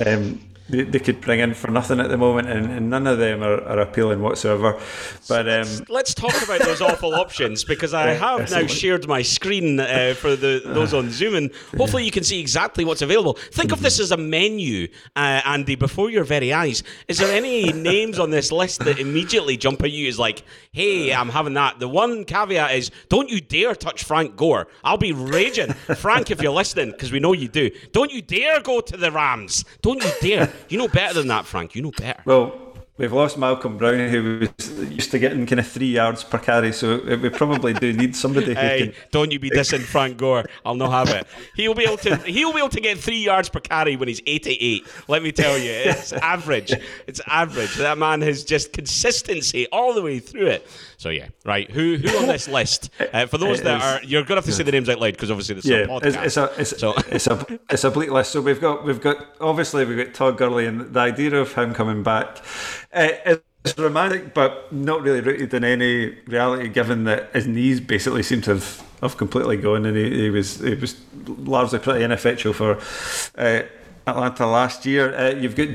um, 0.06 0.42
they, 0.70 0.84
they 0.84 1.00
could 1.00 1.22
bring 1.22 1.40
in 1.40 1.54
for 1.54 1.72
nothing 1.72 2.00
at 2.00 2.10
the 2.10 2.18
moment, 2.18 2.50
and, 2.50 2.72
and 2.72 2.90
none 2.90 3.08
of 3.08 3.18
them 3.18 3.44
are, 3.44 3.62
are 3.64 3.80
appealing 3.80 4.22
whatsoever. 4.22 4.80
But 5.28 5.48
um, 5.48 5.68
let's, 5.68 5.90
let's, 5.90 6.14
talk 6.14 6.34
about 6.44 6.62
those 6.62 6.82
awful 6.90 7.16
options 7.16 7.64
because 7.64 7.94
I 7.94 8.12
have 8.12 8.50
now 8.52 8.68
shared 8.68 9.08
my 9.08 9.22
screen 9.22 9.80
uh, 9.80 10.14
for 10.18 10.36
the 10.36 10.62
those 10.66 10.94
on 10.94 11.10
Zoom, 11.10 11.36
and 11.36 11.52
hopefully 11.78 12.04
you 12.04 12.12
can 12.12 12.24
see 12.24 12.40
exactly 12.40 12.86
what's 12.86 13.02
available. 13.02 13.34
Think 13.52 13.72
of 13.72 13.82
this 13.82 14.00
as 14.00 14.12
a 14.12 14.18
menu, 14.18 14.88
uh, 15.16 15.42
Andy, 15.46 15.76
before 15.76 16.10
your 16.10 16.24
very 16.24 16.52
eyes. 16.52 16.84
Is 17.08 17.18
there 17.18 17.32
any 17.32 17.72
names 17.74 18.20
on 18.20 18.30
this 18.30 18.52
list 18.52 18.80
that 18.82 19.00
immediately 19.00 19.58
jump 19.58 19.84
at 19.84 19.92
you 19.92 20.08
as 20.08 20.20
like, 20.20 20.44
"Hey, 20.72 21.14
I'm 21.14 21.30
having 21.30 21.54
that"? 21.54 21.80
The 21.80 21.88
one 21.88 22.26
caveat 22.26 22.76
is, 22.76 22.92
don't 23.10 23.30
you 23.30 23.40
dare 23.40 23.76
touch 23.76 24.04
Frank 24.04 24.36
Gore. 24.36 24.68
I'll 24.84 24.98
be 24.98 25.14
raging, 25.14 25.74
Frank, 25.74 26.32
if 26.32 26.42
you're 26.42 26.52
listening, 26.52 26.92
because 26.92 27.12
we 27.12 27.20
know 27.20 27.34
you 27.34 27.48
do. 27.48 27.70
Don't 27.92 28.12
you 28.12 28.22
dare 28.22 28.62
go 28.62 28.82
to 28.82 28.98
the 28.98 29.12
Rams. 29.12 29.66
Don't 29.82 30.04
you 30.04 30.12
dare. 30.22 30.52
You 30.70 30.78
know 30.78 30.88
better 30.88 31.14
than 31.14 31.28
that, 31.28 31.46
Frank. 31.46 31.76
You 31.76 31.82
know 31.82 31.92
better. 31.92 32.22
Well, 32.26 32.68
We've 32.98 33.14
lost 33.14 33.38
Malcolm 33.38 33.78
Brown, 33.78 34.10
who 34.10 34.40
was 34.40 34.92
used 34.92 35.12
to 35.12 35.20
getting 35.20 35.46
kind 35.46 35.60
of 35.60 35.68
three 35.68 35.92
yards 35.92 36.24
per 36.24 36.40
carry, 36.40 36.74
so 36.74 37.00
we 37.22 37.30
probably 37.30 37.74
do 37.74 37.94
need 37.94 38.16
somebody. 38.16 38.56
Hey, 38.56 38.88
can... 38.88 38.94
don't 39.12 39.32
you 39.32 39.38
be 39.38 39.52
dissing 39.52 39.82
Frank 39.82 40.18
Gore? 40.18 40.46
I'll 40.66 40.74
not 40.74 40.92
have 40.92 41.16
it. 41.16 41.28
He'll 41.56 41.76
be 41.76 41.84
able 41.84 41.98
to. 41.98 42.16
He'll 42.18 42.54
be 42.54 42.58
able 42.58 42.70
to 42.70 42.82
get 42.82 42.98
three 42.98 43.20
yards 43.20 43.50
per 43.50 43.60
carry 43.60 43.96
when 43.98 44.08
he's 44.08 44.22
eighty-eight. 44.26 44.88
Let 45.08 45.22
me 45.22 45.32
tell 45.32 45.60
you, 45.60 45.70
it's 45.70 46.12
average. 46.34 46.74
It's 47.06 47.22
average. 47.28 47.76
That 47.76 48.00
man 48.00 48.22
has 48.22 48.44
just 48.44 48.74
consistency 48.74 49.68
all 49.68 49.94
the 49.94 50.02
way 50.02 50.18
through 50.18 50.48
it. 50.48 50.68
So 50.98 51.10
yeah, 51.10 51.28
right. 51.46 51.70
Who 51.70 51.98
who 51.98 52.18
on 52.18 52.26
this 52.26 52.48
list? 52.48 52.90
Uh, 53.14 53.28
for 53.28 53.38
those 53.38 53.62
that 53.62 53.82
are, 53.82 54.04
you're 54.04 54.24
gonna 54.24 54.40
have 54.40 54.46
to 54.46 54.52
say 54.52 54.64
the 54.64 54.72
names 54.72 54.90
out 54.90 55.00
loud 55.00 55.14
because 55.14 55.30
obviously 55.30 55.56
this 55.56 55.66
yeah, 55.66 55.78
is 55.78 55.88
a 55.88 55.90
podcast. 55.90 56.26
It's, 56.26 56.38
a 56.38 56.54
it's, 56.58 56.80
so. 56.80 56.94
it's 57.08 57.28
a 57.28 57.60
it's 57.70 57.84
a 57.84 57.92
bleak 57.92 58.10
list. 58.10 58.32
So 58.32 58.42
we've 58.42 58.60
got 58.60 58.84
we've 58.84 59.00
got 59.00 59.28
obviously 59.40 59.86
we've 59.86 60.04
got 60.04 60.16
Todd 60.16 60.38
Gurley 60.38 60.66
and 60.66 60.94
the 60.94 61.00
idea 61.00 61.36
of 61.36 61.54
him 61.54 61.76
coming 61.76 62.02
back. 62.02 62.40
Uh, 62.92 63.38
it's 63.64 63.78
romantic, 63.78 64.34
but 64.34 64.72
not 64.74 65.02
really 65.02 65.22
rooted 65.22 65.54
in 65.54 65.64
any 65.64 66.18
reality, 66.26 66.70
given 66.70 67.04
that 67.04 67.32
his 67.34 67.48
knees 67.48 67.80
basically 67.80 68.24
seem 68.24 68.42
to 68.42 68.56
have, 68.56 68.84
have 69.02 69.18
completely 69.18 69.58
gone, 69.58 69.86
and 69.86 69.96
he, 69.98 70.24
he 70.24 70.30
was 70.30 70.60
he 70.60 70.74
was 70.76 71.00
largely 71.28 71.80
pretty 71.80 72.04
ineffectual 72.04 72.54
for 72.54 72.80
uh, 73.38 73.62
Atlanta 74.08 74.48
last 74.48 74.86
year. 74.86 75.16
Uh, 75.16 75.30
you've 75.32 75.56
got 75.56 75.68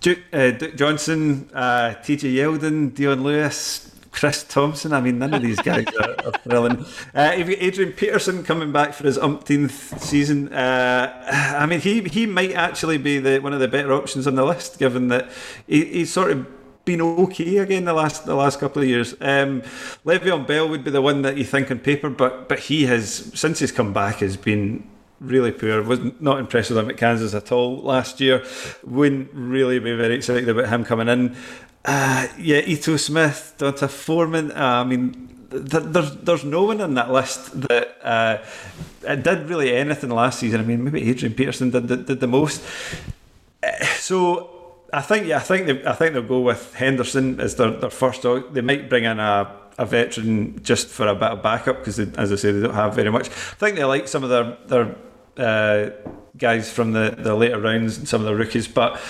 Duke, 0.00 0.18
uh, 0.32 0.50
Duke 0.50 0.76
Johnson, 0.76 1.48
uh, 1.54 1.94
T.J. 1.94 2.32
Yeldon, 2.34 2.94
Dion 2.94 3.22
Lewis, 3.22 3.94
Chris 4.18 4.42
Thompson. 4.42 4.92
I 4.92 5.00
mean, 5.00 5.18
none 5.18 5.32
of 5.32 5.42
these 5.42 5.60
guys 5.60 5.86
are, 6.00 6.16
are 6.26 6.32
thrilling. 6.38 6.84
Uh, 7.14 7.32
Adrian 7.34 7.92
Peterson 7.92 8.42
coming 8.42 8.72
back 8.72 8.92
for 8.94 9.04
his 9.04 9.16
umpteenth 9.16 10.02
season. 10.02 10.52
Uh, 10.52 11.54
I 11.56 11.66
mean, 11.66 11.80
he 11.80 12.02
he 12.02 12.26
might 12.26 12.52
actually 12.52 12.98
be 12.98 13.18
the 13.18 13.38
one 13.38 13.52
of 13.52 13.60
the 13.60 13.68
better 13.68 13.92
options 13.92 14.26
on 14.26 14.34
the 14.34 14.44
list, 14.44 14.78
given 14.78 15.08
that 15.08 15.30
he, 15.66 15.84
he's 15.84 16.12
sort 16.12 16.32
of 16.32 16.46
been 16.84 17.00
okay 17.00 17.58
again 17.58 17.84
the 17.84 17.92
last 17.92 18.26
the 18.26 18.34
last 18.34 18.58
couple 18.58 18.82
of 18.82 18.88
years. 18.88 19.12
Um, 19.20 19.62
Le'Veon 20.04 20.46
Bell 20.46 20.68
would 20.68 20.82
be 20.82 20.90
the 20.90 21.02
one 21.02 21.22
that 21.22 21.36
you 21.36 21.44
think 21.44 21.70
on 21.70 21.78
paper, 21.78 22.10
but 22.10 22.48
but 22.48 22.58
he 22.58 22.86
has 22.86 23.30
since 23.34 23.60
he's 23.60 23.70
come 23.70 23.92
back 23.92 24.16
has 24.16 24.36
been 24.36 24.88
really 25.20 25.52
poor. 25.52 25.82
Was 25.82 26.00
not 26.20 26.38
impressed 26.38 26.70
with 26.70 26.78
him 26.78 26.90
at 26.90 26.96
Kansas 26.96 27.34
at 27.34 27.52
all 27.52 27.78
last 27.82 28.20
year. 28.20 28.44
Wouldn't 28.84 29.30
really 29.32 29.78
be 29.78 29.94
very 29.94 30.14
excited 30.14 30.48
about 30.48 30.68
him 30.68 30.84
coming 30.84 31.08
in. 31.08 31.36
Uh, 31.84 32.26
yeah, 32.38 32.58
Ito 32.58 32.96
Smith, 32.96 33.54
D'Onta 33.58 33.88
Foreman. 33.88 34.52
Uh, 34.52 34.54
I 34.54 34.84
mean, 34.84 35.28
there's 35.50 36.16
there's 36.16 36.44
no 36.44 36.64
one 36.64 36.80
on 36.80 36.94
that 36.94 37.10
list 37.10 37.60
that 37.62 37.96
uh, 38.02 39.14
did 39.14 39.48
really 39.48 39.74
anything 39.74 40.10
last 40.10 40.40
season. 40.40 40.60
I 40.60 40.64
mean, 40.64 40.84
maybe 40.84 41.08
Adrian 41.08 41.34
Peterson 41.34 41.70
did 41.70 41.86
did, 41.86 42.06
did 42.06 42.20
the 42.20 42.26
most. 42.26 42.62
Uh, 43.62 43.84
so 43.96 44.50
I 44.92 45.00
think 45.00 45.26
yeah, 45.26 45.36
I 45.36 45.40
think 45.40 45.66
they, 45.66 45.84
I 45.86 45.92
think 45.94 46.12
they'll 46.12 46.22
go 46.22 46.40
with 46.40 46.74
Henderson 46.74 47.40
as 47.40 47.56
their, 47.56 47.70
their 47.70 47.90
first 47.90 48.22
dog. 48.22 48.52
They 48.54 48.60
might 48.60 48.88
bring 48.88 49.04
in 49.04 49.18
a, 49.18 49.50
a 49.78 49.86
veteran 49.86 50.62
just 50.62 50.88
for 50.88 51.06
a 51.06 51.14
bit 51.14 51.30
of 51.30 51.42
backup 51.42 51.78
because, 51.78 51.98
as 51.98 52.32
I 52.32 52.36
say, 52.36 52.52
they 52.52 52.60
don't 52.60 52.74
have 52.74 52.94
very 52.94 53.10
much. 53.10 53.28
I 53.28 53.56
think 53.58 53.76
they 53.76 53.84
like 53.84 54.08
some 54.08 54.24
of 54.24 54.30
their 54.30 54.56
their 54.66 54.96
uh, 55.38 55.90
guys 56.36 56.70
from 56.70 56.92
the, 56.92 57.14
the 57.16 57.34
later 57.34 57.60
rounds 57.60 57.98
and 57.98 58.08
some 58.08 58.20
of 58.20 58.26
the 58.26 58.34
rookies, 58.34 58.68
but 58.68 59.00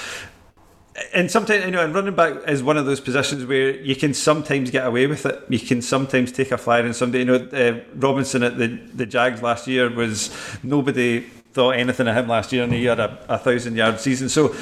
and 1.12 1.30
sometimes 1.30 1.64
you 1.64 1.70
know, 1.70 1.84
and 1.84 1.94
running 1.94 2.14
back 2.14 2.48
is 2.48 2.62
one 2.62 2.76
of 2.76 2.86
those 2.86 3.00
positions 3.00 3.44
where 3.44 3.76
you 3.80 3.96
can 3.96 4.14
sometimes 4.14 4.70
get 4.70 4.86
away 4.86 5.06
with 5.06 5.26
it. 5.26 5.42
You 5.48 5.58
can 5.58 5.82
sometimes 5.82 6.32
take 6.32 6.50
a 6.50 6.58
flyer 6.58 6.84
on 6.84 6.94
somebody. 6.94 7.24
You 7.24 7.24
know, 7.26 7.48
uh, 7.52 7.80
Robinson 7.94 8.42
at 8.42 8.58
the 8.58 8.68
the 8.94 9.06
Jags 9.06 9.42
last 9.42 9.66
year 9.66 9.90
was 9.90 10.30
nobody 10.62 11.20
thought 11.52 11.70
anything 11.70 12.08
of 12.08 12.16
him 12.16 12.28
last 12.28 12.52
year, 12.52 12.64
and 12.64 12.72
he 12.72 12.84
had 12.84 13.00
a, 13.00 13.18
a 13.28 13.38
thousand 13.38 13.76
yard 13.76 14.00
season. 14.00 14.28
So 14.28 14.54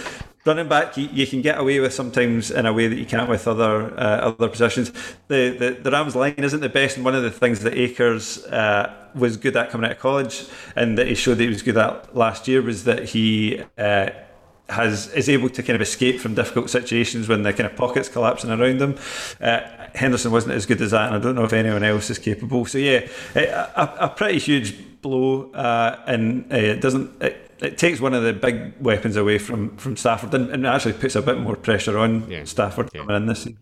running 0.45 0.68
back, 0.68 0.97
you, 0.97 1.09
you, 1.12 1.26
can 1.26 1.43
get 1.43 1.59
away 1.59 1.80
with 1.80 1.93
sometimes 1.93 2.51
in 2.51 2.64
a 2.64 2.72
way 2.72 2.87
that 2.87 2.97
you 2.97 3.05
can't 3.05 3.28
with 3.28 3.47
other 3.49 3.93
uh, 3.99 4.32
other 4.32 4.49
positions. 4.49 4.93
The, 5.28 5.57
the 5.59 5.78
the 5.82 5.91
Rams 5.91 6.16
line 6.16 6.34
isn't 6.34 6.61
the 6.61 6.68
best, 6.68 6.97
and 6.97 7.05
one 7.05 7.14
of 7.14 7.22
the 7.22 7.30
things 7.30 7.61
that 7.61 7.74
Akers 7.74 8.45
uh, 8.47 8.95
was 9.14 9.37
good 9.37 9.57
at 9.57 9.70
coming 9.70 9.87
out 9.87 9.97
of 9.97 9.99
college, 9.99 10.47
and 10.74 10.97
that 10.99 11.09
he 11.09 11.14
showed 11.14 11.39
that 11.39 11.45
he 11.45 11.49
was 11.49 11.62
good 11.62 11.76
at 11.76 12.16
last 12.16 12.49
year, 12.49 12.62
was 12.62 12.84
that 12.84 13.11
he. 13.11 13.62
Uh, 13.76 14.11
has 14.69 15.12
is 15.14 15.29
able 15.29 15.49
to 15.49 15.62
kind 15.62 15.77
of 15.77 15.83
escape 15.83 16.21
from 16.21 16.35
difficult 16.35 16.71
situations 16.71 17.29
when 17.29 17.43
the 17.43 17.53
kind 17.53 17.71
of 17.71 17.77
pockets 17.77 18.09
collapsing 18.09 18.51
around 18.51 18.79
them. 18.79 18.97
Uh, 19.41 19.61
Henderson 19.95 20.33
wasn't 20.33 20.55
as 20.55 20.67
good 20.67 20.81
as 20.81 20.91
that, 20.91 21.07
and 21.07 21.17
I 21.17 21.19
don't 21.19 21.35
know 21.35 21.45
if 21.45 21.53
anyone 21.53 21.83
else 21.83 22.11
is 22.11 22.19
capable. 22.19 22.67
So 22.67 22.79
yeah, 22.79 23.07
a, 23.35 23.97
a 24.01 24.09
pretty 24.09 24.39
huge 24.39 25.01
blow, 25.03 25.51
uh, 25.53 26.03
and 26.07 26.53
uh, 26.53 26.57
it 26.57 26.81
doesn't. 26.81 27.23
It, 27.23 27.43
it 27.61 27.79
takes 27.79 28.01
one 28.01 28.12
of 28.12 28.23
the 28.23 28.35
big 28.35 28.75
weapons 28.81 29.17
away 29.17 29.39
from 29.39 29.77
from 29.77 29.97
Stafford, 29.97 30.35
and, 30.35 30.51
and 30.51 30.67
actually 30.67 30.95
puts 30.95 31.17
a 31.17 31.23
bit 31.23 31.39
more 31.39 31.57
pressure 31.57 31.97
on 31.99 32.29
yeah. 32.31 32.45
Stafford 32.45 32.91
yeah. 32.93 33.17
in 33.17 33.27
this 33.27 33.45
season. 33.45 33.59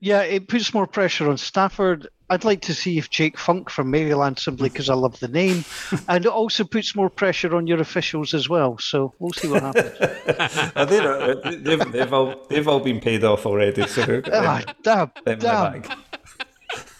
Yeah, 0.00 0.22
it 0.22 0.48
puts 0.48 0.74
more 0.74 0.86
pressure 0.86 1.28
on 1.28 1.38
Stafford. 1.38 2.08
I'd 2.28 2.44
like 2.44 2.62
to 2.62 2.74
see 2.74 2.98
if 2.98 3.08
Jake 3.08 3.38
Funk 3.38 3.70
from 3.70 3.90
Maryland 3.90 4.38
simply 4.38 4.68
because 4.68 4.90
I 4.90 4.94
love 4.94 5.20
the 5.20 5.28
name, 5.28 5.64
and 6.08 6.24
it 6.24 6.30
also 6.30 6.64
puts 6.64 6.96
more 6.96 7.08
pressure 7.08 7.54
on 7.54 7.66
your 7.66 7.80
officials 7.80 8.34
as 8.34 8.48
well. 8.48 8.78
So 8.78 9.14
we'll 9.18 9.32
see 9.32 9.48
what 9.48 9.62
happens. 9.62 9.98
they 10.90 11.56
they've, 11.56 11.92
they've 11.92 12.12
all 12.12 12.46
they've 12.48 12.66
all 12.66 12.80
been 12.80 13.00
paid 13.00 13.22
off 13.22 13.46
already. 13.46 13.86
So 13.86 14.22
ah, 14.32 14.64
damn, 14.82 15.12
damn. 15.24 15.84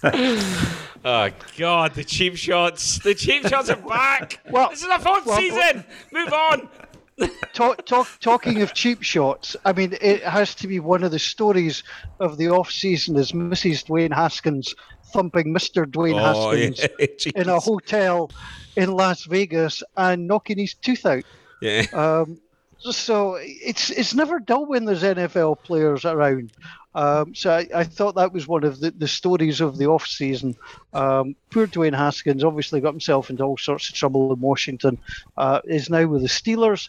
oh 1.04 1.30
God, 1.58 1.94
the 1.94 2.04
cheap 2.04 2.36
shots! 2.36 3.00
The 3.00 3.14
cheap 3.14 3.48
shots 3.48 3.68
are 3.68 3.76
back. 3.76 4.40
Well, 4.48 4.70
this 4.70 4.82
is 4.82 4.88
a 4.88 4.98
fourth 5.00 5.26
well, 5.26 5.38
season. 5.38 5.84
Move 6.12 6.32
on. 6.32 6.68
talk, 7.54 7.84
talk, 7.86 8.06
talking 8.20 8.60
of 8.60 8.74
cheap 8.74 9.02
shots, 9.02 9.56
I 9.64 9.72
mean, 9.72 9.96
it 10.02 10.22
has 10.22 10.54
to 10.56 10.68
be 10.68 10.80
one 10.80 11.02
of 11.02 11.10
the 11.12 11.18
stories 11.18 11.82
of 12.20 12.36
the 12.36 12.50
off 12.50 12.70
season 12.70 13.16
is 13.16 13.32
Mrs. 13.32 13.86
Dwayne 13.86 14.12
Haskins 14.12 14.74
thumping 15.12 15.52
Mr. 15.54 15.84
Dwayne 15.84 16.20
oh, 16.20 16.52
Haskins 16.52 17.26
yeah. 17.26 17.32
in 17.34 17.48
a 17.48 17.60
hotel 17.60 18.30
in 18.76 18.92
Las 18.92 19.24
Vegas 19.24 19.82
and 19.96 20.26
knocking 20.26 20.58
his 20.58 20.74
tooth 20.74 21.06
out. 21.06 21.24
Yeah. 21.60 21.86
Um, 21.92 22.38
so 22.78 23.38
it's 23.40 23.90
it's 23.90 24.14
never 24.14 24.38
dull 24.38 24.66
when 24.66 24.84
there's 24.84 25.02
NFL 25.02 25.62
players 25.62 26.04
around. 26.04 26.52
Um, 26.94 27.34
so 27.34 27.50
I, 27.50 27.66
I, 27.74 27.84
thought 27.84 28.14
that 28.14 28.32
was 28.32 28.48
one 28.48 28.64
of 28.64 28.80
the, 28.80 28.90
the 28.90 29.08
stories 29.08 29.60
of 29.60 29.76
the 29.76 29.86
off 29.86 30.06
season. 30.06 30.56
Um, 30.94 31.36
poor 31.50 31.66
Dwayne 31.66 31.96
Haskins 31.96 32.42
obviously 32.42 32.80
got 32.80 32.92
himself 32.92 33.28
into 33.28 33.44
all 33.44 33.58
sorts 33.58 33.88
of 33.88 33.94
trouble 33.94 34.32
in 34.32 34.40
Washington. 34.40 34.98
Uh, 35.36 35.60
is 35.64 35.90
now 35.90 36.06
with 36.06 36.22
the 36.22 36.28
Steelers. 36.28 36.88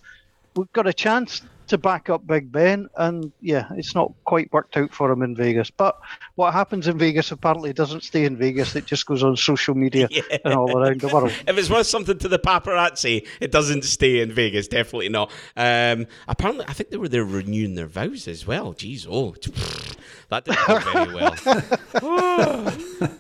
We've 0.56 0.72
got 0.72 0.88
a 0.88 0.94
chance 0.94 1.42
to 1.68 1.78
back 1.78 2.10
up 2.10 2.26
Big 2.26 2.52
Ben, 2.52 2.88
and 2.98 3.32
yeah, 3.42 3.68
it's 3.76 3.96
not 3.96 4.12
quite 4.26 4.52
worked 4.52 4.78
out 4.78 4.94
for 4.94 5.12
him 5.12 5.22
in 5.22 5.36
Vegas. 5.36 5.70
But 5.70 6.00
what 6.36 6.54
happens 6.54 6.88
in 6.88 6.98
Vegas 6.98 7.32
apparently 7.32 7.74
doesn't 7.74 8.04
stay 8.04 8.26
in 8.26 8.38
Vegas; 8.38 8.76
it 8.76 8.86
just 8.86 9.06
goes 9.06 9.24
on 9.24 9.38
social 9.38 9.76
media 9.76 10.08
yeah. 10.12 10.22
and 10.46 10.54
all 10.54 10.78
around 10.78 11.02
the 11.02 11.08
world. 11.08 11.32
if 11.48 11.58
it's 11.58 11.70
worth 11.70 11.88
something 11.88 12.18
to 12.20 12.28
the 12.28 12.40
paparazzi, 12.40 13.28
it 13.40 13.52
doesn't 13.52 13.84
stay 13.84 14.22
in 14.22 14.32
Vegas. 14.32 14.68
Definitely 14.68 15.10
not. 15.10 15.32
Um, 15.56 16.08
apparently, 16.28 16.66
I 16.68 16.74
think 16.74 16.90
they 16.90 16.98
were 16.98 17.10
there 17.10 17.26
renewing 17.26 17.76
their 17.76 17.88
vows 17.88 18.28
as 18.28 18.46
well. 18.48 18.74
Jeez, 18.74 19.08
oh, 19.10 19.36
that 20.30 20.46
didn't 20.46 20.68
go 20.68 20.80
very 20.80 21.14
well. 21.14 21.38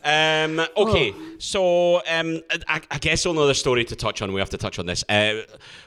um, 0.03 0.67
okay, 0.77 1.13
so 1.39 1.97
um, 2.09 2.41
I, 2.67 2.81
I, 2.91 2.97
guess 2.99 3.25
another 3.25 3.53
story 3.53 3.85
to 3.85 3.95
touch 3.95 4.21
on. 4.21 4.33
We 4.33 4.39
have 4.39 4.49
to 4.51 4.57
touch 4.57 4.79
on 4.79 4.85
this. 4.85 5.03
Uh, 5.07 5.41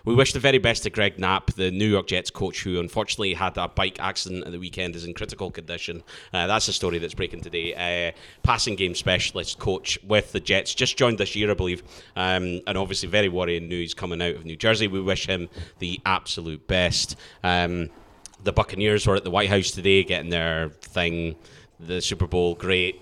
we 0.05 0.15
wish 0.15 0.33
the 0.33 0.41
very 0.41 0.59
best 0.59 0.85
to 0.85 0.91
Greg 0.91 1.19
Knapp, 1.19 1.53
the 1.53 1.71
New 1.71 1.87
York 1.87 2.07
Jets 2.07 2.31
coach, 2.31 2.50
who 2.59 2.81
unfortunately 2.81 3.35
had 3.35 3.57
a 3.57 3.69
bike 3.69 3.99
accident 4.01 4.45
at 4.45 4.53
the 4.53 4.59
weekend, 4.59 4.97
is 4.97 5.05
in 5.05 5.15
critical 5.15 5.51
condition. 5.51 6.03
Uh, 6.33 6.47
that's 6.47 6.67
the 6.67 6.73
story 6.73 6.99
that's 6.99 7.15
breaking 7.15 7.41
today. 7.41 7.75
Uh, 7.75 8.19
passing 8.43 8.75
game 8.75 8.95
specialist 8.95 9.59
coach 9.59 9.99
with 10.03 10.33
the 10.33 10.41
Jets, 10.41 10.75
just 10.75 10.97
joined 10.97 11.19
this 11.19 11.37
year, 11.37 11.51
I 11.51 11.55
believe, 11.55 11.83
um, 12.17 12.61
and 12.67 12.77
obviously 12.77 13.09
very 13.09 13.29
worrying 13.29 13.69
news 13.69 13.95
coming 13.95 14.21
out 14.21 14.35
of 14.35 14.45
New 14.45 14.57
Jersey. 14.57 14.89
We 14.89 15.01
wish 15.01 15.27
him 15.27 15.49
the 15.79 16.01
absolute 16.05 16.67
best. 16.67 17.17
Um, 17.43 17.91
the 18.43 18.53
Buccaneers 18.53 19.07
were 19.07 19.17
at 19.17 19.25
the 19.25 19.31
White 19.31 19.51
House 19.51 19.71
today 19.71 20.03
getting 20.03 20.31
their 20.31 20.71
thing, 20.71 21.37
the 21.79 22.01
Super 22.01 22.27
Bowl, 22.27 22.55
great, 22.55 23.01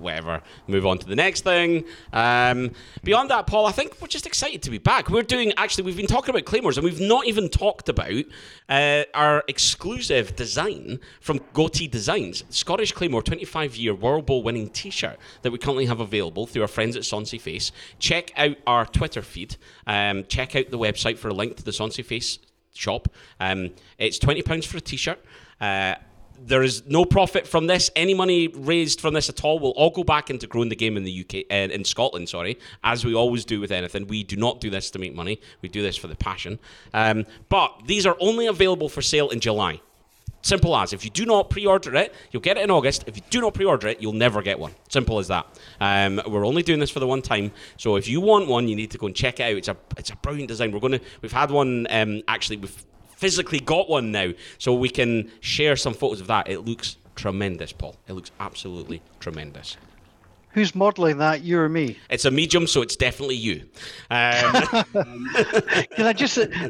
whatever. 0.00 0.42
Move 0.66 0.86
on 0.86 0.98
to 0.98 1.06
the 1.06 1.16
next 1.16 1.44
thing. 1.44 1.84
Um, 2.12 2.72
beyond 3.04 3.30
that, 3.30 3.46
Paul, 3.46 3.66
I 3.66 3.72
think 3.72 4.00
we're 4.00 4.08
just 4.08 4.26
excited 4.26 4.62
to 4.62 4.70
be 4.70 4.78
back. 4.78 5.10
We're 5.10 5.22
doing, 5.22 5.52
actually, 5.56 5.84
we've 5.84 5.96
been 5.96 6.06
talking 6.06 6.30
about 6.30 6.44
Claymores 6.44 6.76
and 6.78 6.84
we've 6.84 7.00
not 7.00 7.26
even 7.26 7.48
talked 7.48 7.88
about 7.88 8.24
uh, 8.68 9.04
our 9.14 9.44
exclusive 9.48 10.36
design 10.36 11.00
from 11.20 11.40
Goatee 11.52 11.88
Designs, 11.88 12.44
Scottish 12.50 12.92
Claymore 12.92 13.22
25 13.22 13.76
year 13.76 13.94
World 13.94 14.26
Bowl 14.26 14.42
winning 14.42 14.68
t 14.70 14.90
shirt 14.90 15.18
that 15.42 15.50
we 15.50 15.58
currently 15.58 15.86
have 15.86 16.00
available 16.00 16.46
through 16.46 16.62
our 16.62 16.68
friends 16.68 16.96
at 16.96 17.02
Sonsie 17.02 17.40
Face. 17.40 17.72
Check 17.98 18.32
out 18.36 18.56
our 18.66 18.86
Twitter 18.86 19.22
feed. 19.22 19.56
Um, 19.86 20.24
check 20.28 20.56
out 20.56 20.70
the 20.70 20.78
website 20.78 21.18
for 21.18 21.28
a 21.28 21.34
link 21.34 21.56
to 21.56 21.64
the 21.64 21.70
Sonsie 21.70 22.04
Face 22.04 22.38
shop. 22.74 23.08
Um, 23.38 23.70
it's 23.98 24.18
twenty 24.18 24.42
pounds 24.42 24.66
for 24.66 24.76
a 24.76 24.80
t-shirt. 24.80 25.22
Uh, 25.60 25.96
there 26.42 26.62
is 26.62 26.82
no 26.86 27.04
profit 27.04 27.46
from 27.46 27.66
this. 27.66 27.90
Any 27.94 28.14
money 28.14 28.48
raised 28.48 29.00
from 29.00 29.14
this 29.14 29.28
at 29.28 29.44
all 29.44 29.58
will 29.58 29.70
all 29.72 29.90
go 29.90 30.04
back 30.04 30.30
into 30.30 30.46
growing 30.46 30.68
the 30.68 30.76
game 30.76 30.96
in 30.96 31.04
the 31.04 31.20
UK, 31.20 31.44
uh, 31.50 31.72
in 31.72 31.84
Scotland. 31.84 32.28
Sorry, 32.28 32.58
as 32.82 33.04
we 33.04 33.14
always 33.14 33.44
do 33.44 33.60
with 33.60 33.70
anything, 33.70 34.06
we 34.06 34.22
do 34.22 34.36
not 34.36 34.60
do 34.60 34.70
this 34.70 34.90
to 34.92 34.98
make 34.98 35.14
money. 35.14 35.40
We 35.62 35.68
do 35.68 35.82
this 35.82 35.96
for 35.96 36.08
the 36.08 36.16
passion. 36.16 36.58
Um, 36.94 37.26
but 37.48 37.82
these 37.86 38.06
are 38.06 38.16
only 38.20 38.46
available 38.46 38.88
for 38.88 39.02
sale 39.02 39.30
in 39.30 39.40
July. 39.40 39.80
Simple 40.42 40.74
as. 40.74 40.94
If 40.94 41.04
you 41.04 41.10
do 41.10 41.26
not 41.26 41.50
pre-order 41.50 41.94
it, 41.96 42.14
you'll 42.30 42.40
get 42.40 42.56
it 42.56 42.62
in 42.62 42.70
August. 42.70 43.04
If 43.06 43.14
you 43.14 43.22
do 43.28 43.42
not 43.42 43.52
pre-order 43.52 43.88
it, 43.88 44.00
you'll 44.00 44.14
never 44.14 44.40
get 44.40 44.58
one. 44.58 44.74
Simple 44.88 45.18
as 45.18 45.28
that. 45.28 45.46
Um, 45.80 46.20
we're 46.26 46.46
only 46.46 46.62
doing 46.62 46.80
this 46.80 46.90
for 46.90 46.98
the 46.98 47.06
one 47.06 47.20
time. 47.20 47.52
So 47.76 47.96
if 47.96 48.08
you 48.08 48.22
want 48.22 48.48
one, 48.48 48.66
you 48.66 48.74
need 48.74 48.90
to 48.92 48.98
go 48.98 49.06
and 49.06 49.14
check 49.14 49.38
it 49.38 49.42
out. 49.42 49.56
It's 49.56 49.68
a 49.68 49.76
it's 49.98 50.10
a 50.10 50.16
brilliant 50.16 50.48
design. 50.48 50.72
We're 50.72 50.80
gonna 50.80 51.00
we've 51.20 51.32
had 51.32 51.50
one 51.50 51.86
um, 51.90 52.22
actually 52.26 52.56
we've 52.56 52.84
physically 53.20 53.60
got 53.60 53.88
one 53.88 54.10
now, 54.10 54.32
so 54.56 54.74
we 54.74 54.88
can 54.88 55.30
share 55.40 55.76
some 55.76 55.92
photos 55.92 56.22
of 56.22 56.26
that. 56.28 56.48
It 56.48 56.60
looks 56.60 56.96
tremendous, 57.16 57.70
Paul. 57.70 57.96
It 58.08 58.14
looks 58.14 58.32
absolutely 58.40 59.02
tremendous. 59.20 59.76
Who's 60.52 60.74
modelling 60.74 61.18
that? 61.18 61.42
You 61.42 61.60
or 61.60 61.68
me? 61.68 61.98
It's 62.08 62.24
a 62.24 62.30
medium, 62.30 62.66
so 62.66 62.82
it's 62.82 62.96
definitely 62.96 63.36
you. 63.36 63.68
Um, 64.10 64.52
Can 65.94 66.06
I 66.06 66.12
just? 66.12 66.38
Uh, 66.38 66.68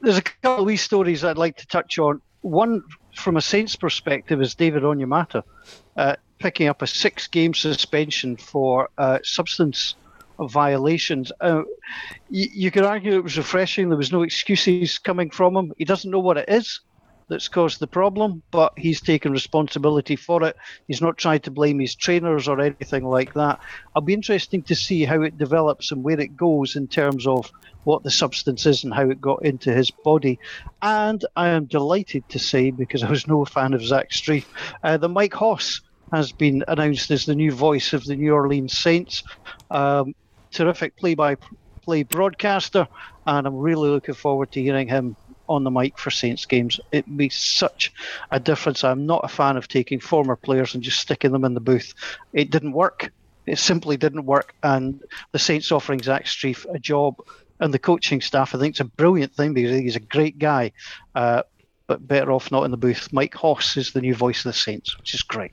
there's 0.00 0.18
a 0.18 0.22
couple 0.22 0.60
of 0.60 0.66
wee 0.66 0.76
stories 0.76 1.22
I'd 1.22 1.38
like 1.38 1.56
to 1.58 1.66
touch 1.66 1.98
on 1.98 2.20
one 2.40 2.82
from 3.14 3.36
a 3.36 3.42
Saints 3.42 3.76
perspective 3.76 4.40
is 4.40 4.54
David 4.54 4.82
Onyemata 4.82 5.42
uh, 5.96 6.16
picking 6.38 6.68
up 6.68 6.82
a 6.82 6.86
six-game 6.86 7.54
suspension 7.54 8.36
for 8.36 8.88
uh, 8.98 9.18
substance 9.22 9.94
violations. 10.40 11.32
Uh, 11.40 11.62
you, 12.30 12.48
you 12.52 12.70
could 12.70 12.84
argue 12.84 13.16
it 13.16 13.24
was 13.24 13.38
refreshing. 13.38 13.88
There 13.88 13.98
was 13.98 14.12
no 14.12 14.22
excuses 14.22 14.98
coming 14.98 15.30
from 15.30 15.56
him. 15.56 15.72
He 15.76 15.84
doesn't 15.84 16.10
know 16.10 16.20
what 16.20 16.36
it 16.36 16.48
is 16.48 16.80
that's 17.28 17.48
caused 17.48 17.80
the 17.80 17.86
problem, 17.86 18.42
but 18.50 18.72
he's 18.76 19.00
taken 19.00 19.32
responsibility 19.32 20.16
for 20.16 20.44
it. 20.44 20.56
He's 20.86 21.02
not 21.02 21.18
tried 21.18 21.42
to 21.44 21.50
blame 21.50 21.80
his 21.80 21.94
trainers 21.94 22.46
or 22.46 22.60
anything 22.60 23.04
like 23.04 23.34
that. 23.34 23.58
I'll 23.94 24.02
be 24.02 24.14
interesting 24.14 24.62
to 24.64 24.74
see 24.74 25.04
how 25.04 25.22
it 25.22 25.38
develops 25.38 25.90
and 25.90 26.04
where 26.04 26.20
it 26.20 26.36
goes 26.36 26.76
in 26.76 26.86
terms 26.86 27.26
of 27.26 27.50
what 27.84 28.02
the 28.02 28.10
substance 28.10 28.66
is 28.66 28.84
and 28.84 28.94
how 28.94 29.10
it 29.10 29.20
got 29.20 29.44
into 29.44 29.72
his 29.72 29.90
body. 29.90 30.38
And 30.82 31.24
I 31.34 31.48
am 31.48 31.66
delighted 31.66 32.28
to 32.28 32.38
say, 32.38 32.70
because 32.70 33.02
I 33.02 33.10
was 33.10 33.26
no 33.26 33.44
fan 33.44 33.74
of 33.74 33.84
Zach 33.84 34.10
Strief, 34.10 34.44
uh, 34.82 34.96
that 34.96 35.08
Mike 35.08 35.34
Hoss 35.34 35.80
has 36.12 36.30
been 36.30 36.64
announced 36.68 37.10
as 37.10 37.26
the 37.26 37.34
new 37.34 37.50
voice 37.50 37.92
of 37.92 38.04
the 38.04 38.14
New 38.14 38.32
Orleans 38.32 38.76
Saints. 38.76 39.24
Um, 39.70 40.14
terrific 40.50 40.96
play-by-play 40.96 42.04
broadcaster, 42.04 42.88
and 43.26 43.46
I'm 43.46 43.56
really 43.56 43.88
looking 43.90 44.14
forward 44.14 44.52
to 44.52 44.62
hearing 44.62 44.88
him 44.88 45.16
on 45.48 45.64
the 45.64 45.70
mic 45.70 45.98
for 45.98 46.10
Saints 46.10 46.44
games. 46.46 46.80
It 46.92 47.06
makes 47.08 47.40
such 47.40 47.92
a 48.30 48.40
difference. 48.40 48.84
I'm 48.84 49.06
not 49.06 49.24
a 49.24 49.28
fan 49.28 49.56
of 49.56 49.68
taking 49.68 50.00
former 50.00 50.36
players 50.36 50.74
and 50.74 50.82
just 50.82 51.00
sticking 51.00 51.32
them 51.32 51.44
in 51.44 51.54
the 51.54 51.60
booth. 51.60 51.94
It 52.32 52.50
didn't 52.50 52.72
work. 52.72 53.12
It 53.46 53.58
simply 53.58 53.96
didn't 53.96 54.26
work. 54.26 54.54
And 54.62 55.00
the 55.32 55.38
Saints 55.38 55.70
offering 55.70 56.02
Zach 56.02 56.24
Strief 56.24 56.66
a 56.74 56.78
job 56.78 57.16
and 57.60 57.72
the 57.72 57.78
coaching 57.78 58.20
staff, 58.20 58.54
I 58.54 58.58
think 58.58 58.72
it's 58.72 58.80
a 58.80 58.84
brilliant 58.84 59.34
thing 59.34 59.54
because 59.54 59.78
he's 59.78 59.96
a 59.96 60.00
great 60.00 60.38
guy, 60.38 60.72
uh, 61.14 61.42
but 61.86 62.06
better 62.06 62.32
off 62.32 62.50
not 62.50 62.64
in 62.64 62.70
the 62.70 62.76
booth. 62.76 63.12
Mike 63.12 63.34
Hoss 63.34 63.76
is 63.76 63.92
the 63.92 64.00
new 64.00 64.14
voice 64.14 64.44
of 64.44 64.52
the 64.52 64.58
Saints, 64.58 64.98
which 64.98 65.14
is 65.14 65.22
great. 65.22 65.52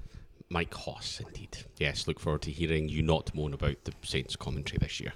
Mike 0.53 0.73
Hoss, 0.75 1.19
indeed. 1.19 1.57
Yes, 1.79 2.07
look 2.07 2.19
forward 2.19 2.43
to 2.43 2.51
hearing 2.51 2.87
you 2.87 3.01
not 3.01 3.33
moan 3.33 3.55
about 3.55 3.83
the 3.85 3.93
Saints 4.03 4.35
commentary 4.35 4.77
this 4.79 4.99
year. 4.99 5.13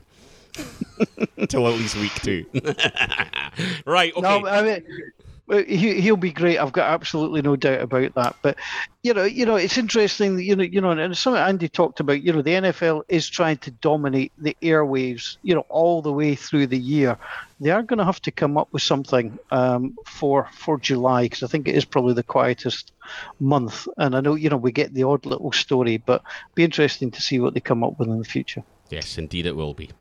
Till 1.47 1.67
at 1.67 1.75
least 1.75 1.95
week 1.95 2.15
two. 2.15 2.43
right, 3.85 4.11
okay. 4.13 4.21
No, 4.21 4.47
I 4.47 4.63
mean, 4.63 4.83
he, 5.49 6.01
he'll 6.01 6.17
be 6.17 6.31
great. 6.31 6.57
I've 6.57 6.73
got 6.73 6.91
absolutely 6.91 7.41
no 7.41 7.55
doubt 7.55 7.81
about 7.81 8.13
that. 8.15 8.35
But 8.41 8.57
you 9.01 9.13
know, 9.13 9.23
you 9.23 9.45
know, 9.45 9.55
it's 9.55 9.77
interesting. 9.77 10.39
You 10.39 10.55
know, 10.55 10.63
you 10.63 10.81
know, 10.81 10.91
and 10.91 11.17
something 11.17 11.41
Andy 11.41 11.69
talked 11.69 11.99
about. 11.99 12.21
You 12.21 12.33
know, 12.33 12.41
the 12.41 12.51
NFL 12.51 13.03
is 13.07 13.29
trying 13.29 13.57
to 13.59 13.71
dominate 13.71 14.33
the 14.37 14.57
airwaves. 14.61 15.37
You 15.43 15.55
know, 15.55 15.65
all 15.69 16.01
the 16.01 16.11
way 16.11 16.35
through 16.35 16.67
the 16.67 16.77
year. 16.77 17.17
They 17.59 17.71
are 17.71 17.81
going 17.81 17.97
to 17.97 18.05
have 18.05 18.21
to 18.23 18.31
come 18.31 18.57
up 18.57 18.67
with 18.71 18.83
something 18.83 19.39
um, 19.49 19.97
for 20.05 20.49
for 20.51 20.77
July 20.77 21.23
because 21.23 21.43
I 21.43 21.47
think 21.47 21.67
it 21.67 21.75
is 21.75 21.85
probably 21.85 22.13
the 22.13 22.23
quietest 22.23 22.91
month. 23.39 23.87
And 23.97 24.15
I 24.15 24.21
know 24.21 24.35
you 24.35 24.49
know 24.49 24.57
we 24.57 24.71
get 24.71 24.93
the 24.93 25.03
odd 25.03 25.25
little 25.25 25.51
story, 25.53 25.97
but 25.97 26.21
be 26.55 26.63
interesting 26.63 27.11
to 27.11 27.21
see 27.21 27.39
what 27.39 27.53
they 27.53 27.61
come 27.61 27.83
up 27.83 27.97
with 27.99 28.09
in 28.09 28.19
the 28.19 28.25
future. 28.25 28.63
Yes, 28.89 29.17
indeed, 29.17 29.45
it 29.45 29.55
will 29.55 29.73
be. 29.73 29.91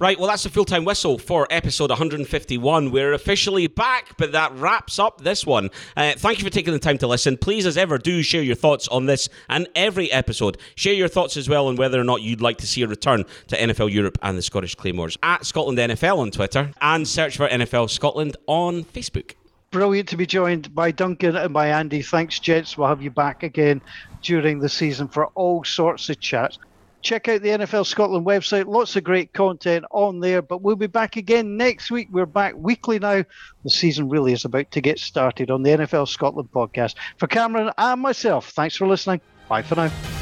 Right, 0.00 0.18
well, 0.18 0.28
that's 0.28 0.44
the 0.44 0.48
full 0.48 0.64
time 0.64 0.86
whistle 0.86 1.18
for 1.18 1.46
episode 1.50 1.90
151. 1.90 2.90
We're 2.90 3.12
officially 3.12 3.66
back, 3.66 4.16
but 4.16 4.32
that 4.32 4.50
wraps 4.54 4.98
up 4.98 5.20
this 5.20 5.44
one. 5.44 5.68
Uh, 5.94 6.14
thank 6.16 6.38
you 6.38 6.44
for 6.44 6.50
taking 6.50 6.72
the 6.72 6.78
time 6.78 6.96
to 6.98 7.06
listen. 7.06 7.36
Please, 7.36 7.66
as 7.66 7.76
ever, 7.76 7.98
do 7.98 8.22
share 8.22 8.40
your 8.40 8.54
thoughts 8.54 8.88
on 8.88 9.04
this 9.04 9.28
and 9.50 9.68
every 9.74 10.10
episode. 10.10 10.56
Share 10.74 10.94
your 10.94 11.08
thoughts 11.08 11.36
as 11.36 11.50
well 11.50 11.66
on 11.66 11.76
whether 11.76 12.00
or 12.00 12.04
not 12.04 12.22
you'd 12.22 12.40
like 12.40 12.56
to 12.58 12.66
see 12.66 12.80
a 12.80 12.86
return 12.86 13.26
to 13.48 13.58
NFL 13.58 13.92
Europe 13.92 14.16
and 14.22 14.38
the 14.38 14.42
Scottish 14.42 14.74
Claymores 14.74 15.18
at 15.22 15.44
Scotland 15.44 15.76
NFL 15.76 16.16
on 16.16 16.30
Twitter 16.30 16.70
and 16.80 17.06
search 17.06 17.36
for 17.36 17.46
NFL 17.46 17.90
Scotland 17.90 18.38
on 18.46 18.84
Facebook. 18.84 19.34
Brilliant 19.70 20.08
to 20.08 20.16
be 20.16 20.24
joined 20.24 20.74
by 20.74 20.92
Duncan 20.92 21.36
and 21.36 21.52
by 21.52 21.68
Andy. 21.68 22.00
Thanks, 22.00 22.38
gents. 22.38 22.78
We'll 22.78 22.88
have 22.88 23.02
you 23.02 23.10
back 23.10 23.42
again 23.42 23.82
during 24.22 24.60
the 24.60 24.68
season 24.70 25.08
for 25.08 25.26
all 25.34 25.62
sorts 25.62 26.08
of 26.08 26.20
chats 26.20 26.58
check 27.02 27.28
out 27.28 27.42
the 27.42 27.48
NFL 27.48 27.86
Scotland 27.86 28.26
website. 28.26 28.66
Lots 28.66 28.96
of 28.96 29.04
great 29.04 29.32
content 29.32 29.84
on 29.90 30.20
there. 30.20 30.42
But 30.42 30.62
we'll 30.62 30.76
be 30.76 30.86
back 30.86 31.16
again 31.16 31.56
next 31.56 31.90
week. 31.90 32.08
We're 32.10 32.26
back 32.26 32.54
weekly 32.56 32.98
now. 32.98 33.24
The 33.64 33.70
season 33.70 34.08
really 34.08 34.32
is 34.32 34.44
about 34.44 34.70
to 34.72 34.80
get 34.80 34.98
started 34.98 35.50
on 35.50 35.62
the 35.62 35.70
NFL 35.70 36.08
Scotland 36.08 36.50
podcast. 36.52 36.94
For 37.18 37.26
Cameron 37.26 37.70
and 37.76 38.00
myself, 38.00 38.50
thanks 38.50 38.76
for 38.76 38.86
listening. 38.86 39.20
Bye 39.48 39.62
for 39.62 39.74
now. 39.74 40.19